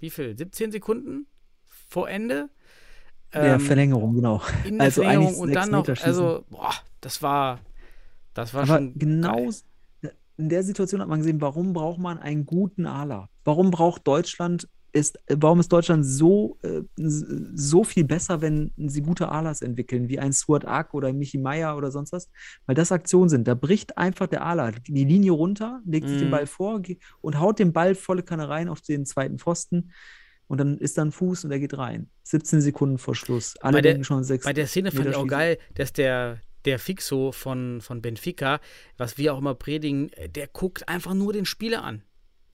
wie 0.00 0.08
viel? 0.08 0.36
17 0.36 0.72
Sekunden 0.72 1.26
vor 1.66 2.08
Ende? 2.08 2.48
Ähm, 3.30 3.60
Verlängerung, 3.60 4.14
genau. 4.14 4.40
in 4.64 4.78
der 4.78 4.86
also 4.86 5.02
Verlängerung 5.02 5.36
und 5.36 5.52
dann 5.52 5.70
noch, 5.70 5.86
also, 5.86 6.46
boah, 6.48 6.72
das 7.02 7.20
war, 7.20 7.60
das 8.32 8.54
war 8.54 8.62
Aber 8.62 8.78
schon 8.78 8.98
genau 8.98 9.50
geil. 10.00 10.12
in 10.38 10.48
der 10.48 10.62
Situation 10.62 11.02
hat 11.02 11.08
man 11.08 11.18
gesehen, 11.18 11.42
warum 11.42 11.74
braucht 11.74 11.98
man 11.98 12.18
einen 12.18 12.46
guten 12.46 12.86
Ala? 12.86 13.28
Warum 13.44 13.70
braucht 13.70 14.06
Deutschland, 14.06 14.66
ist, 14.94 15.18
warum 15.28 15.60
ist 15.60 15.72
Deutschland 15.72 16.06
so, 16.06 16.56
äh, 16.62 16.82
so 16.96 17.84
viel 17.84 18.04
besser, 18.04 18.40
wenn 18.40 18.70
sie 18.76 19.02
gute 19.02 19.28
Alas 19.28 19.60
entwickeln, 19.60 20.08
wie 20.08 20.18
ein 20.18 20.32
Stuart 20.32 20.64
Ack 20.66 20.94
oder 20.94 21.12
Michi 21.12 21.36
Meier 21.38 21.76
oder 21.76 21.90
sonst 21.90 22.12
was? 22.12 22.30
Weil 22.66 22.74
das 22.76 22.92
Aktionen 22.92 23.28
sind. 23.28 23.48
Da 23.48 23.54
bricht 23.54 23.98
einfach 23.98 24.28
der 24.28 24.46
Ala 24.46 24.70
die 24.70 25.04
Linie 25.04 25.32
runter, 25.32 25.80
legt 25.84 26.08
sich 26.08 26.18
den 26.18 26.28
Mhm. 26.28 26.32
Ball 26.32 26.46
vor 26.46 26.80
und 27.20 27.40
haut 27.40 27.58
den 27.58 27.72
Ball 27.72 27.94
volle 27.94 28.22
Kanne 28.22 28.48
rein 28.48 28.68
auf 28.68 28.80
den 28.80 29.04
zweiten 29.04 29.38
Pfosten. 29.38 29.90
Und 30.46 30.58
dann 30.58 30.78
ist 30.78 30.96
da 30.98 31.02
ein 31.02 31.10
Fuß 31.12 31.44
und 31.44 31.50
er 31.50 31.58
geht 31.58 31.76
rein. 31.76 32.08
17 32.22 32.60
Sekunden 32.60 32.98
vor 32.98 33.14
Schluss. 33.14 33.56
Alle 33.60 33.78
Bei 33.78 33.80
der- 33.82 33.92
denken 33.92 34.04
schon 34.04 34.22
sechs. 34.24 34.44
Bei 34.44 34.52
der 34.52 34.66
Szene 34.66 34.92
fand 34.92 35.08
ich 35.08 35.16
auch 35.16 35.26
geil, 35.26 35.58
dass 35.74 35.92
der, 35.92 36.40
der 36.66 36.78
Fixo 36.78 37.32
von, 37.32 37.80
von 37.80 38.00
Benfica, 38.02 38.60
was 38.96 39.18
wir 39.18 39.34
auch 39.34 39.38
immer 39.38 39.54
predigen, 39.54 40.10
der 40.34 40.46
guckt 40.48 40.88
einfach 40.88 41.14
nur 41.14 41.32
den 41.32 41.46
Spieler 41.46 41.82
an. 41.82 42.02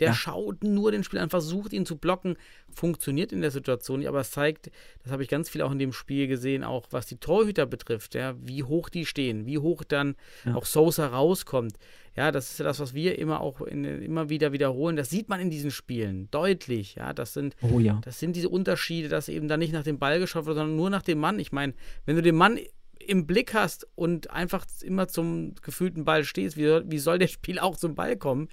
Der 0.01 0.09
Ja. 0.09 0.15
schaut 0.15 0.65
nur 0.65 0.91
den 0.93 1.05
Spieler 1.05 1.23
an, 1.23 1.31
versucht 1.31 1.73
ihn 1.73 1.87
zu 1.87 1.97
blocken. 1.97 2.37
Funktioniert 2.73 3.33
in 3.33 3.41
der 3.41 3.51
Situation 3.51 3.99
nicht, 4.01 4.09
aber 4.09 4.21
es 4.21 4.31
zeigt, 4.31 4.71
das 5.03 5.13
habe 5.13 5.23
ich 5.23 5.29
ganz 5.29 5.49
viel 5.49 5.63
auch 5.63 5.71
in 5.73 5.79
dem 5.79 5.93
Spiel 5.93 6.27
gesehen, 6.27 6.65
auch 6.65 6.87
was 6.91 7.07
die 7.07 7.17
Torhüter 7.19 7.67
betrifft, 7.67 8.15
ja, 8.15 8.35
wie 8.41 8.63
hoch 8.63 8.89
die 8.89 9.07
stehen, 9.07 9.47
wie 9.47 9.59
hoch 9.59 9.85
dann 9.85 10.15
Ja. 10.45 10.55
auch 10.55 10.65
Sosa 10.65 11.07
rauskommt. 11.09 11.75
Ja, 12.17 12.33
das 12.33 12.51
ist 12.51 12.59
ja 12.59 12.65
das, 12.65 12.81
was 12.81 12.93
wir 12.93 13.19
immer 13.19 13.41
auch 13.41 13.61
in, 13.61 13.85
immer 13.85 14.29
wieder 14.29 14.53
wiederholen. 14.53 14.97
Das 14.97 15.11
sieht 15.11 15.29
man 15.29 15.39
in 15.41 15.49
diesen 15.51 15.71
Spielen 15.71 16.29
deutlich. 16.33 16.97
Ja, 16.97 17.13
das 17.13 17.33
sind 17.35 17.55
Oh 17.63 17.79
ja. 17.79 18.01
das 18.05 18.19
sind 18.19 18.35
diese 18.35 18.49
Unterschiede, 18.49 19.09
dass 19.09 19.29
eben 19.29 19.47
dann 19.49 19.61
nicht 19.61 19.73
nach 19.73 19.85
dem 19.85 19.99
Ball 19.99 20.19
geschaut 20.19 20.47
wird, 20.47 20.57
sondern 20.57 20.77
nur 20.77 20.91
nach 20.91 21.03
dem 21.03 21.19
Mann. 21.19 21.39
Ich 21.39 21.53
meine, 21.53 21.73
wenn 22.07 22.17
du 22.17 22.23
den 22.23 22.35
Mann 22.35 22.59
im 22.99 23.27
Blick 23.27 23.55
hast 23.55 23.87
und 23.95 24.31
einfach 24.31 24.67
immer 24.83 25.09
zum 25.09 25.55
gefühlten 25.63 26.05
Ball 26.05 26.25
stehst, 26.25 26.57
wie, 26.57 26.67
soll- 26.67 26.85
wie 26.89 26.99
soll 26.99 27.19
der 27.19 27.29
Spiel 27.29 27.59
auch 27.59 27.77
zum 27.77 27.95
Ball 27.95 28.17
kommen? 28.17 28.49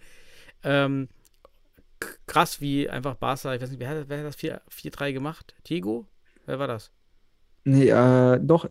Ähm, 0.63 1.09
krass, 2.27 2.61
wie 2.61 2.89
einfach 2.89 3.15
Barca, 3.15 3.53
ich 3.55 3.61
weiß 3.61 3.69
nicht, 3.71 3.79
wer 3.79 3.89
hat, 3.89 4.09
wer 4.09 4.19
hat 4.19 4.25
das 4.25 4.35
4 4.35 4.61
4-3 4.69 5.11
gemacht? 5.13 5.55
Diego? 5.67 6.07
Wer 6.45 6.59
war 6.59 6.67
das? 6.67 6.91
Nee, 7.65 7.89
äh, 7.89 8.39
doch, 8.41 8.65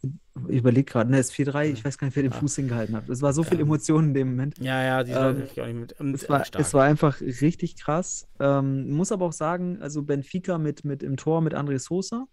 ich 0.49 0.57
überlege 0.57 0.85
gerade, 0.91 1.11
ne, 1.11 1.19
es 1.19 1.27
ist 1.27 1.33
4-3, 1.33 1.69
ich 1.69 1.85
weiß 1.85 1.99
gar 1.99 2.07
nicht, 2.07 2.17
wer 2.17 2.23
den 2.23 2.33
Ah. 2.33 2.41
Fuß 2.41 2.57
hingehalten 2.57 2.97
hat. 2.97 3.09
Es 3.11 3.21
war 3.21 3.35
so 3.35 3.43
viel 3.43 3.61
Emotionen 3.61 4.09
in 4.09 4.15
dem 4.15 4.29
Moment. 4.31 4.59
Ja, 4.59 4.83
ja, 4.83 5.05
die 5.05 5.13
Ähm, 5.13 5.43
ich 5.45 5.61
auch 5.61 5.67
nicht 5.67 5.77
mit. 5.77 6.01
Und, 6.01 6.15
Es 6.15 6.27
war, 6.31 6.45
stark. 6.47 6.65
es 6.65 6.73
war 6.73 6.85
einfach 6.85 7.21
richtig 7.21 7.77
krass. 7.77 8.27
Ähm, 8.41 8.91
muss 8.91 9.13
aber 9.13 9.27
auch 9.27 9.33
sagen, 9.35 9.83
also 9.83 10.03
Benfica 10.03 10.57
mit, 10.57 10.85
mit 10.87 11.03
im 11.03 11.19
Tor 11.19 11.43
mit 11.43 11.55
André 11.55 11.79
Sosa 11.79 12.27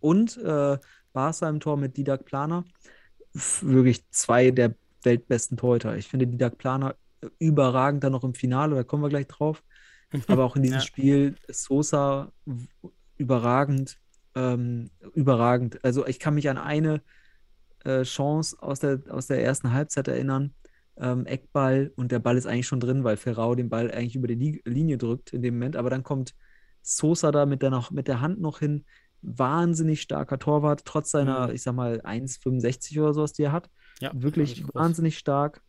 und 0.00 0.36
äh, 0.36 0.76
Barca 1.14 1.48
im 1.48 1.58
Tor 1.60 1.78
mit 1.78 1.96
Didac 1.96 2.26
Plana. 2.26 2.64
F- 3.34 3.62
Wirklich 3.64 4.04
zwei 4.10 4.50
der 4.50 4.74
weltbesten 5.02 5.56
Torhüter. 5.56 5.96
Ich 5.96 6.08
finde 6.08 6.26
Didac 6.26 6.58
Plana 6.58 6.94
überragend 7.38 8.04
dann 8.04 8.12
noch 8.12 8.24
im 8.24 8.34
Finale, 8.34 8.74
da 8.76 8.82
kommen 8.84 9.02
wir 9.02 9.08
gleich 9.08 9.26
drauf. 9.26 9.62
Aber 10.28 10.44
auch 10.44 10.56
in 10.56 10.62
diesem 10.62 10.78
Ja. 10.78 10.82
Spiel 10.82 11.36
Sosa 11.48 12.32
überragend. 13.16 13.98
ähm, 14.36 14.90
überragend. 15.14 15.84
Also 15.84 16.06
ich 16.06 16.18
kann 16.20 16.34
mich 16.34 16.48
an 16.48 16.56
eine 16.58 17.02
äh, 17.84 18.02
Chance 18.02 18.56
aus 18.60 18.78
der, 18.80 19.00
aus 19.10 19.26
der 19.26 19.42
ersten 19.42 19.72
Halbzeit 19.72 20.06
erinnern. 20.08 20.54
Ähm, 20.96 21.26
Eckball 21.26 21.92
und 21.96 22.12
der 22.12 22.18
Ball 22.20 22.36
ist 22.36 22.46
eigentlich 22.46 22.66
schon 22.68 22.78
drin, 22.80 23.02
weil 23.04 23.16
Ferrao 23.16 23.54
den 23.54 23.68
Ball 23.70 23.90
eigentlich 23.90 24.14
über 24.16 24.28
die 24.28 24.34
Li 24.34 24.62
Linie 24.64 24.98
drückt 24.98 25.32
in 25.32 25.42
dem 25.42 25.54
Moment. 25.54 25.74
Aber 25.76 25.90
dann 25.90 26.02
kommt 26.04 26.34
Sosa 26.82 27.30
da 27.32 27.44
mit 27.46 27.62
der, 27.62 27.70
noch, 27.70 27.90
mit 27.90 28.06
der 28.06 28.20
Hand 28.20 28.40
noch 28.40 28.60
hin. 28.60 28.84
Wahnsinnig 29.22 30.00
starker 30.00 30.38
Torwart, 30.38 30.82
trotz 30.84 31.10
seiner, 31.10 31.48
Mhm. 31.48 31.54
ich 31.54 31.62
sag 31.62 31.74
mal, 31.74 32.00
1,65 32.04 33.00
oder 33.00 33.12
sowas, 33.14 33.32
die 33.32 33.42
er 33.42 33.52
hat. 33.52 33.68
Ja, 34.00 34.10
Wirklich 34.14 34.62
groß. 34.62 34.74
wahnsinnig 34.74 35.18
stark. 35.18 35.60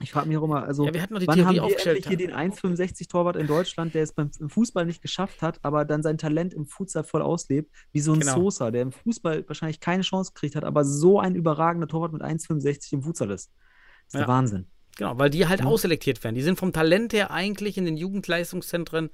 Ich 0.00 0.12
frage 0.12 0.28
mich 0.28 0.36
auch 0.36 0.44
immer, 0.44 0.62
also 0.62 0.86
Ja, 0.86 0.94
wir 0.94 1.02
hatten 1.02 1.14
noch 1.14 1.20
die 1.20 1.26
wann 1.26 1.34
Theorie 1.34 1.58
haben 1.60 1.68
wir 1.70 1.86
endlich 1.86 2.06
hier 2.06 2.16
den 2.16 2.32
1,65 2.32 3.08
Torwart 3.08 3.34
in 3.36 3.48
Deutschland, 3.48 3.94
der 3.94 4.04
es 4.04 4.12
beim 4.12 4.30
im 4.38 4.48
Fußball 4.48 4.86
nicht 4.86 5.02
geschafft 5.02 5.42
hat, 5.42 5.58
aber 5.62 5.84
dann 5.84 6.02
sein 6.04 6.18
Talent 6.18 6.54
im 6.54 6.66
Futsal 6.66 7.02
voll 7.02 7.20
auslebt, 7.22 7.74
wie 7.92 8.00
so 8.00 8.12
ein 8.12 8.20
Genau. 8.20 8.34
Sosa, 8.34 8.70
der 8.70 8.82
im 8.82 8.92
Fußball 8.92 9.44
wahrscheinlich 9.48 9.80
keine 9.80 10.02
Chance 10.02 10.32
gekriegt 10.34 10.54
hat, 10.54 10.62
aber 10.62 10.84
so 10.84 11.18
ein 11.18 11.34
überragender 11.34 11.88
Torwart 11.88 12.12
mit 12.12 12.22
1,65 12.22 12.92
im 12.92 13.02
Futsal 13.02 13.30
ist. 13.32 13.50
Das 13.50 14.06
ist 14.06 14.14
der 14.14 14.20
Ja. 14.22 14.28
Wahnsinn. 14.28 14.66
Genau, 14.96 15.18
weil 15.18 15.30
die 15.30 15.46
halt 15.48 15.60
Ja. 15.60 15.66
ausselektiert 15.66 16.22
werden. 16.22 16.36
Die 16.36 16.42
sind 16.42 16.58
vom 16.58 16.72
Talent 16.72 17.12
her 17.12 17.30
eigentlich 17.32 17.76
in 17.76 17.84
den 17.84 17.96
Jugendleistungszentren 17.96 19.10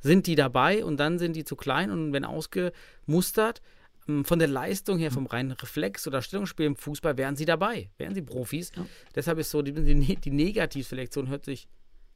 sind 0.00 0.26
die 0.26 0.34
dabei 0.34 0.84
und 0.84 0.98
dann 0.98 1.18
sind 1.18 1.34
die 1.34 1.44
zu 1.44 1.56
klein 1.56 1.90
und 1.90 2.12
wenn 2.12 2.24
ausgemustert, 2.26 3.62
von 4.24 4.38
der 4.38 4.48
Leistung 4.48 4.98
her, 4.98 5.10
vom 5.10 5.26
reinen 5.26 5.52
Reflex 5.52 6.06
oder 6.06 6.20
Stellungsspiel 6.20 6.66
im 6.66 6.76
Fußball, 6.76 7.16
wären 7.16 7.36
sie 7.36 7.46
dabei, 7.46 7.90
wären 7.96 8.14
sie 8.14 8.22
Profis. 8.22 8.70
Ja. 8.76 8.84
Deshalb 9.14 9.38
ist 9.38 9.50
so, 9.50 9.62
die, 9.62 9.72
die, 9.72 10.16
die 10.16 10.30
Negativselektion 10.30 11.28
hört 11.28 11.44
sich 11.44 11.68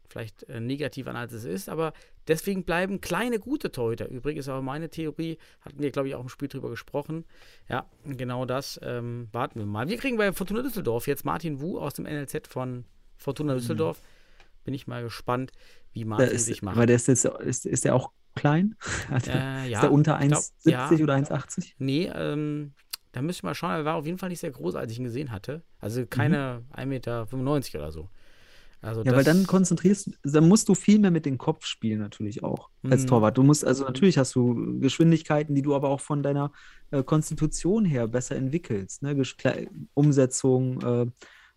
vielleicht 0.08 0.44
äh, 0.44 0.60
negativ 0.60 1.06
an, 1.06 1.16
als 1.16 1.32
es 1.32 1.44
ist, 1.44 1.68
aber 1.68 1.92
deswegen 2.26 2.64
bleiben 2.64 3.00
kleine, 3.00 3.38
gute 3.38 3.70
Torhüter 3.70 4.08
übrig, 4.08 4.36
ist 4.36 4.48
auch 4.48 4.62
meine 4.62 4.88
Theorie, 4.88 5.38
hatten 5.60 5.78
wir, 5.80 5.90
glaube 5.90 6.08
ich, 6.08 6.14
auch 6.14 6.22
im 6.22 6.28
Spiel 6.28 6.48
drüber 6.48 6.70
gesprochen. 6.70 7.24
Ja, 7.68 7.86
genau 8.04 8.44
das 8.44 8.80
ähm, 8.82 9.28
warten 9.32 9.58
wir 9.58 9.66
mal. 9.66 9.88
Wir 9.88 9.98
kriegen 9.98 10.16
bei 10.16 10.32
Fortuna 10.32 10.62
Düsseldorf 10.62 11.06
jetzt 11.06 11.24
Martin 11.24 11.60
Wu 11.60 11.78
aus 11.78 11.94
dem 11.94 12.04
NLZ 12.04 12.48
von 12.48 12.84
Fortuna 13.16 13.54
Düsseldorf. 13.54 14.00
Bin 14.64 14.74
ich 14.74 14.86
mal 14.86 15.02
gespannt, 15.02 15.52
wie 15.92 16.04
Martin 16.04 16.30
ist, 16.30 16.46
sich 16.46 16.62
macht. 16.62 16.76
aber 16.76 16.86
der 16.86 16.96
ist, 16.96 17.08
jetzt, 17.08 17.24
ist, 17.24 17.66
ist 17.66 17.84
der 17.84 17.94
auch 17.94 18.12
klein? 18.34 18.76
Der, 19.26 19.34
Äh, 19.34 19.64
ist 19.64 19.70
ja, 19.70 19.80
der 19.82 19.92
unter 19.92 20.20
ich 20.20 20.28
glaub, 20.28 20.42
1,70 20.42 20.70
ja. 20.70 20.90
oder 20.90 21.14
1,80? 21.16 21.72
Nee, 21.78 22.10
ähm, 22.14 22.72
da 23.12 23.22
müsste 23.22 23.40
ich 23.40 23.42
mal 23.44 23.54
schauen. 23.54 23.70
Er 23.72 23.84
war 23.84 23.96
auf 23.96 24.06
jeden 24.06 24.18
Fall 24.18 24.28
nicht 24.28 24.40
sehr 24.40 24.50
groß, 24.50 24.74
als 24.74 24.92
ich 24.92 24.98
ihn 24.98 25.04
gesehen 25.04 25.32
hatte. 25.32 25.62
Also 25.80 26.06
keine 26.06 26.62
1,95 26.72 26.86
Meter 26.86 27.26
oder 27.74 27.92
so. 27.92 28.10
Also 28.80 29.00
Mhm. 29.00 29.06
Ja, 29.06 29.16
weil 29.16 29.24
dann 29.24 29.46
konzentrierst 29.46 30.06
du, 30.06 30.12
dann 30.30 30.46
musst 30.46 30.68
du 30.68 30.74
viel 30.74 30.98
mehr 31.00 31.10
mit 31.10 31.26
dem 31.26 31.36
Kopf 31.36 31.66
spielen, 31.66 31.98
natürlich 31.98 32.44
auch 32.44 32.70
als 32.88 33.02
Mhm. 33.02 33.06
Torwart. 33.08 33.36
Du 33.36 33.42
musst, 33.42 33.64
also 33.64 33.84
natürlich 33.84 34.18
hast 34.18 34.34
du 34.36 34.78
Geschwindigkeiten, 34.78 35.54
die 35.54 35.62
du 35.62 35.74
aber 35.74 35.88
auch 35.88 36.00
von 36.00 36.22
deiner 36.22 36.52
äh, 36.90 37.02
Konstitution 37.02 37.84
her 37.84 38.06
besser 38.06 38.36
entwickelst. 38.36 39.02
Ne? 39.02 39.20
Umsetzung 39.94 40.80
äh, 40.82 41.06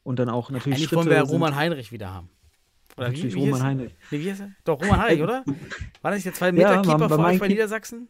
und 0.03 0.19
dann 0.19 0.30
auch 0.30 0.49
natürlich 0.49 0.78
Eigentlich 0.78 0.89
Schritte 0.89 0.95
wollen 0.95 1.09
wir 1.09 1.17
ja 1.17 1.24
Roman 1.24 1.55
Heinrich 1.55 1.91
wieder 1.91 2.11
haben. 2.11 2.30
Oder 3.01 3.11
wie- 3.11 3.15
Natürlich 3.15 3.35
wie 3.35 3.49
Roman 3.49 3.63
Heinrich. 3.63 3.95
Nee, 4.11 4.19
wie 4.19 4.29
heißt 4.31 4.41
er? 4.41 4.51
Doch, 4.63 4.81
Roman 4.81 5.01
Heinrich, 5.01 5.23
oder? 5.23 5.43
War 6.01 6.11
das 6.11 6.15
nicht 6.15 6.25
der 6.27 6.33
zwei 6.33 6.49
Ja, 6.51 6.81
bei 6.81 7.37
Keep- 7.37 7.47
Niedersachsen? 7.47 8.07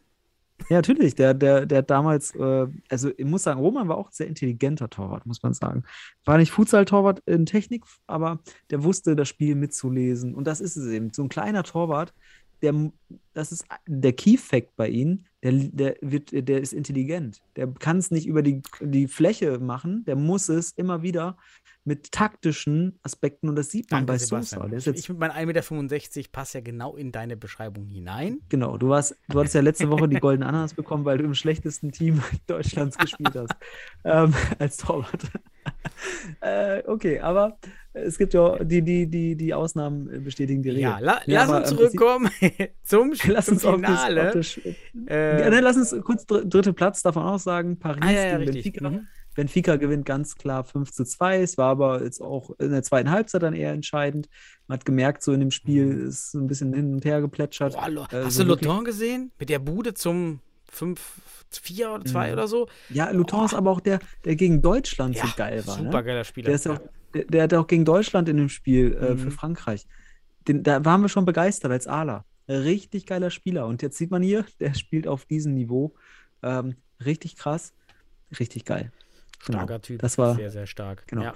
Ja, 0.68 0.76
natürlich. 0.76 1.14
Der, 1.16 1.34
der, 1.34 1.66
der 1.66 1.82
damals, 1.82 2.34
äh, 2.36 2.66
also 2.88 3.10
ich 3.16 3.24
muss 3.24 3.42
sagen, 3.42 3.58
Roman 3.58 3.88
war 3.88 3.96
auch 3.96 4.08
ein 4.08 4.12
sehr 4.12 4.28
intelligenter 4.28 4.88
Torwart, 4.88 5.26
muss 5.26 5.42
man 5.42 5.54
sagen. 5.54 5.82
War 6.24 6.38
nicht 6.38 6.52
Futsal-Torwart 6.52 7.20
in 7.26 7.46
Technik, 7.46 7.82
aber 8.06 8.38
der 8.70 8.84
wusste, 8.84 9.16
das 9.16 9.28
Spiel 9.28 9.56
mitzulesen. 9.56 10.34
Und 10.34 10.46
das 10.46 10.60
ist 10.60 10.76
es 10.76 10.86
eben. 10.92 11.12
So 11.12 11.22
ein 11.24 11.28
kleiner 11.28 11.64
Torwart, 11.64 12.14
der, 12.60 12.74
das 13.34 13.50
ist 13.50 13.64
der 13.88 14.12
Key-Fact 14.12 14.76
bei 14.76 14.88
ihm, 14.88 15.24
der, 15.42 15.52
der, 15.52 15.96
wird, 16.00 16.30
der 16.30 16.60
ist 16.60 16.72
intelligent. 16.72 17.42
Der 17.56 17.66
kann 17.66 17.98
es 17.98 18.12
nicht 18.12 18.26
über 18.28 18.42
die, 18.42 18.62
die 18.80 19.08
Fläche 19.08 19.58
machen, 19.58 20.04
der 20.04 20.14
muss 20.14 20.48
es 20.48 20.70
immer 20.72 21.02
wieder 21.02 21.36
mit 21.84 22.12
taktischen 22.12 22.98
Aspekten 23.02 23.48
und 23.48 23.56
das 23.56 23.70
sieht 23.70 23.90
man 23.90 24.06
Danke, 24.06 24.24
bei. 24.30 24.42
Sosa. 24.42 24.68
Ich, 24.94 25.08
mit 25.08 25.18
meinen 25.18 25.32
1,65 25.32 26.16
Meter 26.16 26.28
passe 26.30 26.58
ja 26.58 26.62
genau 26.62 26.96
in 26.96 27.10
deine 27.10 27.36
Beschreibung 27.36 27.86
hinein. 27.88 28.40
Genau, 28.48 28.76
du 28.76 28.88
warst, 28.88 29.16
du 29.28 29.40
hattest 29.40 29.56
ja 29.56 29.62
letzte 29.62 29.90
Woche 29.90 30.08
die 30.08 30.20
Goldene 30.20 30.46
Ananas 30.46 30.74
bekommen, 30.74 31.04
weil 31.04 31.18
du 31.18 31.24
im 31.24 31.34
schlechtesten 31.34 31.90
Team 31.90 32.22
Deutschlands 32.46 32.96
gespielt 32.96 33.34
hast. 33.34 33.54
ähm, 34.04 34.32
als 34.58 34.76
Torwart. 34.76 35.24
äh, 36.40 36.82
okay, 36.86 37.18
aber 37.18 37.58
es 37.94 38.16
gibt 38.16 38.32
ja 38.32 38.62
die, 38.62 38.82
die, 38.82 39.06
die, 39.06 39.36
die 39.36 39.52
Ausnahmen 39.52 40.22
bestätigen 40.24 40.62
die 40.62 40.70
Regel. 40.70 40.82
Ja, 40.82 40.98
la, 40.98 41.20
Ja, 41.26 41.44
lass 41.44 41.50
uns 41.50 41.68
zurückkommen 41.70 42.30
zum, 42.84 43.12
Lass 43.26 43.46
zum 43.46 43.54
uns 43.54 43.62
Finale. 43.62 44.40
äh, 45.08 45.40
ja, 45.40 45.50
dann 45.50 45.64
lass 45.64 45.76
uns 45.76 45.94
kurz 46.04 46.26
dr 46.26 46.44
dritte 46.44 46.72
Platz 46.72 47.02
davon 47.02 47.24
auch 47.24 47.38
sagen. 47.38 47.78
Paris 47.78 48.02
ah, 48.02 48.10
ja, 48.10 48.38
gegen. 48.38 48.52
Benfica. 48.52 48.90
Mhm. 48.90 49.08
Benfica 49.34 49.76
gewinnt 49.76 50.04
ganz 50.06 50.34
klar 50.36 50.64
5 50.64 50.92
zu 50.92 51.04
2. 51.04 51.40
Es 51.42 51.56
war 51.58 51.70
aber 51.70 52.02
jetzt 52.02 52.20
auch 52.20 52.50
in 52.58 52.70
der 52.70 52.82
zweiten 52.82 53.10
Halbzeit 53.10 53.42
dann 53.42 53.54
eher 53.54 53.72
entscheidend. 53.72 54.28
Man 54.66 54.78
hat 54.78 54.84
gemerkt, 54.84 55.22
so 55.22 55.32
in 55.32 55.40
dem 55.40 55.50
Spiel 55.50 55.90
ist 56.08 56.32
so 56.32 56.38
ein 56.38 56.46
bisschen 56.46 56.72
hin 56.74 56.92
und 56.94 57.04
her 57.04 57.20
geplätschert. 57.20 57.74
Boah, 57.74 58.08
Äh, 58.12 58.24
hast 58.24 58.34
so 58.34 58.42
du 58.44 58.50
Lothar 58.50 58.84
gesehen? 58.84 59.32
Mit 59.38 59.48
der 59.48 59.58
Bude 59.58 59.94
zum 59.94 60.40
5-4 60.70 61.94
oder 61.94 62.04
2 62.04 62.26
Mhm. 62.28 62.32
oder 62.32 62.48
so? 62.48 62.68
Ja, 62.90 63.10
Luton 63.10 63.44
ist 63.44 63.54
aber 63.54 63.70
auch 63.70 63.80
der, 63.80 63.98
der 64.24 64.36
gegen 64.36 64.62
Deutschland 64.62 65.16
so 65.16 65.26
geil 65.36 65.66
war. 65.66 65.76
super 65.78 65.98
Ne? 65.98 66.04
geiler 66.04 66.24
Spieler. 66.24 66.46
Der, 66.46 66.54
ist 66.54 66.64
ja 66.66 66.72
ja. 66.72 66.78
auch, 66.78 66.82
der, 67.14 67.24
der 67.24 67.42
hat 67.44 67.54
auch 67.54 67.66
gegen 67.66 67.84
Deutschland 67.84 68.28
in 68.28 68.36
dem 68.36 68.48
Spiel 68.48 68.94
äh, 68.94 69.16
für 69.16 69.26
Mhm. 69.26 69.30
Frankreich. 69.32 69.86
Den, 70.48 70.62
da 70.62 70.84
waren 70.84 71.02
wir 71.02 71.08
schon 71.08 71.24
begeistert 71.24 71.70
als 71.70 71.86
Ala. 71.86 72.24
Richtig 72.48 73.06
geiler 73.06 73.30
Spieler. 73.30 73.66
Und 73.66 73.82
jetzt 73.82 73.96
sieht 73.96 74.10
man 74.10 74.22
hier, 74.22 74.44
der 74.60 74.74
spielt 74.74 75.06
auf 75.06 75.24
diesem 75.24 75.54
Niveau. 75.54 75.94
Ähm, 76.42 76.74
richtig 77.04 77.36
krass. 77.36 77.72
Richtig 78.40 78.64
geil. 78.64 78.90
Genau. 79.46 79.58
Starker 79.58 79.80
Typ. 79.82 80.00
Das 80.00 80.18
war, 80.18 80.34
sehr, 80.34 80.50
sehr 80.50 80.66
stark. 80.66 81.06
genau. 81.06 81.22
Ja. 81.22 81.34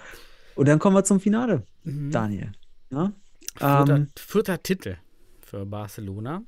Und 0.55 0.69
dann 0.69 0.79
kommen 0.79 0.97
wir 0.97 1.05
zum 1.05 1.21
Finale, 1.21 1.63
Mhm. 1.85 2.11
Daniel. 2.11 2.53
Ja? 2.91 3.13
Vierter, 3.57 3.97
Ähm, 3.97 4.09
vierter 4.17 4.63
Titel 4.63 4.97
für 5.43 5.67
Barcelona. 5.67 6.43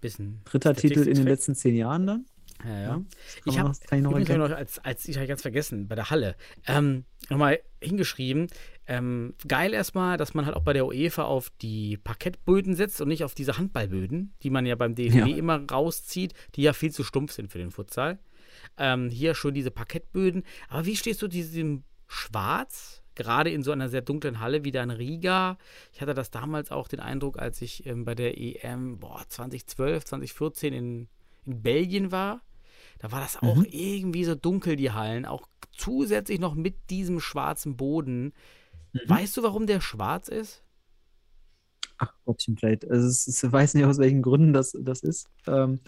Bisschen 0.00 0.40
dritter 0.44 0.74
Titel 0.74 1.00
in 1.06 1.14
den 1.14 1.24
letzten 1.26 1.54
zehn 1.54 1.76
Jahren 1.76 2.06
dann. 2.06 2.26
Ja, 2.64 2.80
ja. 2.80 3.02
Ich 3.44 3.58
habe 3.58 3.68
noch- 4.02 4.18
ich 4.18 4.28
noch 4.28 4.50
als, 4.50 4.78
als 4.80 5.08
ich 5.08 5.16
habe 5.16 5.26
ganz 5.26 5.42
vergessen, 5.42 5.88
bei 5.88 5.94
der 5.96 6.10
Halle, 6.10 6.36
ähm, 6.66 7.04
nochmal 7.28 7.58
hingeschrieben. 7.80 8.46
Ähm, 8.86 9.34
geil 9.48 9.72
erstmal, 9.74 10.16
dass 10.16 10.34
man 10.34 10.46
halt 10.46 10.54
auch 10.56 10.62
bei 10.62 10.72
der 10.72 10.86
UEFA 10.86 11.22
auf 11.24 11.50
die 11.62 11.96
Parkettböden 11.96 12.74
setzt 12.76 13.00
und 13.00 13.08
nicht 13.08 13.24
auf 13.24 13.34
diese 13.34 13.58
Handballböden, 13.58 14.34
die 14.42 14.50
man 14.50 14.66
ja 14.66 14.74
beim 14.76 14.94
DFB 14.94 15.16
Ja. 15.30 15.36
immer 15.36 15.60
rauszieht, 15.70 16.34
die 16.54 16.62
ja 16.62 16.72
viel 16.72 16.92
zu 16.92 17.02
stumpf 17.04 17.32
sind 17.32 17.50
für 17.50 17.58
den 17.58 17.70
Futsal. 17.70 18.18
Ähm, 18.76 19.10
hier 19.10 19.34
schon 19.34 19.54
diese 19.54 19.70
Parkettböden. 19.70 20.44
Aber 20.68 20.86
wie 20.86 20.96
stehst 20.96 21.22
du 21.22 21.28
diesem 21.28 21.84
Schwarz, 22.08 23.02
gerade 23.14 23.50
in 23.50 23.62
so 23.62 23.72
einer 23.72 23.88
sehr 23.88 24.02
dunklen 24.02 24.40
Halle 24.40 24.64
wie 24.64 24.70
da 24.72 24.82
in 24.82 24.90
Riga? 24.90 25.58
Ich 25.92 26.00
hatte 26.00 26.14
das 26.14 26.30
damals 26.30 26.70
auch 26.70 26.88
den 26.88 27.00
Eindruck, 27.00 27.38
als 27.38 27.60
ich 27.62 27.86
ähm, 27.86 28.04
bei 28.04 28.14
der 28.14 28.38
EM 28.38 28.98
boah, 28.98 29.24
2012, 29.28 30.04
2014 30.04 30.72
in, 30.72 31.08
in 31.44 31.62
Belgien 31.62 32.12
war. 32.12 32.42
Da 32.98 33.12
war 33.12 33.20
das 33.20 33.36
auch 33.42 33.62
Mhm. 33.62 33.66
irgendwie 33.68 34.24
so 34.24 34.34
dunkel, 34.34 34.76
die 34.76 34.92
Hallen. 34.92 35.26
Auch 35.26 35.48
zusätzlich 35.76 36.40
noch 36.40 36.54
mit 36.54 36.90
diesem 36.90 37.20
schwarzen 37.20 37.76
Boden. 37.76 38.32
Mhm. 38.92 39.00
Weißt 39.08 39.36
du, 39.36 39.42
warum 39.42 39.66
der 39.66 39.80
schwarz 39.80 40.28
ist? 40.28 40.64
Ach, 41.98 42.12
Gottchen, 42.24 42.56
vielleicht. 42.56 42.88
Also 42.90 43.30
ich 43.30 43.52
weiß 43.52 43.74
nicht, 43.74 43.84
aus 43.84 43.98
welchen 43.98 44.22
Gründen 44.22 44.52
das, 44.52 44.76
das 44.80 45.02
ist. 45.02 45.28
Ähm, 45.46 45.80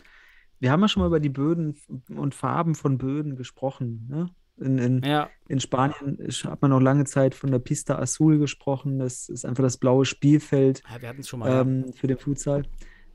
wir 0.64 0.72
haben 0.72 0.80
ja 0.80 0.88
schon 0.88 1.02
mal 1.02 1.08
über 1.08 1.20
die 1.20 1.28
Böden 1.28 1.76
und 2.08 2.34
Farben 2.34 2.74
von 2.74 2.96
Böden 2.96 3.36
gesprochen. 3.36 4.08
Ne? 4.08 4.30
In, 4.56 4.78
in, 4.78 5.02
Ja, 5.02 5.28
in 5.46 5.60
Spanien 5.60 6.16
hat 6.44 6.62
man 6.62 6.70
noch 6.70 6.80
lange 6.80 7.04
Zeit 7.04 7.34
von 7.34 7.50
der 7.50 7.58
Pista 7.58 7.98
Azul 7.98 8.38
gesprochen. 8.38 8.98
Das 8.98 9.28
ist 9.28 9.44
einfach 9.44 9.62
das 9.62 9.76
blaue 9.76 10.06
Spielfeld 10.06 10.82
ja 10.90 11.02
wir 11.02 11.08
hatten 11.10 11.20
es 11.20 11.28
schon 11.28 11.40
mal. 11.40 11.60
ähm, 11.60 11.92
für 11.92 12.06
den 12.06 12.16
Futsal. 12.16 12.62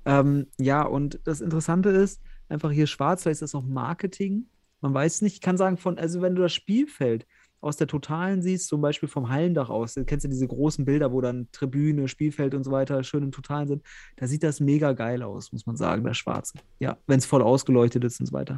Ähm, 0.05 0.45
ja, 0.59 0.83
und 0.83 1.21
das 1.23 1.41
Interessante 1.41 1.89
ist, 1.89 2.21
einfach 2.49 2.69
hier 2.69 2.85
schwarz, 2.85 3.23
vielleicht 3.23 3.41
ist 3.41 3.53
das 3.53 3.55
auch 3.55 3.65
Marketing. 3.65 4.45
Man 4.81 4.93
weiß 4.93 5.23
nicht, 5.23 5.33
ich 5.33 5.41
kann 5.41 5.57
sagen, 5.57 5.77
von, 5.77 5.97
also 5.97 6.21
wenn 6.21 6.35
du 6.35 6.43
das 6.43 6.53
Spielfeld 6.53 7.25
aus 7.62 7.78
der 7.78 7.88
Totalen 7.88 8.41
siehst, 8.41 8.68
zum 8.68 8.82
Beispiel 8.82 9.10
vom 9.10 9.30
Hallendach 9.30 9.70
aus, 9.70 9.93
dann 9.93 10.05
kennst 10.05 10.26
du 10.26 10.30
diese 10.30 10.47
großen 10.47 10.86
Bilder, 10.86 11.12
wo 11.12 11.22
dann 11.22 11.47
Tribüne, 11.51 12.07
Spielfeld 12.07 12.53
und 12.55 12.64
so 12.64 12.72
weiter 12.72 13.03
schön 13.03 13.24
im 13.24 13.32
Totalen 13.32 13.68
sind, 13.68 13.84
da 14.18 14.28
sieht 14.28 14.43
das 14.43 14.60
mega 14.60 14.93
geil 14.93 15.24
aus, 15.24 15.51
muss 15.51 15.66
man 15.66 15.76
sagen, 15.76 16.03
das 16.03 16.18
Schwarze. 16.18 16.53
Ja, 16.80 16.97
wenn 17.07 17.20
es 17.20 17.26
voll 17.26 17.41
ausgeleuchtet 17.41 18.03
ist 18.03 18.20
und 18.20 18.28
so 18.28 18.34
weiter. 18.34 18.57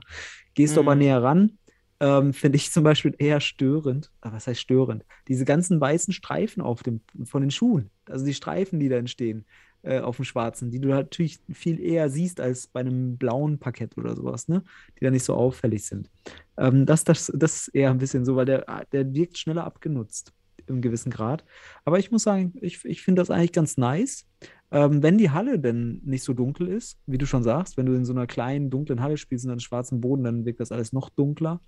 Gehst 0.53 0.75
du 0.75 0.81
aber 0.81 0.95
Mhm. 0.95 0.99
näher 0.99 1.23
ran, 1.23 1.57
ähm, 1.99 2.33
finde 2.33 2.55
ich 2.57 2.71
zum 2.71 2.83
Beispiel 2.83 3.15
eher 3.17 3.39
störend. 3.39 4.11
Aber 4.21 4.35
was 4.35 4.47
heißt 4.47 4.59
störend? 4.59 5.05
Diese 5.27 5.45
ganzen 5.45 5.79
weißen 5.79 6.13
Streifen 6.13 6.61
auf 6.61 6.83
dem, 6.83 7.01
von 7.25 7.41
den 7.41 7.51
Schuhen, 7.51 7.91
also 8.07 8.25
die 8.25 8.33
Streifen, 8.33 8.79
die 8.79 8.89
da 8.89 8.97
entstehen 8.97 9.45
äh, 9.83 9.99
auf 9.99 10.17
dem 10.17 10.25
Schwarzen, 10.25 10.71
die 10.71 10.79
du 10.79 10.89
natürlich 10.89 11.39
viel 11.51 11.79
eher 11.79 12.09
siehst 12.09 12.39
als 12.39 12.67
bei 12.67 12.81
einem 12.81 13.17
blauen 13.17 13.59
Parkett 13.59 13.97
oder 13.97 14.15
sowas, 14.15 14.47
ne? 14.47 14.63
Die 14.99 15.03
da 15.03 15.11
nicht 15.11 15.23
so 15.23 15.33
auffällig 15.33 15.85
sind. 15.85 16.09
Ähm, 16.57 16.85
das, 16.85 17.03
das, 17.03 17.31
das 17.35 17.67
ist 17.67 17.67
eher 17.69 17.89
ein 17.91 17.97
bisschen 17.97 18.25
so, 18.25 18.35
weil 18.35 18.45
der, 18.45 18.85
der 18.91 19.13
wirkt 19.13 19.37
schneller 19.37 19.63
abgenutzt 19.63 20.33
im 20.67 20.81
gewissen 20.81 21.11
Grad. 21.11 21.43
Aber 21.85 21.99
ich 21.99 22.11
muss 22.11 22.23
sagen, 22.23 22.53
ich, 22.61 22.85
ich 22.85 23.01
finde 23.01 23.21
das 23.21 23.31
eigentlich 23.31 23.51
ganz 23.53 23.77
nice. 23.77 24.25
Ähm, 24.71 25.03
wenn 25.03 25.17
die 25.17 25.31
Halle 25.31 25.59
denn 25.59 26.01
nicht 26.05 26.23
so 26.23 26.33
dunkel 26.33 26.67
ist, 26.67 26.97
wie 27.05 27.17
du 27.17 27.25
schon 27.25 27.43
sagst, 27.43 27.75
wenn 27.75 27.85
du 27.85 27.93
in 27.93 28.05
so 28.05 28.13
einer 28.13 28.27
kleinen, 28.27 28.69
dunklen 28.69 29.01
Halle 29.01 29.17
spielst 29.17 29.45
und 29.45 29.49
dann 29.49 29.59
schwarzen 29.59 29.99
Boden, 29.99 30.23
dann 30.23 30.45
wirkt 30.45 30.59
das 30.59 30.71
alles 30.71 30.93
noch 30.93 31.09
dunkler. 31.09 31.61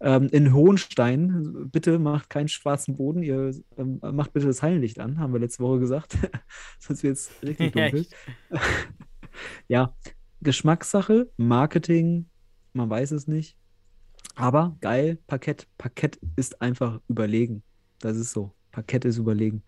Ähm, 0.00 0.28
in 0.32 0.52
Hohenstein, 0.52 1.68
bitte 1.70 1.98
macht 1.98 2.28
keinen 2.28 2.48
schwarzen 2.48 2.96
Boden, 2.96 3.22
ihr 3.22 3.54
ähm, 3.76 4.00
macht 4.00 4.32
bitte 4.32 4.46
das 4.46 4.62
Hallenlicht 4.62 4.98
an, 4.98 5.18
haben 5.18 5.32
wir 5.32 5.40
letzte 5.40 5.62
Woche 5.62 5.78
gesagt. 5.78 6.16
Sonst 6.80 7.02
wird 7.04 7.16
es 7.16 7.30
richtig 7.42 7.74
Ja, 7.76 7.88
dunkel. 7.90 8.06
ja, 9.68 9.96
Geschmackssache, 10.40 11.30
Marketing, 11.36 12.26
man 12.72 12.90
weiß 12.90 13.12
es 13.12 13.28
nicht. 13.28 13.56
Aber 14.34 14.76
geil, 14.80 15.18
Parkett. 15.26 15.68
Parkett 15.78 16.18
ist 16.36 16.60
einfach 16.62 17.00
überlegen. 17.08 17.62
Das 18.00 18.16
ist 18.16 18.32
so. 18.32 18.52
Parkett 18.72 19.04
ist 19.04 19.18
überlegen. 19.18 19.62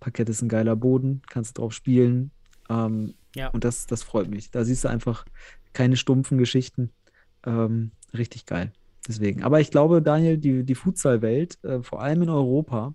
Parkett 0.00 0.28
ist 0.28 0.42
ein 0.42 0.48
geiler 0.48 0.76
Boden, 0.76 1.22
kannst 1.30 1.56
du 1.56 1.62
drauf 1.62 1.72
spielen. 1.72 2.32
Ähm, 2.68 3.14
Ja. 3.34 3.48
Und 3.48 3.64
das, 3.64 3.86
das 3.86 4.02
freut 4.02 4.28
mich. 4.28 4.50
Da 4.50 4.64
siehst 4.64 4.84
du 4.84 4.88
einfach 4.88 5.24
keine 5.72 5.96
stumpfen 5.96 6.36
Geschichten. 6.38 6.92
Ähm, 7.46 7.92
richtig 8.12 8.44
geil. 8.46 8.72
Deswegen. 9.10 9.42
Aber 9.42 9.60
ich 9.60 9.70
glaube, 9.70 10.00
Daniel, 10.02 10.38
die, 10.38 10.64
die 10.64 10.74
Futsal-Welt, 10.74 11.62
äh, 11.64 11.82
vor 11.82 12.00
allem 12.02 12.22
in 12.22 12.28
Europa, 12.30 12.94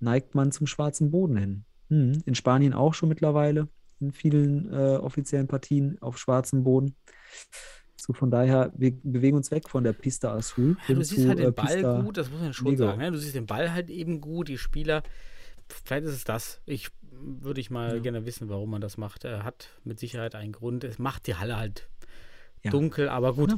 neigt 0.00 0.34
man 0.34 0.52
zum 0.52 0.66
schwarzen 0.66 1.10
Boden 1.10 1.36
hin. 1.36 1.64
Hm, 1.88 2.22
in 2.26 2.34
Spanien 2.34 2.72
auch 2.74 2.94
schon 2.94 3.08
mittlerweile, 3.08 3.68
in 4.00 4.12
vielen 4.12 4.72
äh, 4.72 4.96
offiziellen 4.96 5.48
Partien 5.48 5.96
auf 6.00 6.18
schwarzem 6.18 6.62
Boden. 6.64 6.94
So 7.96 8.12
von 8.12 8.30
daher, 8.30 8.72
wir 8.76 8.92
bewegen 9.02 9.36
uns 9.36 9.50
weg 9.50 9.68
von 9.68 9.84
der 9.84 9.92
Pista 9.92 10.32
Azul 10.32 10.76
Ja, 10.86 10.94
du 10.94 11.02
siehst 11.02 11.22
zu 11.22 11.28
halt 11.28 11.40
äh, 11.40 11.44
den 11.46 11.54
Ball 11.54 11.66
Pista 11.66 12.00
gut, 12.02 12.16
das 12.16 12.30
muss 12.30 12.40
man 12.40 12.52
schon 12.54 12.68
Negro. 12.68 12.86
sagen. 12.86 12.98
Ne? 13.00 13.10
Du 13.10 13.18
siehst 13.18 13.34
den 13.34 13.46
Ball 13.46 13.72
halt 13.72 13.90
eben 13.90 14.20
gut, 14.20 14.48
die 14.48 14.58
Spieler. 14.58 15.02
Vielleicht 15.84 16.06
ist 16.06 16.14
es 16.14 16.24
das. 16.24 16.60
Ich 16.64 16.88
würde 17.10 17.60
ich 17.60 17.70
mal 17.70 17.96
Ja. 17.96 18.02
gerne 18.02 18.24
wissen, 18.24 18.48
warum 18.48 18.70
man 18.70 18.80
das 18.80 18.96
macht. 18.96 19.24
Er 19.24 19.42
hat 19.44 19.70
mit 19.84 19.98
Sicherheit 19.98 20.34
einen 20.34 20.52
Grund. 20.52 20.84
Es 20.84 20.98
macht 20.98 21.26
die 21.26 21.34
Halle 21.34 21.56
halt 21.58 21.88
Ja. 22.64 22.70
dunkel, 22.70 23.08
aber 23.08 23.34
gut. 23.34 23.50
Ja, 23.52 23.56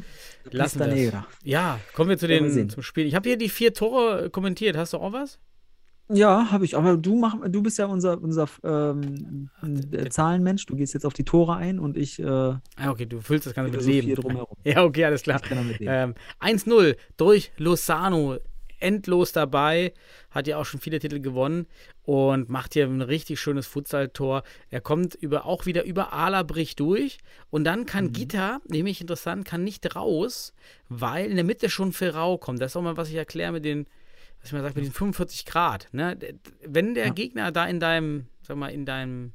Lassen 0.50 0.80
wir. 0.80 0.86
Negra. 0.88 1.26
Ja, 1.42 1.78
kommen 1.94 2.10
wir 2.10 2.18
zu 2.18 2.28
wir 2.28 2.38
den, 2.40 2.50
sehen. 2.50 2.68
zum 2.70 2.82
Spiel. 2.82 3.06
Ich 3.06 3.14
habe 3.14 3.28
hier 3.28 3.38
die 3.38 3.48
vier 3.48 3.72
Tore 3.74 4.30
kommentiert. 4.30 4.76
Hast 4.76 4.92
du 4.92 4.98
auch 4.98 5.12
was? 5.12 5.38
Ja, 6.12 6.50
habe 6.50 6.64
ich. 6.64 6.76
Aber 6.76 6.96
du 6.96 7.14
mach, 7.16 7.36
du 7.48 7.62
bist 7.62 7.78
ja 7.78 7.86
unser, 7.86 8.20
unser 8.20 8.48
ähm, 8.64 9.48
äh, 9.92 10.08
Zahlenmensch. 10.08 10.66
Du 10.66 10.74
gehst 10.74 10.92
jetzt 10.92 11.06
auf 11.06 11.12
die 11.14 11.24
Tore 11.24 11.54
ein 11.54 11.78
und 11.78 11.96
ich 11.96 12.18
äh, 12.18 12.24
Ah, 12.26 12.60
okay, 12.88 13.06
du 13.06 13.20
füllst 13.20 13.46
das 13.46 13.54
Ganze 13.54 13.70
mit 13.76 13.86
Leben. 13.86 14.14
drumherum. 14.16 14.56
Ja, 14.64 14.82
okay, 14.82 15.04
alles 15.04 15.22
klar. 15.22 15.40
Ähm, 15.80 16.14
1-0 16.40 16.96
durch 17.16 17.52
Lozano. 17.58 18.38
Endlos 18.80 19.32
dabei. 19.32 19.92
Hat 20.30 20.46
ja 20.46 20.56
auch 20.58 20.64
schon 20.64 20.80
viele 20.80 20.98
Titel 20.98 21.20
gewonnen 21.20 21.66
und 22.02 22.48
macht 22.48 22.74
hier 22.74 22.86
ein 22.86 23.02
richtig 23.02 23.40
schönes 23.40 23.66
Futsal-Tor. 23.66 24.42
Er 24.70 24.80
kommt 24.80 25.14
über, 25.14 25.44
auch 25.46 25.66
wieder 25.66 25.84
über 25.84 26.12
Alabrich 26.12 26.76
durch 26.76 27.18
und 27.50 27.64
dann 27.64 27.86
kann 27.86 28.06
Mhm. 28.06 28.12
Gita, 28.12 28.60
nämlich 28.68 29.00
interessant, 29.00 29.44
kann 29.44 29.62
nicht 29.64 29.94
raus, 29.94 30.52
weil 30.88 31.30
in 31.30 31.36
der 31.36 31.44
Mitte 31.44 31.70
schon 31.70 31.92
Ferrau 31.92 32.38
kommt. 32.38 32.60
Das 32.60 32.72
ist 32.72 32.76
auch 32.76 32.82
mal, 32.82 32.96
was 32.96 33.08
ich 33.08 33.14
erkläre 33.16 33.52
mit 33.52 33.64
den, 33.64 33.86
was 34.40 34.46
ich 34.48 34.52
mal 34.52 34.62
sage, 34.62 34.74
mit 34.74 34.84
den 34.86 34.92
45 34.92 35.44
Grad. 35.46 35.88
Ne? 35.92 36.18
Wenn 36.64 36.94
der 36.94 37.06
Ja. 37.08 37.12
Gegner 37.12 37.52
da 37.52 37.66
in 37.66 37.78
deinem, 37.80 38.26
sag 38.42 38.56
mal, 38.56 38.68
in 38.68 38.86
deinem 38.86 39.32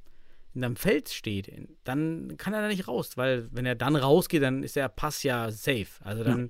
in 0.54 0.62
deinem 0.62 0.78
Feld 0.78 1.10
steht, 1.10 1.52
dann 1.84 2.36
kann 2.38 2.54
er 2.54 2.62
da 2.62 2.70
nicht 2.70 2.88
raus, 2.88 3.18
weil 3.18 3.50
wenn 3.52 3.66
er 3.66 3.76
dann 3.76 3.98
rausgeht, 3.98 4.42
dann 4.42 4.64
ist 4.64 4.78
der 4.78 4.88
Pass 4.88 5.22
ja 5.24 5.52
safe. 5.52 5.88
Also 6.02 6.24
dann, 6.24 6.50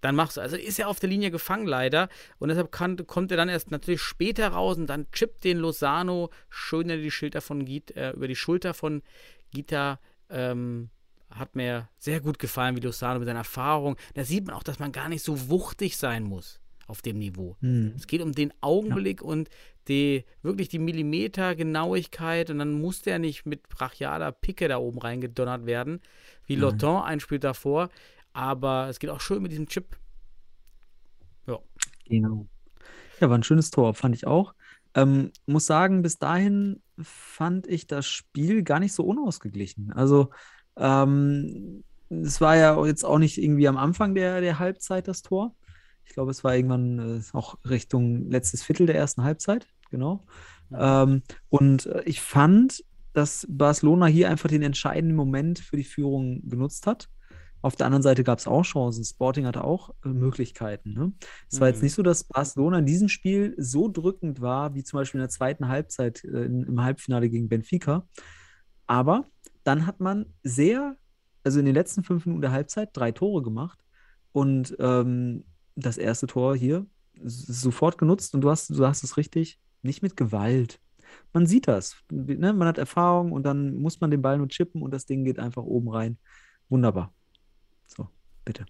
dann 0.00 0.14
machst 0.14 0.36
du, 0.36 0.40
also 0.40 0.56
ist 0.56 0.78
er 0.78 0.88
auf 0.88 1.00
der 1.00 1.08
Linie 1.08 1.30
gefangen 1.30 1.66
leider 1.66 2.08
und 2.38 2.48
deshalb 2.48 2.72
kann, 2.72 2.96
kommt 3.06 3.30
er 3.30 3.36
dann 3.36 3.48
erst 3.48 3.70
natürlich 3.70 4.02
später 4.02 4.48
raus 4.48 4.76
und 4.76 4.86
dann 4.86 5.10
chippt 5.12 5.44
den 5.44 5.58
Lozano 5.58 6.30
schön 6.48 6.90
über 6.90 6.96
die 6.96 7.10
Schulter 7.10 7.40
von 7.40 7.64
Gita, 7.64 7.94
äh, 7.94 8.10
über 8.10 8.28
die 8.28 8.36
Schulter 8.36 8.74
von 8.74 9.02
Gita. 9.52 10.00
Ähm, 10.28 10.90
hat 11.30 11.54
mir 11.54 11.88
sehr 11.98 12.20
gut 12.20 12.40
gefallen, 12.40 12.76
wie 12.76 12.80
Lozano 12.80 13.20
mit 13.20 13.26
seiner 13.26 13.40
Erfahrung. 13.40 13.96
Da 14.14 14.24
sieht 14.24 14.46
man 14.46 14.56
auch, 14.56 14.64
dass 14.64 14.80
man 14.80 14.90
gar 14.90 15.08
nicht 15.08 15.24
so 15.24 15.48
wuchtig 15.48 15.96
sein 15.96 16.24
muss 16.24 16.58
auf 16.88 17.02
dem 17.02 17.18
Niveau. 17.18 17.56
Hm. 17.60 17.94
Es 17.96 18.08
geht 18.08 18.20
um 18.20 18.32
den 18.32 18.52
Augenblick 18.60 19.22
und 19.22 19.48
die 19.88 20.24
wirklich 20.42 20.68
die 20.68 20.78
Millimeter 20.78 21.54
Genauigkeit 21.54 22.50
und 22.50 22.58
dann 22.58 22.72
muss 22.72 23.02
der 23.02 23.18
nicht 23.18 23.46
mit 23.46 23.68
brachialer 23.68 24.32
Picke 24.32 24.68
da 24.68 24.78
oben 24.78 24.98
reingedonnert 24.98 25.66
werden, 25.66 26.00
wie. 26.46 26.56
Loton 26.56 27.02
ein 27.02 27.20
Spiel 27.20 27.38
davor. 27.38 27.90
Aber 28.32 28.88
es 28.88 28.98
geht 28.98 29.10
auch 29.10 29.20
schön 29.20 29.42
mit 29.42 29.52
diesem 29.52 29.66
Chip. 29.66 29.96
Ja. 31.46 31.58
Genau. 32.06 32.46
Ja, 33.20 33.28
war 33.28 33.36
ein 33.36 33.42
schönes 33.42 33.70
Tor, 33.70 33.94
fand 33.94 34.14
ich 34.14 34.26
auch. 34.26 34.54
Ähm, 34.94 35.30
muss 35.46 35.66
sagen, 35.66 36.02
bis 36.02 36.18
dahin 36.18 36.82
fand 37.00 37.66
ich 37.66 37.86
das 37.86 38.06
Spiel 38.06 38.62
gar 38.62 38.80
nicht 38.80 38.92
so 38.92 39.04
unausgeglichen. 39.04 39.92
Also, 39.92 40.30
ähm, 40.76 41.84
es 42.08 42.40
war 42.40 42.56
ja 42.56 42.84
jetzt 42.86 43.04
auch 43.04 43.18
nicht 43.18 43.38
irgendwie 43.38 43.68
am 43.68 43.76
Anfang 43.76 44.14
der, 44.14 44.40
der 44.40 44.58
Halbzeit 44.58 45.06
das 45.06 45.22
Tor. 45.22 45.54
Ich 46.04 46.14
glaube, 46.14 46.32
es 46.32 46.42
war 46.42 46.56
irgendwann 46.56 47.20
äh, 47.20 47.22
auch 47.32 47.56
Richtung 47.64 48.28
letztes 48.30 48.64
Viertel 48.64 48.86
der 48.86 48.96
ersten 48.96 49.22
Halbzeit, 49.22 49.68
genau. 49.90 50.26
Ähm, 50.76 51.22
und 51.48 51.86
äh, 51.86 52.02
ich 52.04 52.20
fand, 52.20 52.84
dass 53.12 53.46
Barcelona 53.48 54.06
hier 54.06 54.28
einfach 54.28 54.48
den 54.48 54.62
entscheidenden 54.62 55.16
Moment 55.16 55.60
für 55.60 55.76
die 55.76 55.84
Führung 55.84 56.48
genutzt 56.48 56.86
hat. 56.86 57.08
Auf 57.62 57.76
der 57.76 57.86
anderen 57.86 58.02
Seite 58.02 58.24
gab 58.24 58.38
es 58.38 58.46
auch 58.46 58.62
Chancen. 58.62 59.04
Sporting 59.04 59.46
hatte 59.46 59.64
auch 59.64 59.90
äh, 60.04 60.08
Möglichkeiten. 60.08 60.92
Ne? 60.94 61.12
Es 61.50 61.60
war 61.60 61.68
jetzt 61.68 61.78
Mhm. 61.78 61.84
nicht 61.84 61.94
so, 61.94 62.02
dass 62.02 62.24
Barcelona 62.24 62.78
in 62.78 62.86
diesem 62.86 63.08
Spiel 63.08 63.54
so 63.58 63.88
drückend 63.88 64.40
war, 64.40 64.74
wie 64.74 64.82
zum 64.82 64.98
Beispiel 64.98 65.18
in 65.18 65.22
der 65.24 65.28
zweiten 65.30 65.68
Halbzeit 65.68 66.24
äh, 66.24 66.44
in, 66.44 66.64
im 66.64 66.82
Halbfinale 66.82 67.28
gegen 67.28 67.48
Benfica. 67.48 68.06
Aber 68.86 69.26
dann 69.64 69.86
hat 69.86 70.00
man 70.00 70.26
sehr, 70.42 70.96
also 71.44 71.58
in 71.60 71.66
den 71.66 71.74
letzten 71.74 72.02
fünf 72.02 72.26
Minuten 72.26 72.42
der 72.42 72.52
Halbzeit, 72.52 72.90
drei 72.92 73.12
Tore 73.12 73.42
gemacht. 73.42 73.78
Und 74.32 74.76
ähm, 74.78 75.44
das 75.76 75.98
erste 75.98 76.26
Tor 76.26 76.56
hier 76.56 76.86
sofort 77.22 77.98
genutzt. 77.98 78.34
Und 78.34 78.40
du 78.42 78.50
hast, 78.50 78.70
du 78.70 78.86
hast 78.86 79.02
es 79.04 79.16
richtig, 79.16 79.60
nicht 79.82 80.02
mit 80.02 80.16
Gewalt. 80.16 80.80
Man 81.32 81.46
sieht 81.46 81.68
das. 81.68 81.96
Ne? 82.10 82.52
Man 82.52 82.68
hat 82.68 82.78
Erfahrung 82.78 83.32
und 83.32 83.42
dann 83.44 83.76
muss 83.76 84.00
man 84.00 84.10
den 84.10 84.22
Ball 84.22 84.38
nur 84.38 84.48
chippen 84.48 84.82
und 84.82 84.92
das 84.92 85.06
Ding 85.06 85.24
geht 85.24 85.38
einfach 85.38 85.62
oben 85.62 85.88
rein. 85.90 86.18
Wunderbar. 86.68 87.12
Bitte. 88.44 88.66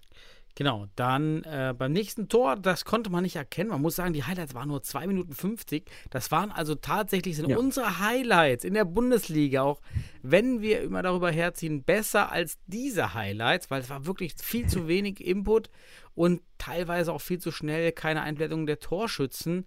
Genau, 0.57 0.87
dann 0.97 1.45
äh, 1.45 1.73
beim 1.79 1.93
nächsten 1.93 2.29
Tor, 2.29 2.57
das 2.57 2.85
konnte 2.85 3.09
man 3.09 3.23
nicht 3.23 3.37
erkennen. 3.37 3.71
Man 3.71 3.81
muss 3.81 3.97
sagen, 3.97 4.13
die 4.13 4.25
Highlights 4.25 4.53
waren 4.53 4.69
nur 4.69 4.83
2 4.83 5.07
Minuten 5.07 5.33
50. 5.33 5.89
Das 6.11 6.31
waren 6.33 6.51
also 6.51 6.75
tatsächlich 6.75 7.37
sind 7.37 7.49
Ja. 7.49 7.57
unsere 7.57 8.01
Highlights 8.01 8.65
in 8.65 8.75
der 8.75 8.85
Bundesliga, 8.85 9.63
auch 9.63 9.81
wenn 10.23 10.61
wir 10.61 10.83
immer 10.83 11.03
darüber 11.03 11.31
herziehen, 11.31 11.85
besser 11.85 12.33
als 12.33 12.59
diese 12.67 13.15
Highlights, 13.15 13.71
weil 13.71 13.81
es 13.81 13.89
war 13.91 14.07
wirklich 14.07 14.35
viel 14.43 14.67
zu 14.67 14.89
wenig 14.89 15.25
Input 15.25 15.71
und 16.15 16.43
teilweise 16.59 17.13
auch 17.13 17.21
viel 17.23 17.39
zu 17.39 17.53
schnell 17.53 17.93
keine 17.93 18.23
Einblendung 18.23 18.67
der 18.67 18.81
Torschützen. 18.81 19.67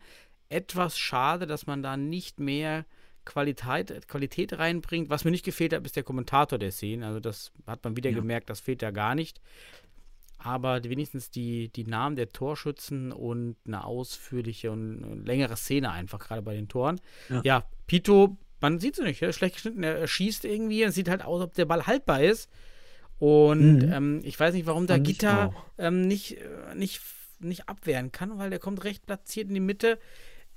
Etwas 0.50 1.00
schade, 1.00 1.48
dass 1.48 1.66
man 1.66 1.82
da 1.82 1.96
nicht 1.98 2.40
mehr 2.42 2.86
Qualität, 3.26 4.06
Qualität 4.10 4.60
reinbringt. 4.60 5.10
Was 5.10 5.24
mir 5.24 5.32
nicht 5.32 5.46
gefehlt 5.46 5.74
hat, 5.74 5.86
ist 5.86 5.96
der 5.96 6.04
Kommentator 6.04 6.60
der 6.60 6.72
Szenen. 6.72 7.04
Also 7.04 7.22
das 7.22 7.54
hat 7.66 7.84
man 7.86 7.96
wieder 7.96 8.10
Ja. 8.10 8.18
gemerkt, 8.18 8.50
das 8.50 8.60
fehlt 8.60 8.82
ja 8.82 8.92
gar 8.92 9.16
nicht 9.16 9.40
aber 10.44 10.84
wenigstens 10.84 11.32
die, 11.32 11.70
die 11.70 11.86
Namen 11.86 12.16
der 12.16 12.30
Torschützen 12.30 13.12
und 13.12 13.56
eine 13.66 13.84
ausführliche 13.86 14.72
und 14.72 15.26
längere 15.26 15.56
Szene 15.56 15.92
einfach, 15.92 16.20
gerade 16.20 16.42
bei 16.42 16.54
den 16.56 16.68
Toren. 16.68 17.00
Ja, 17.30 17.42
Ja. 17.44 17.64
Pito, 17.88 18.38
man 18.62 18.80
sieht 18.80 18.98
es 18.98 19.04
nicht, 19.04 19.22
er 19.22 19.30
ist 19.30 19.36
schlecht 19.38 19.56
geschnitten, 19.56 19.84
er, 19.84 20.08
schießt 20.08 20.46
irgendwie, 20.46 20.84
es 20.84 20.96
sieht 20.96 21.10
halt 21.10 21.24
aus, 21.24 21.42
ob 21.42 21.54
der 21.54 21.66
Ball 21.66 21.86
haltbar 21.86 22.24
ist. 22.24 22.50
Und 23.20 23.80
Mhm. 23.80 23.94
ähm, 23.94 24.22
ich 24.24 24.40
weiß 24.40 24.54
nicht, 24.54 24.66
warum 24.66 24.88
da 24.88 24.98
Gitter 24.98 25.54
ähm, 25.78 26.08
nicht, 26.08 26.38
äh, 26.38 26.76
nicht, 26.76 27.02
nicht 27.40 27.70
abwehren 27.70 28.12
kann, 28.12 28.38
weil 28.38 28.50
der 28.50 28.60
kommt 28.60 28.84
recht 28.84 29.06
platziert 29.06 29.48
in 29.50 29.54
die 29.54 29.60
Mitte. 29.60 30.00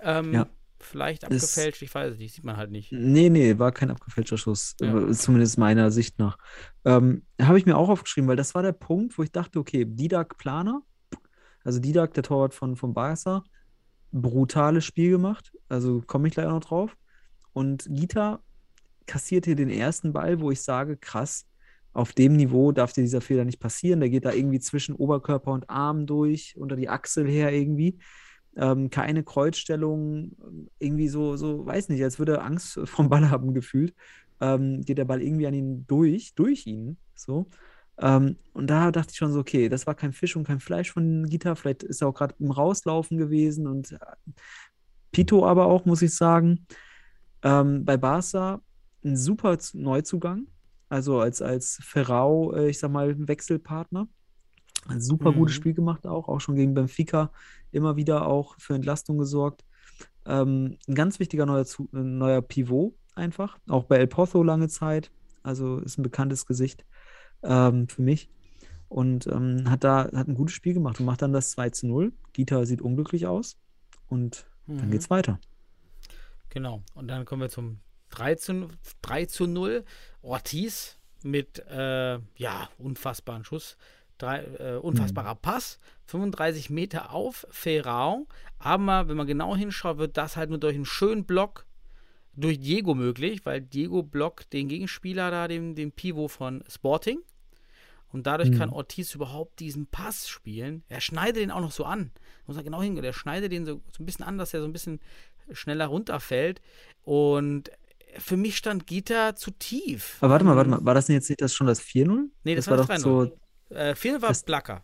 Ähm, 0.00 0.32
Ja. 0.32 0.48
Vielleicht 0.78 1.24
Es- 1.24 1.56
abgefälscht, 1.56 1.82
ich 1.82 1.94
weiß 1.94 2.12
es 2.12 2.18
nicht, 2.18 2.34
sieht 2.34 2.44
man 2.44 2.56
halt 2.56 2.70
nicht. 2.70 2.92
Nee, 2.92 3.30
nee, 3.30 3.58
war 3.58 3.72
kein 3.72 3.90
abgefälschter 3.90 4.36
Schuss, 4.36 4.74
Ja. 4.80 5.08
äh, 5.08 5.12
zumindest 5.12 5.58
meiner 5.58 5.90
Sicht 5.90 6.18
nach. 6.18 6.36
Ähm, 6.84 7.24
habe 7.40 7.58
ich 7.58 7.66
mir 7.66 7.76
auch 7.76 7.88
aufgeschrieben, 7.88 8.28
weil 8.28 8.36
das 8.36 8.54
war 8.54 8.62
der 8.62 8.72
Punkt, 8.72 9.16
wo 9.18 9.22
ich 9.22 9.32
dachte, 9.32 9.58
okay, 9.58 9.84
Didak 9.86 10.36
Planer, 10.36 10.82
also 11.64 11.80
Didak, 11.80 12.14
der 12.14 12.22
Torwart 12.22 12.54
von, 12.54 12.76
von 12.76 12.92
Barca, 12.94 13.42
brutales 14.12 14.84
Spiel 14.84 15.10
gemacht, 15.10 15.52
also 15.68 16.02
komme 16.06 16.28
ich 16.28 16.34
gleich 16.34 16.46
noch 16.46 16.60
drauf. 16.60 16.96
Und 17.52 17.86
Gita 17.88 18.40
kassiert 19.06 19.46
hier 19.46 19.56
den 19.56 19.70
ersten 19.70 20.12
Ball, 20.12 20.40
wo 20.40 20.50
ich 20.50 20.62
sage, 20.62 20.96
krass, 20.96 21.46
auf 21.92 22.12
dem 22.12 22.36
Niveau 22.36 22.72
darf 22.72 22.92
dir 22.92 23.00
dieser 23.02 23.22
Fehler 23.22 23.44
nicht 23.46 23.58
passieren. 23.60 24.00
Der 24.00 24.10
geht 24.10 24.26
da 24.26 24.32
irgendwie 24.32 24.60
zwischen 24.60 24.94
Oberkörper 24.94 25.52
und 25.52 25.70
Arm 25.70 26.06
durch, 26.06 26.54
unter 26.58 26.76
die 26.76 26.90
Achsel 26.90 27.26
her 27.26 27.52
irgendwie 27.52 27.98
ähm, 28.56 28.90
keine 28.90 29.22
Kreuzstellung, 29.22 30.36
irgendwie 30.78 31.08
so, 31.08 31.36
so, 31.36 31.66
weiß 31.66 31.88
nicht, 31.88 32.02
als 32.02 32.18
würde 32.18 32.34
er 32.34 32.44
Angst 32.44 32.80
vom 32.84 33.08
Ball 33.08 33.30
haben 33.30 33.54
gefühlt. 33.54 33.94
Ähm, 34.40 34.82
geht 34.82 34.98
der 34.98 35.04
Ball 35.06 35.22
irgendwie 35.22 35.46
an 35.46 35.54
ihn 35.54 35.86
durch, 35.86 36.34
durch 36.34 36.66
ihn, 36.66 36.98
so. 37.14 37.48
Ähm, 37.98 38.36
und 38.52 38.68
da 38.68 38.90
dachte 38.90 39.12
ich 39.12 39.16
schon 39.16 39.32
so, 39.32 39.40
okay, 39.40 39.68
das 39.68 39.86
war 39.86 39.94
kein 39.94 40.12
Fisch 40.12 40.36
und 40.36 40.44
kein 40.46 40.60
Fleisch 40.60 40.92
von 40.92 41.26
Gita, 41.26 41.54
vielleicht 41.54 41.82
ist 41.82 42.02
er 42.02 42.08
auch 42.08 42.14
gerade 42.14 42.34
im 42.38 42.50
Rauslaufen 42.50 43.16
gewesen 43.16 43.66
und 43.66 43.92
äh, 43.92 43.98
Pito 45.12 45.46
aber 45.46 45.66
auch, 45.66 45.86
muss 45.86 46.02
ich 46.02 46.14
sagen. 46.14 46.66
Ähm, 47.42 47.84
bei 47.84 47.96
Barca 47.96 48.60
ein 49.04 49.16
super 49.16 49.56
Neuzugang. 49.72 50.46
Also 50.88 51.20
als, 51.20 51.42
als 51.42 51.78
Ferrao, 51.82 52.52
äh, 52.54 52.68
ich 52.68 52.78
sag 52.78 52.90
mal, 52.90 53.14
Wechselpartner. 53.26 54.08
Ein 54.88 55.00
super 55.00 55.32
gutes 55.32 55.54
Mhm. 55.54 55.60
Spiel 55.60 55.74
gemacht 55.74 56.06
auch, 56.06 56.28
auch 56.28 56.40
schon 56.40 56.54
gegen 56.56 56.74
Benfica 56.74 57.30
immer 57.72 57.96
wieder 57.96 58.26
auch 58.26 58.54
für 58.58 58.74
Entlastung 58.74 59.18
gesorgt. 59.18 59.64
Ähm, 60.24 60.76
ein 60.88 60.94
ganz 60.94 61.18
wichtiger 61.20 61.46
neuer, 61.46 61.64
Zu 61.64 61.88
äh, 61.92 61.98
neuer 61.98 62.42
Pivot 62.42 62.94
einfach. 63.14 63.58
Auch 63.68 63.84
bei 63.84 63.96
El 63.96 64.06
Pozo 64.06 64.42
lange 64.42 64.68
Zeit. 64.68 65.10
Also 65.42 65.78
ist 65.78 65.98
ein 65.98 66.02
bekanntes 66.02 66.46
Gesicht 66.46 66.84
ähm, 67.42 67.88
für 67.88 68.02
mich. 68.02 68.28
Und 68.88 69.26
ähm, 69.26 69.68
hat 69.70 69.82
da 69.84 70.04
hat 70.14 70.28
ein 70.28 70.34
gutes 70.34 70.54
Spiel 70.54 70.74
gemacht 70.74 71.00
und 71.00 71.06
macht 71.06 71.22
dann 71.22 71.32
das 71.32 71.50
2 71.52 71.70
zu 71.70 71.86
0. 71.86 72.12
Gita 72.32 72.64
sieht 72.64 72.80
unglücklich 72.82 73.26
aus. 73.26 73.56
Und 74.08 74.46
dann 74.66 74.86
Mhm. 74.86 74.90
geht's 74.90 75.10
weiter. 75.10 75.38
Genau. 76.50 76.82
Und 76.94 77.08
dann 77.08 77.24
kommen 77.24 77.42
wir 77.42 77.48
zum 77.48 77.80
3 78.10 78.34
zu, 78.36 78.68
3 79.02 79.26
zu 79.26 79.46
0. 79.46 79.84
Ortiz 80.22 80.98
mit, 81.22 81.58
äh, 81.68 82.18
ja, 82.36 82.68
unfassbaren 82.78 83.44
Schuss. 83.44 83.76
Drei, 84.18 84.44
äh, 84.58 84.76
unfassbarer 84.76 85.34
Pass. 85.34 85.78
35 86.06 86.70
Meter 86.70 87.12
auf 87.12 87.46
Ferrao. 87.50 88.26
Aber 88.58 89.08
wenn 89.08 89.16
man 89.16 89.26
genau 89.26 89.54
hinschaut, 89.56 89.98
wird 89.98 90.16
das 90.16 90.36
halt 90.36 90.50
nur 90.50 90.58
durch 90.58 90.74
einen 90.74 90.84
schönen 90.86 91.24
Block 91.24 91.66
durch 92.34 92.58
Diego 92.60 92.94
möglich, 92.94 93.44
weil 93.44 93.60
Diego 93.62 94.02
blockt 94.02 94.52
den 94.52 94.68
Gegenspieler 94.68 95.30
da, 95.30 95.48
den, 95.48 95.74
den 95.74 95.92
Pivot 95.92 96.30
von 96.30 96.62
Sporting. 96.68 97.18
Und 98.12 98.26
dadurch 98.26 98.50
Mhm. 98.50 98.58
kann 98.58 98.70
Ortiz 98.70 99.14
überhaupt 99.14 99.58
diesen 99.60 99.86
Pass 99.86 100.28
spielen. 100.28 100.82
Er 100.88 101.00
schneidet 101.00 101.36
den 101.42 101.50
auch 101.50 101.60
noch 101.60 101.72
so 101.72 101.84
an. 101.84 102.10
Muss 102.46 102.56
man 102.56 102.64
genau 102.64 102.80
hingehen. 102.80 103.04
Er 103.04 103.12
schneidet 103.12 103.52
den 103.52 103.66
so, 103.66 103.82
so 103.94 104.02
ein 104.02 104.06
bisschen 104.06 104.24
an, 104.24 104.38
dass 104.38 104.54
er 104.54 104.60
so 104.60 104.66
ein 104.66 104.72
bisschen 104.72 105.00
schneller 105.52 105.86
runterfällt. 105.86 106.60
Und 107.02 107.70
für 108.18 108.36
mich 108.36 108.56
stand 108.56 108.86
Gita 108.86 109.34
zu 109.34 109.50
tief. 109.50 110.16
Aber 110.20 110.32
warte 110.32 110.44
mal, 110.44 110.56
warte 110.56 110.70
mal, 110.70 110.84
war 110.84 110.94
das 110.94 111.06
denn 111.06 111.14
jetzt 111.16 111.28
nicht 111.28 111.40
das 111.42 111.52
schon 111.52 111.66
das 111.66 111.80
4-0? 111.82 112.30
Nee, 112.44 112.54
das, 112.54 112.66
war 112.68 112.78
war 112.78 112.84
doch 112.84 112.88
das 112.94 113.02
3-0. 113.02 113.04
so. 113.04 113.38
Äh, 113.70 113.94
Fehler 113.94 114.22
war 114.22 114.28
Das- 114.30 114.42
Blacker. 114.44 114.82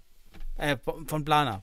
Äh, 0.56 0.76
von 1.06 1.24
Blana. 1.24 1.62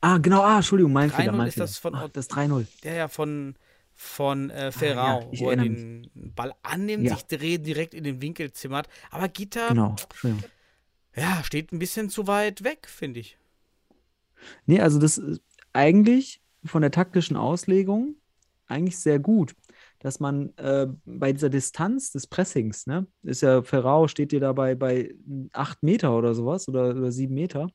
Ah, 0.00 0.18
genau, 0.18 0.42
ah, 0.42 0.56
Entschuldigung, 0.56 0.92
mein 0.92 1.10
3-0 1.10 1.16
Fehler, 1.16 1.32
mein 1.32 1.48
ist 1.48 1.54
Fehler. 1.54 1.66
das 1.66 1.78
von 1.78 1.94
Ort- 1.94 2.16
das 2.16 2.28
3-0. 2.28 2.66
Der 2.82 2.94
ja 2.94 3.08
von, 3.08 3.54
von 3.94 4.50
äh, 4.50 4.70
Ferrao, 4.72 5.20
Ah, 5.20 5.28
ja, 5.32 5.40
wo 5.40 5.50
er 5.50 5.56
den 5.56 6.10
Ball 6.14 6.54
annimmt, 6.62 7.04
Ja. 7.04 7.14
sich 7.16 7.24
dreht, 7.26 7.66
direkt 7.66 7.94
in 7.94 8.04
den 8.04 8.20
Winkel 8.20 8.52
zimmert. 8.52 8.88
Aber 9.10 9.28
Gita, 9.28 9.68
Genau, 9.68 9.96
ja, 11.16 11.42
steht 11.44 11.72
ein 11.72 11.78
bisschen 11.78 12.10
zu 12.10 12.26
weit 12.26 12.64
weg, 12.64 12.86
finde 12.88 13.20
ich. 13.20 13.38
Nee, 14.66 14.80
also 14.80 14.98
das 14.98 15.16
ist 15.16 15.40
eigentlich 15.72 16.42
von 16.64 16.82
der 16.82 16.90
taktischen 16.90 17.36
Auslegung 17.36 18.16
eigentlich 18.66 18.98
sehr 18.98 19.18
gut, 19.18 19.54
dass 20.04 20.20
man 20.20 20.54
äh, 20.58 20.86
bei 21.06 21.32
dieser 21.32 21.48
Distanz 21.48 22.12
des 22.12 22.26
Pressings, 22.26 22.86
ne, 22.86 23.06
ist 23.22 23.40
ja 23.40 23.62
Ferrao 23.62 24.06
steht 24.06 24.32
dir 24.32 24.40
dabei 24.40 24.74
bei 24.74 25.14
8 25.54 25.82
Meter 25.82 26.14
oder 26.14 26.34
sowas 26.34 26.68
oder, 26.68 26.90
oder 26.90 27.10
7 27.10 27.32
Meter, 27.32 27.68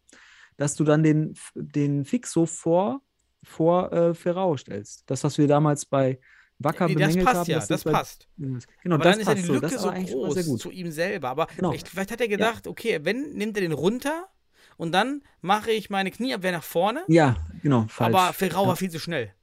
dass 0.55 0.75
du 0.75 0.83
dann 0.83 1.01
den, 1.01 1.33
den 1.55 2.05
Fixo 2.05 2.45
vor, 2.45 3.01
vor 3.43 3.91
äh, 3.91 4.13
Ferrao 4.13 4.55
stellst. 4.57 5.03
Das, 5.07 5.23
was 5.23 5.39
wir 5.39 5.47
damals 5.47 5.87
bei 5.87 6.19
Wacker 6.59 6.87
Nee, 6.87 6.93
das 6.95 7.01
bemängelt 7.13 7.25
passt 7.25 7.37
haben, 7.39 7.49
ja, 7.49 7.65
das 7.65 7.83
bei- 7.83 7.91
passt. 7.91 8.27
Genau, 8.37 8.95
aber 8.95 9.03
das 9.05 9.13
dann 9.13 9.21
ist 9.21 9.27
ja 9.27 9.33
die 9.33 9.41
so. 9.41 9.53
Lücke 9.53 9.67
Das 9.69 9.81
so 9.81 9.89
sehr 9.91 10.03
groß 10.03 10.45
gut. 10.45 10.59
zu 10.61 10.69
ihm 10.69 10.91
selber. 10.91 11.29
Aber 11.29 11.47
Genau. 11.55 11.71
vielleicht, 11.71 11.87
vielleicht 11.87 12.11
hat 12.11 12.21
er 12.21 12.27
gedacht, 12.27 12.67
okay, 12.67 12.99
wenn, 13.01 13.31
nimmt 13.33 13.57
er 13.57 13.61
den 13.61 13.71
runter 13.71 14.27
und 14.77 14.91
dann 14.91 15.23
mache 15.41 15.71
ich 15.71 15.89
meine 15.89 16.11
Knieabwehr 16.11 16.51
nach 16.51 16.63
vorne. 16.63 17.01
Ja, 17.07 17.37
genau, 17.63 17.85
falsch. 17.89 18.13
aber 18.15 18.33
Ferrao 18.33 18.63
Ja. 18.63 18.67
war 18.69 18.75
viel 18.75 18.91
zu 18.91 18.99
schnell. 18.99 19.33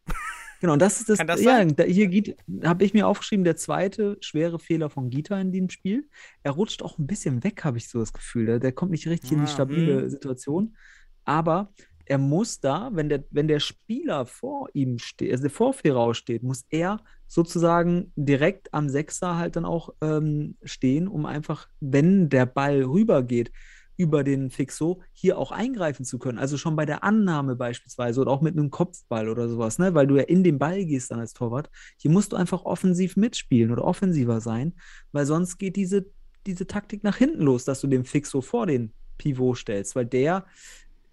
Genau, 0.61 0.73
und 0.73 0.81
das 0.81 1.01
ist 1.01 1.09
das, 1.09 1.19
Kann 1.19 1.27
das 1.27 1.43
ja, 1.43 1.57
sein? 1.57 1.77
da, 1.77 1.85
hier 1.85 2.35
habe 2.65 2.85
ich 2.85 2.95
mir 2.95 3.07
aufgeschrieben, 3.07 3.45
der 3.45 3.57
zweite 3.57 4.17
schwere 4.21 4.59
Fehler 4.59 4.91
von 4.91 5.11
Gita 5.11 5.39
in 5.41 5.53
dem 5.53 5.69
Spiel. 5.71 6.09
Er 6.43 6.53
rutscht 6.53 6.83
auch 6.83 6.99
ein 6.99 7.07
bisschen 7.07 7.45
weg, 7.45 7.65
habe 7.65 7.79
ich 7.79 7.89
so 7.89 7.99
das 7.99 8.13
Gefühl. 8.13 8.47
Der, 8.47 8.59
der 8.59 8.73
kommt 8.73 8.93
nicht 8.93 9.07
richtig 9.07 9.33
in 9.33 9.41
die 9.41 9.45
Ah, 9.45 9.47
stabile 9.47 10.03
hm. 10.03 10.11
Situation. 10.11 10.77
Aber 11.25 11.73
er 12.07 12.19
muss 12.19 12.61
da, 12.61 12.91
wenn 12.93 13.09
der, 13.09 13.25
wenn 13.31 13.49
der 13.49 13.61
Spieler 13.61 14.27
vor 14.27 14.69
ihm 14.73 14.99
steht, 14.99 15.33
also 15.33 15.49
vor 15.49 15.75
Ferrao 15.75 16.15
steht, 16.15 16.43
muss 16.43 16.65
er 16.71 17.01
sozusagen 17.27 18.13
direkt 18.15 18.73
am 18.73 18.89
Sechser 18.89 19.37
halt 19.37 19.57
dann 19.57 19.65
auch 19.65 19.91
ähm, 20.01 20.57
stehen, 20.63 21.09
um 21.09 21.27
einfach, 21.27 21.69
wenn 21.81 22.29
der 22.29 22.47
Ball 22.47 22.83
rübergeht, 22.85 23.51
über 23.97 24.25
den 24.25 24.51
Fixo 24.51 25.03
hier 25.13 25.39
auch 25.39 25.53
eingreifen 25.53 26.05
zu 26.05 26.19
können. 26.19 26.39
Also 26.39 26.57
schon 26.57 26.77
bei 26.77 26.87
der 26.87 27.03
Annahme 27.05 27.57
beispielsweise 27.57 28.21
oder 28.21 28.31
auch 28.31 28.43
mit 28.43 28.57
einem 28.57 28.71
Kopfball 28.71 29.29
oder 29.29 29.49
sowas, 29.49 29.79
ne? 29.79 29.95
weil 29.95 30.07
du 30.07 30.17
ja 30.17 30.23
in 30.23 30.45
den 30.45 30.59
Ball 30.59 30.85
gehst 30.85 31.11
dann 31.11 31.21
als 31.21 31.33
Torwart. 31.33 31.71
Hier 31.97 32.11
musst 32.11 32.33
du 32.33 32.37
einfach 32.37 32.65
offensiv 32.65 33.17
mitspielen 33.17 33.71
oder 33.71 33.85
offensiver 33.85 34.41
sein, 34.41 34.75
weil 35.13 35.27
sonst 35.27 35.59
geht 35.59 35.77
diese, 35.77 36.07
diese 36.47 36.67
Taktik 36.67 37.05
nach 37.05 37.17
hinten 37.17 37.43
los, 37.43 37.65
dass 37.65 37.81
du 37.81 37.87
den 37.87 38.05
Fixo 38.05 38.41
vor 38.41 38.67
den 38.67 38.93
Pivot 39.19 39.59
stellst, 39.59 39.97
weil 39.97 40.07
der 40.07 40.47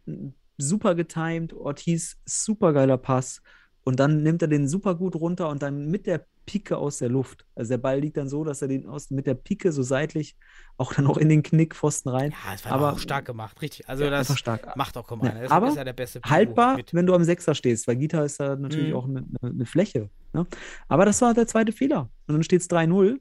mm, 0.06 0.30
super 0.58 0.96
getimed, 0.96 1.54
Ortiz 1.54 2.18
super 2.26 2.74
geiler 2.74 2.98
Pass 2.98 3.42
und 3.84 4.00
dann 4.00 4.24
nimmt 4.24 4.42
er 4.42 4.48
den 4.48 4.68
super 4.68 4.96
gut 4.96 5.16
runter 5.16 5.50
und 5.50 5.62
dann 5.62 5.88
mit 5.90 6.06
der 6.08 6.26
Pike 6.46 6.78
aus 6.78 6.98
der 6.98 7.10
Luft. 7.10 7.46
Also 7.56 7.70
der 7.70 7.78
Ball 7.78 8.00
liegt 8.00 8.18
dann 8.18 8.28
so, 8.30 8.44
dass 8.44 8.62
er 8.62 8.68
den 8.68 8.86
aus, 8.88 9.10
mit 9.12 9.28
der 9.28 9.34
Pike 9.34 9.72
so 9.72 9.82
seitlich 9.84 10.36
auch 10.78 10.94
dann 10.94 11.08
auch 11.08 11.18
in 11.18 11.30
den 11.30 11.44
Knickpfosten 11.44 12.12
rein. 12.12 12.32
Ja, 12.32 12.54
es 12.54 12.66
war 12.66 12.72
Aber- 12.74 12.94
auch 12.94 13.00
stark 13.00 13.26
gemacht, 13.26 13.62
richtig. 13.62 13.88
Also 13.88 14.04
Ja, 14.06 14.10
das 14.10 14.30
einfach 14.30 14.38
stark. 14.38 14.76
macht 14.76 14.98
auch 14.98 15.08
kaum 15.08 15.24
Ja, 15.24 15.32
einer. 15.32 15.52
Aber 15.52 15.68
ist 15.70 15.78
er 15.78 15.86
der 15.86 15.94
beste 15.94 16.22
haltbar, 16.26 16.76
mit. 16.78 16.94
wenn 16.94 17.06
du 17.06 17.14
am 17.14 17.24
Sechser 17.24 17.56
stehst, 17.56 17.88
weil 17.88 17.96
Gita 17.98 18.24
ist 18.24 18.40
da 18.40 18.56
natürlich 18.56 18.90
Mhm. 18.90 18.96
auch 18.96 19.06
eine, 19.08 19.26
eine, 19.42 19.66
Fläche. 19.66 20.10
Ne? 20.34 20.48
Aber 20.88 21.06
das 21.06 21.22
war 21.22 21.34
der 21.34 21.48
zweite 21.48 21.72
Fehler. 21.72 22.10
Und 22.28 22.34
dann 22.36 22.44
steht 22.44 22.62
es 22.62 22.68
3-0. 22.70 23.20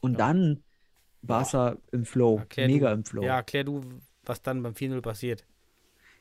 Und 0.00 0.12
Ja. 0.12 0.18
dann 0.18 0.62
Barca 1.22 1.76
im 1.92 2.04
Flow, 2.04 2.42
mega 2.56 2.90
du, 2.90 2.94
im 2.94 3.04
Flow. 3.04 3.22
Ja, 3.24 3.36
erklär 3.36 3.64
du, 3.64 3.80
was 4.22 4.40
dann 4.42 4.62
beim 4.62 4.74
4-0 4.74 5.00
passiert. 5.02 5.44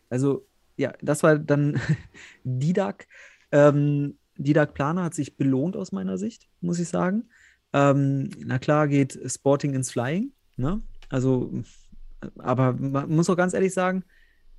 Also, 0.09 0.45
ja, 0.77 0.93
das 1.01 1.23
war 1.23 1.37
dann 1.37 1.79
Didak. 2.43 3.07
Ähm, 3.51 4.17
Didak 4.37 4.73
Planer 4.73 5.03
hat 5.03 5.13
sich 5.13 5.37
belohnt 5.37 5.77
aus 5.77 5.91
meiner 5.91 6.17
Sicht, 6.17 6.49
muss 6.61 6.79
ich 6.79 6.89
sagen. 6.89 7.29
Ähm, 7.73 8.29
na 8.39 8.59
klar 8.59 8.87
geht 8.87 9.19
Sporting 9.25 9.73
ins 9.73 9.91
Flying, 9.91 10.31
ne? 10.57 10.81
Also, 11.09 11.53
aber 12.37 12.73
man 12.73 13.09
muss 13.09 13.29
auch 13.29 13.37
ganz 13.37 13.53
ehrlich 13.53 13.73
sagen, 13.73 14.03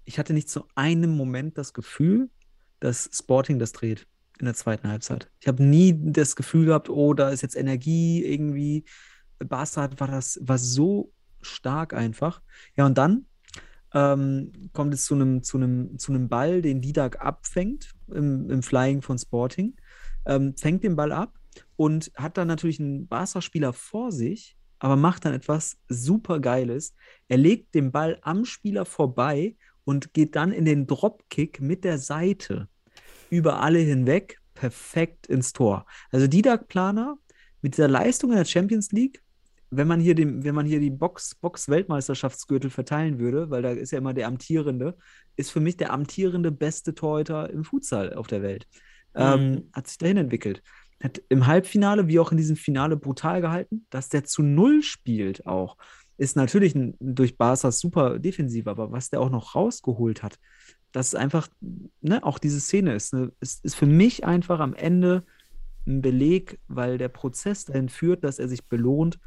ich 0.05 0.18
hatte 0.18 0.32
nicht 0.32 0.48
zu 0.48 0.64
einem 0.74 1.16
Moment 1.16 1.59
das 1.59 1.72
Gefühl, 1.74 2.30
dass 2.80 3.10
Sporting 3.12 3.59
das 3.59 3.72
dreht 3.72 4.06
in 4.38 4.47
der 4.47 4.55
zweiten 4.55 4.88
Halbzeit. 4.88 5.30
Ich 5.40 5.48
habe 5.48 5.62
nie 5.62 5.94
das 6.12 6.36
Gefühl 6.36 6.66
gehabt, 6.66 6.88
oh, 6.88 7.14
da 7.14 7.30
ist 7.30 7.43
jetzt 7.43 7.56
Energie 7.56 8.24
irgendwie. 8.24 8.84
Barca 9.38 9.90
war 9.98 10.09
das, 10.09 10.38
war 10.43 10.59
so 10.59 11.12
stark 11.43 11.94
einfach. 11.94 12.43
Ja, 12.76 12.86
und 12.86 12.97
dann 12.97 13.26
ähm, 13.95 14.53
kommt 14.73 14.95
es 14.95 15.05
zu 15.05 15.15
einem, 15.15 15.43
zu 15.43 15.59
zu 15.97 16.29
Ball, 16.29 16.63
den 16.63 16.81
Didak 16.81 17.21
abfängt 17.25 17.93
im, 18.09 18.51
im 18.51 18.63
Flying 18.63 19.03
von 19.03 19.19
Sporting, 19.19 19.77
ähm, 20.27 20.55
fängt 20.57 20.85
den 20.85 20.97
Ball 20.97 21.13
ab 21.13 21.39
und 21.77 22.11
hat 22.17 22.37
dann 22.37 22.49
natürlich 22.49 22.81
einen 22.81 23.07
Barca-Spieler 23.07 23.73
vor 23.73 24.13
sich, 24.13 24.57
aber 24.79 24.97
macht 24.97 25.25
dann 25.25 25.33
etwas 25.33 25.79
super 25.89 26.41
Geiles. 26.41 26.95
Er 27.29 27.39
legt 27.39 27.75
den 27.75 27.93
Ball 27.93 28.19
am 28.23 28.45
Spieler 28.45 28.85
vorbei 28.85 29.57
und 29.85 30.13
geht 30.13 30.37
dann 30.37 30.53
in 30.53 30.65
den 30.65 30.87
Dropkick 30.87 31.61
mit 31.61 31.85
der 31.85 31.99
Seite 31.99 32.69
über 33.31 33.61
alle 33.63 33.79
hinweg 33.79 34.41
perfekt 34.55 35.27
ins 35.27 35.53
Tor. 35.53 35.87
Also 36.11 36.27
Didak 36.27 36.69
Planer 36.69 37.17
mit 37.63 37.77
dieser 37.77 37.89
Leistung 37.89 38.31
in 38.31 38.37
der 38.37 38.45
Champions 38.45 38.93
League, 38.93 39.23
wenn 39.70 39.88
man 39.88 40.01
hier, 40.01 40.14
dem, 40.14 40.44
wenn 40.44 40.55
man 40.55 40.66
hier 40.66 40.80
die 40.80 40.90
Box, 40.90 41.34
Box-Weltmeisterschaftsgürtel 41.36 42.70
verteilen 42.70 43.18
würde, 43.18 43.51
weil 43.51 43.62
da 43.62 43.70
ist 43.70 43.90
ja 43.93 43.98
immer 43.98 44.14
der 44.14 44.28
amtierende, 44.28 44.97
ist 45.36 45.51
für 45.51 45.60
mich 45.60 45.76
der 45.76 45.93
amtierende 45.93 46.52
beste 46.52 46.94
Torhüter 46.94 47.51
im 47.51 47.64
Futsal 47.64 48.14
auf 48.14 48.26
der 48.26 48.43
Welt. 48.43 48.66
Ähm, 49.14 49.51
Mhm. 49.52 49.70
hat 49.72 49.88
sich 49.88 49.98
dahin 49.98 50.16
entwickelt. 50.18 50.62
Hat 51.02 51.20
im 51.28 51.47
Halbfinale 51.47 52.09
wie 52.09 52.18
auch 52.18 52.30
in 52.32 52.38
diesem 52.38 52.56
Finale 52.56 52.97
brutal 52.97 53.40
gehalten, 53.40 53.86
dass 53.90 54.09
der 54.09 54.24
zu 54.24 54.43
Null 54.43 54.82
spielt 54.82 55.47
auch. 55.47 55.76
Ist 56.18 56.36
natürlich 56.36 56.74
ein, 56.74 56.94
durch 57.01 57.36
Barca's 57.36 57.80
super 57.80 58.18
defensiv, 58.18 58.66
aber 58.66 58.93
was 58.93 59.10
der 59.10 59.20
auch 59.20 59.30
noch 59.30 59.55
rausgeholt 59.55 60.22
hat, 60.22 60.38
das 60.93 61.09
ist 61.09 61.14
einfach, 61.16 61.48
ne, 62.01 62.24
auch 62.24 62.38
diese 62.38 62.60
Szene 62.60 62.94
ist, 62.94 63.12
ne, 63.12 63.30
ist, 63.40 63.62
ist 63.64 63.74
für 63.74 63.86
mich 63.86 64.24
einfach 64.24 64.60
am 64.60 64.74
Ende 64.74 65.24
ein 65.86 66.01
Beleg, 66.01 66.59
weil 66.68 66.97
der 66.98 67.09
Prozess 67.09 67.66
dahin 67.66 67.88
führt, 67.90 68.24
dass 68.24 68.38
er 68.38 68.48
sich 68.48 68.64
belohnt. 68.66 69.18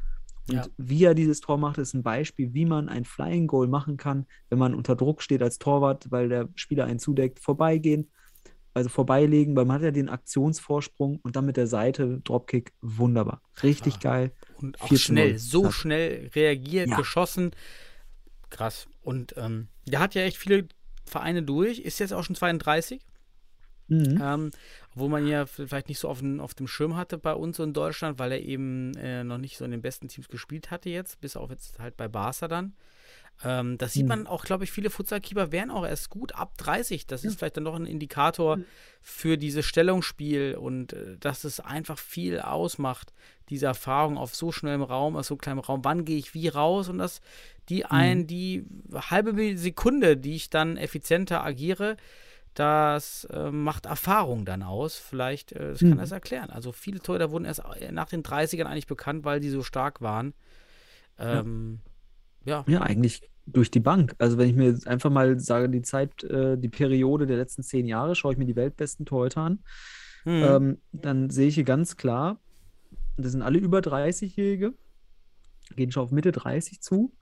Und 0.50 0.56
Ja. 0.56 0.66
wie 0.78 1.04
er 1.04 1.14
dieses 1.14 1.40
Tor 1.40 1.58
macht, 1.58 1.78
ist 1.78 1.94
ein 1.94 2.02
Beispiel, 2.02 2.52
wie 2.54 2.64
man 2.66 2.88
ein 2.88 3.04
Flying 3.04 3.46
Goal 3.46 3.68
machen 3.68 3.96
kann, 3.96 4.26
wenn 4.48 4.58
man 4.58 4.74
unter 4.74 4.96
Druck 4.96 5.22
steht 5.22 5.42
als 5.42 5.58
Torwart, 5.58 6.10
weil 6.10 6.28
der 6.28 6.48
Spieler 6.56 6.84
einen 6.86 6.98
zudeckt, 6.98 7.38
vorbeigehen, 7.38 8.10
also 8.74 8.88
vorbeilegen, 8.88 9.54
weil 9.56 9.64
man 9.64 9.76
hat 9.76 9.82
ja 9.82 9.90
den 9.90 10.08
Aktionsvorsprung 10.08 11.20
und 11.22 11.36
dann 11.36 11.46
mit 11.46 11.56
der 11.56 11.66
Seite 11.66 12.20
Dropkick, 12.24 12.72
wunderbar. 12.80 13.42
Richtig 13.62 13.94
Ja. 13.94 14.00
geil. 14.10 14.32
Und 14.56 14.80
auch 14.80 14.88
4 14.88 14.98
zu 14.98 15.12
0. 15.12 15.22
schnell, 15.22 15.38
so 15.38 15.62
Zack. 15.62 15.72
schnell 15.74 16.30
reagiert, 16.34 16.88
Ja. 16.88 16.96
geschossen. 16.96 17.50
Krass. 18.48 18.88
Und 19.02 19.34
ähm, 19.36 19.68
der 19.86 20.00
hat 20.00 20.14
ja 20.14 20.22
echt 20.22 20.36
viele 20.36 20.66
Vereine 21.04 21.42
durch, 21.42 21.78
ist 21.80 21.98
jetzt 22.00 22.12
auch 22.12 22.24
schon 22.24 22.36
32. 22.36 23.00
Mhm. 23.90 24.18
Ähm, 24.22 24.50
wo 24.94 25.08
man 25.08 25.26
ja 25.26 25.46
vielleicht 25.46 25.88
nicht 25.88 25.98
so 25.98 26.08
auf, 26.08 26.20
den, 26.20 26.40
auf 26.40 26.54
dem 26.54 26.66
Schirm 26.66 26.96
hatte 26.96 27.18
bei 27.18 27.34
uns 27.34 27.58
in 27.58 27.72
Deutschland, 27.72 28.18
weil 28.18 28.32
er 28.32 28.40
eben 28.40 28.94
äh, 28.96 29.22
noch 29.24 29.38
nicht 29.38 29.56
so 29.58 29.64
in 29.64 29.70
den 29.72 29.82
besten 29.82 30.08
Teams 30.08 30.28
gespielt 30.28 30.70
hatte 30.70 30.88
jetzt, 30.90 31.20
bis 31.20 31.36
auf 31.36 31.50
jetzt 31.50 31.78
halt 31.78 31.96
bei 31.96 32.08
Barca 32.08 32.48
dann. 32.48 32.72
Ähm, 33.42 33.78
das 33.78 33.94
sieht 33.94 34.02
Mhm. 34.04 34.08
man 34.08 34.26
auch, 34.26 34.44
glaube 34.44 34.64
ich, 34.64 34.70
viele 34.72 34.90
Futsalkeeper 34.90 35.50
werden 35.50 35.70
auch 35.70 35.86
erst 35.86 36.10
gut 36.10 36.34
ab 36.34 36.56
30. 36.58 37.06
Das 37.06 37.24
ist 37.24 37.38
vielleicht 37.38 37.56
dann 37.56 37.64
noch 37.64 37.74
ein 37.74 37.86
Indikator 37.86 38.58
für 39.02 39.38
dieses 39.38 39.64
Stellungsspiel 39.66 40.56
und 40.56 40.92
äh, 40.92 41.16
dass 41.18 41.44
es 41.44 41.58
einfach 41.60 41.98
viel 41.98 42.40
ausmacht, 42.40 43.12
diese 43.48 43.66
Erfahrung 43.66 44.18
auf 44.18 44.34
so 44.34 44.52
schnellem 44.52 44.82
Raum, 44.82 45.16
auf 45.16 45.26
so 45.26 45.36
kleinem 45.36 45.58
Raum, 45.58 45.84
wann 45.84 46.04
gehe 46.04 46.18
ich 46.18 46.34
wie 46.34 46.48
raus 46.48 46.88
und 46.88 46.98
dass 46.98 47.20
die 47.68 47.84
ein, 47.86 48.26
die 48.26 48.64
halbe 48.92 49.56
Sekunde, 49.56 50.16
die 50.16 50.34
ich 50.36 50.50
dann 50.50 50.76
effizienter 50.76 51.42
agiere, 51.44 51.96
das 52.60 53.24
äh, 53.24 53.50
macht 53.50 53.86
Erfahrung 53.86 54.44
dann 54.44 54.62
aus. 54.62 54.96
Vielleicht, 54.96 55.52
äh, 55.52 55.70
das 55.70 55.80
kann 55.80 55.92
Mhm. 55.92 55.98
das 55.98 56.12
erklären. 56.12 56.50
Also 56.50 56.72
viele 56.72 57.00
Torhüter 57.00 57.30
wurden 57.30 57.46
erst 57.46 57.62
äh, 57.80 57.90
nach 57.90 58.08
den 58.08 58.22
30ern 58.22 58.66
eigentlich 58.66 58.86
bekannt, 58.86 59.24
weil 59.24 59.40
die 59.40 59.48
so 59.48 59.62
stark 59.62 60.00
waren. 60.02 60.34
Ähm, 61.18 61.80
ja. 62.44 62.64
Ja, 62.68 62.82
eigentlich 62.82 63.22
durch 63.46 63.70
die 63.70 63.80
Bank. 63.80 64.14
Also 64.18 64.36
wenn 64.38 64.48
ich 64.50 64.56
mir 64.56 64.78
einfach 64.86 65.10
mal 65.10 65.40
sage, 65.40 65.68
die 65.70 65.82
Zeit, 65.82 66.22
äh, 66.24 66.56
die 66.58 66.68
Periode 66.68 67.26
der 67.26 67.38
letzten 67.38 67.62
zehn 67.62 67.86
Jahre, 67.86 68.14
schaue 68.14 68.32
ich 68.32 68.38
mir 68.38 68.46
die 68.46 68.56
weltbesten 68.56 69.06
Torhüter 69.06 69.40
an, 69.42 69.64
Mhm. 70.24 70.42
ähm, 70.44 70.78
dann 70.92 71.30
sehe 71.30 71.48
ich 71.48 71.54
hier 71.54 71.64
ganz 71.64 71.96
klar, 71.96 72.38
das 73.16 73.32
sind 73.32 73.42
alle 73.42 73.58
über 73.58 73.80
30-Jährige, 73.80 74.74
gehen 75.76 75.90
schon 75.92 76.02
auf 76.04 76.10
Mitte 76.10 76.30
30 76.32 76.80
zu 76.82 77.14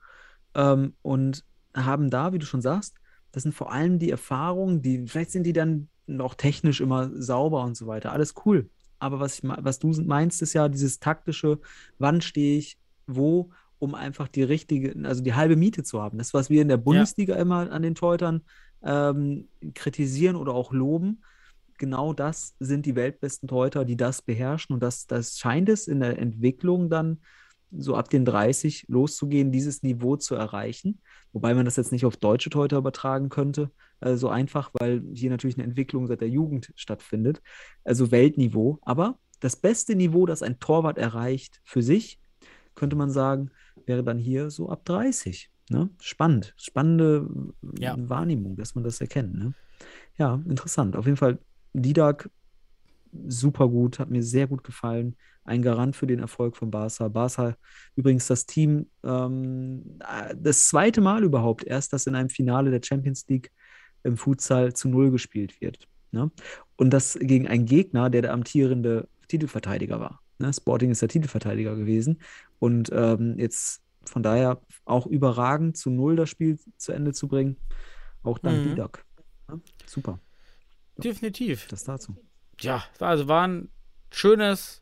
ähm, 0.53 0.95
und 1.01 1.45
haben 1.73 2.09
da, 2.09 2.33
wie 2.33 2.39
du 2.39 2.45
schon 2.45 2.61
sagst, 2.61 2.95
das 3.31 3.43
sind 3.43 3.53
vor 3.53 3.71
allem 3.71 3.99
die 3.99 4.09
Erfahrungen, 4.09 4.81
die, 4.81 5.05
vielleicht 5.07 5.31
sind 5.31 5.43
die 5.43 5.53
dann 5.53 5.89
noch 6.07 6.35
technisch 6.35 6.81
immer 6.81 7.09
sauber 7.13 7.63
und 7.63 7.75
so 7.75 7.87
weiter, 7.87 8.11
alles 8.11 8.33
cool. 8.45 8.69
Aber 8.99 9.19
was, 9.19 9.39
ich, 9.39 9.43
was 9.43 9.79
du 9.79 9.89
meinst, 10.03 10.41
ist 10.41 10.53
ja 10.53 10.67
dieses 10.67 10.99
taktische, 10.99 11.59
wann 11.97 12.21
stehe 12.21 12.57
ich 12.57 12.77
wo, 13.07 13.49
um 13.79 13.95
einfach 13.95 14.27
die 14.27 14.43
richtige, 14.43 14.93
also 15.07 15.23
die 15.23 15.33
halbe 15.33 15.55
Miete 15.55 15.83
zu 15.83 16.01
haben. 16.01 16.17
Das, 16.17 16.33
was 16.33 16.49
wir 16.49 16.61
in 16.61 16.67
der 16.67 16.77
Bundesliga 16.77 17.35
immer 17.35 17.71
an 17.71 17.81
den 17.81 17.95
Torhütern 17.95 18.41
ähm, 18.83 19.47
kritisieren 19.73 20.35
oder 20.35 20.53
auch 20.53 20.73
loben, 20.73 21.23
genau 21.77 22.13
das 22.13 22.55
sind 22.59 22.85
die 22.85 22.95
weltbesten 22.95 23.47
Torhüter, 23.47 23.85
die 23.85 23.97
das 23.97 24.21
beherrschen. 24.21 24.73
Und 24.73 24.83
das, 24.83 25.07
das 25.07 25.39
scheint 25.39 25.69
es 25.69 25.87
in 25.87 26.01
der 26.01 26.19
Entwicklung 26.19 26.89
dann 26.89 27.19
so 27.71 27.95
ab 27.95 28.09
den 28.09 28.25
30 28.25 28.85
loszugehen, 28.89 29.51
dieses 29.51 29.81
Niveau 29.81 30.17
zu 30.17 30.35
erreichen. 30.35 30.99
Wobei 31.33 31.53
man 31.53 31.65
das 31.65 31.75
jetzt 31.75 31.91
nicht 31.91 32.05
auf 32.05 32.17
deutsche 32.17 32.49
Torhüter 32.49 32.77
übertragen 32.77 33.29
könnte, 33.29 33.71
äh, 34.01 34.15
so 34.15 34.29
einfach, 34.29 34.71
weil 34.79 35.03
hier 35.13 35.29
natürlich 35.29 35.57
eine 35.57 35.65
Entwicklung 35.65 36.07
seit 36.07 36.21
der 36.21 36.29
Jugend 36.29 36.73
stattfindet. 36.75 37.41
Also 37.83 38.11
Weltniveau. 38.11 38.79
Aber 38.81 39.19
das 39.39 39.55
beste 39.55 39.95
Niveau, 39.95 40.25
das 40.25 40.41
ein 40.43 40.59
Torwart 40.59 40.97
erreicht 40.97 41.61
für 41.63 41.81
sich, 41.81 42.19
könnte 42.75 42.95
man 42.95 43.11
sagen, 43.11 43.51
wäre 43.85 44.03
dann 44.03 44.17
hier 44.17 44.49
so 44.49 44.69
ab 44.69 44.85
30. 44.85 45.49
Ne? 45.69 45.89
Spannend. 46.01 46.53
Spannende 46.57 47.27
Ja. 47.77 47.95
Wahrnehmung, 47.97 48.55
dass 48.55 48.75
man 48.75 48.83
das 48.83 49.01
erkennt. 49.01 49.35
Ne? 49.35 49.53
Ja, 50.17 50.41
interessant. 50.47 50.95
Auf 50.95 51.05
jeden 51.05 51.17
Fall 51.17 51.39
Didak 51.73 52.29
super 53.27 53.67
gut, 53.69 53.99
hat 53.99 54.09
mir 54.09 54.23
sehr 54.23 54.47
gut 54.47 54.63
gefallen. 54.63 55.15
Ein 55.43 55.61
Garant 55.61 55.95
für 55.95 56.07
den 56.07 56.19
Erfolg 56.19 56.55
von 56.55 56.69
Barca. 56.69 57.07
Barca, 57.07 57.55
übrigens 57.95 58.27
das 58.27 58.45
Team, 58.45 58.87
ähm, 59.03 59.99
äh, 59.99 60.35
das 60.37 60.67
zweite 60.67 61.01
Mal 61.01 61.23
überhaupt 61.23 61.63
erst, 61.63 61.93
dass 61.93 62.07
in 62.07 62.15
einem 62.15 62.29
Finale 62.29 62.71
der 62.71 62.81
Champions 62.83 63.25
League 63.27 63.51
im 64.03 64.17
Futsal 64.17 64.73
zu 64.73 64.89
Null 64.89 65.11
gespielt 65.11 65.59
wird. 65.61 65.87
Ne? 66.11 66.31
Und 66.77 66.91
das 66.91 67.17
gegen 67.19 67.47
einen 67.47 67.65
Gegner, 67.65 68.09
der 68.09 68.21
der 68.21 68.33
amtierende 68.33 69.07
Titelverteidiger 69.27 69.99
war. 69.99 70.21
Ne? 70.39 70.53
Sporting 70.53 70.91
ist 70.91 71.01
der 71.01 71.09
Titelverteidiger 71.09 71.75
gewesen. 71.75 72.21
Und 72.59 72.89
ähm, 72.93 73.37
jetzt 73.37 73.81
von 74.05 74.23
daher 74.23 74.61
auch 74.85 75.05
überragend 75.05 75.77
zu 75.77 75.89
Null 75.89 76.15
das 76.15 76.29
Spiel 76.29 76.57
zu 76.77 76.91
Ende 76.91 77.13
zu 77.13 77.27
bringen. 77.27 77.57
Auch 78.23 78.39
dank 78.39 78.63
Mhm. 78.63 78.69
Didak. 78.69 79.05
Ne? 79.47 79.61
Super. 79.85 80.19
Definitiv. 80.97 81.67
Das 81.67 81.83
dazu. 81.83 82.15
Ja, 82.59 82.83
also 82.99 83.27
war 83.27 83.47
ein 83.47 83.69
schönes, 84.11 84.81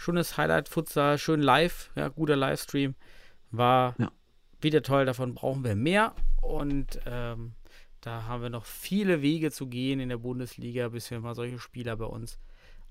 schönes 0.00 0.38
Highlight-Futsal, 0.38 1.18
schön 1.18 1.42
live, 1.42 1.90
ja, 1.94 2.08
guter 2.08 2.34
Livestream. 2.34 2.94
War 3.50 3.94
Ja. 3.98 4.10
wieder 4.60 4.82
toll, 4.82 5.04
davon 5.04 5.34
brauchen 5.34 5.62
wir 5.62 5.76
mehr. 5.76 6.14
Und 6.40 6.98
ähm, 7.04 7.52
da 8.00 8.24
haben 8.24 8.42
wir 8.42 8.48
noch 8.48 8.64
viele 8.64 9.20
Wege 9.20 9.50
zu 9.50 9.66
gehen 9.66 10.00
in 10.00 10.08
der 10.08 10.16
Bundesliga, 10.16 10.88
bis 10.88 11.10
wir 11.10 11.20
mal 11.20 11.34
solche 11.34 11.58
Spieler 11.58 11.96
bei 11.96 12.06
uns 12.06 12.38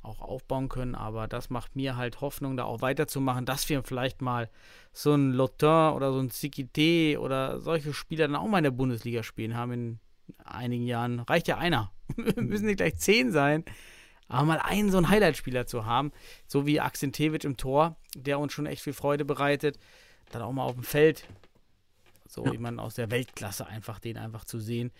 auch 0.03 0.21
aufbauen 0.21 0.69
können. 0.69 0.93
Aber 0.93 1.27
das 1.27 1.49
macht 1.49 1.75
mir 1.75 1.97
halt 1.97 2.21
Hoffnung, 2.21 2.55
da 2.57 2.65
auch 2.65 2.81
weiterzumachen, 2.81 3.45
dass 3.45 3.67
wir 3.69 3.81
vielleicht 3.83 4.21
mal 4.21 4.47
so 4.93 5.15
ein 5.15 5.31
Lotin 5.33 5.93
oder 5.95 6.13
so 6.13 6.19
ein 6.19 6.29
Sikite 6.29 7.19
oder 7.19 7.59
solche 7.59 7.91
Spieler 7.91 8.27
dann 8.27 8.35
auch 8.35 8.47
mal 8.47 8.59
in 8.59 8.65
der 8.65 8.71
Bundesliga 8.71 9.23
spielen 9.23 9.57
haben 9.57 9.71
in 9.71 9.99
einigen 10.43 10.85
Jahren. 10.85 11.21
Reicht 11.21 11.47
ja 11.47 11.57
einer. 11.57 11.91
Müssen 12.35 12.67
nicht 12.67 12.77
gleich 12.77 12.97
zehn 12.97 13.31
sein. 13.31 13.65
Aber 14.29 14.45
mal 14.45 14.59
einen 14.59 14.91
so 14.91 14.97
einen 14.97 15.09
Highlight-Spieler 15.09 15.65
zu 15.65 15.85
haben, 15.85 16.11
so 16.47 16.65
wie 16.65 16.79
Akzentewitsch 16.79 17.45
im 17.45 17.57
Tor, 17.57 17.97
der 18.15 18.39
uns 18.39 18.53
schon 18.53 18.65
echt 18.67 18.83
viel 18.83 18.93
Freude 18.93 19.25
bereitet, 19.25 19.77
dann 20.31 20.41
auch 20.43 20.51
mal 20.53 20.63
auf 20.63 20.75
dem 20.75 20.83
Feld, 20.83 21.25
so 22.27 22.45
Ja. 22.45 22.51
jemanden 22.51 22.79
aus 22.79 22.93
der 22.95 23.11
Weltklasse 23.11 23.67
einfach, 23.67 23.99
den 23.99 24.17
einfach 24.17 24.45
zu 24.45 24.59
sehen, 24.59 24.91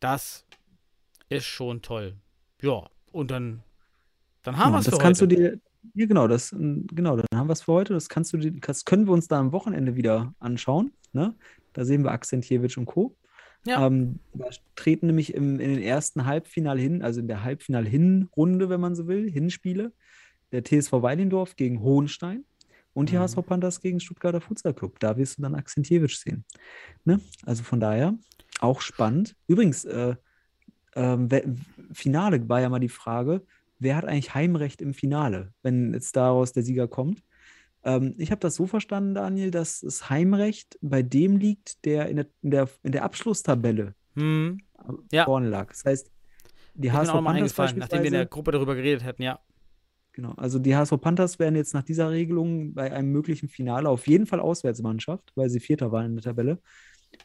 das 0.00 0.44
ist 1.28 1.44
schon 1.46 1.82
toll. 1.82 2.16
Ja, 2.62 2.88
und 3.12 3.30
dann, 3.30 3.62
dann 4.42 4.56
haben 4.56 4.70
Ja, 4.70 4.76
wir 4.76 4.78
es 4.80 4.86
das 4.86 4.94
für 4.94 5.00
kannst 5.00 5.20
heute. 5.20 5.36
du 5.36 5.36
dir, 5.36 5.60
ja 5.94 6.06
genau, 6.06 6.26
das, 6.26 6.50
genau, 6.50 7.16
dann 7.16 7.26
haben 7.38 7.48
wir 7.48 7.52
es 7.52 7.62
für 7.62 7.72
heute. 7.72 7.92
Das 7.92 8.08
kannst 8.08 8.32
du 8.32 8.38
dir, 8.38 8.52
das 8.52 8.84
können 8.84 9.06
wir 9.06 9.12
uns 9.12 9.28
da 9.28 9.38
am 9.38 9.52
Wochenende 9.52 9.96
wieder 9.96 10.34
anschauen. 10.38 10.92
Ne? 11.12 11.34
Da 11.74 11.84
sehen 11.84 12.04
wir 12.04 12.10
Akzentjewitsch 12.12 12.78
und 12.78 12.86
Co. 12.86 13.14
Ja. 13.66 13.86
Ähm, 13.86 14.20
da 14.34 14.46
treten 14.76 15.06
nämlich 15.08 15.34
im, 15.34 15.60
in 15.60 15.70
den 15.74 15.82
ersten 15.82 16.24
Halbfinal 16.24 16.78
hin, 16.78 17.02
also 17.02 17.20
in 17.20 17.28
der 17.28 17.42
Halbfinal-Hinrunde, 17.44 18.68
wenn 18.70 18.80
man 18.80 18.94
so 18.94 19.06
will, 19.08 19.30
Hinspiele, 19.30 19.92
der 20.52 20.64
TSV 20.64 20.92
Weilendorf 21.02 21.56
gegen 21.56 21.80
Hohenstein 21.80 22.44
und 22.94 23.10
die 23.10 23.14
Mhm. 23.16 23.20
HSV 23.20 23.36
Panthers 23.46 23.80
gegen 23.80 24.00
Stuttgarter 24.00 24.40
Futsal 24.40 24.72
Club. 24.74 24.98
Da 25.00 25.16
wirst 25.16 25.38
du 25.38 25.42
dann 25.42 25.54
Akzentjewitsch 25.54 26.16
sehen. 26.16 26.44
Ne? 27.04 27.20
Also 27.44 27.62
von 27.62 27.80
daher 27.80 28.16
auch 28.60 28.80
spannend. 28.80 29.36
Übrigens, 29.46 29.84
äh, 29.84 30.16
wer- 30.94 31.44
Finale 31.92 32.48
war 32.48 32.60
ja 32.60 32.68
mal 32.68 32.78
die 32.80 32.88
Frage, 32.88 33.42
wer 33.78 33.96
hat 33.96 34.04
eigentlich 34.04 34.34
Heimrecht 34.34 34.80
im 34.80 34.94
Finale, 34.94 35.52
wenn 35.62 35.92
jetzt 35.94 36.16
daraus 36.16 36.52
der 36.52 36.62
Sieger 36.62 36.88
kommt? 36.88 37.22
Ähm, 37.88 38.14
ich 38.18 38.30
habe 38.30 38.40
das 38.40 38.54
so 38.54 38.66
verstanden, 38.66 39.14
Daniel, 39.14 39.50
dass 39.50 39.80
das 39.80 40.10
Heimrecht 40.10 40.78
bei 40.82 41.02
dem 41.02 41.38
liegt, 41.38 41.84
der 41.86 42.08
in 42.08 42.16
der, 42.16 42.26
in 42.42 42.50
der, 42.50 42.68
in 42.82 42.92
der 42.92 43.04
Abschlusstabelle 43.04 43.94
Hm, 44.14 44.60
Ja. 45.12 45.24
vorne 45.24 45.48
lag. 45.48 45.68
Das 45.68 45.84
heißt, 45.84 46.12
die 46.74 46.92
HSV 46.92 47.12
Panthers 47.24 47.56
nachdem 47.56 48.00
wir 48.00 48.06
in 48.06 48.12
der 48.12 48.26
Gruppe 48.26 48.52
darüber 48.52 48.74
geredet 48.74 49.04
hatten, 49.04 49.22
ja. 49.22 49.40
genau, 50.12 50.32
also 50.36 50.58
die 50.58 50.76
HSV 50.76 51.00
Panthers 51.00 51.38
wären 51.38 51.56
jetzt 51.56 51.72
nach 51.72 51.82
dieser 51.82 52.10
Regelung 52.10 52.74
bei 52.74 52.92
einem 52.92 53.10
möglichen 53.10 53.48
Finale 53.48 53.88
auf 53.88 54.06
jeden 54.06 54.26
Fall 54.26 54.40
Auswärtsmannschaft, 54.40 55.32
weil 55.34 55.48
sie 55.48 55.60
Vierter 55.60 55.90
waren 55.90 56.06
in 56.06 56.16
der 56.16 56.24
Tabelle. 56.24 56.60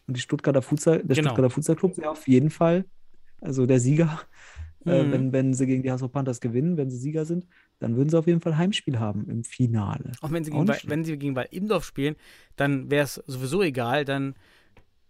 Und 0.07 0.15
die 0.15 0.21
Stuttgarter 0.21 0.61
Futsal, 0.61 1.03
der 1.03 1.15
Genau. 1.15 1.29
Stuttgarter 1.29 1.49
Futsal 1.49 1.75
Club 1.75 1.97
wäre 1.97 2.11
auf 2.11 2.27
jeden 2.27 2.49
Fall, 2.49 2.85
also 3.41 3.65
der 3.65 3.79
Sieger, 3.79 4.21
äh, 4.85 5.03
Mhm. 5.03 5.11
wenn, 5.11 5.33
wenn 5.33 5.53
sie 5.53 5.65
gegen 5.65 5.83
die 5.83 5.91
HSV 5.91 6.11
Panthers 6.11 6.41
gewinnen, 6.41 6.77
wenn 6.77 6.89
sie 6.89 6.97
Sieger 6.97 7.25
sind, 7.25 7.45
dann 7.79 7.95
würden 7.95 8.09
sie 8.09 8.17
auf 8.17 8.27
jeden 8.27 8.41
Fall 8.41 8.57
Heimspiel 8.57 8.99
haben 8.99 9.29
im 9.29 9.43
Finale. 9.43 10.11
Auch 10.21 10.31
wenn 10.31 10.43
sie 10.43 10.51
gegen, 10.51 10.67
Wal- 10.67 10.79
wenn 10.85 11.03
sie 11.03 11.17
gegen 11.17 11.35
Waldimdorf 11.35 11.85
spielen, 11.85 12.15
dann 12.55 12.89
wäre 12.91 13.03
es 13.05 13.15
sowieso 13.27 13.61
egal. 13.61 14.05
Dann, 14.05 14.35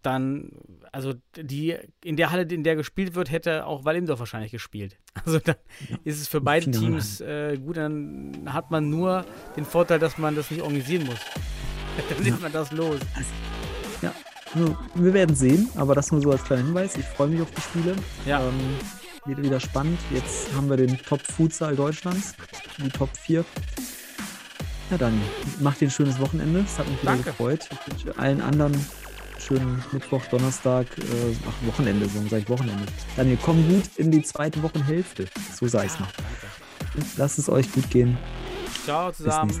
dann, 0.02 0.50
also 0.92 1.14
die, 1.36 1.76
in 2.04 2.16
der 2.16 2.30
Halle, 2.30 2.42
in 2.42 2.62
der 2.62 2.76
gespielt 2.76 3.14
wird, 3.14 3.30
hätte 3.30 3.64
auch 3.66 3.84
Waldimdorf 3.84 4.18
wahrscheinlich 4.18 4.52
gespielt. 4.52 4.98
Also 5.24 5.38
dann 5.38 5.54
ist 6.02 6.20
es 6.20 6.28
für 6.28 6.40
beide. 6.40 6.70
Teams 6.70 7.20
äh, 7.20 7.56
gut, 7.56 7.76
dann 7.76 8.46
hat 8.52 8.70
man 8.72 8.90
nur 8.90 9.24
den 9.56 9.64
Vorteil, 9.64 9.98
dass 10.00 10.18
man 10.18 10.34
das 10.34 10.50
nicht 10.50 10.60
organisieren 10.62 11.06
muss. 11.06 11.18
dann 12.10 12.22
nimmt 12.24 12.42
man 12.42 12.52
das 12.52 12.72
los. 12.72 12.98
Also, 13.14 14.76
wir 14.94 15.14
werden 15.14 15.34
sehen, 15.34 15.68
aber 15.76 15.94
das 15.94 16.12
nur 16.12 16.20
so 16.20 16.30
als 16.30 16.44
kleiner 16.44 16.64
Hinweis. 16.64 16.96
Ich 16.96 17.04
freue 17.04 17.28
mich 17.28 17.40
auf 17.40 17.50
die 17.50 17.60
Spiele. 17.60 17.94
Ja. 18.26 18.40
Ähm, 18.40 18.54
wird 19.26 19.42
wieder 19.42 19.60
spannend. 19.60 19.98
Jetzt 20.10 20.54
haben 20.54 20.68
wir 20.68 20.76
den 20.76 20.98
Top-Futsal 20.98 21.76
Deutschlands, 21.76 22.34
die 22.78 22.88
Top 22.88 23.10
4. 23.16 23.44
Ja, 24.90 24.98
dann 24.98 25.20
macht 25.60 25.80
ihr 25.80 25.88
ein 25.88 25.90
schönes 25.90 26.18
Wochenende. 26.20 26.60
Es 26.60 26.78
hat 26.78 26.88
mich 26.88 27.00
wieder 27.00 27.12
Danke. 27.12 27.30
gefreut. 27.30 27.68
Ich 27.70 28.04
wünsche 28.04 28.18
allen 28.18 28.40
anderen 28.40 28.74
schönen 29.38 29.82
Mittwoch, 29.92 30.24
Donnerstag, 30.30 30.86
äh, 30.98 31.34
ach, 31.48 31.66
Wochenende, 31.66 32.08
so 32.08 32.20
sage 32.22 32.38
ich 32.38 32.48
Wochenende. 32.48 32.84
Daniel, 33.16 33.38
komm 33.42 33.66
gut 33.68 33.84
in 33.96 34.10
die 34.10 34.22
zweite 34.22 34.62
Wochenhälfte. 34.62 35.26
So 35.54 35.66
ich 35.66 35.74
es 35.74 36.00
noch. 36.00 36.08
Lasst 37.16 37.38
es 37.38 37.48
euch 37.48 37.70
gut 37.72 37.90
gehen. 37.90 38.16
Ciao 38.84 39.12
zusammen. 39.12 39.60